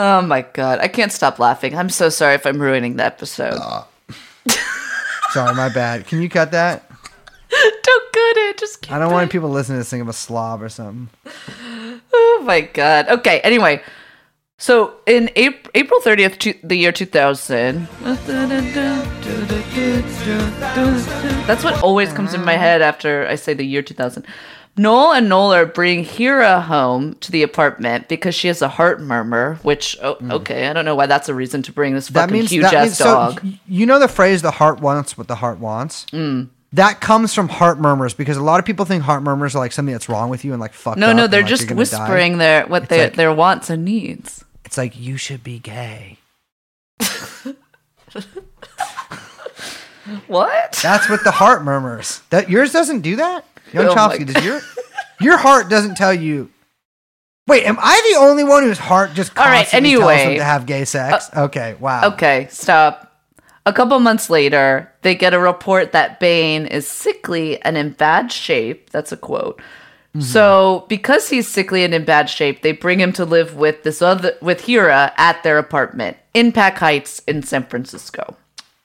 Oh 0.00 0.22
my 0.22 0.42
god, 0.42 0.78
I 0.78 0.86
can't 0.86 1.10
stop 1.10 1.40
laughing. 1.40 1.76
I'm 1.76 1.88
so 1.90 2.08
sorry 2.08 2.34
if 2.34 2.46
I'm 2.46 2.62
ruining 2.62 2.94
the 2.96 3.04
episode. 3.04 3.58
Sorry, 5.30 5.54
my 5.56 5.68
bad. 5.68 6.06
Can 6.06 6.22
you 6.22 6.28
cut 6.28 6.52
that? 6.52 6.88
Don't 7.50 8.12
cut 8.12 8.36
it. 8.36 8.58
Just 8.58 8.80
keep 8.82 8.92
I 8.92 8.98
don't 9.00 9.10
it. 9.10 9.12
want 9.14 9.32
people 9.32 9.48
listening 9.50 9.76
to 9.76 9.80
this 9.80 9.90
think 9.90 10.02
I'm 10.02 10.08
a 10.08 10.12
slob 10.12 10.62
or 10.62 10.68
something. 10.68 11.08
Oh 12.14 12.42
my 12.46 12.60
god. 12.60 13.08
Okay. 13.08 13.40
Anyway, 13.40 13.82
so 14.58 14.94
in 15.06 15.30
April, 15.34 15.70
April 15.74 16.00
30th, 16.00 16.38
two, 16.38 16.54
the 16.62 16.76
year 16.76 16.92
2000. 16.92 17.88
That's 21.46 21.64
what 21.64 21.82
always 21.82 22.12
comes 22.12 22.34
in 22.34 22.44
my 22.44 22.54
head 22.56 22.82
after 22.82 23.26
I 23.26 23.34
say 23.34 23.52
the 23.54 23.64
year 23.64 23.82
2000. 23.82 24.24
Noel 24.78 25.12
and 25.12 25.28
Noel 25.28 25.66
bring 25.66 26.04
Hera 26.04 26.60
home 26.60 27.14
to 27.16 27.32
the 27.32 27.42
apartment 27.42 28.08
because 28.08 28.34
she 28.34 28.48
has 28.48 28.62
a 28.62 28.68
heart 28.68 29.00
murmur. 29.00 29.58
Which, 29.62 29.96
oh, 30.02 30.16
okay, 30.30 30.68
I 30.68 30.72
don't 30.72 30.84
know 30.84 30.94
why 30.94 31.06
that's 31.06 31.28
a 31.28 31.34
reason 31.34 31.62
to 31.62 31.72
bring 31.72 31.94
this. 31.94 32.08
That 32.08 32.22
fucking 32.22 32.32
means 32.32 32.50
huge 32.50 32.62
that 32.62 32.74
ass 32.74 32.84
means, 32.86 32.98
dog. 32.98 33.40
So, 33.40 33.48
you 33.66 33.86
know 33.86 33.98
the 33.98 34.08
phrase 34.08 34.42
"the 34.42 34.52
heart 34.52 34.80
wants 34.80 35.18
what 35.18 35.28
the 35.28 35.36
heart 35.36 35.58
wants." 35.58 36.06
Mm. 36.06 36.48
That 36.72 37.00
comes 37.00 37.32
from 37.34 37.48
heart 37.48 37.78
murmurs 37.78 38.14
because 38.14 38.36
a 38.36 38.42
lot 38.42 38.60
of 38.60 38.66
people 38.66 38.84
think 38.84 39.02
heart 39.02 39.22
murmurs 39.22 39.56
are 39.56 39.58
like 39.58 39.72
something 39.72 39.92
that's 39.92 40.08
wrong 40.08 40.28
with 40.28 40.44
you 40.44 40.52
and 40.52 40.60
like 40.60 40.74
fucked 40.74 40.98
no, 40.98 41.10
up 41.10 41.16
no, 41.16 41.24
and, 41.24 41.32
they're 41.32 41.40
like, 41.40 41.48
just 41.48 41.68
die. 41.68 41.74
whispering 41.74 42.38
their 42.38 42.66
what 42.66 42.88
their 42.88 43.04
like- 43.04 43.16
their 43.16 43.32
wants 43.32 43.70
and 43.70 43.84
needs. 43.84 44.44
It's 44.64 44.76
like 44.76 44.98
you 44.98 45.16
should 45.16 45.42
be 45.42 45.58
gay. 45.58 46.18
What? 50.26 50.78
That's 50.82 51.08
what 51.08 51.24
the 51.24 51.30
heart 51.30 51.64
murmurs. 51.64 52.22
That 52.30 52.48
yours 52.48 52.72
doesn't 52.72 53.00
do 53.00 53.16
that. 53.16 53.44
Young 53.72 53.86
Oh 53.86 53.94
Chomsky, 53.94 54.26
does 54.32 54.44
your 54.44 54.60
your 55.20 55.36
heart 55.36 55.68
doesn't 55.68 55.96
tell 55.96 56.14
you? 56.14 56.50
Wait, 57.46 57.64
am 57.64 57.78
I 57.80 58.12
the 58.12 58.20
only 58.20 58.44
one 58.44 58.62
whose 58.62 58.78
heart 58.78 59.14
just 59.14 59.36
All 59.38 59.46
right, 59.46 59.60
constantly 59.60 59.90
tells 59.90 60.02
them 60.02 60.10
anyway. 60.10 60.34
Uh, 60.34 60.38
to 60.38 60.44
have 60.44 60.66
gay 60.66 60.84
sex? 60.84 61.30
okay, 61.34 61.76
wow. 61.80 62.08
Okay, 62.12 62.46
stop. 62.50 63.04
A 63.64 63.72
couple 63.72 63.98
months 64.00 64.30
later, 64.30 64.92
they 65.02 65.14
get 65.14 65.34
a 65.34 65.38
report 65.38 65.92
that 65.92 66.20
Bane 66.20 66.66
is 66.66 66.86
sickly 66.86 67.60
and 67.62 67.76
in 67.76 67.90
bad 67.90 68.32
shape. 68.32 68.90
That's 68.90 69.12
a 69.12 69.16
quote. 69.16 69.60
So, 70.20 70.84
because 70.88 71.28
he's 71.28 71.46
sickly 71.46 71.84
and 71.84 71.94
in 71.94 72.04
bad 72.04 72.28
shape, 72.28 72.62
they 72.62 72.72
bring 72.72 72.98
him 72.98 73.12
to 73.12 73.24
live 73.24 73.54
with 73.54 73.84
this 73.84 74.02
other 74.02 74.32
with 74.42 74.62
Hera 74.62 75.12
at 75.16 75.44
their 75.44 75.58
apartment 75.58 76.16
in 76.34 76.50
Pac 76.50 76.78
Heights 76.78 77.20
in 77.28 77.44
San 77.44 77.64
Francisco. 77.66 78.36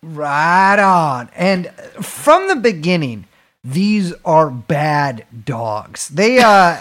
Right 0.04 0.78
on. 0.78 1.32
And 1.36 1.72
from 2.02 2.50
the 2.50 2.56
beginning, 2.56 3.26
these 3.64 4.14
are 4.26 4.50
bad 4.50 5.26
dogs. 5.46 6.10
They 6.10 6.40
uh 6.40 6.78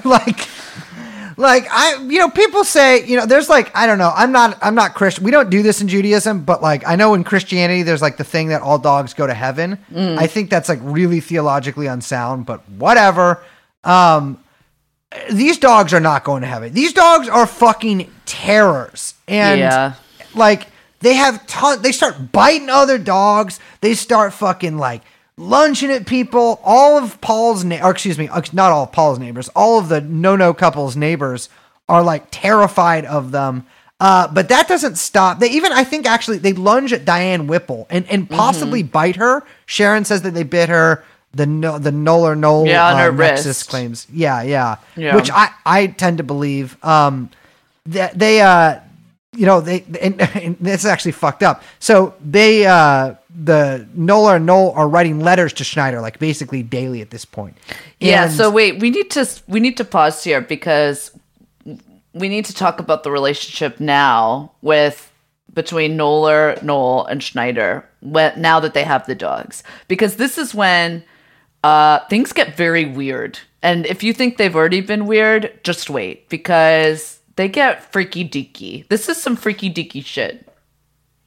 like 0.04 0.48
like 1.36 1.66
I 1.70 2.02
you 2.08 2.18
know 2.18 2.30
people 2.30 2.64
say, 2.64 3.04
you 3.06 3.16
know, 3.16 3.26
there's 3.26 3.48
like 3.48 3.74
I 3.76 3.86
don't 3.86 3.98
know, 3.98 4.12
I'm 4.14 4.32
not 4.32 4.58
I'm 4.62 4.74
not 4.74 4.94
Christian. 4.94 5.24
We 5.24 5.30
don't 5.30 5.50
do 5.50 5.62
this 5.62 5.80
in 5.82 5.88
Judaism, 5.88 6.44
but 6.44 6.62
like 6.62 6.86
I 6.86 6.96
know 6.96 7.14
in 7.14 7.24
Christianity 7.24 7.82
there's 7.82 8.02
like 8.02 8.16
the 8.16 8.24
thing 8.24 8.48
that 8.48 8.62
all 8.62 8.78
dogs 8.78 9.14
go 9.14 9.26
to 9.26 9.34
heaven. 9.34 9.78
I 9.94 10.26
think 10.26 10.48
that's 10.50 10.68
like 10.68 10.78
really 10.82 11.20
theologically 11.20 11.86
unsound, 11.86 12.46
but 12.46 12.66
whatever. 12.70 13.42
Um 13.84 14.38
these 15.30 15.58
dogs 15.58 15.92
are 15.92 16.00
not 16.00 16.24
going 16.24 16.40
to 16.40 16.48
heaven. 16.48 16.72
These 16.72 16.94
dogs 16.94 17.28
are 17.28 17.46
fucking 17.46 18.10
terrors. 18.24 19.12
And 19.28 19.60
Yeah. 19.60 19.94
like 20.34 20.68
they 21.00 21.12
have 21.14 21.46
ton 21.46 21.82
they 21.82 21.92
start 21.92 22.32
biting 22.32 22.70
other 22.70 22.96
dogs. 22.96 23.60
They 23.82 23.92
start 23.94 24.32
fucking 24.32 24.78
like 24.78 25.02
lunging 25.42 25.90
at 25.90 26.06
people. 26.06 26.60
All 26.64 26.98
of 27.02 27.20
Paul's 27.20 27.64
na- 27.64 27.84
or 27.86 27.90
excuse 27.90 28.18
me, 28.18 28.28
uh, 28.28 28.42
not 28.52 28.72
all 28.72 28.84
of 28.84 28.92
Paul's 28.92 29.18
neighbors, 29.18 29.48
all 29.56 29.78
of 29.78 29.88
the 29.88 30.00
no 30.00 30.36
no 30.36 30.54
couple's 30.54 30.96
neighbors 30.96 31.48
are 31.88 32.02
like 32.02 32.26
terrified 32.30 33.04
of 33.04 33.30
them. 33.32 33.66
Uh, 34.00 34.26
but 34.26 34.48
that 34.48 34.66
doesn't 34.66 34.96
stop. 34.96 35.38
They 35.38 35.50
even, 35.50 35.70
I 35.70 35.84
think, 35.84 36.06
actually, 36.06 36.38
they 36.38 36.52
lunge 36.54 36.92
at 36.92 37.04
Diane 37.04 37.46
Whipple 37.46 37.86
and, 37.88 38.04
and 38.10 38.28
possibly 38.28 38.82
bite 38.82 39.14
her. 39.16 39.44
Sharon 39.66 40.04
says 40.04 40.22
that 40.22 40.32
they 40.34 40.42
bit 40.42 40.68
her. 40.68 41.04
The 41.34 41.46
no, 41.46 41.78
the 41.78 41.92
null 41.92 42.26
or 42.26 42.34
Yeah, 42.34 42.84
on 42.88 42.94
uh, 42.94 42.98
her 43.04 43.12
Nexus 43.12 43.46
wrist. 43.46 43.68
claims. 43.70 44.06
Yeah, 44.12 44.42
yeah, 44.42 44.76
Yeah. 44.96 45.14
Which 45.14 45.30
I 45.30 45.50
I 45.64 45.86
tend 45.86 46.18
to 46.18 46.24
believe. 46.24 46.76
Um, 46.84 47.30
that 47.86 48.18
they 48.18 48.40
uh 48.40 48.78
you 49.32 49.46
know 49.46 49.60
they 49.60 49.82
and, 50.00 50.20
and 50.36 50.56
this 50.60 50.80
is 50.80 50.86
actually 50.86 51.12
fucked 51.12 51.42
up 51.42 51.62
so 51.80 52.14
they 52.24 52.64
uh 52.66 53.14
the 53.34 53.86
Knoller 53.96 54.36
and 54.36 54.46
noel 54.46 54.72
are 54.72 54.88
writing 54.88 55.20
letters 55.20 55.52
to 55.54 55.64
schneider 55.64 56.00
like 56.00 56.18
basically 56.18 56.62
daily 56.62 57.00
at 57.00 57.10
this 57.10 57.24
point 57.24 57.56
Yeah, 57.98 58.24
And- 58.24 58.32
so 58.32 58.50
wait, 58.50 58.80
we 58.80 58.90
need 58.90 59.10
to 59.12 59.26
we 59.48 59.60
need 59.60 59.76
to 59.78 59.84
pause 59.84 60.22
here 60.22 60.40
because 60.40 61.10
we 62.14 62.28
need 62.28 62.44
to 62.44 62.54
talk 62.54 62.78
about 62.78 63.04
the 63.04 63.10
relationship 63.10 63.80
now 63.80 64.52
with 64.60 65.10
between 65.54 65.96
Knoller, 65.96 66.62
Noel, 66.62 67.04
and 67.06 67.22
Schneider. 67.22 67.88
When, 68.00 68.40
now 68.40 68.58
that 68.60 68.74
they 68.74 68.84
have 68.84 69.06
the 69.06 69.14
dogs, 69.14 69.62
because 69.88 70.16
this 70.16 70.36
is 70.38 70.54
when 70.54 71.04
uh, 71.62 72.00
things 72.08 72.32
get 72.32 72.56
very 72.56 72.84
weird. 72.84 73.38
And 73.62 73.86
if 73.86 74.02
you 74.02 74.12
think 74.12 74.36
they've 74.36 74.54
already 74.56 74.80
been 74.80 75.06
weird, 75.06 75.58
just 75.62 75.88
wait 75.88 76.28
because 76.28 77.20
they 77.36 77.48
get 77.48 77.92
freaky 77.92 78.28
deaky. 78.28 78.88
This 78.88 79.08
is 79.08 79.22
some 79.22 79.36
freaky 79.36 79.72
deaky 79.72 80.04
shit. 80.04 80.48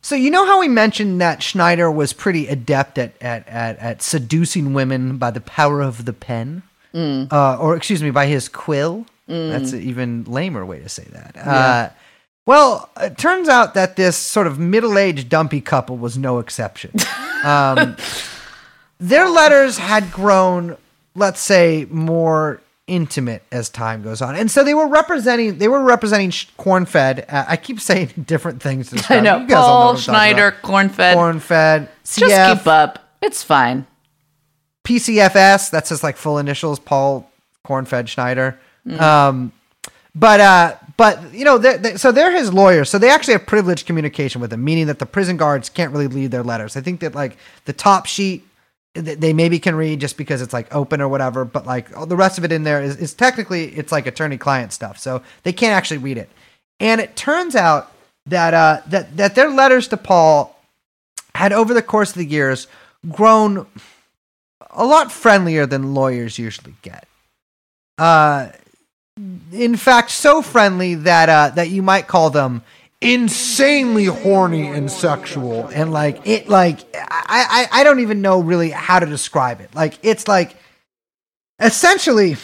So 0.06 0.14
you 0.14 0.30
know 0.30 0.46
how 0.46 0.60
we 0.60 0.68
mentioned 0.68 1.20
that 1.20 1.42
schneider 1.42 1.90
was 1.90 2.14
pretty 2.14 2.46
adept 2.48 3.00
at 3.00 3.20
at 3.20 3.48
at, 3.48 3.80
at 3.80 4.02
seducing 4.04 4.76
women 4.76 5.18
by 5.18 5.32
the 5.32 5.42
power 5.42 5.82
of 5.82 6.06
the 6.06 6.14
pen? 6.14 6.62
Uh, 7.32 7.58
or 7.60 7.76
excuse 7.76 8.04
me 8.04 8.12
by 8.12 8.28
his 8.28 8.48
quill? 8.48 9.08
That's 9.50 9.74
an 9.74 9.82
even 9.82 10.24
lamer 10.26 10.64
way 10.64 10.80
to 10.80 10.90
say 10.90 11.06
that. 11.12 11.36
Uh, 11.36 11.90
well 12.46 12.90
it 13.02 13.18
turns 13.18 13.50
out 13.50 13.74
that 13.74 13.96
this 13.96 14.16
sort 14.16 14.46
of 14.46 14.60
middle-aged 14.60 15.28
dumpy 15.28 15.60
couple 15.60 15.98
was 15.98 16.18
no 16.18 16.38
exception. 16.40 16.92
Um, 17.44 17.96
their 19.00 19.30
letters 19.30 19.78
had 19.78 20.12
grown, 20.12 20.78
let's 21.14 21.40
say, 21.40 21.86
more 21.92 22.60
intimate 22.88 23.44
as 23.52 23.70
time 23.70 24.04
goes 24.04 24.22
on, 24.22 24.36
and 24.36 24.50
so 24.50 24.64
they 24.64 24.74
were 24.74 24.88
representing 24.88 25.58
they 25.58 25.68
were 25.68 25.82
representing 25.82 26.30
Cornfed. 26.32 27.26
Uh, 27.28 27.46
I 27.48 27.58
keep 27.58 27.80
saying 27.80 28.12
different 28.26 28.62
things. 28.62 28.90
To 28.90 28.96
I 28.96 28.98
describe 28.98 29.24
know 29.24 29.38
You 29.40 29.48
guys 29.48 29.58
Paul, 29.58 29.90
I'm 29.92 29.98
Schneider, 29.98 30.52
Cornfed. 30.64 31.16
Cornfed. 31.16 31.90
Just 32.04 32.60
keep 32.60 32.68
up. 32.68 33.00
It's 33.22 33.44
fine. 33.44 33.88
PCFS. 34.84 35.72
That's 35.72 35.90
his 35.90 36.04
like 36.04 36.18
full 36.18 36.38
initials. 36.38 36.80
Paul 36.80 37.30
Cornfed 37.66 38.08
Schneider. 38.08 38.60
Um, 39.00 39.52
but 40.14 40.40
uh, 40.40 40.76
but 40.96 41.34
you 41.34 41.44
know, 41.44 41.58
they're, 41.58 41.78
they 41.78 41.98
so 41.98 42.12
they're 42.12 42.32
his 42.32 42.54
lawyers. 42.54 42.90
So 42.90 42.98
they 42.98 43.10
actually 43.10 43.34
have 43.34 43.46
privileged 43.46 43.86
communication 43.86 44.40
with 44.40 44.54
him, 44.54 44.64
meaning 44.64 44.88
that 44.88 45.00
the 45.00 45.06
prison 45.06 45.38
guards 45.38 45.70
can't 45.70 45.92
really 45.92 46.08
read 46.08 46.32
their 46.32 46.44
letters. 46.44 46.78
I 46.78 46.82
think 46.82 47.02
that 47.02 47.14
like 47.14 47.38
the 47.66 47.74
top 47.74 48.06
sheet 48.06 48.46
they 48.96 49.34
maybe 49.34 49.60
can 49.60 49.76
read 49.76 50.00
just 50.00 50.18
because 50.18 50.42
it's 50.42 50.54
like 50.54 50.74
open 50.74 51.02
or 51.02 51.08
whatever. 51.08 51.46
But 51.46 51.66
like 51.66 51.90
the 52.08 52.16
rest 52.16 52.38
of 52.38 52.46
it 52.46 52.52
in 52.52 52.64
there 52.64 52.82
is, 52.82 52.98
is 52.98 53.14
technically 53.14 53.66
it's 53.66 53.92
like 53.92 54.08
attorney 54.08 54.38
client 54.38 54.74
stuff. 54.74 54.98
So 54.98 55.22
they 55.44 55.54
can't 55.54 55.74
actually 55.74 55.98
read 55.98 56.18
it. 56.18 56.30
And 56.80 57.02
it 57.02 57.16
turns 57.16 57.56
out 57.56 57.92
that 58.26 58.54
uh, 58.54 58.82
that 58.88 59.16
that 59.18 59.36
their 59.36 59.50
letters 59.50 59.88
to 59.90 59.98
Paul 59.98 60.58
had 61.36 61.52
over 61.52 61.74
the 61.74 61.82
course 61.82 62.12
of 62.12 62.18
the 62.18 62.26
years 62.26 62.68
grown 63.10 63.68
a 64.72 64.86
lot 64.86 65.12
friendlier 65.12 65.66
than 65.66 65.94
lawyers 65.94 66.40
usually 66.40 66.76
get. 66.82 67.08
Uh, 67.98 68.50
in 69.52 69.76
fact, 69.78 70.12
so 70.12 70.42
friendly 70.42 70.96
that 70.96 71.30
uh, 71.30 71.50
that 71.56 71.70
you 71.70 71.82
might 71.82 72.08
call 72.08 72.30
them 72.30 72.62
insanely 73.02 74.06
horny 74.06 74.68
and 74.68 74.90
sexual, 74.90 75.68
and 75.68 75.92
like 75.92 76.26
it, 76.28 76.50
like 76.50 76.80
I, 76.96 77.68
I 77.72 77.82
I 77.82 77.84
don't 77.84 78.00
even 78.00 78.22
know 78.22 78.42
really 78.42 78.70
how 78.72 79.00
to 79.00 79.06
describe 79.06 79.62
it. 79.62 79.74
Like 79.76 80.00
it's 80.04 80.28
like 80.28 80.56
essentially 81.60 82.38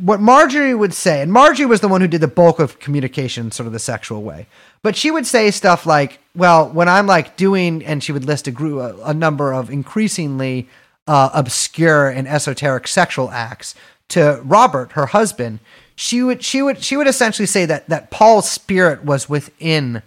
what 0.00 0.20
Marjorie 0.20 0.74
would 0.74 0.94
say, 0.94 1.22
and 1.22 1.32
Marjorie 1.32 1.66
was 1.66 1.80
the 1.80 1.88
one 1.88 2.00
who 2.00 2.08
did 2.08 2.20
the 2.20 2.28
bulk 2.28 2.60
of 2.60 2.78
communication, 2.78 3.50
sort 3.50 3.66
of 3.66 3.72
the 3.72 3.78
sexual 3.78 4.22
way. 4.22 4.46
But 4.82 4.94
she 4.94 5.10
would 5.10 5.26
say 5.26 5.50
stuff 5.50 5.86
like, 5.86 6.20
"Well, 6.34 6.68
when 6.68 6.88
I'm 6.88 7.06
like 7.06 7.36
doing," 7.36 7.84
and 7.84 8.02
she 8.02 8.12
would 8.12 8.24
list 8.24 8.46
a 8.46 8.52
group, 8.52 8.80
a, 8.80 9.10
a 9.10 9.14
number 9.14 9.52
of 9.52 9.70
increasingly 9.70 10.68
uh, 11.06 11.30
obscure 11.32 12.08
and 12.08 12.28
esoteric 12.28 12.86
sexual 12.86 13.30
acts 13.30 13.74
to 14.08 14.40
Robert, 14.44 14.92
her 14.92 15.06
husband. 15.06 15.58
She 16.00 16.22
would, 16.22 16.44
she 16.44 16.62
would, 16.62 16.84
she 16.84 16.96
would 16.96 17.08
essentially 17.08 17.46
say 17.46 17.66
that 17.66 17.88
that 17.88 18.12
Paul's 18.12 18.48
spirit 18.48 19.04
was 19.04 19.28
within 19.28 20.04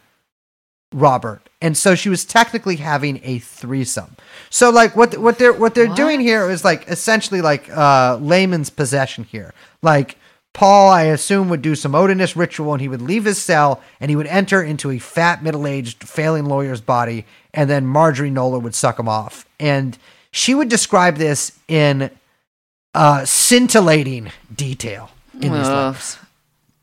Robert, 0.93 1.49
and 1.61 1.75
so 1.75 1.95
she 1.95 2.07
was 2.07 2.23
technically 2.23 2.77
having 2.77 3.19
a 3.25 3.39
threesome. 3.39 4.15
So 4.49 4.69
like 4.69 4.95
what 4.95 5.17
what 5.17 5.37
they're 5.37 5.51
what 5.51 5.75
they're 5.75 5.93
doing 5.93 6.21
here 6.21 6.49
is 6.49 6.63
like 6.63 6.87
essentially 6.87 7.41
like 7.41 7.69
uh 7.69 8.17
layman's 8.21 8.69
possession 8.69 9.25
here. 9.25 9.53
Like 9.81 10.15
Paul, 10.53 10.89
I 10.89 11.03
assume, 11.03 11.49
would 11.49 11.61
do 11.61 11.75
some 11.75 11.91
Odinist 11.91 12.37
ritual, 12.37 12.71
and 12.71 12.81
he 12.81 12.87
would 12.87 13.01
leave 13.01 13.25
his 13.25 13.41
cell, 13.41 13.81
and 13.99 14.09
he 14.09 14.15
would 14.15 14.27
enter 14.27 14.63
into 14.63 14.91
a 14.91 14.97
fat, 14.97 15.43
middle-aged, 15.43 16.05
failing 16.05 16.45
lawyer's 16.45 16.79
body, 16.79 17.25
and 17.53 17.69
then 17.69 17.85
Marjorie 17.85 18.31
Knoller 18.31 18.61
would 18.61 18.75
suck 18.75 18.97
him 18.97 19.09
off, 19.09 19.45
and 19.59 19.97
she 20.31 20.55
would 20.55 20.69
describe 20.69 21.17
this 21.17 21.51
in 21.67 22.09
uh, 22.95 23.25
scintillating 23.25 24.31
detail 24.55 25.09
in 25.33 25.53
these 25.53 25.67
letters. 25.67 26.17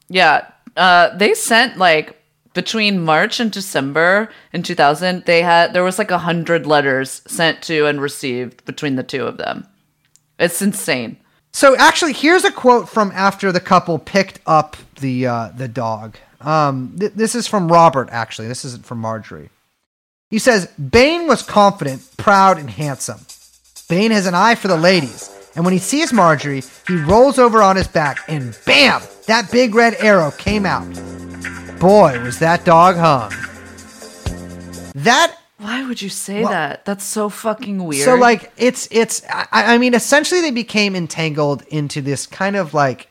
Yeah. 0.09 0.51
Uh, 0.77 1.17
they 1.17 1.35
sent 1.35 1.77
like 1.77 2.19
between 2.55 3.05
March 3.05 3.41
and 3.41 3.53
December 3.53 4.31
in 4.53 4.63
2000, 4.63 5.25
they 5.25 5.43
had 5.43 5.73
there 5.73 5.85
was 5.85 5.99
like 5.99 6.11
a 6.11 6.19
hundred 6.19 6.67
letters 6.67 7.23
sent 7.27 7.63
to 7.63 7.87
and 7.87 8.01
received 8.01 8.65
between 8.65 8.97
the 8.97 9.03
two 9.03 9.25
of 9.27 9.37
them. 9.37 9.67
It's 10.39 10.63
insane. 10.63 11.19
So 11.53 11.77
actually, 11.77 12.13
here's 12.13 12.45
a 12.45 12.53
quote 12.53 12.89
from 12.89 13.11
after 13.15 13.53
the 13.53 13.61
couple 13.61 13.99
picked 13.99 14.41
up 14.47 14.77
the 15.01 15.27
uh, 15.27 15.49
the 15.57 15.69
dog. 15.69 16.17
Um, 16.41 16.97
th- 16.99 17.13
this 17.13 17.35
is 17.35 17.47
from 17.47 17.71
Robert. 17.71 18.09
Actually, 18.11 18.49
this 18.49 18.65
isn't 18.65 18.87
from 18.87 18.99
Marjorie. 18.99 19.51
He 20.31 20.39
says 20.39 20.67
Bane 20.79 21.27
was 21.27 21.43
confident, 21.43 22.09
proud, 22.17 22.59
and 22.59 22.71
handsome. 22.71 23.21
Bane 23.89 24.11
has 24.11 24.27
an 24.27 24.35
eye 24.35 24.55
for 24.55 24.69
the 24.69 24.77
ladies, 24.77 25.31
and 25.59 25.65
when 25.65 25.73
he 25.73 25.81
sees 25.81 26.13
Marjorie, 26.13 26.63
he 26.87 26.95
rolls 27.03 27.37
over 27.37 27.61
on 27.61 27.75
his 27.75 27.89
back, 27.89 28.21
and 28.29 28.57
bam! 28.65 29.03
That 29.27 29.51
big 29.51 29.75
red 29.75 29.97
arrow 29.99 30.31
came 30.31 30.65
out. 30.65 30.87
Boy, 31.81 32.23
was 32.23 32.39
that 32.39 32.65
dog 32.65 32.95
hung. 32.95 33.33
That 34.95 35.37
Why 35.57 35.85
would 35.85 36.01
you 36.01 36.11
say 36.11 36.45
that? 36.45 36.85
That's 36.85 37.03
so 37.03 37.29
fucking 37.29 37.85
weird. 37.85 38.05
so 38.05 38.15
like 38.15 38.53
it's 38.57 38.87
it's 38.93 39.25
I, 39.29 39.75
I 39.75 39.79
mean 39.79 39.95
essentially 39.95 40.41
they 40.41 40.53
became 40.53 40.95
entangled 40.95 41.63
into 41.63 42.03
this 42.03 42.25
kind 42.25 42.55
of 42.55 42.73
like 42.73 43.09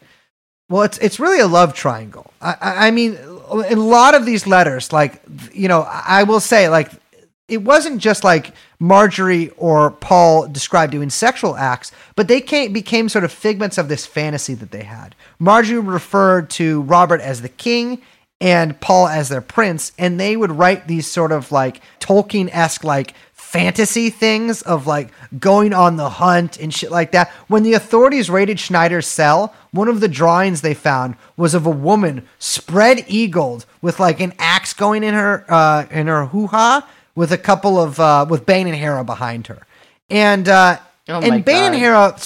well 0.70 0.84
it's 0.84 0.98
it's 1.00 1.20
really 1.20 1.42
a 1.42 1.48
love 1.48 1.74
triangle. 1.74 2.32
I 2.40 2.56
I 2.62 2.88
I 2.88 2.92
mean 2.92 3.18
a 3.50 3.76
lot 3.76 4.16
of 4.16 4.26
these 4.26 4.48
letters 4.48 4.94
like 4.94 5.22
you 5.52 5.68
know 5.68 5.82
I 5.82 6.24
will 6.24 6.40
say 6.40 6.70
like 6.70 6.92
it 7.48 7.64
wasn't 7.64 8.02
just 8.02 8.24
like 8.24 8.54
Marjorie 8.80 9.52
or 9.52 9.92
Paul 9.92 10.48
described 10.48 10.92
doing 10.92 11.10
sexual 11.10 11.56
acts, 11.56 11.92
but 12.16 12.28
they 12.28 12.42
came, 12.42 12.74
became 12.74 13.08
sort 13.08 13.24
of 13.24 13.32
figments 13.32 13.78
of 13.78 13.88
this 13.88 14.06
fantasy 14.06 14.54
that 14.56 14.72
they 14.72 14.84
had. 14.84 15.16
Marjorie 15.40 15.80
referred 15.80 16.50
to 16.52 16.82
Robert 16.82 17.22
as 17.22 17.42
the 17.42 17.50
king 17.50 18.02
and 18.42 18.80
Paul 18.82 19.08
as 19.08 19.30
their 19.30 19.42
prince, 19.42 19.94
and 19.98 20.20
they 20.20 20.36
would 20.38 20.52
write 20.52 20.88
these 20.88 21.08
sort 21.08 21.32
of 21.32 21.52
like 21.52 21.82
Tolkien 22.00 22.50
esque 22.52 22.84
like 22.84 23.14
fantasy 23.34 24.10
things 24.10 24.62
of 24.64 24.86
like 24.86 25.10
going 25.40 25.74
on 25.74 25.96
the 25.96 26.10
hunt 26.10 26.60
and 26.60 26.74
shit 26.74 26.92
like 26.92 27.14
that. 27.14 27.30
When 27.48 27.64
the 27.64 27.74
authorities 27.74 28.30
raided 28.30 28.60
Schneider's 28.60 29.08
cell, 29.08 29.56
one 29.72 29.88
of 29.88 30.02
the 30.02 30.10
drawings 30.10 30.62
they 30.62 30.74
found 30.74 31.16
was 31.38 31.54
of 31.54 31.66
a 31.66 31.72
woman 31.72 32.28
spread 32.40 33.06
eagled 33.08 33.66
with 33.82 34.02
like 34.02 34.20
an 34.20 34.34
axe 34.38 34.74
going 34.74 35.02
in 35.02 35.14
her 35.14 35.46
uh, 35.48 35.86
in 35.90 36.08
her 36.08 36.26
hoo 36.26 36.48
ha 36.48 36.88
with 37.18 37.32
a 37.32 37.38
couple 37.38 37.74
of 37.86 38.00
uh, 38.00 38.26
with 38.30 38.46
Bane 38.46 38.68
and 38.68 38.76
Hera 38.76 39.04
behind 39.04 39.48
her, 39.48 39.62
and 40.10 40.48
uh, 40.48 40.78
Oh 41.10 41.22
and 41.22 41.44
Bane 41.46 41.74
and 41.74 41.74
God. 41.74 41.80
Hera 41.80 42.18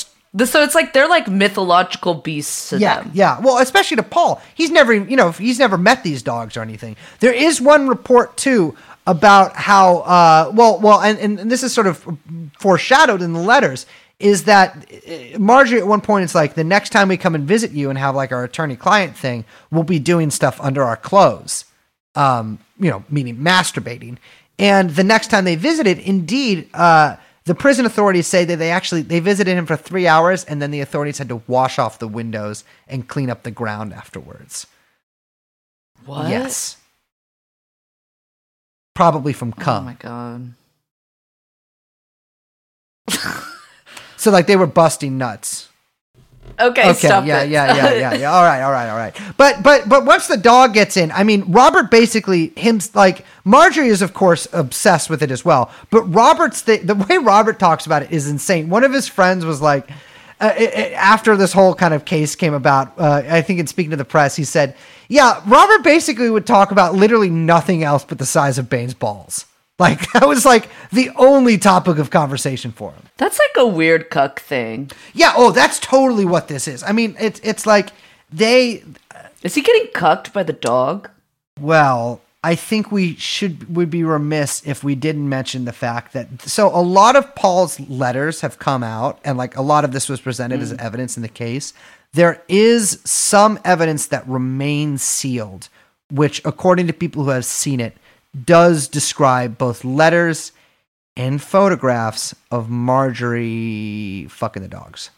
So 0.45 0.63
it's 0.63 0.75
like 0.75 0.93
they're 0.93 1.09
like 1.09 1.27
mythological 1.27 2.15
beasts 2.15 2.69
to 2.69 2.79
yeah, 2.79 3.01
them. 3.01 3.11
yeah. 3.13 3.39
Well, 3.39 3.57
especially 3.59 3.97
to 3.97 4.03
Paul. 4.03 4.41
He's 4.55 4.71
never, 4.71 4.93
you 4.93 5.15
know, 5.15 5.31
he's 5.31 5.59
never 5.59 5.77
met 5.77 6.03
these 6.03 6.23
dogs 6.23 6.57
or 6.57 6.61
anything. 6.61 6.95
There 7.19 7.33
is 7.33 7.61
one 7.61 7.87
report 7.87 8.37
too 8.37 8.75
about 9.05 9.55
how, 9.55 9.99
uh, 9.99 10.51
well, 10.53 10.79
well, 10.79 11.01
and, 11.01 11.19
and 11.19 11.51
this 11.51 11.63
is 11.63 11.73
sort 11.73 11.87
of 11.87 12.07
foreshadowed 12.59 13.21
in 13.21 13.33
the 13.33 13.39
letters. 13.39 13.85
Is 14.19 14.45
that 14.45 14.85
uh, 15.07 15.37
Marjorie 15.39 15.79
at 15.79 15.87
one 15.87 16.01
point? 16.01 16.23
It's 16.23 16.35
like 16.35 16.53
the 16.53 16.63
next 16.63 16.91
time 16.91 17.09
we 17.09 17.17
come 17.17 17.35
and 17.35 17.47
visit 17.47 17.71
you 17.71 17.89
and 17.89 17.99
have 17.99 18.15
like 18.15 18.31
our 18.31 18.43
attorney-client 18.43 19.17
thing, 19.17 19.45
we'll 19.69 19.83
be 19.83 19.99
doing 19.99 20.31
stuff 20.31 20.61
under 20.61 20.83
our 20.83 20.97
clothes, 20.97 21.65
um, 22.15 22.59
you 22.79 22.89
know, 22.89 23.03
meaning 23.09 23.37
masturbating. 23.37 24.17
And 24.61 24.91
the 24.91 25.03
next 25.03 25.29
time 25.29 25.43
they 25.43 25.55
visited, 25.55 25.97
indeed, 25.97 26.69
uh, 26.75 27.15
the 27.45 27.55
prison 27.55 27.87
authorities 27.87 28.27
say 28.27 28.45
that 28.45 28.57
they 28.57 28.69
actually 28.69 29.01
they 29.01 29.19
visited 29.19 29.57
him 29.57 29.65
for 29.65 29.75
three 29.75 30.07
hours, 30.07 30.43
and 30.43 30.61
then 30.61 30.69
the 30.69 30.81
authorities 30.81 31.17
had 31.17 31.29
to 31.29 31.41
wash 31.47 31.79
off 31.79 31.97
the 31.97 32.07
windows 32.07 32.63
and 32.87 33.07
clean 33.07 33.31
up 33.31 33.41
the 33.41 33.49
ground 33.49 33.91
afterwards. 33.91 34.67
What? 36.05 36.29
Yes, 36.29 36.77
probably 38.93 39.33
from 39.33 39.51
cum. 39.51 39.83
Oh 39.83 39.85
my 39.87 39.93
god. 39.93 40.53
so 44.15 44.29
like 44.29 44.45
they 44.45 44.55
were 44.55 44.67
busting 44.67 45.17
nuts. 45.17 45.69
Okay, 46.59 46.89
okay, 46.89 46.93
stop 46.93 47.25
yeah, 47.25 47.41
it. 47.41 47.49
yeah, 47.49 47.75
yeah, 47.75 47.93
yeah, 47.93 48.13
yeah. 48.13 48.31
All 48.35 48.43
right, 48.43 48.61
all 48.61 48.71
right, 48.71 48.89
all 48.89 48.97
right. 48.97 49.15
But 49.37 49.63
but 49.63 49.87
but 49.89 50.05
once 50.05 50.27
the 50.27 50.37
dog 50.37 50.73
gets 50.73 50.95
in, 50.97 51.11
I 51.11 51.23
mean, 51.23 51.51
Robert 51.51 51.89
basically 51.89 52.51
him 52.55 52.79
like 52.93 53.25
Marjorie 53.43 53.87
is 53.87 54.01
of 54.01 54.13
course 54.13 54.47
obsessed 54.53 55.09
with 55.09 55.23
it 55.23 55.31
as 55.31 55.43
well. 55.43 55.71
But 55.89 56.03
Robert's 56.03 56.61
the 56.61 56.77
the 56.77 56.93
way 56.95 57.17
Robert 57.17 57.57
talks 57.57 57.85
about 57.85 58.03
it 58.03 58.11
is 58.11 58.27
insane. 58.27 58.69
One 58.69 58.83
of 58.83 58.93
his 58.93 59.07
friends 59.07 59.45
was 59.45 59.61
like. 59.61 59.89
Uh, 60.39 60.55
it- 60.57 60.73
it- 60.73 60.93
after 60.93 61.37
this 61.37 61.53
whole 61.53 61.75
kind 61.75 61.93
of 61.93 62.03
case 62.03 62.33
came 62.33 62.55
about, 62.55 62.93
uh, 62.97 63.21
I 63.29 63.43
think 63.43 63.59
in 63.59 63.67
speaking 63.67 63.91
to 63.91 63.95
the 63.95 64.03
press, 64.03 64.35
he 64.35 64.43
said, 64.43 64.73
"Yeah, 65.07 65.39
Robert 65.45 65.83
basically 65.83 66.31
would 66.31 66.47
talk 66.47 66.71
about 66.71 66.95
literally 66.95 67.29
nothing 67.29 67.83
else 67.83 68.03
but 68.03 68.17
the 68.17 68.25
size 68.25 68.57
of 68.57 68.67
Bane's 68.67 68.95
balls. 68.95 69.45
Like 69.81 70.11
that 70.13 70.27
was 70.27 70.45
like 70.45 70.69
the 70.91 71.09
only 71.15 71.57
topic 71.57 71.97
of 71.97 72.09
conversation 72.11 72.71
for 72.71 72.91
him." 72.91 73.03
That's 73.17 73.39
like 73.39 73.65
a 73.65 73.67
weird 73.67 74.09
cuck 74.09 74.39
thing. 74.39 74.91
Yeah. 75.13 75.33
Oh, 75.35 75.51
that's 75.51 75.79
totally 75.79 76.25
what 76.25 76.47
this 76.47 76.67
is. 76.67 76.83
I 76.83 76.91
mean, 76.91 77.15
it's 77.19 77.41
it's 77.43 77.65
like 77.65 77.89
they. 78.31 78.83
Uh, 79.13 79.23
is 79.41 79.55
he 79.55 79.61
getting 79.61 79.87
cucked 79.93 80.31
by 80.33 80.43
the 80.43 80.53
dog? 80.53 81.09
Well, 81.59 82.21
I 82.43 82.55
think 82.55 82.91
we 82.91 83.15
should 83.15 83.75
would 83.75 83.89
be 83.89 84.03
remiss 84.03 84.63
if 84.65 84.83
we 84.83 84.95
didn't 84.95 85.29
mention 85.29 85.65
the 85.65 85.73
fact 85.73 86.13
that 86.13 86.41
so 86.41 86.67
a 86.67 86.81
lot 86.81 87.15
of 87.15 87.35
Paul's 87.35 87.79
letters 87.79 88.41
have 88.41 88.57
come 88.57 88.83
out, 88.83 89.19
and 89.23 89.37
like 89.37 89.55
a 89.57 89.61
lot 89.61 89.83
of 89.83 89.91
this 89.91 90.09
was 90.09 90.21
presented 90.21 90.59
as 90.59 90.73
mm. 90.73 90.81
evidence 90.81 91.17
in 91.17 91.23
the 91.23 91.29
case. 91.29 91.73
There 92.13 92.43
is 92.47 92.99
some 93.05 93.59
evidence 93.63 94.07
that 94.07 94.27
remains 94.27 95.01
sealed, 95.01 95.69
which, 96.09 96.41
according 96.43 96.87
to 96.87 96.93
people 96.93 97.23
who 97.23 97.29
have 97.29 97.45
seen 97.45 97.79
it, 97.79 97.95
does 98.45 98.87
describe 98.87 99.57
both 99.57 99.83
letters 99.83 100.51
and 101.17 101.41
photographs 101.41 102.33
of 102.49 102.69
Marjorie 102.69 104.27
fucking 104.29 104.61
the 104.61 104.67
dogs. 104.67 105.09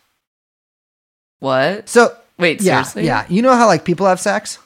What? 1.39 1.89
So 1.89 2.15
Wait, 2.37 2.61
yeah, 2.61 2.81
seriously? 2.83 3.05
yeah. 3.05 3.25
You 3.29 3.41
know 3.41 3.53
how 3.55 3.67
like 3.67 3.85
people 3.85 4.07
have 4.07 4.19
sex? 4.19 4.59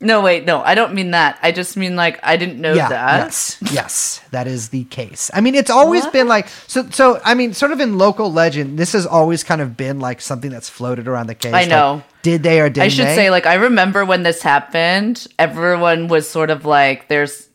No, 0.00 0.20
wait, 0.20 0.44
no, 0.44 0.60
I 0.60 0.74
don't 0.74 0.92
mean 0.92 1.12
that. 1.12 1.38
I 1.40 1.52
just 1.52 1.76
mean 1.76 1.94
like 1.96 2.18
I 2.22 2.36
didn't 2.36 2.60
know 2.60 2.74
yeah, 2.74 2.88
that. 2.88 3.24
Yes, 3.24 3.58
yes, 3.72 4.20
that 4.32 4.46
is 4.46 4.70
the 4.70 4.84
case. 4.84 5.30
I 5.32 5.40
mean, 5.40 5.54
it's 5.54 5.70
always 5.70 6.02
What? 6.04 6.12
been 6.12 6.28
like 6.28 6.48
so. 6.66 6.90
So 6.90 7.20
I 7.24 7.34
mean, 7.34 7.54
sort 7.54 7.70
of 7.72 7.80
in 7.80 7.96
local 7.96 8.30
legend, 8.30 8.76
this 8.78 8.92
has 8.92 9.06
always 9.06 9.44
kind 9.44 9.60
of 9.60 9.76
been 9.76 10.00
like 10.00 10.20
something 10.20 10.50
that's 10.50 10.68
floated 10.68 11.06
around 11.06 11.28
the 11.28 11.34
case. 11.34 11.54
I 11.54 11.60
like, 11.60 11.68
know. 11.68 12.02
did 12.22 12.42
they 12.42 12.60
or 12.60 12.68
didn't 12.68 12.84
I 12.84 12.88
should 12.88 13.06
they? 13.06 13.14
say, 13.14 13.30
like, 13.30 13.46
I 13.46 13.54
remember 13.54 14.04
when 14.04 14.24
this 14.24 14.42
happened, 14.42 15.26
everyone 15.38 16.08
was 16.08 16.28
sort 16.28 16.50
of 16.50 16.66
like, 16.66 17.08
there's, 17.08 17.48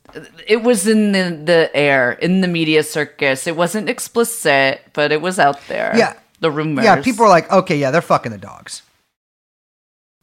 it 0.48 0.64
was 0.64 0.88
in 0.88 1.11
the, 1.11 1.41
the 1.44 1.72
air, 1.76 2.14
in 2.14 2.41
the 2.41 2.48
media 2.48 2.84
circus. 2.84 3.48
It 3.48 3.56
wasn't 3.56 3.90
explicit, 3.90 4.81
but 4.94 5.11
it 5.11 5.22
was 5.22 5.40
out 5.40 5.60
there. 5.68 5.94
Yeah. 5.95 6.14
The 6.41 6.49
rumors. 6.52 6.86
yeah, 6.86 7.02
people 7.02 7.26
are 7.26 7.30
like, 7.30 7.52
okay, 7.52 7.77
yeah, 7.77 7.91
they're 7.91 8.02
fucking 8.02 8.31
the 8.31 8.38
dogs. 8.38 8.81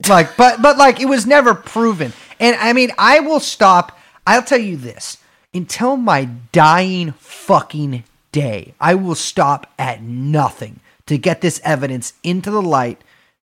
Like, 0.08 0.36
but 0.36 0.62
but 0.62 0.76
like 0.76 1.00
it 1.00 1.06
was 1.06 1.26
never 1.26 1.54
proven. 1.54 2.12
And 2.40 2.56
I 2.56 2.72
mean, 2.72 2.90
I 2.98 3.20
will 3.20 3.40
stop. 3.40 3.98
I'll 4.26 4.42
tell 4.42 4.58
you 4.58 4.76
this: 4.76 5.18
until 5.54 5.96
my 5.96 6.26
dying 6.52 7.12
fucking 7.12 8.04
day, 8.32 8.74
I 8.80 8.94
will 8.94 9.14
stop 9.14 9.72
at 9.78 10.02
nothing 10.02 10.80
to 11.06 11.16
get 11.18 11.40
this 11.40 11.60
evidence 11.64 12.12
into 12.22 12.50
the 12.50 12.62
light. 12.62 13.00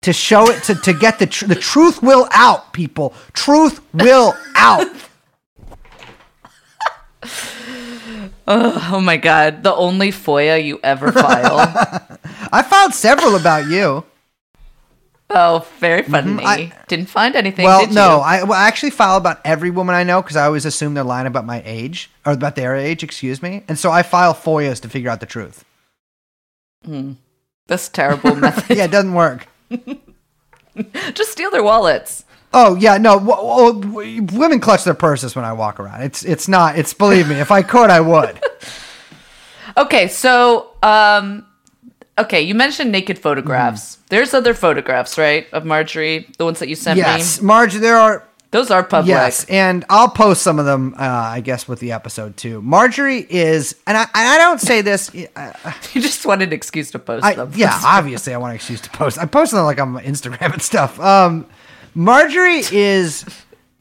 To 0.03 0.13
show 0.13 0.51
it, 0.51 0.63
to, 0.65 0.75
to 0.75 0.93
get 0.93 1.19
the 1.19 1.27
tr- 1.27 1.47
the 1.47 1.55
truth 1.55 2.03
will 2.03 2.29
out, 2.31 2.75
people. 2.75 3.15
Truth 3.33 3.81
will 3.95 4.35
out. 4.55 4.87
Oh 8.47 9.01
my 9.03 9.17
God. 9.17 9.63
The 9.63 9.75
only 9.75 10.11
FOIA 10.11 10.63
you 10.65 10.79
ever 10.83 11.11
file. 11.25 11.59
I 12.53 12.63
filed 12.63 12.95
several 12.95 13.37
about 13.37 13.69
you. 13.69 14.05
oh, 15.31 15.67
very 15.81 16.03
funny. 16.03 16.33
Mm-hmm. 16.33 16.47
I- 16.47 16.73
Didn't 16.89 17.09
find 17.09 17.35
anything. 17.37 17.65
Well, 17.65 17.81
did 17.81 17.89
you? 17.91 17.95
no, 17.95 18.21
I, 18.21 18.43
well, 18.43 18.53
I 18.59 18.67
actually 18.69 18.91
file 18.91 19.17
about 19.17 19.41
every 19.45 19.71
woman 19.71 19.95
I 19.95 20.05
know 20.05 20.21
because 20.23 20.37
I 20.37 20.45
always 20.45 20.65
assume 20.67 20.95
they're 20.95 21.03
lying 21.05 21.27
about 21.27 21.47
my 21.47 21.63
age 21.65 22.11
or 22.27 22.33
about 22.33 22.57
their 22.57 22.77
age, 22.77 23.03
excuse 23.03 23.43
me. 23.43 23.63
And 23.69 23.79
so 23.79 23.91
I 23.91 24.03
file 24.03 24.35
FOIAs 24.35 24.81
to 24.83 24.89
figure 24.89 25.11
out 25.11 25.21
the 25.21 25.27
truth. 25.27 25.65
That's 27.67 27.89
terrible 27.89 28.35
method. 28.37 28.77
Yeah, 28.77 28.85
it 28.85 28.91
doesn't 28.91 29.15
work. 29.15 29.47
Just 31.15 31.33
steal 31.33 31.51
their 31.51 31.63
wallets. 31.63 32.25
Oh 32.57 32.77
yeah, 32.77 32.97
no. 32.99 33.19
W- 33.19 33.83
w- 33.83 34.23
women 34.33 34.61
clutch 34.61 34.85
their 34.85 34.95
purses 34.95 35.35
when 35.37 35.45
I 35.45 35.53
walk 35.53 35.81
around. 35.81 36.03
It's 36.03 36.25
it's 36.25 36.47
not. 36.49 36.79
It's 36.79 36.95
believe 36.95 37.29
me. 37.29 37.35
If 37.41 37.51
I 37.51 37.63
could, 37.63 37.91
I 37.91 38.01
would. 38.01 38.41
Okay, 39.77 40.07
so 40.09 40.71
um 40.83 41.47
okay, 42.19 42.43
you 42.43 42.55
mentioned 42.55 42.93
naked 42.93 43.19
photographs. 43.19 43.99
There's 44.09 44.33
other 44.35 44.55
photographs, 44.55 45.19
right? 45.19 45.49
Of 45.53 45.65
Marjorie, 45.65 46.29
the 46.39 46.45
ones 46.45 46.61
that 46.61 46.69
you 46.69 46.77
sent 46.77 46.97
me? 46.99 47.01
yes, 47.03 47.41
Marjorie. 47.41 47.81
There 47.81 47.97
are 47.97 48.23
Those 48.53 48.71
are 48.71 48.85
public. 48.85 49.09
yes, 49.09 49.45
and 49.49 49.85
I'll 49.91 50.11
post 50.11 50.43
some 50.43 50.61
of 50.61 50.65
them. 50.67 50.95
Uh, 50.97 51.03
I 51.03 51.41
guess 51.41 51.67
with 51.67 51.81
the 51.81 51.91
episode 51.91 52.37
too. 52.37 52.63
Marjorie 52.63 53.27
is, 53.29 53.75
and 53.87 53.97
I 53.99 54.07
I 54.15 54.39
don't 54.39 54.61
say 54.61 54.81
this. 54.81 55.11
Uh, 55.35 55.53
You 55.93 56.01
just 56.01 56.25
wanted 56.25 56.51
an 56.51 56.53
excuse 56.55 56.93
to 56.93 57.01
post 57.01 57.25
I, 57.25 57.35
them. 57.35 57.51
yeah, 57.57 57.81
obviously, 57.85 58.33
I 58.33 58.37
want 58.37 58.51
an 58.53 58.57
excuse 58.57 58.81
to 58.83 58.91
post. 58.91 59.19
I 59.19 59.27
post 59.27 59.51
them 59.51 59.65
like 59.65 59.81
on 59.81 59.95
Instagram 60.05 60.53
and 60.53 60.63
stuff. 60.63 61.01
Um, 61.01 61.47
Marjorie 61.95 62.63
is 62.73 63.25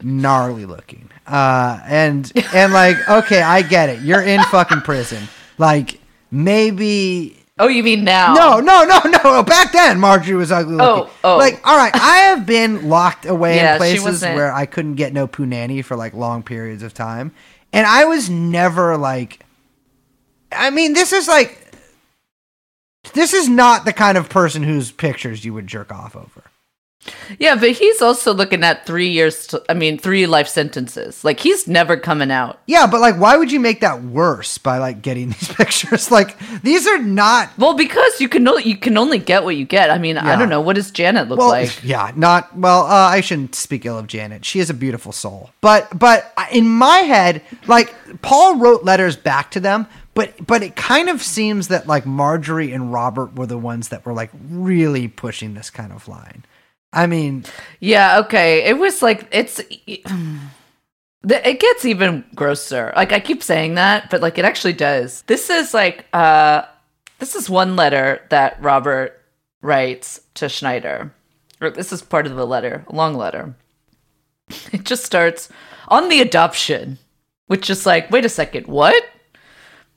gnarly 0.02 0.66
looking, 0.66 1.10
uh, 1.28 1.80
and 1.86 2.32
and 2.54 2.74
like, 2.74 2.98
okay, 3.10 3.42
I 3.42 3.62
get 3.62 3.90
it. 3.90 4.02
You're 4.02 4.22
in 4.22 4.42
fucking 4.44 4.82
prison. 4.82 5.28
Like, 5.58 6.00
maybe 6.32 7.38
Oh, 7.60 7.68
you 7.68 7.84
mean 7.84 8.04
now? 8.04 8.34
no, 8.34 8.60
no, 8.60 8.84
no, 8.84 9.00
no. 9.24 9.44
Back 9.44 9.72
then, 9.74 10.00
Marjorie 10.00 10.36
was 10.36 10.52
ugly 10.52 10.76
looking. 10.76 11.10
Oh, 11.24 11.34
oh. 11.36 11.38
Like, 11.38 11.66
all 11.66 11.78
right, 11.78 11.94
I 11.96 12.18
have 12.30 12.46
been 12.48 12.90
locked 12.90 13.26
away 13.26 13.58
Yeah, 13.58 13.74
in 13.74 13.78
places 13.78 14.22
where 14.24 14.52
I 14.52 14.66
couldn't 14.66 14.96
get 14.96 15.14
no 15.14 15.28
punani 15.28 15.86
for 15.86 15.96
like 15.96 16.14
long 16.14 16.42
periods 16.44 16.82
of 16.84 16.94
time, 16.94 17.32
and 17.72 17.86
I 17.86 18.06
was 18.06 18.30
never 18.30 18.98
like. 18.98 19.46
I 20.52 20.70
mean, 20.70 20.94
this 20.94 21.14
is 21.14 21.28
like. 21.28 21.60
This 23.14 23.34
is 23.34 23.50
not 23.50 23.84
the 23.86 23.94
kind 23.94 24.18
of 24.18 24.30
person 24.30 24.64
whose 24.64 24.92
pictures 24.92 25.44
you 25.44 25.54
would 25.54 25.68
jerk 25.68 25.92
off 25.92 26.16
over. 26.16 26.44
Yeah, 27.40 27.56
but 27.56 27.72
he's 27.72 28.02
also 28.02 28.34
looking 28.34 28.64
at 28.64 28.86
three 28.86 29.10
years. 29.10 29.48
To, 29.48 29.64
I 29.70 29.74
mean, 29.74 29.98
three 29.98 30.26
life 30.26 30.48
sentences. 30.48 31.24
Like 31.24 31.40
he's 31.40 31.68
never 31.68 31.98
coming 31.98 32.32
out. 32.32 32.60
Yeah, 32.66 32.88
but 32.88 33.02
like, 33.02 33.20
why 33.20 33.36
would 33.38 33.52
you 33.52 33.60
make 33.60 33.82
that 33.82 34.02
worse 34.04 34.58
by 34.58 34.78
like 34.78 35.02
getting 35.02 35.28
these 35.32 35.52
pictures? 35.54 36.12
Like, 36.12 36.38
these 36.62 36.88
are 36.88 37.00
not. 37.00 37.52
Well, 37.58 37.74
because 37.76 38.22
you 38.22 38.30
can 38.30 38.48
only 38.48 38.64
you 38.64 38.78
can 38.78 38.98
only 38.98 39.20
get 39.20 39.44
what 39.44 39.56
you 39.56 39.66
get. 39.66 39.90
I 39.90 39.98
mean, 39.98 40.18
I 40.18 40.38
don't 40.38 40.50
know 40.50 40.62
what 40.62 40.76
does 40.76 40.92
Janet 40.92 41.28
look 41.28 41.40
Well, 41.40 41.50
like. 41.50 41.80
yeah, 41.84 42.12
not 42.16 42.58
well. 42.58 42.84
Uh, 42.86 42.90
I 43.10 43.22
shouldn't 43.22 43.56
speak 43.56 43.86
ill 43.86 43.98
of 43.98 44.08
Janet. 44.08 44.46
She 44.46 44.60
is 44.60 44.70
a 44.70 44.74
beautiful 44.74 45.12
soul, 45.12 45.52
but 45.62 45.98
but 45.98 46.34
in 46.52 46.68
my 46.68 46.98
head, 47.00 47.42
like 47.68 47.94
Paul 48.22 48.58
wrote 48.58 48.84
letters 48.84 49.16
back 49.16 49.52
to 49.52 49.60
them, 49.60 49.88
but 50.14 50.34
but 50.46 50.64
it 50.64 50.76
kind 50.76 51.10
of 51.10 51.22
seems 51.22 51.68
that 51.70 51.88
like 51.88 52.06
Marjorie 52.06 52.72
and 52.72 52.94
Robert 52.94 53.36
were 53.36 53.46
the 53.48 53.58
ones 53.58 53.90
that 53.90 54.06
were 54.06 54.14
like 54.14 54.32
really 54.50 55.08
pushing 55.08 55.54
this 55.54 55.70
kind 55.70 55.92
of 55.92 56.08
line. 56.08 56.46
I 56.94 57.08
mean, 57.08 57.44
Yeah, 57.80 58.20
okay. 58.20 58.64
It 58.64 58.78
was 58.78 59.02
like 59.02 59.28
it's 59.32 59.60
it 59.98 61.60
gets 61.60 61.86
even 61.86 62.24
grosser. 62.36 62.94
Like 62.96 63.12
I 63.12 63.20
keep 63.20 63.42
saying 63.44 63.76
that, 63.76 64.10
but 64.10 64.22
like 64.22 64.38
it 64.38 64.46
actually 64.46 64.74
does. 64.74 65.24
This 65.24 65.50
is 65.50 65.74
like 65.74 66.06
uh 66.14 66.64
this 67.20 67.36
is 67.36 67.50
one 67.50 67.76
letter 67.76 68.22
that 68.30 68.62
Robert 68.62 69.22
writes 69.62 70.22
to 70.36 70.48
Schneider. 70.50 71.14
Or 71.62 71.70
this 71.70 71.92
is 71.92 72.02
part 72.02 72.28
of 72.28 72.36
the 72.36 72.46
letter, 72.46 72.86
a 72.88 72.96
long 72.96 73.16
letter. 73.16 73.56
It 74.72 74.84
just 74.84 75.06
starts 75.06 75.50
on 75.88 76.10
the 76.10 76.22
adoption, 76.22 77.00
which 77.48 77.70
is 77.70 77.86
like, 77.86 78.12
wait 78.12 78.26
a 78.26 78.30
second, 78.30 78.68
what? 78.68 79.04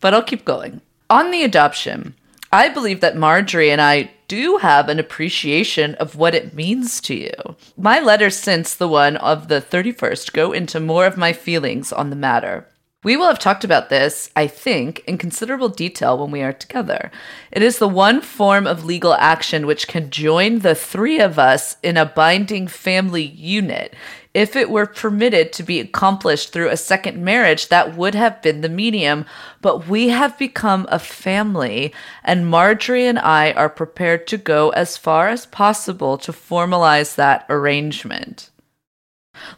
But 0.00 0.14
I'll 0.14 0.22
keep 0.22 0.44
going. 0.44 0.80
On 1.10 1.30
the 1.30 1.42
adoption, 1.42 2.14
I 2.52 2.68
believe 2.68 3.00
that 3.00 3.16
Marjorie 3.16 3.70
and 3.70 3.80
I 3.80 4.10
do 4.28 4.58
have 4.58 4.88
an 4.88 4.98
appreciation 4.98 5.94
of 5.96 6.16
what 6.16 6.34
it 6.34 6.54
means 6.54 7.00
to 7.02 7.14
you. 7.14 7.56
My 7.76 8.00
letters 8.00 8.36
since 8.36 8.74
the 8.74 8.88
one 8.88 9.16
of 9.16 9.48
the 9.48 9.60
31st 9.60 10.32
go 10.32 10.52
into 10.52 10.80
more 10.80 11.06
of 11.06 11.16
my 11.16 11.32
feelings 11.32 11.92
on 11.92 12.10
the 12.10 12.16
matter. 12.16 12.66
We 13.06 13.16
will 13.16 13.28
have 13.28 13.38
talked 13.38 13.62
about 13.62 13.88
this, 13.88 14.30
I 14.34 14.48
think, 14.48 15.04
in 15.06 15.16
considerable 15.16 15.68
detail 15.68 16.18
when 16.18 16.32
we 16.32 16.42
are 16.42 16.52
together. 16.52 17.12
It 17.52 17.62
is 17.62 17.78
the 17.78 17.86
one 17.86 18.20
form 18.20 18.66
of 18.66 18.84
legal 18.84 19.14
action 19.14 19.64
which 19.64 19.86
can 19.86 20.10
join 20.10 20.58
the 20.58 20.74
three 20.74 21.20
of 21.20 21.38
us 21.38 21.76
in 21.84 21.96
a 21.96 22.04
binding 22.04 22.66
family 22.66 23.22
unit. 23.22 23.94
If 24.36 24.54
it 24.54 24.68
were 24.68 24.84
permitted 24.84 25.50
to 25.54 25.62
be 25.62 25.80
accomplished 25.80 26.52
through 26.52 26.68
a 26.68 26.76
second 26.76 27.16
marriage, 27.16 27.68
that 27.68 27.96
would 27.96 28.14
have 28.14 28.42
been 28.42 28.60
the 28.60 28.68
medium. 28.68 29.24
But 29.62 29.88
we 29.88 30.08
have 30.10 30.36
become 30.36 30.86
a 30.90 30.98
family, 30.98 31.94
and 32.22 32.46
Marjorie 32.46 33.06
and 33.06 33.18
I 33.18 33.52
are 33.52 33.70
prepared 33.70 34.26
to 34.26 34.36
go 34.36 34.68
as 34.72 34.98
far 34.98 35.28
as 35.28 35.46
possible 35.46 36.18
to 36.18 36.32
formalize 36.32 37.14
that 37.14 37.46
arrangement. 37.48 38.50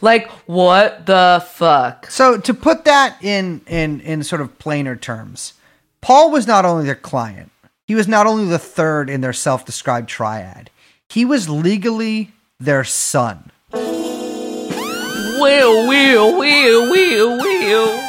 Like, 0.00 0.30
what 0.46 1.06
the 1.06 1.44
fuck? 1.44 2.08
so 2.08 2.38
to 2.38 2.54
put 2.54 2.84
that 2.84 3.16
in 3.20 3.62
in 3.66 4.00
in 4.02 4.22
sort 4.22 4.40
of 4.40 4.60
plainer 4.60 4.94
terms, 4.94 5.54
Paul 6.00 6.30
was 6.30 6.46
not 6.46 6.64
only 6.64 6.84
their 6.84 6.94
client; 6.94 7.50
he 7.88 7.96
was 7.96 8.06
not 8.06 8.28
only 8.28 8.46
the 8.46 8.60
third 8.60 9.10
in 9.10 9.22
their 9.22 9.32
self-described 9.32 10.08
triad. 10.08 10.70
He 11.08 11.24
was 11.24 11.48
legally 11.48 12.30
their 12.60 12.84
son. 12.84 13.50
Will, 15.40 15.86
will, 15.86 16.36
will, 16.36 16.90
will, 16.90 17.38
will. 17.38 18.08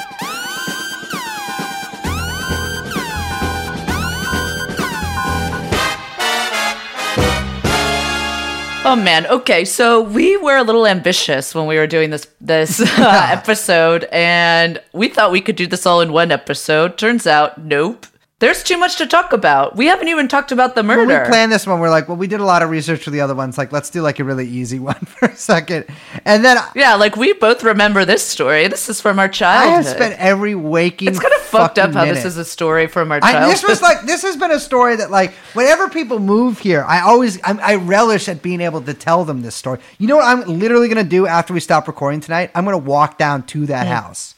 Oh 8.86 8.96
man. 8.96 9.28
Okay, 9.28 9.66
so 9.66 10.02
we 10.02 10.38
were 10.38 10.58
a 10.58 10.64
little 10.64 10.88
ambitious 10.88 11.54
when 11.54 11.68
we 11.68 11.78
were 11.78 11.86
doing 11.86 12.10
this 12.10 12.26
this 12.42 12.80
uh, 12.82 13.28
episode, 13.32 14.06
and 14.06 14.82
we 14.94 15.10
thought 15.10 15.32
we 15.32 15.42
could 15.42 15.56
do 15.56 15.68
this 15.68 15.86
all 15.86 16.02
in 16.02 16.12
one 16.12 16.32
episode. 16.32 16.98
Turns 16.98 17.28
out, 17.28 17.60
nope. 17.60 18.08
There's 18.40 18.64
too 18.64 18.78
much 18.78 18.96
to 19.00 19.06
talk 19.06 19.34
about. 19.34 19.76
We 19.76 19.88
haven't 19.88 20.08
even 20.08 20.30
talked 20.30 20.54
about 20.54 20.74
the 20.74 20.82
murder. 20.82 21.06
When 21.06 21.24
we 21.24 21.28
planned 21.28 21.52
this 21.52 21.68
one, 21.68 21.82
we're 21.82 21.90
like, 21.90 22.08
well, 22.08 22.16
we 22.16 22.26
did 22.26 22.40
a 22.40 22.46
lot 22.46 22.64
of 22.64 22.70
research 22.70 23.04
for 23.04 23.10
the 23.10 23.20
other 23.20 23.36
ones. 23.36 23.58
Like, 23.58 23.74
let's 23.74 23.90
do 23.90 24.02
like 24.02 24.18
a 24.20 24.24
really 24.24 24.48
easy 24.48 24.80
one 24.92 24.96
for 24.96 25.28
a 25.28 25.36
second, 25.36 25.86
and 26.24 26.44
then 26.44 26.58
yeah, 26.74 26.96
like 26.96 27.18
we 27.18 27.34
both 27.34 27.64
remember 27.64 28.06
this 28.06 28.26
story. 28.26 28.70
This 28.70 28.88
is 28.88 29.02
from 29.02 29.20
our 29.20 29.28
childhood. 29.28 29.74
I 29.74 29.76
have 29.76 29.86
spent 29.86 30.20
every 30.20 30.56
waking. 30.56 31.10
it's 31.10 31.20
kind 31.20 31.34
of 31.34 31.42
fucked 31.42 31.78
up 31.78 31.92
how 31.92 32.06
minute. 32.06 32.16
this 32.16 32.26
is 32.26 32.38
a 32.38 32.46
story 32.46 32.88
from 32.88 33.12
our 33.12 33.20
I, 33.22 33.50
this 33.50 33.62
was 33.62 33.82
like 33.82 34.04
this 34.04 34.22
has 34.22 34.38
been 34.38 34.52
a 34.52 34.60
story 34.60 34.96
that 34.96 35.12
like 35.12 35.32
whenever 35.54 35.90
people 35.90 36.20
move 36.20 36.60
here, 36.60 36.86
I 36.88 37.02
always 37.02 37.40
I'm, 37.44 37.60
I 37.60 37.76
relish 37.76 38.30
at 38.30 38.42
being 38.42 38.62
able 38.62 38.82
to 38.84 38.94
tell 38.94 39.26
them 39.26 39.42
this 39.42 39.56
story. 39.56 39.80
You 39.98 40.08
know 40.08 40.16
what 40.16 40.26
I'm 40.26 40.60
literally 40.60 40.88
gonna 40.88 41.04
do 41.04 41.28
after 41.28 41.54
we 41.54 41.60
stop 41.60 41.90
recording 41.90 42.22
tonight? 42.22 42.52
I'm 42.56 42.64
gonna 42.64 42.78
walk 42.78 43.18
down 43.18 43.44
to 43.48 43.66
that 43.66 43.86
hmm. 43.86 43.94
house. 43.94 44.36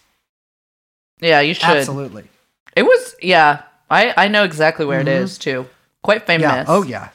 yeah, 1.19 1.41
you 1.41 1.53
should. 1.53 1.65
Absolutely. 1.65 2.23
It 2.76 2.82
was 2.82 3.15
yeah. 3.22 3.64
I 3.91 4.13
I 4.18 4.27
know 4.30 4.43
exactly 4.43 4.85
where 4.85 4.99
it 5.01 5.07
is 5.07 5.38
too. 5.38 5.68
Quite 6.01 6.26
famous. 6.26 6.47
Mm-hmm. 6.47 6.55
Yeah. 6.57 6.65
Oh 6.68 6.84
yeah. 6.84 7.09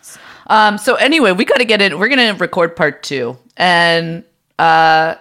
Um. 0.46 0.78
So 0.78 0.94
anyway, 0.94 1.32
we 1.32 1.44
got 1.44 1.58
to 1.58 1.64
get 1.64 1.82
in. 1.82 1.98
We're 1.98 2.08
gonna 2.08 2.34
record 2.34 2.76
part 2.76 3.02
two, 3.02 3.36
and 3.56 4.22
uh, 4.58 5.16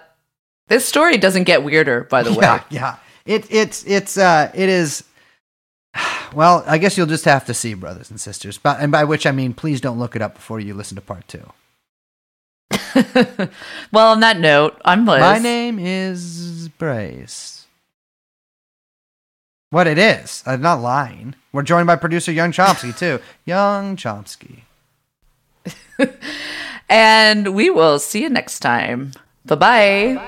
this 0.68 0.84
story 0.84 1.16
doesn't 1.16 1.44
get 1.44 1.64
weirder. 1.64 2.04
By 2.04 2.22
the 2.22 2.30
way, 2.38 2.38
Yeah. 2.42 2.62
Yeah. 2.70 2.96
It 3.24 3.46
it's 3.50 3.82
it's 3.84 4.16
uh 4.16 4.52
it 4.54 4.68
is. 4.68 5.02
Well, 6.34 6.64
I 6.66 6.76
guess 6.78 6.98
you'll 6.98 7.06
just 7.06 7.24
have 7.24 7.46
to 7.46 7.54
see, 7.54 7.72
brothers 7.72 8.10
and 8.10 8.20
sisters. 8.20 8.58
But 8.58 8.80
and 8.80 8.90
by 8.92 9.04
which 9.04 9.24
I 9.26 9.30
mean, 9.30 9.54
please 9.54 9.80
don't 9.80 9.98
look 9.98 10.16
it 10.16 10.20
up 10.20 10.34
before 10.34 10.58
you 10.60 10.74
listen 10.74 10.96
to 10.96 11.00
part 11.00 11.26
two. 11.28 11.50
well, 13.92 14.10
on 14.10 14.20
that 14.20 14.38
note, 14.38 14.78
I'm 14.84 15.06
Liz. 15.06 15.20
My 15.20 15.38
name 15.38 15.78
is 15.78 16.68
Brace. 16.76 17.55
What 19.70 19.86
it 19.86 19.98
is? 19.98 20.42
I'm 20.46 20.60
not 20.62 20.80
lying. 20.80 21.34
We're 21.52 21.62
joined 21.62 21.86
by 21.86 21.96
producer 21.96 22.30
Young 22.30 22.52
Chomsky 22.52 22.96
too. 22.96 23.20
Young 23.44 23.96
Chomsky. 23.96 24.60
and 26.88 27.54
we 27.54 27.70
will 27.70 27.98
see 27.98 28.22
you 28.22 28.28
next 28.28 28.60
time. 28.60 29.12
Bye 29.44 29.56
bye. 29.56 30.26